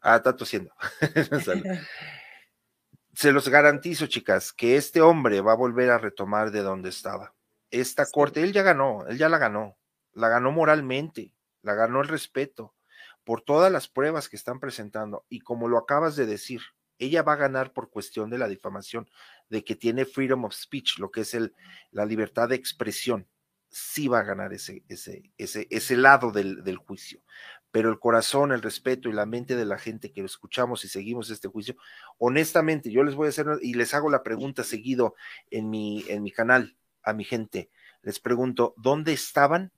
Ah, 0.00 0.16
está 0.16 0.36
tosiendo. 0.36 0.72
Se 3.14 3.32
los 3.32 3.48
garantizo, 3.48 4.06
chicas, 4.06 4.52
que 4.52 4.76
este 4.76 5.00
hombre 5.00 5.40
va 5.40 5.52
a 5.52 5.56
volver 5.56 5.90
a 5.90 5.96
retomar 5.98 6.50
de 6.50 6.60
donde 6.60 6.90
estaba. 6.90 7.34
Esta 7.70 8.04
corte, 8.04 8.42
él 8.42 8.52
ya 8.52 8.62
ganó, 8.62 9.06
él 9.06 9.16
ya 9.16 9.30
la 9.30 9.38
ganó, 9.38 9.78
la 10.12 10.28
ganó 10.28 10.52
moralmente, 10.52 11.32
la 11.66 11.74
ganó 11.74 12.00
el 12.00 12.08
respeto 12.08 12.74
por 13.24 13.42
todas 13.42 13.72
las 13.72 13.88
pruebas 13.88 14.28
que 14.28 14.36
están 14.36 14.60
presentando 14.60 15.26
y 15.28 15.40
como 15.40 15.66
lo 15.66 15.78
acabas 15.78 16.14
de 16.14 16.24
decir, 16.24 16.60
ella 16.98 17.24
va 17.24 17.32
a 17.32 17.36
ganar 17.36 17.72
por 17.72 17.90
cuestión 17.90 18.30
de 18.30 18.38
la 18.38 18.46
difamación, 18.46 19.10
de 19.50 19.64
que 19.64 19.74
tiene 19.74 20.04
freedom 20.04 20.44
of 20.44 20.54
speech, 20.54 20.98
lo 20.98 21.10
que 21.10 21.22
es 21.22 21.34
el, 21.34 21.54
la 21.90 22.06
libertad 22.06 22.48
de 22.48 22.54
expresión, 22.54 23.26
sí 23.68 24.06
va 24.06 24.20
a 24.20 24.22
ganar 24.22 24.52
ese, 24.52 24.84
ese, 24.88 25.32
ese, 25.38 25.66
ese 25.70 25.96
lado 25.96 26.30
del, 26.30 26.62
del 26.62 26.76
juicio. 26.76 27.20
Pero 27.72 27.90
el 27.90 27.98
corazón, 27.98 28.52
el 28.52 28.62
respeto 28.62 29.08
y 29.08 29.12
la 29.12 29.26
mente 29.26 29.56
de 29.56 29.64
la 29.64 29.76
gente 29.76 30.12
que 30.12 30.20
lo 30.20 30.26
escuchamos 30.26 30.84
y 30.84 30.88
seguimos 30.88 31.30
este 31.30 31.48
juicio, 31.48 31.74
honestamente, 32.18 32.92
yo 32.92 33.02
les 33.02 33.16
voy 33.16 33.26
a 33.26 33.30
hacer 33.30 33.46
y 33.60 33.74
les 33.74 33.92
hago 33.92 34.08
la 34.08 34.22
pregunta 34.22 34.62
seguido 34.62 35.16
en 35.50 35.68
mi, 35.68 36.04
en 36.06 36.22
mi 36.22 36.30
canal 36.30 36.76
a 37.02 37.12
mi 37.12 37.24
gente. 37.24 37.70
Les 38.02 38.20
pregunto, 38.20 38.72
¿dónde 38.76 39.12
estaban 39.12 39.72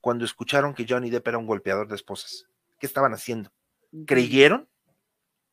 cuando 0.00 0.24
escucharon 0.24 0.74
que 0.74 0.86
Johnny 0.88 1.10
Depp 1.10 1.28
era 1.28 1.38
un 1.38 1.46
golpeador 1.46 1.88
de 1.88 1.96
esposas? 1.96 2.46
¿Qué 2.78 2.86
estaban 2.86 3.12
haciendo? 3.12 3.52
¿Creyeron 4.06 4.68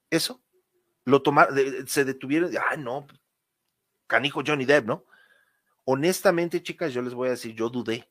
eso? 0.09 0.41
Lo 1.05 1.21
tomaron, 1.21 1.57
se 1.87 2.05
detuvieron, 2.05 2.51
ah, 2.57 2.77
no, 2.77 3.07
canijo 4.07 4.43
Johnny 4.45 4.65
Depp, 4.65 4.85
¿no? 4.85 5.05
Honestamente, 5.85 6.61
chicas, 6.61 6.93
yo 6.93 7.01
les 7.01 7.13
voy 7.13 7.27
a 7.27 7.31
decir, 7.31 7.53
yo 7.55 7.69
dudé. 7.69 8.09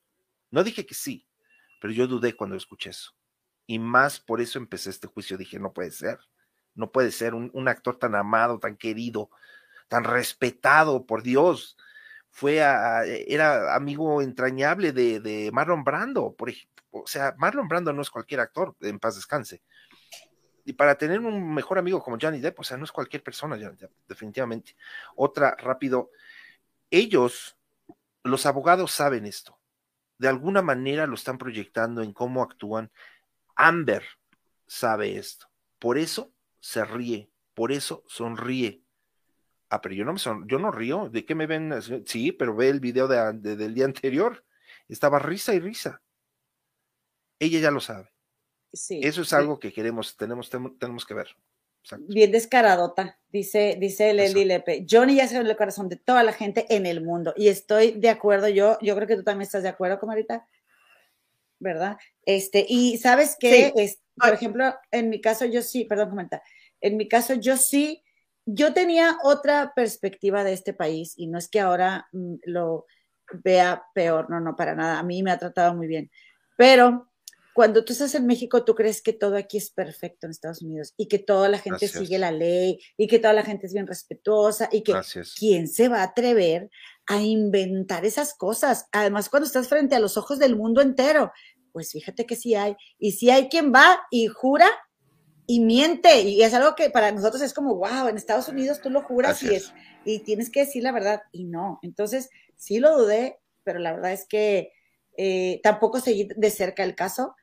No 0.50 0.62
dije 0.64 0.86
que 0.86 0.94
sí, 0.94 1.26
pero 1.80 1.92
yo 1.92 2.06
dudé 2.06 2.34
cuando 2.34 2.56
escuché 2.56 2.90
eso. 2.90 3.12
Y 3.66 3.78
más 3.78 4.20
por 4.20 4.40
eso 4.40 4.58
empecé 4.58 4.90
este 4.90 5.08
juicio. 5.08 5.36
Dije, 5.36 5.58
no 5.58 5.72
puede 5.72 5.90
ser, 5.90 6.18
no 6.74 6.90
puede 6.90 7.10
ser 7.10 7.34
un, 7.34 7.68
actor 7.68 7.98
tan 7.98 8.14
amado, 8.14 8.58
tan 8.58 8.76
querido, 8.76 9.30
tan 9.88 10.04
respetado 10.04 11.04
por 11.04 11.22
Dios. 11.22 11.76
Fue 12.36 12.62
a, 12.62 13.04
era 13.06 13.74
amigo 13.74 14.20
entrañable 14.20 14.92
de, 14.92 15.20
de 15.20 15.50
Marlon 15.52 15.84
Brando, 15.84 16.34
por 16.34 16.50
ejemplo. 16.50 16.84
O 16.90 17.06
sea, 17.06 17.34
Marlon 17.38 17.66
Brando 17.66 17.92
no 17.94 18.02
es 18.02 18.10
cualquier 18.10 18.40
actor, 18.40 18.76
en 18.80 18.98
paz 18.98 19.16
descanse 19.16 19.62
y 20.66 20.72
para 20.72 20.98
tener 20.98 21.20
un 21.20 21.54
mejor 21.54 21.78
amigo 21.78 22.02
como 22.02 22.18
Johnny 22.20 22.40
Depp, 22.40 22.58
o 22.58 22.64
sea, 22.64 22.76
no 22.76 22.84
es 22.84 22.90
cualquier 22.90 23.22
persona, 23.22 23.56
definitivamente. 24.08 24.76
Otra, 25.14 25.54
rápido, 25.56 26.10
ellos, 26.90 27.56
los 28.24 28.46
abogados 28.46 28.90
saben 28.90 29.26
esto, 29.26 29.56
de 30.18 30.26
alguna 30.26 30.62
manera 30.62 31.06
lo 31.06 31.14
están 31.14 31.38
proyectando 31.38 32.02
en 32.02 32.12
cómo 32.12 32.42
actúan. 32.42 32.90
Amber 33.54 34.02
sabe 34.66 35.16
esto, 35.16 35.46
por 35.78 35.98
eso 35.98 36.32
se 36.58 36.84
ríe, 36.84 37.30
por 37.54 37.70
eso 37.70 38.02
sonríe. 38.08 38.82
Ah, 39.68 39.80
pero 39.80 39.94
yo 39.94 40.04
no 40.04 40.12
me 40.12 40.18
son, 40.18 40.46
yo 40.48 40.58
no 40.58 40.70
río, 40.70 41.08
¿de 41.08 41.24
qué 41.24 41.34
me 41.34 41.46
ven? 41.46 41.72
Sí, 42.06 42.32
pero 42.32 42.54
ve 42.54 42.68
el 42.68 42.80
video 42.80 43.08
del 43.08 43.74
día 43.74 43.84
anterior, 43.84 44.44
estaba 44.88 45.18
risa 45.18 45.54
y 45.54 45.60
risa. 45.60 46.02
Ella 47.38 47.60
ya 47.60 47.70
lo 47.70 47.80
sabe. 47.80 48.10
Eso 48.72 49.22
es 49.22 49.32
algo 49.32 49.58
que 49.58 49.72
queremos, 49.72 50.16
tenemos, 50.16 50.50
tenemos 50.50 51.04
que 51.04 51.14
ver. 51.14 51.28
Bien 51.98 52.32
descaradota, 52.32 53.18
dice, 53.28 53.76
dice 53.78 54.12
Lely 54.12 54.44
Lepe. 54.44 54.86
Johnny 54.88 55.16
ya 55.16 55.28
se 55.28 55.36
en 55.36 55.46
el 55.46 55.56
corazón 55.56 55.88
de 55.88 55.96
toda 55.96 56.22
la 56.22 56.32
gente 56.32 56.66
en 56.74 56.84
el 56.84 57.04
mundo. 57.04 57.32
Y 57.36 57.48
estoy 57.48 57.92
de 57.92 58.10
acuerdo, 58.10 58.48
yo, 58.48 58.76
yo 58.80 58.96
creo 58.96 59.06
que 59.06 59.16
tú 59.16 59.22
también 59.22 59.46
estás 59.46 59.62
de 59.62 59.68
acuerdo, 59.68 60.00
comadita. 60.00 60.48
¿Verdad? 61.58 61.96
Este, 62.22 62.66
y 62.68 62.98
sabes 62.98 63.36
que, 63.38 63.72
por 64.16 64.34
ejemplo, 64.34 64.74
en 64.90 65.08
mi 65.08 65.20
caso, 65.20 65.44
yo 65.46 65.62
sí, 65.62 65.84
perdón, 65.84 66.10
comenta. 66.10 66.42
En 66.80 66.96
mi 66.96 67.08
caso, 67.08 67.34
yo 67.34 67.56
sí, 67.56 68.02
yo 68.46 68.72
tenía 68.72 69.18
otra 69.24 69.72
perspectiva 69.74 70.44
de 70.44 70.52
este 70.52 70.72
país, 70.72 71.14
y 71.16 71.26
no 71.26 71.36
es 71.36 71.48
que 71.48 71.60
ahora 71.60 72.08
mm, 72.12 72.36
lo 72.44 72.86
vea 73.42 73.82
peor, 73.92 74.30
no, 74.30 74.40
no, 74.40 74.56
para 74.56 74.74
nada. 74.74 74.98
A 74.98 75.02
mí 75.02 75.22
me 75.22 75.32
ha 75.32 75.38
tratado 75.38 75.74
muy 75.74 75.88
bien. 75.88 76.10
Pero 76.56 77.10
cuando 77.54 77.84
tú 77.84 77.92
estás 77.92 78.14
en 78.14 78.26
México, 78.26 78.64
tú 78.64 78.74
crees 78.74 79.02
que 79.02 79.12
todo 79.12 79.36
aquí 79.36 79.58
es 79.58 79.70
perfecto 79.70 80.26
en 80.26 80.30
Estados 80.30 80.62
Unidos 80.62 80.94
y 80.96 81.08
que 81.08 81.18
toda 81.18 81.48
la 81.48 81.58
gente 81.58 81.88
sigue 81.88 82.18
la 82.18 82.30
ley 82.30 82.78
y 82.96 83.08
que 83.08 83.18
toda 83.18 83.32
la 83.32 83.42
gente 83.42 83.66
es 83.66 83.72
bien 83.72 83.86
respetuosa 83.86 84.68
y 84.70 84.82
que 84.82 84.94
quién 85.38 85.66
se 85.66 85.88
va 85.88 86.00
a 86.00 86.04
atrever 86.04 86.70
a 87.06 87.20
inventar 87.20 88.04
esas 88.04 88.34
cosas. 88.34 88.86
Además, 88.92 89.28
cuando 89.28 89.46
estás 89.46 89.68
frente 89.68 89.94
a 89.94 90.00
los 90.00 90.16
ojos 90.16 90.38
del 90.38 90.54
mundo 90.54 90.82
entero, 90.82 91.32
pues 91.72 91.92
fíjate 91.92 92.26
que 92.26 92.36
sí 92.36 92.54
hay. 92.54 92.76
Y 92.98 93.12
sí 93.12 93.30
hay 93.30 93.48
quien 93.48 93.72
va 93.72 94.06
y 94.10 94.28
jura 94.28 94.68
y 95.46 95.60
miente. 95.60 96.20
Y 96.22 96.42
es 96.42 96.54
algo 96.54 96.74
que 96.74 96.90
para 96.90 97.12
nosotros 97.12 97.42
es 97.42 97.54
como, 97.54 97.74
wow, 97.76 98.08
en 98.08 98.16
Estados 98.16 98.48
Unidos 98.48 98.80
tú 98.80 98.90
lo 98.90 99.02
juras 99.02 99.42
y, 99.42 99.54
es, 99.54 99.72
y 100.04 100.20
tienes 100.20 100.50
que 100.50 100.60
decir 100.60 100.82
la 100.82 100.92
verdad. 100.92 101.22
Y 101.32 101.44
no. 101.44 101.78
Entonces, 101.82 102.30
sí 102.56 102.78
lo 102.78 102.98
dudé, 102.98 103.38
pero 103.64 103.78
la 103.78 103.92
verdad 103.92 104.12
es 104.12 104.26
que 104.26 104.72
eh, 105.16 105.60
tampoco 105.62 106.00
seguí 106.00 106.28
de 106.36 106.50
cerca 106.50 106.82
el 106.82 106.94
caso 106.94 107.34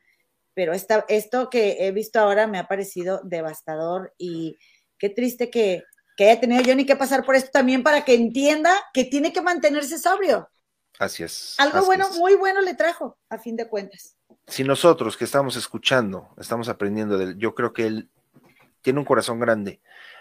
pero 0.54 0.72
esta, 0.72 1.04
esto 1.08 1.50
que 1.50 1.76
he 1.80 1.90
visto 1.90 2.20
ahora 2.20 2.46
me 2.46 2.58
ha 2.58 2.68
parecido 2.68 3.20
devastador 3.24 4.14
y 4.16 4.56
qué 4.98 5.10
triste 5.10 5.50
que, 5.50 5.82
que 6.16 6.30
haya 6.30 6.40
tenido 6.40 6.62
Johnny 6.64 6.86
que 6.86 6.96
pasar 6.96 7.24
por 7.24 7.34
esto 7.34 7.50
también 7.52 7.82
para 7.82 8.04
que 8.04 8.14
entienda 8.14 8.72
que 8.94 9.04
tiene 9.04 9.32
que 9.32 9.42
mantenerse 9.42 9.98
sobrio. 9.98 10.48
Así 10.98 11.24
es. 11.24 11.56
Algo 11.58 11.84
bueno, 11.84 12.08
muy 12.12 12.36
bueno 12.36 12.60
le 12.60 12.74
trajo, 12.74 13.18
a 13.28 13.38
fin 13.38 13.56
de 13.56 13.68
cuentas. 13.68 14.13
Si 14.46 14.64
nosotros 14.64 15.16
que 15.16 15.24
estamos 15.24 15.56
escuchando, 15.56 16.34
estamos 16.38 16.68
aprendiendo 16.68 17.18
de 17.18 17.24
él, 17.24 17.38
yo 17.38 17.54
creo 17.54 17.72
que 17.72 17.86
él 17.86 18.10
tiene 18.82 18.98
un 18.98 19.04
corazón 19.04 19.40
grande, 19.40 19.80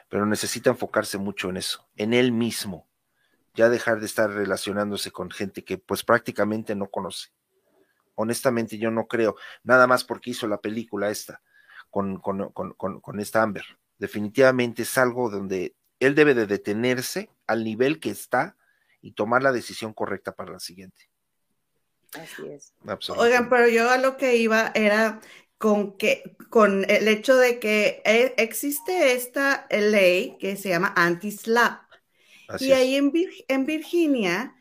pero 0.10 0.26
necesita 0.26 0.70
enfocarse 0.70 1.18
mucho 1.18 1.50
en 1.50 1.58
eso, 1.58 1.88
en 1.98 2.14
él 2.14 2.32
mismo, 2.32 2.88
ya 3.54 3.70
dejar 3.70 4.00
de 4.00 4.06
estar 4.06 4.30
relacionándose 4.30 5.12
con 5.12 5.30
gente 5.30 5.64
que 5.64 5.78
pues 5.78 6.04
prácticamente 6.04 6.76
no 6.76 6.88
conoce 6.88 7.32
honestamente 8.16 8.78
yo 8.78 8.92
no 8.92 9.08
creo, 9.08 9.36
nada 9.64 9.88
más 9.88 10.04
porque 10.04 10.32
hizo 10.32 10.48
la 10.48 10.62
película 10.62 11.10
esta 11.10 11.42
con, 11.90 12.18
con, 12.18 12.50
con, 12.52 12.74
con, 12.74 13.20
esta 13.20 13.44
Amber. 13.44 13.66
Definitivamente 13.98 14.82
es 14.82 14.98
algo 14.98 15.30
donde 15.30 15.76
él 16.00 16.16
debe 16.16 16.34
de 16.34 16.48
detenerse 16.48 17.30
al 17.48 17.64
nivel 17.64 18.00
que 18.00 18.10
está 18.10 18.58
y 19.02 19.12
tomar 19.12 19.44
la 19.44 19.52
decisión 19.52 19.94
correcta 19.94 20.34
para 20.34 20.54
la 20.54 20.60
siguiente. 20.60 21.10
Así 22.16 22.48
es. 22.48 22.74
Oigan, 23.16 23.50
pero 23.50 23.68
yo 23.68 23.90
a 23.90 23.98
lo 23.98 24.18
que 24.18 24.38
iba 24.38 24.72
era 24.76 25.20
con 25.58 25.98
que 25.98 26.36
con 26.50 26.90
el 26.90 27.08
hecho 27.08 27.38
de 27.38 27.60
que 27.60 28.02
e, 28.06 28.34
existe 28.38 29.14
esta 29.14 29.66
ley 29.72 30.38
que 30.40 30.56
se 30.58 30.70
llama 30.70 30.94
anti-slap. 30.96 31.82
Y 32.60 32.74
ahí 32.74 32.96
en, 32.96 33.12
en 33.48 33.66
Virginia 33.66 34.56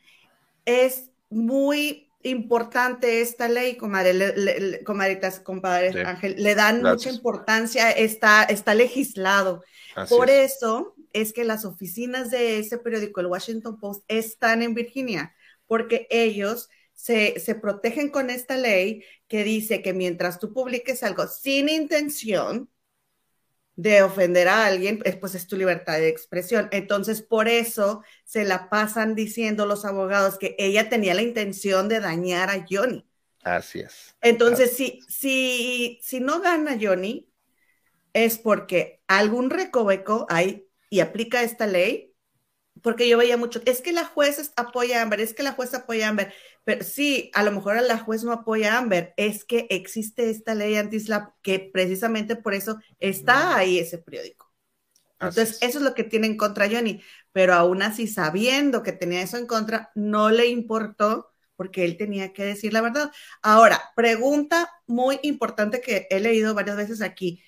es 0.65 1.11
muy 1.29 2.13
importante 2.23 3.21
esta 3.21 3.49
ley, 3.49 3.77
comadre, 3.77 4.15
le, 4.15 4.85
comadritas, 4.85 5.41
compadre 5.41 6.05
Ángel, 6.05 6.37
le 6.39 6.55
dan 6.55 6.83
mucha 6.83 7.11
importancia, 7.11 7.91
está, 7.91 8.45
está 8.45 8.75
legislado. 8.75 9.63
Por 10.09 10.31
eso 10.31 10.95
es 11.13 11.33
que 11.33 11.45
las 11.45 11.65
oficinas 11.65 12.31
de 12.31 12.59
ese 12.59 12.79
periódico, 12.79 13.21
el 13.21 13.27
Washington 13.27 13.79
Post, 13.79 14.05
están 14.09 14.63
en 14.63 14.75
Virginia, 14.75 15.35
porque 15.67 16.07
ellos 16.11 16.69
se, 16.95 17.39
se 17.41 17.55
protegen 17.55 18.11
con 18.11 18.31
esta 18.31 18.57
ley 18.57 19.05
que 19.29 19.45
dice 19.45 19.83
que 19.83 19.93
mientras 19.95 20.39
tú 20.39 20.53
publiques 20.53 21.03
algo 21.03 21.27
sin 21.27 21.69
intención, 21.69 22.71
de 23.77 24.03
ofender 24.03 24.49
a 24.49 24.67
alguien, 24.67 25.03
pues 25.21 25.35
es 25.35 25.47
tu 25.47 25.57
libertad 25.57 25.95
de 25.99 26.09
expresión. 26.09 26.69
Entonces, 26.73 27.23
por 27.23 27.49
eso 27.49 28.03
se 28.25 28.45
la 28.45 28.69
pasan 28.69 29.15
diciendo 29.15 29.67
los 29.67 29.85
abogados 29.85 30.39
que 30.39 30.55
ella 30.59 30.89
tenía 30.89 31.15
la 31.15 31.23
intención 31.23 31.89
de 31.89 32.01
dañar 32.01 32.51
a 32.51 32.65
Johnny. 32.69 33.07
Así 33.45 33.81
es. 33.81 34.15
Entonces, 34.21 34.77
Si, 34.77 35.01
si, 35.09 35.99
si 36.03 36.21
no 36.21 36.41
gana 36.41 36.79
Johnny, 36.81 37.29
es 38.15 38.39
porque 38.39 39.03
algún 39.09 39.51
recoveco 39.51 40.27
hay 40.31 40.69
y 40.91 41.01
aplica 41.01 41.43
esta 41.43 41.67
ley, 41.67 42.15
porque 42.83 43.09
yo 43.09 43.19
veía 43.19 43.37
mucho, 43.37 43.61
es 43.67 43.83
que 43.83 43.93
la 43.93 44.05
jueza 44.07 44.43
apoya 44.57 45.01
a 45.01 45.03
Amber, 45.03 45.21
es 45.21 45.35
que 45.35 45.43
la 45.45 45.53
jueza 45.53 45.79
apoya 45.79 46.07
a 46.07 46.11
Amber. 46.11 46.35
Pero 46.65 46.85
sí, 46.85 47.31
a 47.35 47.43
lo 47.43 47.53
mejor 47.53 47.81
la 47.83 47.99
juez 47.99 48.23
no 48.25 48.33
apoya 48.33 48.75
a 48.75 48.79
Amber, 48.79 49.15
es 49.17 49.45
que 49.45 49.67
existe 49.71 50.31
esta 50.31 50.55
ley 50.55 50.77
anti-SLAP 50.77 51.35
que 51.43 51.59
precisamente 51.73 52.37
por 52.37 52.55
eso 52.55 52.79
está 53.01 53.57
ahí 53.57 53.79
ese 53.79 53.99
periódico. 53.99 54.53
Entonces, 55.21 55.59
eso 55.63 55.79
es 55.79 55.85
lo 55.85 55.95
que 55.95 56.05
tiene 56.05 56.27
en 56.27 56.37
contra 56.37 56.69
Johnny, 56.69 57.01
pero 57.33 57.55
aún 57.55 57.83
así, 57.83 58.09
sabiendo 58.09 58.83
que 58.83 58.93
tenía 58.93 59.23
eso 59.23 59.39
en 59.39 59.47
contra, 59.47 59.91
no 59.95 60.31
le 60.31 60.49
importó 60.49 61.31
porque 61.57 61.85
él 61.85 61.97
tenía 61.97 62.33
que 62.33 62.45
decir 62.45 62.73
la 62.73 62.81
verdad. 62.81 63.13
Ahora, 63.43 63.81
pregunta 63.95 64.71
muy 64.87 65.21
importante 65.23 65.81
que 65.81 66.09
he 66.11 66.19
leído 66.21 66.55
varias 66.55 66.77
veces 66.77 67.03
aquí. 67.03 67.43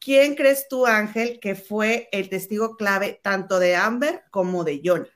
¿Quién 0.00 0.34
crees 0.34 0.66
tú, 0.68 0.86
Ángel, 0.86 1.38
que 1.40 1.54
fue 1.54 2.08
el 2.12 2.28
testigo 2.28 2.76
clave 2.76 3.20
tanto 3.22 3.58
de 3.60 3.76
Amber 3.76 4.24
como 4.30 4.64
de 4.64 4.80
Johnny? 4.84 5.08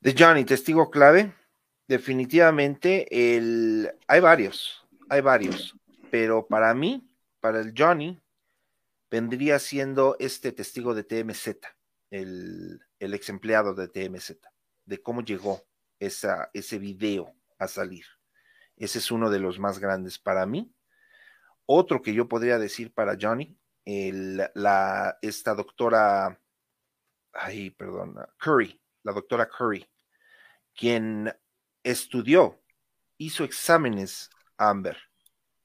De 0.00 0.14
Johnny, 0.18 0.44
testigo 0.44 0.90
clave, 0.90 1.34
definitivamente 1.86 3.36
el, 3.36 3.92
hay 4.06 4.20
varios, 4.20 4.86
hay 5.08 5.20
varios, 5.20 5.76
pero 6.10 6.46
para 6.46 6.72
mí, 6.74 7.06
para 7.40 7.60
el 7.60 7.74
Johnny, 7.76 8.18
vendría 9.10 9.58
siendo 9.58 10.16
este 10.18 10.52
testigo 10.52 10.94
de 10.94 11.04
TMZ, 11.04 11.58
el, 12.10 12.80
el 12.98 13.14
ex 13.14 13.28
empleado 13.28 13.74
de 13.74 13.88
TMZ, 13.88 14.38
de 14.86 15.02
cómo 15.02 15.22
llegó 15.22 15.62
esa, 15.98 16.50
ese 16.54 16.78
video 16.78 17.34
a 17.58 17.68
salir. 17.68 18.04
Ese 18.76 18.98
es 18.98 19.10
uno 19.10 19.28
de 19.28 19.38
los 19.38 19.58
más 19.58 19.78
grandes 19.78 20.18
para 20.18 20.46
mí. 20.46 20.72
Otro 21.66 22.00
que 22.00 22.14
yo 22.14 22.26
podría 22.26 22.58
decir 22.58 22.94
para 22.94 23.18
Johnny, 23.20 23.54
el, 23.84 24.48
la, 24.54 25.18
esta 25.20 25.54
doctora, 25.54 26.40
ay, 27.32 27.70
perdón, 27.70 28.16
Curry, 28.38 28.80
la 29.02 29.12
doctora 29.12 29.48
Curry, 29.48 29.86
quien 30.74 31.32
estudió, 31.82 32.60
hizo 33.18 33.44
exámenes 33.44 34.30
a 34.56 34.70
Amber 34.70 34.96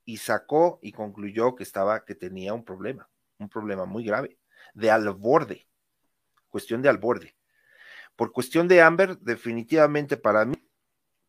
y 0.03 0.18
sacó 0.18 0.80
y 0.82 0.91
concluyó 0.91 1.56
que 1.56 1.64
estaba, 1.64 2.06
que 2.06 2.16
tenía 2.16 2.53
un 2.53 2.64
problema, 2.64 3.10
un 3.40 3.49
problema 3.49 3.86
muy 3.86 4.03
grave, 4.06 4.38
de 4.74 4.91
al 4.91 5.10
borde, 5.14 5.68
cuestión 6.49 6.82
de 6.82 6.90
al 6.90 6.98
borde. 6.98 7.36
Por 8.16 8.32
cuestión 8.32 8.68
de 8.68 8.82
Amber, 8.82 9.18
definitivamente 9.20 10.16
para 10.16 10.45
mí, 10.45 10.56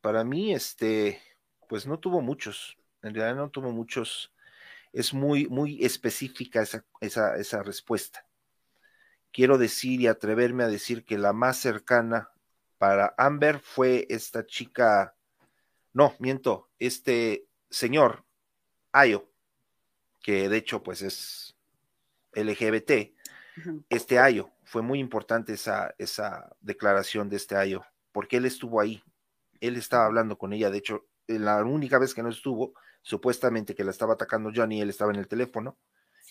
para 0.00 0.24
mí, 0.24 0.52
este, 0.54 1.20
pues 1.68 1.86
no 1.86 1.98
tuvo 1.98 2.20
muchos, 2.20 2.76
en 3.02 3.14
realidad 3.14 3.36
no 3.36 3.50
tuvo 3.50 3.72
muchos, 3.72 4.32
es 4.92 5.12
muy, 5.12 5.46
muy 5.48 5.84
específica 5.84 6.62
esa, 6.62 6.84
esa, 7.00 7.36
esa 7.36 7.62
respuesta. 7.62 8.25
Quiero 9.32 9.58
decir 9.58 10.00
y 10.00 10.06
atreverme 10.06 10.64
a 10.64 10.68
decir 10.68 11.04
que 11.04 11.18
la 11.18 11.32
más 11.32 11.58
cercana 11.58 12.30
para 12.78 13.14
Amber 13.18 13.60
fue 13.60 14.06
esta 14.08 14.46
chica, 14.46 15.14
no, 15.92 16.14
miento, 16.18 16.68
este 16.78 17.46
señor, 17.70 18.24
Ayo, 18.92 19.30
que 20.22 20.48
de 20.48 20.56
hecho 20.56 20.82
pues 20.82 21.02
es 21.02 21.56
LGBT, 22.32 23.14
este 23.88 24.18
Ayo, 24.18 24.50
fue 24.64 24.82
muy 24.82 24.98
importante 24.98 25.54
esa, 25.54 25.94
esa 25.98 26.54
declaración 26.60 27.28
de 27.28 27.36
este 27.36 27.56
Ayo, 27.56 27.84
porque 28.12 28.38
él 28.38 28.46
estuvo 28.46 28.80
ahí, 28.80 29.02
él 29.60 29.76
estaba 29.76 30.06
hablando 30.06 30.36
con 30.36 30.52
ella, 30.52 30.70
de 30.70 30.78
hecho, 30.78 31.06
la 31.26 31.62
única 31.64 31.98
vez 31.98 32.14
que 32.14 32.22
no 32.22 32.28
estuvo, 32.28 32.74
supuestamente 33.02 33.74
que 33.74 33.84
la 33.84 33.90
estaba 33.90 34.14
atacando 34.14 34.50
Johnny, 34.54 34.80
él 34.80 34.90
estaba 34.90 35.12
en 35.12 35.18
el 35.18 35.28
teléfono, 35.28 35.78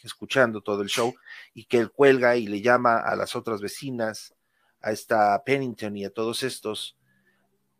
escuchando 0.05 0.61
todo 0.61 0.81
el 0.81 0.89
show, 0.89 1.13
y 1.53 1.65
que 1.65 1.79
él 1.79 1.91
cuelga 1.91 2.37
y 2.37 2.47
le 2.47 2.61
llama 2.61 2.97
a 2.97 3.15
las 3.15 3.35
otras 3.35 3.61
vecinas, 3.61 4.35
a 4.81 4.91
esta 4.91 5.43
Pennington 5.43 5.97
y 5.97 6.05
a 6.05 6.11
todos 6.11 6.43
estos, 6.43 6.97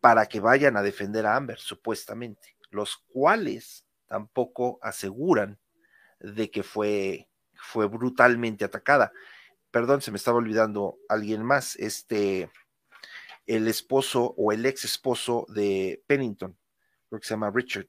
para 0.02 0.26
que 0.26 0.40
vayan 0.40 0.78
a 0.78 0.82
defender 0.82 1.26
a 1.26 1.36
Amber, 1.36 1.60
supuestamente, 1.60 2.58
los 2.70 2.98
cuales 2.98 3.86
tampoco 4.08 4.80
aseguran 4.82 5.60
de 6.20 6.50
que 6.52 6.64
fue, 6.64 7.28
fue 7.56 7.88
brutalmente 7.88 8.66
atacada. 8.66 9.12
Perdón, 9.72 10.02
se 10.02 10.12
me 10.12 10.18
estaba 10.18 10.38
olvidando 10.38 10.98
alguien 11.10 11.44
más, 11.44 11.76
este, 11.76 12.50
el 13.46 13.68
esposo 13.68 14.34
o 14.38 14.52
el 14.52 14.66
ex 14.66 14.86
esposo 14.86 15.46
de 15.50 16.04
Pennington, 16.08 16.58
creo 17.10 17.20
que 17.20 17.28
se 17.28 17.34
llama 17.34 17.52
Richard. 17.52 17.88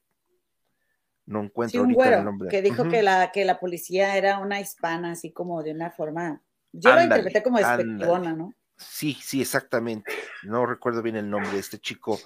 No 1.27 1.43
encuentro 1.43 1.81
ahorita 1.81 2.19
el 2.19 2.25
nombre. 2.25 2.49
Que 2.49 2.61
dijo 2.61 2.87
que, 2.87 3.03
la, 3.03 3.31
que 3.31 3.45
la 3.45 3.59
policía 3.59 4.17
era 4.17 4.39
una 4.39 4.59
hispana, 4.59 5.11
así 5.11 5.31
como 5.31 5.61
de 5.61 5.71
una 5.71 5.91
forma. 5.91 6.41
Yo 6.71 6.95
la 6.95 7.03
interpreté 7.03 7.43
como 7.43 7.59
despectivona, 7.59 8.33
¿no? 8.33 8.53
Sí, 8.77 9.17
sí, 9.21 9.41
exactamente. 9.41 10.11
No 10.43 10.65
recuerdo 10.65 11.01
bien 11.01 11.17
el 11.17 11.29
nombre 11.29 11.51
de 11.51 11.59
este 11.59 11.79
chico. 11.79 12.17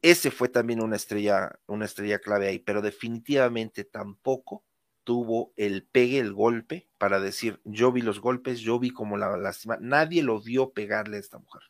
Ese 0.00 0.30
fue 0.30 0.48
también 0.48 0.82
una 0.82 0.96
estrella, 0.96 1.58
una 1.66 1.84
estrella 1.84 2.18
clave 2.18 2.48
ahí, 2.48 2.58
pero 2.58 2.80
definitivamente 2.80 3.84
tampoco 3.84 4.64
tuvo 5.02 5.52
el 5.56 5.84
pegue, 5.84 6.18
el 6.18 6.32
golpe, 6.32 6.88
para 6.96 7.20
decir, 7.20 7.60
yo 7.64 7.92
vi 7.92 8.00
los 8.00 8.20
golpes, 8.20 8.60
yo 8.60 8.78
vi 8.78 8.90
como 8.90 9.18
la 9.18 9.36
lástima. 9.36 9.76
Nadie 9.80 10.22
lo 10.22 10.40
vio 10.40 10.70
pegarle 10.70 11.18
a 11.18 11.20
esta 11.20 11.38
mujer, 11.38 11.62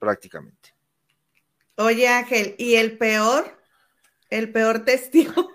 prácticamente. 0.00 0.74
Oye, 1.76 2.08
Ángel, 2.08 2.56
¿y 2.58 2.74
el 2.74 2.98
peor? 2.98 3.63
El 4.34 4.52
peor 4.52 4.84
testigo. 4.84 5.52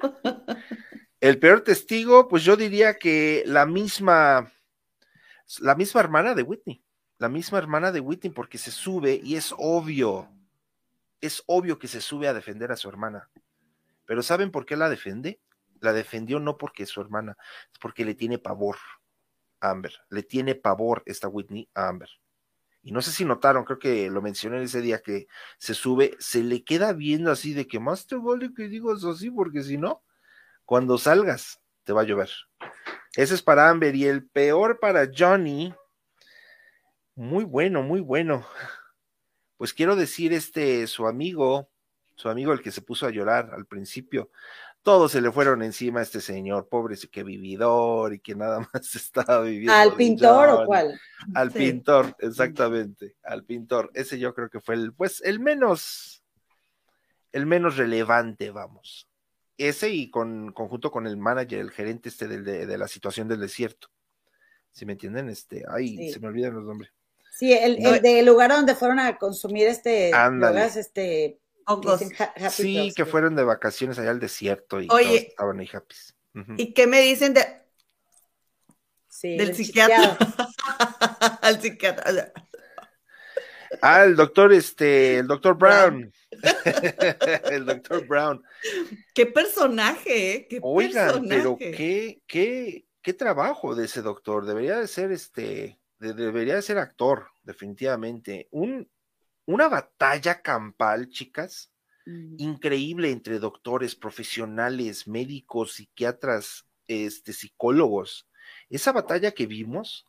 el 1.19 1.39
peor 1.39 1.61
testigo, 1.61 2.27
pues 2.27 2.43
yo 2.43 2.55
diría 2.55 2.97
que 2.97 3.43
la 3.45 3.65
misma, 3.65 4.51
la 5.59 5.75
misma 5.75 6.01
hermana 6.01 6.33
de 6.33 6.43
Whitney 6.43 6.83
la 7.19 7.27
misma 7.27 7.57
hermana 7.57 7.91
de 7.91 7.99
Whitney, 7.99 8.31
porque 8.31 8.57
se 8.57 8.71
sube 8.71 9.19
y 9.21 9.35
es 9.35 9.53
obvio, 9.57 10.29
es 11.19 11.43
obvio 11.47 11.77
que 11.77 11.89
se 11.89 11.99
sube 11.99 12.29
a 12.29 12.33
defender 12.33 12.71
a 12.71 12.77
su 12.77 12.87
hermana. 12.87 13.29
Pero 14.05 14.23
¿saben 14.23 14.51
por 14.51 14.65
qué 14.65 14.77
la 14.77 14.89
defiende? 14.89 15.41
La 15.81 15.91
defendió 15.91 16.39
no 16.39 16.57
porque 16.57 16.83
es 16.83 16.89
su 16.89 17.01
hermana, 17.01 17.37
es 17.71 17.77
porque 17.77 18.05
le 18.05 18.15
tiene 18.15 18.39
pavor 18.39 18.77
a 19.59 19.69
Amber, 19.69 19.93
le 20.09 20.23
tiene 20.23 20.55
pavor 20.55 21.03
esta 21.05 21.27
Whitney 21.27 21.69
a 21.73 21.89
Amber. 21.89 22.09
Y 22.81 22.91
no 22.91 23.01
sé 23.01 23.11
si 23.11 23.25
notaron, 23.25 23.65
creo 23.65 23.79
que 23.79 24.09
lo 24.09 24.21
mencioné 24.21 24.63
ese 24.63 24.81
día 24.81 25.01
que 25.01 25.27
se 25.57 25.73
sube, 25.73 26.15
se 26.19 26.43
le 26.43 26.63
queda 26.63 26.93
viendo 26.93 27.31
así 27.31 27.53
de 27.53 27.67
que 27.67 27.79
más 27.79 28.07
te 28.07 28.15
vale 28.15 28.53
que 28.55 28.69
digas 28.69 29.03
así, 29.03 29.29
porque 29.29 29.63
si 29.63 29.77
no, 29.77 30.03
cuando 30.65 30.97
salgas 30.97 31.59
te 31.83 31.93
va 31.93 32.01
a 32.01 32.05
llover. 32.05 32.29
Ese 33.15 33.35
es 33.35 33.41
para 33.41 33.69
Amber 33.69 33.95
y 33.95 34.05
el 34.05 34.25
peor 34.25 34.79
para 34.79 35.09
Johnny 35.15 35.73
muy 37.19 37.43
bueno, 37.43 37.83
muy 37.83 37.99
bueno. 37.99 38.45
Pues 39.57 39.73
quiero 39.73 39.97
decir, 39.97 40.31
este, 40.31 40.87
su 40.87 41.05
amigo, 41.05 41.69
su 42.15 42.29
amigo 42.29 42.53
el 42.53 42.61
que 42.61 42.71
se 42.71 42.81
puso 42.81 43.05
a 43.05 43.11
llorar 43.11 43.49
al 43.53 43.65
principio, 43.65 44.31
todos 44.83 45.11
se 45.11 45.21
le 45.21 45.31
fueron 45.31 45.61
encima 45.61 45.99
a 45.99 46.03
este 46.03 46.21
señor, 46.21 46.67
pobre 46.67 46.95
que 47.11 47.23
vividor 47.23 48.13
y 48.13 48.19
que 48.19 48.35
nada 48.35 48.59
más 48.73 48.95
estaba 48.95 49.41
viviendo. 49.41 49.73
¿Al 49.73 49.95
pintor 49.95 50.49
o 50.49 50.65
cuál? 50.65 50.99
Al 51.35 51.51
pintor, 51.51 52.15
exactamente, 52.19 53.15
al 53.23 53.43
pintor. 53.43 53.91
Ese 53.93 54.19
yo 54.19 54.33
creo 54.33 54.49
que 54.49 54.59
fue 54.59 54.75
el, 54.75 54.93
pues, 54.93 55.21
el 55.23 55.39
menos, 55.39 56.23
el 57.31 57.45
menos 57.45 57.77
relevante, 57.77 58.51
vamos. 58.51 59.07
Ese 59.57 59.89
y 59.89 60.09
con, 60.09 60.53
conjunto 60.53 60.89
con 60.89 61.05
el 61.05 61.17
manager, 61.17 61.59
el 61.59 61.71
gerente 61.71 62.09
este 62.09 62.27
de, 62.27 62.65
de 62.65 62.77
la 62.77 62.87
situación 62.87 63.27
del 63.27 63.41
desierto. 63.41 63.89
Si 64.71 64.85
me 64.85 64.93
entienden, 64.93 65.29
este, 65.29 65.65
ay, 65.67 66.11
se 66.11 66.19
me 66.19 66.27
olvidan 66.27 66.53
los 66.53 66.63
nombres. 66.63 66.91
Sí, 67.39 67.53
el, 67.53 67.77
del 68.01 68.25
lugar 68.25 68.51
donde 68.51 68.75
fueron 68.75 68.99
a 68.99 69.17
consumir 69.17 69.67
este 69.67 70.11
este 70.75 71.39
Sí, 72.49 72.93
que 72.95 73.05
fueron 73.05 73.35
de 73.35 73.43
vacaciones 73.43 73.99
allá 73.99 74.11
al 74.11 74.19
desierto 74.19 74.81
y 74.81 74.87
Oye, 74.89 75.29
estaban 75.29 75.59
ahí 75.59 75.69
happy. 75.71 75.95
¿Y 76.57 76.73
qué 76.73 76.87
me 76.87 77.01
dicen 77.01 77.33
de 77.33 77.45
del, 79.21 79.55
psiquiatra? 79.55 80.17
Al 81.41 81.61
psiquiatra. 81.61 82.31
Ah, 83.81 84.03
el 84.03 84.15
doctor, 84.15 84.53
este, 84.53 85.17
el 85.17 85.27
doctor 85.27 85.57
Brown. 85.57 86.11
el 87.51 87.65
doctor 87.65 88.07
Brown. 88.07 88.41
Qué 89.13 89.25
personaje, 89.25 90.33
¿eh? 90.33 90.47
Qué 90.49 90.59
Oigan, 90.61 91.27
pero 91.27 91.57
qué, 91.57 92.21
qué, 92.25 92.85
qué 93.01 93.13
trabajo 93.13 93.75
de 93.75 93.85
ese 93.85 94.01
doctor. 94.01 94.45
Debería 94.45 94.79
de 94.79 94.87
ser 94.87 95.11
este 95.11 95.79
debería 95.99 96.55
de 96.55 96.61
ser 96.61 96.77
actor, 96.77 97.27
definitivamente. 97.43 98.47
Un, 98.51 98.89
una 99.49 99.67
batalla 99.67 100.43
campal, 100.43 101.09
chicas, 101.09 101.71
mm. 102.05 102.35
increíble 102.37 103.09
entre 103.09 103.39
doctores, 103.39 103.95
profesionales, 103.95 105.07
médicos, 105.07 105.73
psiquiatras, 105.73 106.67
este, 106.87 107.33
psicólogos. 107.33 108.27
Esa 108.69 108.91
batalla 108.91 109.31
que 109.31 109.47
vimos 109.47 110.05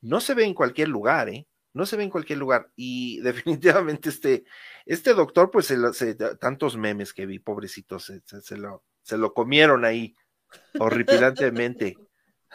no 0.00 0.20
se 0.20 0.34
ve 0.34 0.44
en 0.44 0.54
cualquier 0.54 0.88
lugar, 0.88 1.28
¿eh? 1.28 1.46
No 1.72 1.86
se 1.86 1.96
ve 1.96 2.02
en 2.02 2.10
cualquier 2.10 2.40
lugar. 2.40 2.72
Y 2.74 3.20
definitivamente 3.68 4.08
este, 4.08 4.42
este 4.86 5.14
doctor, 5.14 5.52
pues 5.52 5.66
se, 5.66 6.14
tantos 6.40 6.76
memes 6.76 7.12
que 7.12 7.26
vi, 7.26 7.38
pobrecitos, 7.38 8.12
se, 8.24 8.56
lo, 8.56 8.82
se 9.02 9.16
lo 9.16 9.34
comieron 9.34 9.84
ahí 9.84 10.16
horripilantemente. 10.80 11.96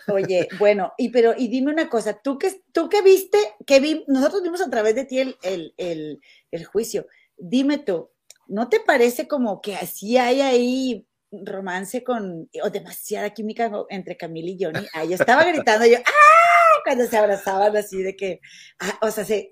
Oye, 0.08 0.48
bueno, 0.60 0.94
y 0.98 1.10
pero, 1.10 1.34
y 1.38 1.48
dime 1.48 1.72
una 1.72 1.90
cosa, 1.90 2.20
tú 2.22 2.38
que, 2.38 2.62
tú 2.72 2.90
que 2.90 3.02
viste, 3.02 3.38
que 3.66 3.80
vi, 3.80 4.04
nosotros 4.08 4.44
vimos 4.44 4.62
a 4.62 4.70
través 4.70 4.96
de 4.96 5.06
ti 5.06 5.20
el, 5.20 5.38
el, 5.42 6.22
el, 6.52 6.66
juicio, 6.66 7.08
dime 7.38 7.80
tú, 7.80 8.12
¿no 8.48 8.70
te 8.70 8.80
parece 8.80 9.28
como 9.28 9.62
que 9.62 9.76
así 9.76 10.18
hay 10.18 10.42
ahí 10.42 11.08
romance 11.32 12.04
con, 12.04 12.50
o 12.64 12.70
demasiada 12.70 13.32
química 13.32 13.72
entre 13.90 14.18
Camila 14.18 14.50
y 14.50 14.64
Johnny? 14.64 14.88
Ahí 14.94 15.14
estaba 15.14 15.44
gritando 15.44 15.86
yo, 15.86 15.98
¡ah! 15.98 16.82
Cuando 16.84 17.08
se 17.08 17.18
abrazaban 17.18 17.76
así 17.76 18.04
de 18.04 18.16
que, 18.16 18.42
ah, 18.80 19.00
o 19.02 19.10
sea, 19.10 19.26
se, 19.26 19.50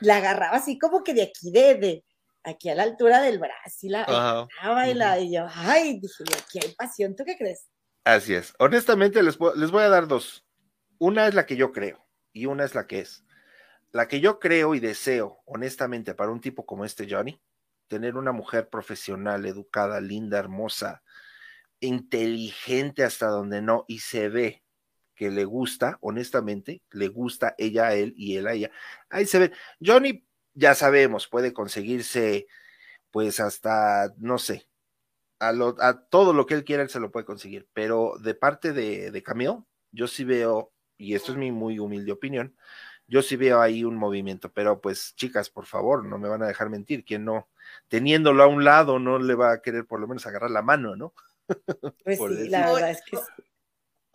la 0.00 0.16
agarraba 0.16 0.56
así 0.56 0.78
como 0.78 1.04
que 1.04 1.14
de 1.14 1.22
aquí, 1.22 1.50
de, 1.52 1.74
de 1.76 2.04
aquí 2.42 2.68
a 2.68 2.74
la 2.74 2.82
altura 2.82 3.20
del 3.20 3.38
brazo, 3.38 3.78
y 3.82 3.88
la, 3.88 4.48
y, 4.90 4.94
la, 4.94 5.20
y 5.20 5.32
yo, 5.32 5.46
ay, 5.54 6.00
dije, 6.00 6.24
aquí 6.36 6.58
hay 6.62 6.74
pasión, 6.74 7.14
¿tú 7.14 7.24
qué 7.24 7.36
crees? 7.36 7.68
Así 8.04 8.34
es. 8.34 8.54
Honestamente, 8.58 9.22
les, 9.22 9.38
les 9.56 9.70
voy 9.70 9.82
a 9.82 9.88
dar 9.88 10.06
dos. 10.06 10.44
Una 10.98 11.26
es 11.26 11.34
la 11.34 11.46
que 11.46 11.56
yo 11.56 11.72
creo 11.72 12.06
y 12.32 12.46
una 12.46 12.64
es 12.64 12.74
la 12.74 12.86
que 12.86 13.00
es. 13.00 13.24
La 13.92 14.08
que 14.08 14.20
yo 14.20 14.38
creo 14.38 14.74
y 14.74 14.80
deseo, 14.80 15.38
honestamente, 15.46 16.14
para 16.14 16.30
un 16.30 16.40
tipo 16.40 16.66
como 16.66 16.84
este 16.84 17.06
Johnny, 17.08 17.40
tener 17.88 18.16
una 18.16 18.32
mujer 18.32 18.68
profesional, 18.68 19.46
educada, 19.46 20.00
linda, 20.00 20.38
hermosa, 20.38 21.02
inteligente 21.80 23.04
hasta 23.04 23.28
donde 23.28 23.62
no, 23.62 23.84
y 23.88 24.00
se 24.00 24.28
ve 24.28 24.64
que 25.14 25.30
le 25.30 25.44
gusta, 25.44 25.98
honestamente, 26.00 26.82
le 26.90 27.08
gusta 27.08 27.54
ella 27.56 27.86
a 27.88 27.94
él 27.94 28.14
y 28.16 28.36
él 28.36 28.48
a 28.48 28.54
ella. 28.54 28.70
Ahí 29.08 29.26
se 29.26 29.38
ve. 29.38 29.52
Johnny, 29.80 30.26
ya 30.54 30.74
sabemos, 30.74 31.28
puede 31.28 31.52
conseguirse, 31.52 32.46
pues 33.10 33.38
hasta, 33.38 34.12
no 34.18 34.38
sé, 34.38 34.66
a, 35.38 36.06
todo 36.08 36.32
lo 36.32 36.46
que 36.46 36.54
él 36.54 36.64
quiera, 36.64 36.82
él 36.82 36.88
se 36.88 37.00
lo 37.00 37.10
puede 37.10 37.26
conseguir. 37.26 37.68
Pero 37.72 38.14
de 38.20 38.34
parte 38.34 38.72
de, 38.72 39.10
de 39.10 39.22
Camille, 39.22 39.62
yo 39.92 40.06
sí 40.06 40.24
veo, 40.24 40.72
y 40.96 41.14
esto 41.14 41.32
es 41.32 41.38
mi 41.38 41.52
muy 41.52 41.78
humilde 41.78 42.12
opinión, 42.12 42.56
yo 43.06 43.22
sí 43.22 43.36
veo 43.36 43.60
ahí 43.60 43.84
un 43.84 43.96
movimiento. 43.96 44.52
Pero 44.52 44.80
pues, 44.80 45.14
chicas, 45.16 45.50
por 45.50 45.66
favor, 45.66 46.04
no 46.04 46.18
me 46.18 46.28
van 46.28 46.42
a 46.42 46.46
dejar 46.46 46.70
mentir. 46.70 47.04
Quien 47.04 47.24
no, 47.24 47.48
teniéndolo 47.88 48.42
a 48.42 48.46
un 48.46 48.64
lado, 48.64 48.98
no 48.98 49.18
le 49.18 49.34
va 49.34 49.52
a 49.52 49.62
querer 49.62 49.86
por 49.86 50.00
lo 50.00 50.08
menos 50.08 50.26
agarrar 50.26 50.50
la 50.50 50.62
mano, 50.62 50.96
¿no? 50.96 51.14
Pues 52.04 52.18
sí, 52.18 52.48
la 52.48 52.72
verdad 52.72 52.90
es 52.90 53.02
que 53.02 53.18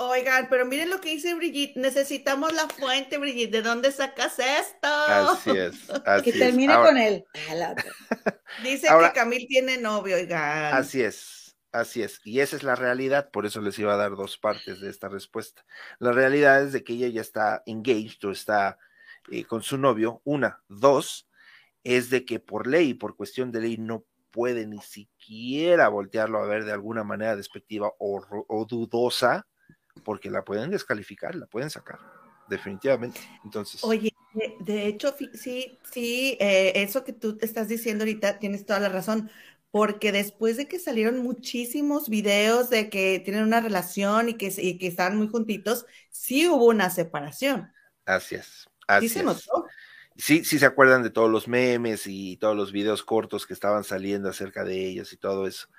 Oigan, 0.02 0.48
pero 0.50 0.66
miren 0.66 0.90
lo 0.90 1.02
que 1.02 1.10
dice 1.10 1.36
Brigitte. 1.36 1.78
Necesitamos 1.78 2.54
la 2.54 2.70
fuente, 2.70 3.18
Brigitte. 3.18 3.52
¿De 3.52 3.62
dónde 3.62 3.92
sacas 3.92 4.40
esto? 4.40 4.88
Así 4.88 5.50
es. 5.50 5.76
que 6.24 6.32
termine 6.32 6.74
con 6.74 6.98
él. 6.98 7.26
Dice 8.64 8.88
que 8.88 9.12
Camil 9.14 9.46
tiene 9.50 9.78
novio, 9.78 10.16
oigan. 10.16 10.74
Así 10.74 11.02
es. 11.02 11.58
Así 11.74 12.02
es. 12.02 12.22
Y 12.24 12.40
esa 12.40 12.56
es 12.56 12.64
la 12.64 12.76
realidad. 12.76 13.30
Por 13.30 13.46
eso 13.46 13.60
les 13.60 13.78
iba 13.78 13.94
a 13.94 13.98
dar 13.98 14.12
dos 14.12 14.38
partes 14.38 14.80
de 14.80 14.90
esta 14.90 15.10
respuesta. 15.10 15.66
La 16.00 16.14
realidad 16.14 16.64
es 16.64 16.72
de 16.72 16.86
que 16.86 16.94
ella 16.94 17.10
ya 17.10 17.22
está 17.22 17.62
engaged 17.66 18.24
o 18.24 18.32
está 18.32 18.78
eh, 19.30 19.44
con 19.44 19.64
su 19.64 19.78
novio. 19.78 20.22
Una. 20.24 20.64
Dos, 20.70 21.28
es 21.84 22.10
de 22.10 22.24
que 22.24 22.40
por 22.40 22.68
ley, 22.68 22.94
por 22.94 23.18
cuestión 23.18 23.52
de 23.52 23.60
ley, 23.60 23.76
no 23.76 24.06
puede 24.32 24.66
ni 24.66 24.80
siquiera 24.80 25.90
voltearlo 25.90 26.42
a 26.42 26.48
ver 26.48 26.64
de 26.64 26.72
alguna 26.72 27.04
manera 27.04 27.36
despectiva 27.36 27.92
o 28.00 28.66
dudosa 28.66 29.46
porque 30.03 30.30
la 30.30 30.44
pueden 30.44 30.70
descalificar, 30.70 31.36
la 31.36 31.45
pueden 31.45 31.70
sacar, 31.70 31.99
definitivamente. 32.48 33.20
Entonces. 33.44 33.84
Oye, 33.84 34.14
de, 34.60 34.88
hecho, 34.88 35.16
sí, 35.34 35.80
sí, 35.91 36.38
eh, 36.40 36.74
eso 36.76 37.03
que 37.03 37.14
tú 37.14 37.38
te 37.38 37.45
estás 37.45 37.68
diciendo 37.68 38.03
ahorita, 38.03 38.40
tienes 38.40 38.66
toda 38.66 38.80
la 38.80 38.90
razón, 38.90 39.30
porque 39.72 40.11
después 40.11 40.57
de 40.57 40.68
que 40.68 40.80
salieron 40.80 41.20
muchísimos 41.20 42.10
videos 42.10 42.70
de 42.70 42.90
que 42.90 43.22
tienen 43.24 43.44
una 43.44 43.61
relación 43.61 44.30
y 44.30 44.34
que, 44.36 44.49
que 44.49 44.88
están 44.88 45.18
muy 45.18 45.28
juntitos, 45.28 45.86
sí 46.10 46.48
hubo 46.48 46.66
una 46.66 46.90
separación. 46.90 47.72
Así 48.06 48.36
es. 48.36 48.68
Así 48.88 49.10
sí 49.10 49.22
Sí, 50.18 50.44
sí 50.44 50.60
se 50.60 50.66
acuerdan 50.66 51.02
de 51.02 51.11
todos 51.11 51.30
los 51.30 51.48
memes 51.48 52.06
y 52.06 52.36
todos 52.38 52.53
los 52.53 52.74
videos 52.74 53.03
cortos 53.03 53.48
que 53.48 53.53
estaban 53.53 53.86
saliendo 53.86 54.28
acerca 54.28 54.66
de 54.66 54.86
ellos 54.86 55.14
y 55.14 55.18
todo 55.18 55.48
eso 55.48 55.70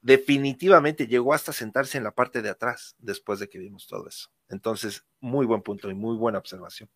definitivamente 0.00 1.06
llegó 1.06 1.34
hasta 1.34 1.52
sentarse 1.52 1.98
en 1.98 2.04
la 2.04 2.12
parte 2.12 2.42
de 2.42 2.50
atrás 2.50 2.94
después 2.98 3.38
de 3.38 3.48
que 3.48 3.58
vimos 3.58 3.86
todo 3.86 4.08
eso. 4.08 4.28
Entonces, 4.48 5.04
muy 5.20 5.46
buen 5.46 5.62
punto 5.62 5.90
y 5.90 5.94
muy 5.94 6.16
buena 6.16 6.38
observación. 6.38 6.88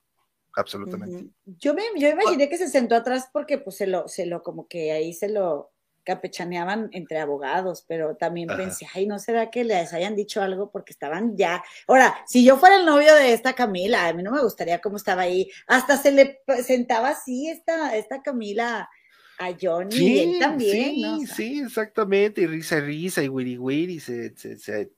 Absolutamente. 0.55 1.31
Yo 1.45 1.75
me 1.75 1.83
yo 1.97 2.09
imaginé 2.09 2.49
que 2.49 2.59
se 2.59 2.69
sentó 2.69 2.95
atrás 2.95 3.29
porque 3.33 3.59
pues 3.59 3.77
se 3.77 3.87
lo, 3.87 4.07
se 4.09 4.27
lo, 4.27 4.43
como 4.43 4.69
que 4.69 4.93
ahí 4.93 5.15
se 5.15 5.29
lo 5.29 5.73
capechaneaban 6.05 6.89
entre 6.93 7.21
abogados, 7.21 7.85
pero 7.87 8.17
también 8.17 8.49
pensé, 8.49 8.87
ay, 8.93 9.07
¿no 9.07 9.19
será 9.19 9.51
que 9.51 9.65
les 9.65 9.93
hayan 9.93 10.17
dicho 10.17 10.43
algo? 10.43 10.71
Porque 10.71 10.93
estaban 10.93 11.37
ya. 11.37 11.63
Ahora, 11.87 12.17
si 12.27 12.45
yo 12.45 12.57
fuera 12.57 12.77
el 12.77 12.87
novio 12.87 13.15
de 13.15 13.33
esta 13.33 13.55
Camila, 13.55 14.09
a 14.09 14.13
mí 14.13 14.23
no 14.23 14.33
me 14.33 14.43
gustaría 14.43 14.81
cómo 14.81 14.97
estaba 14.97 15.23
ahí. 15.23 15.49
Hasta 15.67 15.97
se 15.97 16.11
le 16.11 16.41
sentaba 16.65 17.11
así 17.11 17.49
esta, 17.49 17.97
esta 17.97 18.21
Camila 18.21 18.91
a 19.39 19.57
Johnny 19.61 19.97
y 19.97 20.19
él 20.19 20.39
también, 20.39 21.27
sí, 21.27 21.27
Sí, 21.27 21.61
exactamente, 21.61 22.43
y 22.43 22.47
risa 22.47 22.79
y 22.79 22.81
risa 22.81 23.23
y 23.23 23.29
wiri 23.29 23.59
wiri 23.59 24.01
se, 24.01 24.37
se, 24.37 24.93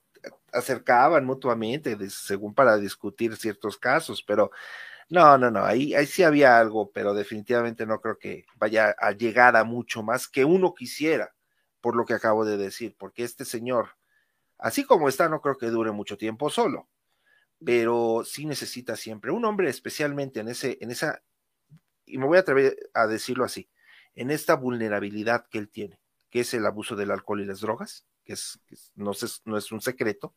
acercaban 0.51 1.25
mutuamente, 1.25 1.97
según 2.09 2.53
para 2.53 2.77
discutir 2.77 3.35
ciertos 3.35 3.77
casos, 3.77 4.23
pero 4.23 4.51
no, 5.09 5.37
no, 5.37 5.51
no, 5.51 5.63
ahí, 5.63 5.93
ahí 5.93 6.07
sí 6.07 6.23
había 6.23 6.57
algo, 6.57 6.91
pero 6.91 7.13
definitivamente 7.13 7.85
no 7.85 8.01
creo 8.01 8.17
que 8.17 8.45
vaya 8.55 8.95
a 8.97 9.11
llegar 9.11 9.55
a 9.55 9.63
mucho 9.63 10.01
más 10.01 10.27
que 10.27 10.45
uno 10.45 10.73
quisiera, 10.73 11.35
por 11.81 11.95
lo 11.95 12.05
que 12.05 12.13
acabo 12.13 12.45
de 12.45 12.57
decir, 12.57 12.95
porque 12.97 13.23
este 13.23 13.45
señor, 13.45 13.89
así 14.57 14.83
como 14.83 15.09
está, 15.09 15.29
no 15.29 15.41
creo 15.41 15.57
que 15.57 15.67
dure 15.67 15.91
mucho 15.91 16.17
tiempo 16.17 16.49
solo, 16.49 16.87
pero 17.63 18.23
sí 18.25 18.45
necesita 18.45 18.95
siempre 18.95 19.31
un 19.31 19.45
hombre, 19.45 19.69
especialmente 19.69 20.39
en 20.39 20.47
ese, 20.47 20.77
en 20.81 20.91
esa, 20.91 21.21
y 22.05 22.17
me 22.17 22.25
voy 22.25 22.37
a 22.37 22.41
atrever 22.41 22.77
a 22.93 23.05
decirlo 23.05 23.43
así, 23.43 23.69
en 24.15 24.31
esta 24.31 24.55
vulnerabilidad 24.55 25.47
que 25.47 25.57
él 25.57 25.69
tiene, 25.69 25.99
que 26.29 26.41
es 26.41 26.53
el 26.53 26.65
abuso 26.65 26.95
del 26.95 27.11
alcohol 27.11 27.41
y 27.41 27.45
las 27.45 27.61
drogas, 27.61 28.05
que, 28.23 28.33
es, 28.33 28.59
no, 28.95 29.11
es, 29.11 29.41
no, 29.45 29.57
es, 29.57 29.71
un 29.71 29.81
secreto. 29.81 30.33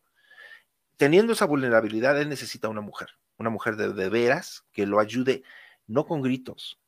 Teniendo 0.97 1.33
esa 1.33 1.47
vulnerabilidad, 1.47 2.21
él 2.21 2.29
necesita 2.29 2.69
una 2.69 2.81
mujer, 2.81 3.09
una 3.37 3.51
mujer 3.51 3.77
de, 3.77 4.09
veras 4.09 4.65
que 4.73 4.87
lo 4.87 5.01
ayude, 5.01 5.43
no 5.87 6.07
con 6.07 6.23
gritos, 6.23 6.81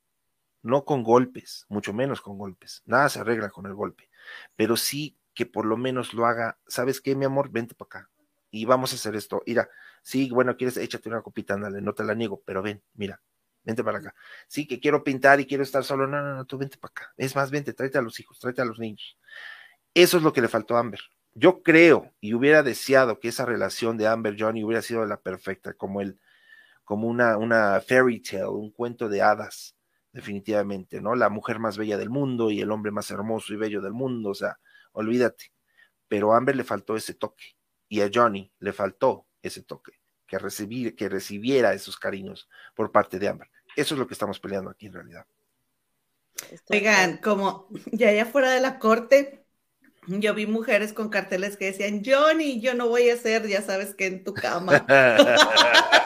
no 0.62 0.84
con 0.84 1.02
golpes, 1.02 1.64
mucho 1.68 1.92
menos 1.92 2.20
con 2.20 2.36
golpes. 2.36 2.82
Nada 2.84 3.08
se 3.08 3.20
arregla 3.20 3.50
con 3.50 3.66
el 3.66 3.74
golpe, 3.74 4.10
pero 4.56 4.76
sí 4.76 5.16
que 5.32 5.46
por 5.46 5.64
lo 5.64 5.76
menos 5.76 6.12
lo 6.12 6.26
haga. 6.26 6.58
¿Sabes 6.66 7.00
qué, 7.00 7.14
mi 7.14 7.24
amor? 7.24 7.50
Vente 7.50 7.74
para 7.74 7.86
acá 7.86 8.10
y 8.50 8.64
vamos 8.64 8.92
a 8.92 8.96
hacer 8.96 9.14
esto. 9.16 9.42
Mira, 9.46 9.68
sí, 10.02 10.30
bueno, 10.30 10.56
quieres, 10.56 10.76
échate 10.76 11.08
una 11.08 11.22
copita, 11.22 11.54
ándale, 11.54 11.80
no 11.80 11.94
te 11.94 12.04
la 12.04 12.14
niego, 12.14 12.42
pero 12.44 12.62
ven, 12.62 12.82
mira, 12.94 13.20
vente 13.64 13.84
para 13.84 13.98
acá. 13.98 14.14
Sí, 14.48 14.66
que 14.66 14.80
quiero 14.80 15.04
pintar 15.04 15.40
y 15.40 15.46
quiero 15.46 15.62
estar 15.62 15.84
solo. 15.84 16.06
No, 16.06 16.22
no, 16.22 16.34
no, 16.34 16.44
tú 16.44 16.58
vente 16.58 16.76
para 16.78 16.92
acá. 16.92 17.12
Es 17.16 17.34
más, 17.36 17.50
vente, 17.50 17.72
tráete 17.72 17.98
a 17.98 18.02
los 18.02 18.18
hijos, 18.20 18.38
tráete 18.38 18.62
a 18.62 18.64
los 18.64 18.78
niños. 18.78 19.18
Eso 19.94 20.16
es 20.18 20.22
lo 20.22 20.32
que 20.32 20.40
le 20.40 20.48
faltó 20.48 20.76
a 20.76 20.80
Amber. 20.80 21.00
Yo 21.34 21.62
creo 21.62 22.12
y 22.20 22.34
hubiera 22.34 22.62
deseado 22.62 23.20
que 23.20 23.28
esa 23.28 23.46
relación 23.46 23.96
de 23.96 24.06
Amber 24.08 24.36
Johnny 24.38 24.64
hubiera 24.64 24.82
sido 24.82 25.04
la 25.06 25.20
perfecta, 25.20 25.74
como 25.74 26.00
el, 26.00 26.18
como 26.84 27.08
una, 27.08 27.36
una 27.38 27.80
fairy 27.80 28.20
tale, 28.20 28.48
un 28.48 28.72
cuento 28.72 29.08
de 29.08 29.22
hadas, 29.22 29.76
definitivamente, 30.12 31.00
¿no? 31.00 31.14
La 31.14 31.28
mujer 31.28 31.60
más 31.60 31.78
bella 31.78 31.96
del 31.96 32.10
mundo 32.10 32.50
y 32.50 32.60
el 32.60 32.70
hombre 32.72 32.90
más 32.92 33.10
hermoso 33.10 33.54
y 33.54 33.56
bello 33.56 33.80
del 33.80 33.92
mundo, 33.92 34.30
o 34.30 34.34
sea, 34.34 34.58
olvídate. 34.92 35.52
Pero 36.08 36.34
a 36.34 36.36
Amber 36.38 36.56
le 36.56 36.64
faltó 36.64 36.96
ese 36.96 37.14
toque 37.14 37.56
y 37.88 38.00
a 38.02 38.10
Johnny 38.12 38.52
le 38.58 38.72
faltó 38.72 39.26
ese 39.42 39.62
toque 39.62 39.99
que, 40.31 40.39
recibir, 40.39 40.94
que 40.94 41.09
recibiera 41.09 41.74
esos 41.74 41.98
cariños 41.98 42.48
por 42.77 42.93
parte 42.93 43.19
de 43.19 43.28
Amber. 43.28 43.48
Eso 43.74 43.94
es 43.94 43.98
lo 43.98 44.07
que 44.07 44.15
estamos 44.15 44.39
peleando 44.39 44.70
aquí 44.70 44.86
en 44.86 44.93
realidad. 44.93 45.27
Oigan, 46.69 47.16
como 47.19 47.69
ya 47.93 48.11
allá 48.11 48.27
fuera 48.27 48.52
de 48.52 48.61
la 48.61 48.78
corte, 48.78 49.44
yo 50.07 50.32
vi 50.32 50.47
mujeres 50.47 50.93
con 50.93 51.09
carteles 51.09 51.57
que 51.57 51.66
decían, 51.66 52.02
Johnny, 52.05 52.61
yo 52.61 52.74
no 52.74 52.89
voy 52.89 53.11
a 53.11 53.16
ser, 53.16 53.48
ya 53.48 53.61
sabes 53.61 53.94
que 53.94 54.07
en 54.07 54.23
tu 54.23 54.32
cama. 54.32 54.77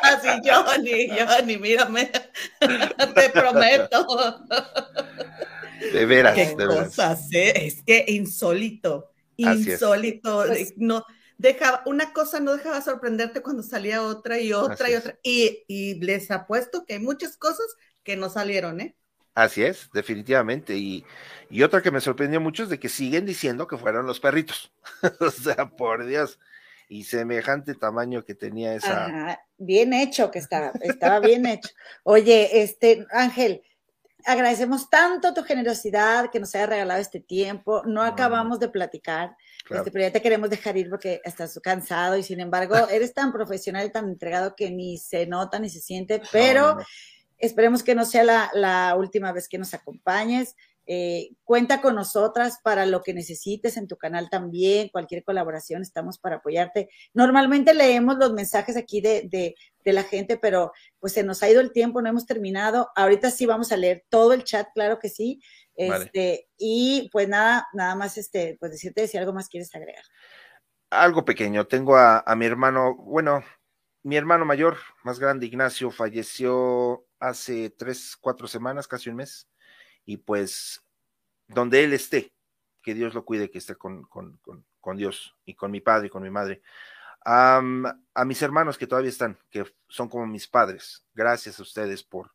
Así, 0.03 0.29
Johnny, 0.43 1.11
Johnny, 1.11 1.59
mírame, 1.59 2.11
te 3.15 3.29
prometo. 3.29 4.07
De 5.93 6.07
veras, 6.07 6.35
Qué 6.35 6.57
de 6.57 6.67
cosas, 6.67 7.31
¿eh? 7.31 7.67
Es 7.67 7.83
que 7.83 8.07
insólito, 8.09 9.13
insólito. 9.37 10.45
Pues 10.47 10.73
no, 10.79 11.05
deja, 11.39 11.82
una 11.86 12.12
cosa 12.12 12.40
no 12.40 12.56
dejaba 12.56 12.81
sorprenderte 12.81 13.43
cuando 13.43 13.62
salía 13.62 14.02
otra 14.02 14.39
y 14.39 14.52
otra 14.52 14.90
y 14.90 14.94
otra. 14.94 15.19
Y, 15.23 15.65
y, 15.69 15.94
les 16.01 16.31
apuesto 16.31 16.85
que 16.85 16.94
hay 16.94 17.01
muchas 17.01 17.36
cosas 17.36 17.66
que 18.02 18.16
no 18.16 18.28
salieron, 18.31 18.81
¿eh? 18.81 18.97
Así 19.35 19.65
es, 19.65 19.90
definitivamente. 19.93 20.77
Y, 20.77 21.05
y 21.51 21.62
otra 21.62 21.82
que 21.82 21.90
me 21.90 22.01
sorprendió 22.01 22.40
mucho 22.40 22.65
es 22.65 22.69
de 22.69 22.78
que 22.78 22.89
siguen 22.89 23.27
diciendo 23.27 23.66
que 23.66 23.77
fueron 23.77 24.06
los 24.06 24.20
perritos. 24.20 24.73
o 25.20 25.31
sea, 25.31 25.70
por 25.70 26.06
Dios. 26.06 26.39
Y 26.89 27.05
semejante 27.05 27.74
tamaño 27.74 28.24
que 28.24 28.35
tenía 28.35 28.74
esa. 28.74 29.40
bien 29.56 29.93
hecho 29.93 30.31
que 30.31 30.39
estaba, 30.39 30.73
estaba 30.82 31.19
bien 31.27 31.47
hecho. 31.47 31.70
Oye, 32.05 32.62
este, 32.62 33.06
Ángel, 33.11 33.62
agradecemos 34.25 34.89
tanto 34.89 35.35
tu 35.35 35.43
generosidad 35.43 36.31
que 36.31 36.41
nos 36.41 36.55
haya 36.55 36.67
regalado 36.67 37.01
este 37.01 37.21
tiempo. 37.21 37.83
No 37.85 38.03
acabamos 38.03 38.59
de 38.59 38.69
platicar. 38.69 39.37
Este, 39.71 39.91
pero 39.91 40.05
ya 40.05 40.13
te 40.13 40.21
queremos 40.21 40.51
dejar 40.51 40.77
ir 40.77 40.91
porque 40.91 41.21
estás 41.25 41.59
cansado 41.63 42.17
y 42.17 42.23
sin 42.23 42.41
embargo 42.41 42.75
eres 42.91 43.15
tan 43.15 43.33
profesional 43.33 43.87
y 43.87 43.93
tan 43.93 44.09
entregado 44.09 44.55
que 44.55 44.71
ni 44.71 44.99
se 44.99 45.27
nota 45.27 45.59
ni 45.59 45.71
se 45.71 45.81
siente, 45.81 46.21
pero 46.31 46.77
esperemos 47.39 47.83
que 47.83 47.95
no 47.95 48.05
sea 48.05 48.25
la, 48.25 48.51
la, 48.53 48.95
última 48.97 49.33
vez 49.33 49.49
que 49.49 49.59
nos 49.59 49.73
acompañes. 49.73 50.55
Eh, 50.86 51.31
cuenta 51.44 51.81
con 51.81 51.94
nosotras 51.94 52.59
para 52.62 52.85
lo 52.85 53.02
que 53.02 53.15
necesites 53.15 53.78
en 53.78 53.89
tu 53.89 53.97
canal 53.97 54.28
también, 54.28 54.90
cualquier 54.90 55.24
colaboración, 55.24 55.81
estamos 55.81 56.19
para 56.19 56.36
apoyarte. 56.36 56.90
Normalmente 57.15 57.73
leemos 57.73 58.19
los 58.19 58.35
mensajes 58.35 58.77
aquí 58.77 59.01
de, 59.01 59.27
de, 59.31 59.55
de, 59.82 59.93
la 59.94 60.02
gente, 60.02 60.36
pero 60.36 60.73
pues 61.01 61.15
se 61.15 61.23
nos 61.23 61.43
ha 61.43 61.48
ido 61.48 61.62
el 61.62 61.73
tiempo, 61.73 62.02
no 62.02 62.11
hemos 62.11 62.27
terminado. 62.27 62.90
Ahorita 62.97 63.31
sí 63.31 63.47
vamos 63.47 63.73
a 63.73 63.78
leer 63.78 64.05
todo 64.11 64.35
el 64.35 64.44
chat, 64.44 64.69
claro 64.74 64.98
que 64.98 65.09
sí. 65.09 65.40
Este, 65.74 66.48
y 66.59 67.09
pues 67.12 67.28
nada, 67.28 67.66
nada 67.73 67.94
más 67.94 68.19
este, 68.19 68.59
pues 68.61 68.73
decirte 68.73 69.09
si 69.09 69.16
algo 69.16 69.32
más 69.32 69.48
quieres 69.48 69.74
agregar. 69.74 70.05
Algo 70.90 71.24
pequeño, 71.24 71.66
tengo 71.66 71.97
a, 71.97 72.23
a 72.27 72.36
mi 72.36 72.44
hermano, 72.44 72.94
bueno, 72.94 73.43
mi 74.02 74.16
hermano 74.16 74.44
mayor, 74.44 74.77
más 75.02 75.19
grande, 75.19 75.47
Ignacio, 75.47 75.90
falleció 75.90 77.06
hace 77.19 77.70
tres, 77.70 78.16
cuatro 78.20 78.47
semanas, 78.47 78.86
casi 78.86 79.09
un 79.09 79.16
mes 79.16 79.48
y 80.05 80.18
pues 80.18 80.85
donde 81.48 81.85
él 81.85 81.93
esté, 81.93 82.32
que 82.82 82.94
Dios 82.94 83.14
lo 83.14 83.24
cuide, 83.24 83.51
que 83.51 83.59
esté 83.59 83.76
con, 83.76 84.05
con, 84.05 84.39
con, 84.81 84.97
Dios 84.97 85.36
y 85.44 85.55
con 85.55 85.70
mi 85.70 85.81
padre 85.81 86.09
y 86.09 86.10
con 86.10 86.22
mi 86.22 86.31
madre. 86.31 86.62
a 87.24 87.62
mis 88.26 88.43
hermanos 88.43 88.76
que 88.76 88.86
todavía 88.86 89.10
están, 89.10 89.39
que 89.51 89.64
son 89.89 90.09
como 90.09 90.26
mis 90.26 90.47
padres, 90.47 91.06
gracias 91.14 91.59
a 91.59 91.62
ustedes 91.62 92.02
por, 92.02 92.32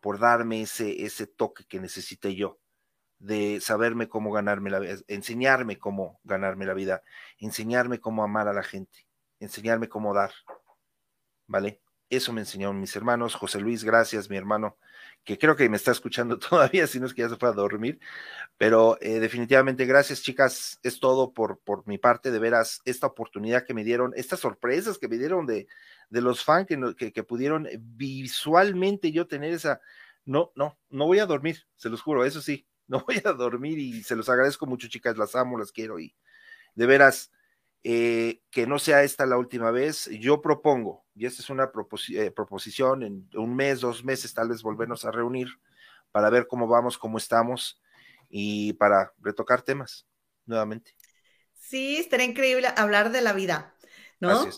por 0.00 0.18
darme 0.18 0.62
ese, 0.62 1.04
ese 1.04 1.26
toque 1.26 1.64
que 1.64 1.80
necesité 1.80 2.34
yo, 2.34 2.58
de 3.18 3.60
saberme 3.60 4.08
cómo 4.08 4.32
ganarme 4.32 4.68
la 4.68 4.80
vida, 4.80 4.96
enseñarme 5.06 5.78
cómo 5.78 6.20
ganarme 6.24 6.66
la 6.66 6.74
vida, 6.74 7.02
enseñarme 7.38 8.00
cómo 8.00 8.24
amar 8.24 8.48
a 8.48 8.52
la 8.52 8.64
gente, 8.64 9.06
enseñarme 9.38 9.88
cómo 9.88 10.12
dar, 10.12 10.32
¿vale? 11.46 11.80
Eso 12.10 12.32
me 12.32 12.40
enseñaron 12.40 12.80
mis 12.80 12.94
hermanos. 12.96 13.36
José 13.36 13.60
Luis, 13.60 13.84
gracias, 13.84 14.28
mi 14.28 14.36
hermano, 14.36 14.76
que 15.24 15.38
creo 15.38 15.56
que 15.56 15.68
me 15.68 15.76
está 15.76 15.92
escuchando 15.92 16.38
todavía, 16.38 16.86
si 16.86 17.00
no 17.00 17.06
es 17.06 17.14
que 17.14 17.22
ya 17.22 17.28
se 17.28 17.36
fue 17.36 17.48
a 17.48 17.52
dormir. 17.52 18.00
Pero 18.58 18.98
eh, 19.00 19.20
definitivamente, 19.20 19.86
gracias, 19.86 20.22
chicas. 20.22 20.78
Es 20.82 21.00
todo 21.00 21.32
por, 21.32 21.58
por 21.60 21.86
mi 21.86 21.98
parte, 21.98 22.30
de 22.30 22.38
veras, 22.38 22.80
esta 22.84 23.06
oportunidad 23.06 23.64
que 23.64 23.74
me 23.74 23.84
dieron, 23.84 24.12
estas 24.16 24.40
sorpresas 24.40 24.98
que 24.98 25.08
me 25.08 25.18
dieron 25.18 25.46
de, 25.46 25.66
de 26.10 26.20
los 26.20 26.44
fans 26.44 26.66
que, 26.66 27.12
que, 27.12 27.24
pudieron 27.24 27.68
visualmente 27.80 29.12
yo 29.12 29.26
tener 29.26 29.52
esa. 29.52 29.80
No, 30.24 30.52
no, 30.54 30.78
no 30.90 31.06
voy 31.06 31.18
a 31.18 31.26
dormir, 31.26 31.66
se 31.76 31.88
los 31.88 32.02
juro, 32.02 32.24
eso 32.24 32.40
sí, 32.40 32.66
no 32.86 33.04
voy 33.06 33.20
a 33.24 33.32
dormir 33.32 33.78
y 33.78 34.02
se 34.02 34.14
los 34.14 34.28
agradezco 34.28 34.66
mucho, 34.66 34.88
chicas, 34.88 35.16
las 35.16 35.34
amo, 35.34 35.58
las 35.58 35.72
quiero 35.72 35.98
y 35.98 36.14
de 36.74 36.86
veras, 36.86 37.32
eh, 37.84 38.42
que 38.50 38.66
no 38.66 38.78
sea 38.78 39.02
esta 39.02 39.26
la 39.26 39.38
última 39.38 39.70
vez. 39.70 40.08
Yo 40.20 40.40
propongo, 40.40 41.04
y 41.14 41.26
esta 41.26 41.42
es 41.42 41.50
una 41.50 41.70
eh, 42.14 42.30
proposición, 42.30 43.02
en 43.02 43.28
un 43.34 43.56
mes, 43.56 43.80
dos 43.80 44.04
meses, 44.04 44.34
tal 44.34 44.48
vez 44.48 44.62
volvernos 44.62 45.04
a 45.04 45.10
reunir 45.10 45.48
para 46.12 46.30
ver 46.30 46.46
cómo 46.46 46.68
vamos, 46.68 46.98
cómo 46.98 47.18
estamos 47.18 47.82
y 48.28 48.74
para 48.74 49.12
retocar 49.20 49.62
temas 49.62 50.06
nuevamente. 50.46 50.96
Sí, 51.54 51.96
estaría 51.96 52.26
increíble 52.26 52.68
hablar 52.76 53.12
de 53.12 53.22
la 53.22 53.32
vida, 53.32 53.74
¿no? 54.20 54.48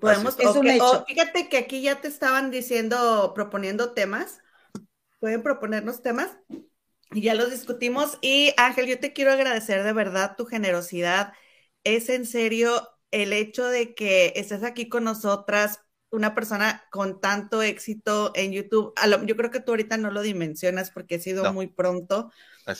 Podemos, 0.00 0.38
es 0.38 0.54
un 0.54 0.68
hecho. 0.68 1.04
fíjate 1.06 1.48
que 1.48 1.58
aquí 1.58 1.82
ya 1.82 2.00
te 2.00 2.08
estaban 2.08 2.50
diciendo, 2.50 3.32
proponiendo 3.34 3.92
temas. 3.94 4.40
Pueden 5.18 5.42
proponernos 5.42 6.02
temas 6.02 6.36
y 7.12 7.22
ya 7.22 7.34
los 7.34 7.50
discutimos. 7.50 8.18
Y 8.20 8.52
Ángel, 8.56 8.86
yo 8.86 8.98
te 8.98 9.12
quiero 9.12 9.32
agradecer 9.32 9.82
de 9.82 9.92
verdad 9.92 10.36
tu 10.36 10.44
generosidad. 10.46 11.32
Es 11.84 12.08
en 12.08 12.26
serio 12.26 12.88
el 13.10 13.32
hecho 13.32 13.66
de 13.66 13.94
que 13.94 14.32
estés 14.36 14.62
aquí 14.62 14.88
con 14.88 15.04
nosotras, 15.04 15.80
una 16.10 16.34
persona 16.34 16.84
con 16.90 17.20
tanto 17.20 17.62
éxito 17.62 18.32
en 18.34 18.52
YouTube. 18.52 18.94
Yo 19.26 19.36
creo 19.36 19.50
que 19.50 19.60
tú 19.60 19.72
ahorita 19.72 19.96
no 19.96 20.10
lo 20.10 20.22
dimensionas 20.22 20.90
porque 20.90 21.16
ha 21.16 21.20
sido 21.20 21.46
muy 21.52 21.66
pronto. 21.68 22.30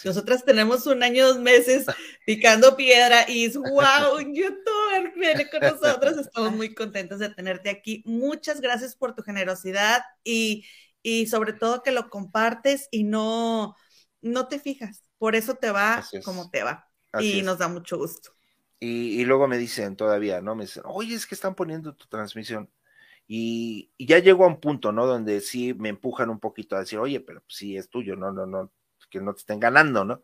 Nosotras 0.05 0.45
tenemos 0.45 0.87
un 0.87 1.03
año, 1.03 1.27
dos 1.27 1.39
meses 1.39 1.87
picando 2.27 2.77
piedra 2.77 3.25
y 3.29 3.47
es 3.47 3.57
wow, 3.57 4.17
un 4.17 4.35
youtuber 4.35 5.13
viene 5.17 5.49
con 5.51 5.65
nosotros. 5.65 6.19
Estamos 6.19 6.53
muy 6.53 6.75
contentos 6.75 7.19
de 7.19 7.31
tenerte 7.31 7.71
aquí. 7.71 8.03
Muchas 8.07 8.61
gracias 8.61 8.97
por 8.97 9.15
tu 9.15 9.23
generosidad 9.23 10.03
y, 10.25 10.65
y 11.03 11.27
sobre 11.27 11.53
todo 11.53 11.83
que 11.83 11.93
lo 11.93 12.11
compartes 12.11 12.89
y 12.91 13.05
no, 13.05 13.77
no 14.21 14.49
te 14.49 14.59
fijas. 14.59 15.03
Por 15.19 15.37
eso 15.37 15.55
te 15.57 15.71
va 15.71 16.13
como 16.23 16.51
te 16.51 16.63
va. 16.63 16.89
y 17.17 17.43
nos 17.43 17.59
da 17.59 17.69
mucho 17.69 17.99
gusto. 17.99 18.33
Y, 18.85 19.25
luego 19.27 19.47
me 19.47 19.59
dicen 19.59 19.95
todavía, 19.95 20.41
¿no? 20.41 20.57
Me 20.57 20.65
dicen, 20.65 20.83
oye, 20.87 21.15
es 21.15 21.27
que 21.27 21.37
están 21.37 21.55
poniendo 21.55 21.95
tu 21.95 22.07
transmisión. 22.09 22.69
Y, 23.29 23.93
ya 23.99 24.19
llego 24.19 24.45
a 24.45 24.49
un 24.49 24.61
punto, 24.61 24.91
¿no? 24.91 25.07
Donde 25.07 25.41
sí 25.41 25.73
me 25.75 25.89
empujan 25.89 26.31
un 26.31 26.41
poquito 26.41 26.75
a 26.75 26.81
decir, 26.81 26.99
oye, 26.99 27.21
pero 27.21 27.45
sí 27.49 27.77
es 27.77 27.89
tuyo, 27.89 28.17
no, 28.17 28.33
no, 28.33 28.45
no, 28.47 28.73
que 29.09 29.21
no 29.21 29.35
te 29.35 29.41
estén 29.41 29.61
ganando, 29.61 30.05
¿no? 30.05 30.23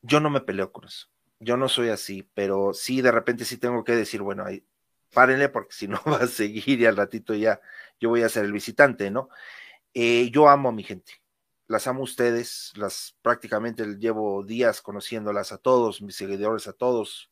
Yo 0.00 0.20
no 0.20 0.30
me 0.30 0.40
peleo 0.40 0.72
con 0.72 0.86
eso. 0.86 1.08
Yo 1.40 1.58
no 1.58 1.68
soy 1.68 1.90
así, 1.90 2.22
pero 2.34 2.72
sí 2.72 3.02
de 3.02 3.12
repente 3.12 3.44
sí 3.44 3.58
tengo 3.58 3.84
que 3.84 3.96
decir, 3.96 4.22
bueno, 4.22 4.44
ahí, 4.46 4.64
párenle 5.12 5.50
porque 5.50 5.74
si 5.74 5.88
no 5.88 6.00
va 6.06 6.18
a 6.24 6.26
seguir 6.28 6.80
y 6.80 6.86
al 6.86 6.96
ratito 6.96 7.34
ya 7.34 7.60
yo 8.00 8.08
voy 8.08 8.22
a 8.22 8.30
ser 8.30 8.46
el 8.46 8.52
visitante, 8.52 9.10
¿no? 9.10 9.28
Eh, 9.94 10.30
yo 10.30 10.48
amo 10.48 10.70
a 10.70 10.72
mi 10.72 10.84
gente, 10.84 11.22
las 11.68 11.86
amo 11.86 12.00
a 12.00 12.04
ustedes, 12.04 12.72
las 12.76 13.16
prácticamente 13.22 13.84
llevo 13.98 14.42
días 14.42 14.80
conociéndolas 14.82 15.52
a 15.52 15.58
todos, 15.58 16.02
mis 16.02 16.16
seguidores, 16.16 16.66
a 16.66 16.72
todos, 16.72 17.28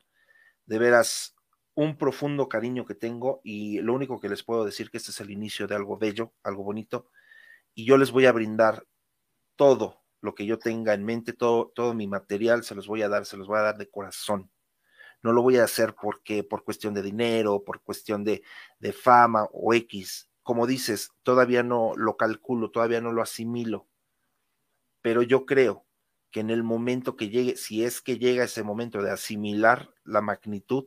de 0.71 0.79
veras 0.79 1.35
un 1.75 1.99
profundo 1.99 2.49
cariño 2.49 2.87
que 2.87 2.95
tengo 2.95 3.41
y 3.43 3.81
lo 3.81 3.93
único 3.93 4.21
que 4.21 4.29
les 4.29 4.45
puedo 4.45 4.65
decir 4.65 4.89
que 4.89 4.99
este 4.99 5.11
es 5.11 5.21
el 5.21 5.33
inicio 5.33 5.67
de 5.67 5.75
algo 5.75 5.99
bello, 5.99 6.33
algo 6.45 6.63
bonito 6.63 7.11
y 7.75 7.85
yo 7.85 7.99
les 7.99 8.13
voy 8.13 8.27
a 8.27 8.33
brindar 8.33 8.87
todo 9.57 10.05
lo 10.21 10.33
que 10.37 10.47
yo 10.47 10.61
tenga 10.61 10.95
en 10.95 11.05
mente, 11.05 11.33
todo, 11.33 11.73
todo 11.75 11.93
mi 11.93 12.07
material 12.07 12.63
se 12.63 12.77
los 12.77 12.87
voy 12.87 13.03
a 13.03 13.09
dar, 13.09 13.27
se 13.27 13.37
los 13.37 13.49
voy 13.49 13.59
a 13.59 13.63
dar 13.63 13.79
de 13.79 13.91
corazón. 13.91 14.49
No 15.25 15.33
lo 15.33 15.43
voy 15.43 15.57
a 15.57 15.65
hacer 15.65 15.97
porque 16.01 16.45
por 16.45 16.63
cuestión 16.63 16.95
de 16.95 17.03
dinero, 17.03 17.65
por 17.65 17.83
cuestión 17.83 18.23
de, 18.23 18.45
de 18.79 18.93
fama 18.93 19.49
o 19.53 19.75
X. 19.75 20.31
Como 20.45 20.69
dices, 20.69 21.11
todavía 21.25 21.65
no 21.65 21.95
lo 21.97 22.17
calculo, 22.17 22.71
todavía 22.71 23.01
no 23.01 23.11
lo 23.11 23.23
asimilo. 23.23 23.89
Pero 25.03 25.23
yo 25.23 25.47
creo 25.47 25.85
que 26.31 26.41
en 26.41 26.51
el 26.51 26.63
momento 26.63 27.17
que 27.17 27.29
llegue, 27.29 27.57
si 27.57 27.85
es 27.85 28.01
que 28.01 28.19
llega 28.19 28.45
ese 28.45 28.63
momento 28.63 29.03
de 29.03 29.11
asimilar 29.11 29.91
la 30.05 30.21
magnitud, 30.21 30.87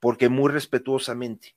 porque 0.00 0.28
muy 0.28 0.50
respetuosamente, 0.50 1.56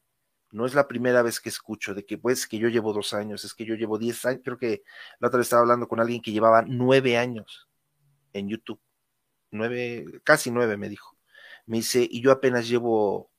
no 0.51 0.65
es 0.65 0.73
la 0.73 0.87
primera 0.87 1.21
vez 1.21 1.39
que 1.39 1.49
escucho 1.49 1.93
de 1.93 2.05
que 2.05 2.17
pues 2.17 2.47
que 2.47 2.57
yo 2.57 2.69
llevo 2.69 2.93
dos 2.93 3.13
años, 3.13 3.43
es 3.43 3.53
que 3.53 3.65
yo 3.65 3.75
llevo 3.75 3.97
diez 3.97 4.25
años, 4.25 4.41
creo 4.43 4.57
que 4.57 4.83
la 5.19 5.27
otra 5.27 5.39
vez 5.39 5.47
estaba 5.47 5.63
hablando 5.63 5.87
con 5.87 5.99
alguien 5.99 6.21
que 6.21 6.31
llevaba 6.31 6.63
nueve 6.65 7.17
años 7.17 7.67
en 8.33 8.47
YouTube, 8.49 8.79
nueve, 9.51 10.05
casi 10.23 10.51
nueve 10.51 10.77
me 10.77 10.89
dijo. 10.89 11.17
Me 11.65 11.77
dice, 11.77 12.07
y 12.09 12.21
yo 12.21 12.31
apenas 12.31 12.67
llevo, 12.67 13.31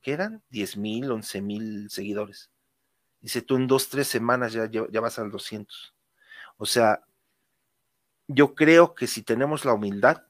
¿qué 0.00 0.12
eran? 0.12 0.42
Diez 0.48 0.76
mil, 0.76 1.10
once 1.10 1.42
mil 1.42 1.90
seguidores. 1.90 2.50
Dice, 3.20 3.42
tú 3.42 3.56
en 3.56 3.66
dos, 3.66 3.88
tres 3.88 4.06
semanas 4.08 4.52
ya, 4.52 4.68
ya 4.70 5.00
vas 5.00 5.18
al 5.18 5.30
200. 5.30 5.94
O 6.56 6.66
sea, 6.66 7.04
yo 8.28 8.54
creo 8.54 8.94
que 8.94 9.06
si 9.06 9.22
tenemos 9.22 9.64
la 9.64 9.74
humildad, 9.74 10.24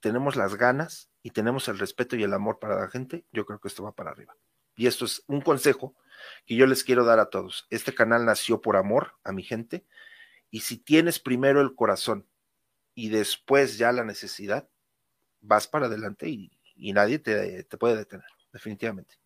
tenemos 0.00 0.36
las 0.36 0.56
ganas 0.56 1.10
y 1.22 1.30
tenemos 1.30 1.68
el 1.68 1.78
respeto 1.78 2.16
y 2.16 2.22
el 2.22 2.34
amor 2.34 2.58
para 2.58 2.80
la 2.80 2.88
gente, 2.88 3.24
yo 3.32 3.46
creo 3.46 3.60
que 3.60 3.68
esto 3.68 3.82
va 3.82 3.92
para 3.92 4.10
arriba 4.10 4.36
y 4.76 4.86
esto 4.86 5.06
es 5.06 5.24
un 5.26 5.40
consejo 5.40 5.96
que 6.44 6.54
yo 6.54 6.66
les 6.66 6.84
quiero 6.84 7.04
dar 7.04 7.18
a 7.18 7.30
todos. 7.30 7.66
Este 7.70 7.94
canal 7.94 8.24
nació 8.24 8.60
por 8.60 8.76
amor 8.76 9.14
a 9.24 9.32
mi 9.32 9.42
gente 9.42 9.84
y 10.50 10.60
si 10.60 10.76
tienes 10.76 11.18
primero 11.18 11.60
el 11.60 11.74
corazón 11.74 12.26
y 12.94 13.08
después 13.08 13.78
ya 13.78 13.90
la 13.92 14.04
necesidad, 14.04 14.68
vas 15.40 15.66
para 15.66 15.86
adelante 15.86 16.28
y, 16.28 16.52
nadie 16.92 17.18
te, 17.18 17.64
te 17.64 17.76
puede 17.78 17.96
detener, 17.96 18.26
definitivamente. 18.52 19.16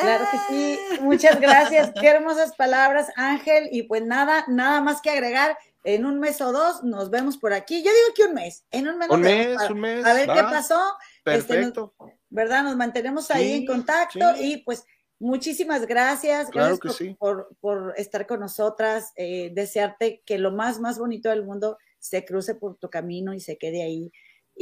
Claro 0.00 0.24
que 0.30 0.38
sí, 0.48 0.78
muchas 1.00 1.40
gracias, 1.40 1.92
qué 2.00 2.08
hermosas 2.08 2.54
palabras, 2.56 3.08
Ángel, 3.16 3.68
y 3.70 3.84
pues 3.84 4.04
nada, 4.04 4.44
nada 4.48 4.80
más 4.80 5.00
que 5.00 5.10
agregar, 5.10 5.56
en 5.84 6.04
un 6.04 6.20
mes 6.20 6.40
o 6.40 6.52
dos 6.52 6.82
nos 6.84 7.10
vemos 7.10 7.38
por 7.38 7.52
aquí, 7.52 7.82
yo 7.82 7.90
digo 7.90 8.14
que 8.14 8.24
un 8.24 8.34
mes, 8.34 8.64
en 8.70 8.88
un 8.88 8.98
mes, 8.98 9.08
un 9.08 9.20
mes, 9.20 9.70
un 9.70 9.80
mes. 9.80 10.04
a 10.04 10.12
ver 10.12 10.26
qué 10.26 10.42
pasó, 10.42 10.80
este, 11.24 11.54
Perfecto. 11.54 11.94
¿verdad? 12.28 12.64
Nos 12.64 12.76
mantenemos 12.76 13.30
ahí 13.30 13.52
en 13.52 13.66
contacto 13.66 14.34
y 14.38 14.58
pues 14.58 14.84
muchísimas 15.18 15.86
gracias, 15.86 16.50
gracias 16.50 16.98
por, 17.18 17.94
estar 17.96 18.26
con 18.26 18.40
nosotras, 18.40 19.12
eh, 19.16 19.50
desearte 19.54 20.22
que 20.24 20.38
lo 20.38 20.52
más, 20.52 20.80
más 20.80 20.98
bonito 20.98 21.28
del 21.28 21.44
mundo 21.44 21.78
se 21.98 22.24
cruce 22.24 22.54
por 22.54 22.76
tu 22.76 22.88
camino 22.90 23.34
y 23.34 23.40
se 23.40 23.58
quede 23.58 23.82
ahí. 23.82 24.10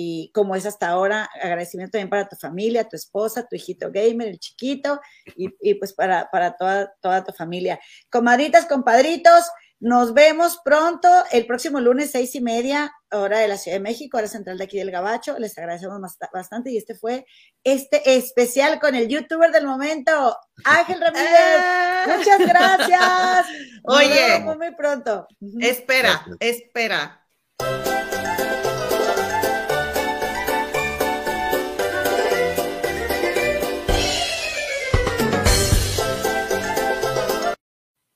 Y 0.00 0.30
como 0.32 0.54
es 0.54 0.64
hasta 0.64 0.86
ahora, 0.90 1.28
agradecimiento 1.42 1.90
también 1.90 2.08
para 2.08 2.28
tu 2.28 2.36
familia, 2.36 2.88
tu 2.88 2.94
esposa, 2.94 3.48
tu 3.48 3.56
hijito 3.56 3.90
gamer, 3.90 4.28
el 4.28 4.38
chiquito, 4.38 5.00
y, 5.34 5.48
y 5.60 5.74
pues 5.74 5.92
para, 5.92 6.30
para 6.30 6.56
toda, 6.56 6.94
toda 7.00 7.24
tu 7.24 7.32
familia. 7.32 7.80
Comadritas, 8.08 8.66
compadritos, 8.66 9.50
nos 9.80 10.14
vemos 10.14 10.60
pronto 10.64 11.08
el 11.32 11.46
próximo 11.46 11.80
lunes, 11.80 12.12
seis 12.12 12.32
y 12.36 12.40
media, 12.40 12.92
hora 13.10 13.40
de 13.40 13.48
la 13.48 13.56
Ciudad 13.56 13.78
de 13.78 13.82
México, 13.82 14.18
hora 14.18 14.28
central 14.28 14.56
de 14.56 14.64
aquí 14.64 14.78
del 14.78 14.92
Gabacho. 14.92 15.36
Les 15.36 15.58
agradecemos 15.58 16.00
bastante 16.32 16.70
y 16.70 16.76
este 16.76 16.94
fue 16.94 17.26
este 17.64 18.16
especial 18.16 18.78
con 18.78 18.94
el 18.94 19.08
youtuber 19.08 19.50
del 19.50 19.66
momento, 19.66 20.36
Ángel 20.64 21.00
Ramírez. 21.00 21.28
¡Eh! 21.28 22.16
Muchas 22.16 22.38
gracias. 22.38 23.46
Oye, 23.82 24.38
muy 24.40 24.76
pronto. 24.76 25.26
Espera, 25.60 26.24
espera. 26.38 27.24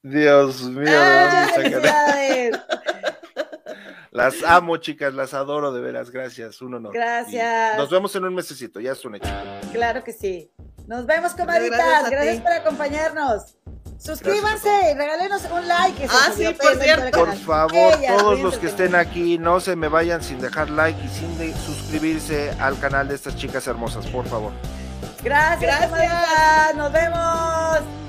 Dios 0.02 0.62
mío. 0.62 0.90
las 4.10 4.42
amo, 4.44 4.76
chicas, 4.78 5.14
las 5.14 5.32
adoro 5.32 5.72
de 5.72 5.80
veras. 5.80 6.10
Gracias, 6.10 6.60
uno 6.60 6.80
no. 6.80 6.90
Gracias. 6.90 7.76
nos 7.76 7.88
vemos 7.90 8.14
en 8.16 8.24
un 8.24 8.34
mesecito, 8.34 8.80
ya 8.80 8.92
es 8.92 9.04
un 9.04 9.14
hecho. 9.16 9.30
Claro 9.72 10.02
que 10.02 10.12
sí. 10.12 10.50
Nos 10.86 11.06
vemos, 11.06 11.34
comadritas. 11.34 12.10
Gracias, 12.10 12.40
por 12.40 12.52
acompañarnos. 12.52 13.56
Suscríbanse, 13.98 14.94
regálenos 14.96 15.44
un 15.44 15.68
like. 15.68 16.08
Ah, 16.10 16.32
sí, 16.34 16.44
por 16.60 16.74
cierto. 16.82 17.16
Por 17.16 17.36
favor, 17.36 17.94
todos 18.18 18.40
los 18.40 18.58
que 18.58 18.66
estén 18.66 18.96
aquí, 18.96 19.38
no 19.38 19.60
se 19.60 19.76
me 19.76 19.86
vayan 19.86 20.24
sin 20.24 20.40
dejar 20.40 20.70
like 20.70 21.00
y 21.04 21.08
sin 21.08 21.54
suscribirse 21.54 22.50
al 22.58 22.76
canal 22.80 23.06
de 23.06 23.14
estas 23.14 23.36
chicas 23.36 23.68
hermosas, 23.68 24.08
por 24.08 24.26
favor. 24.26 24.52
Gracias, 25.22 25.88
Gracias. 25.88 26.74
Nos 26.74 26.92
vemos. 26.92 28.01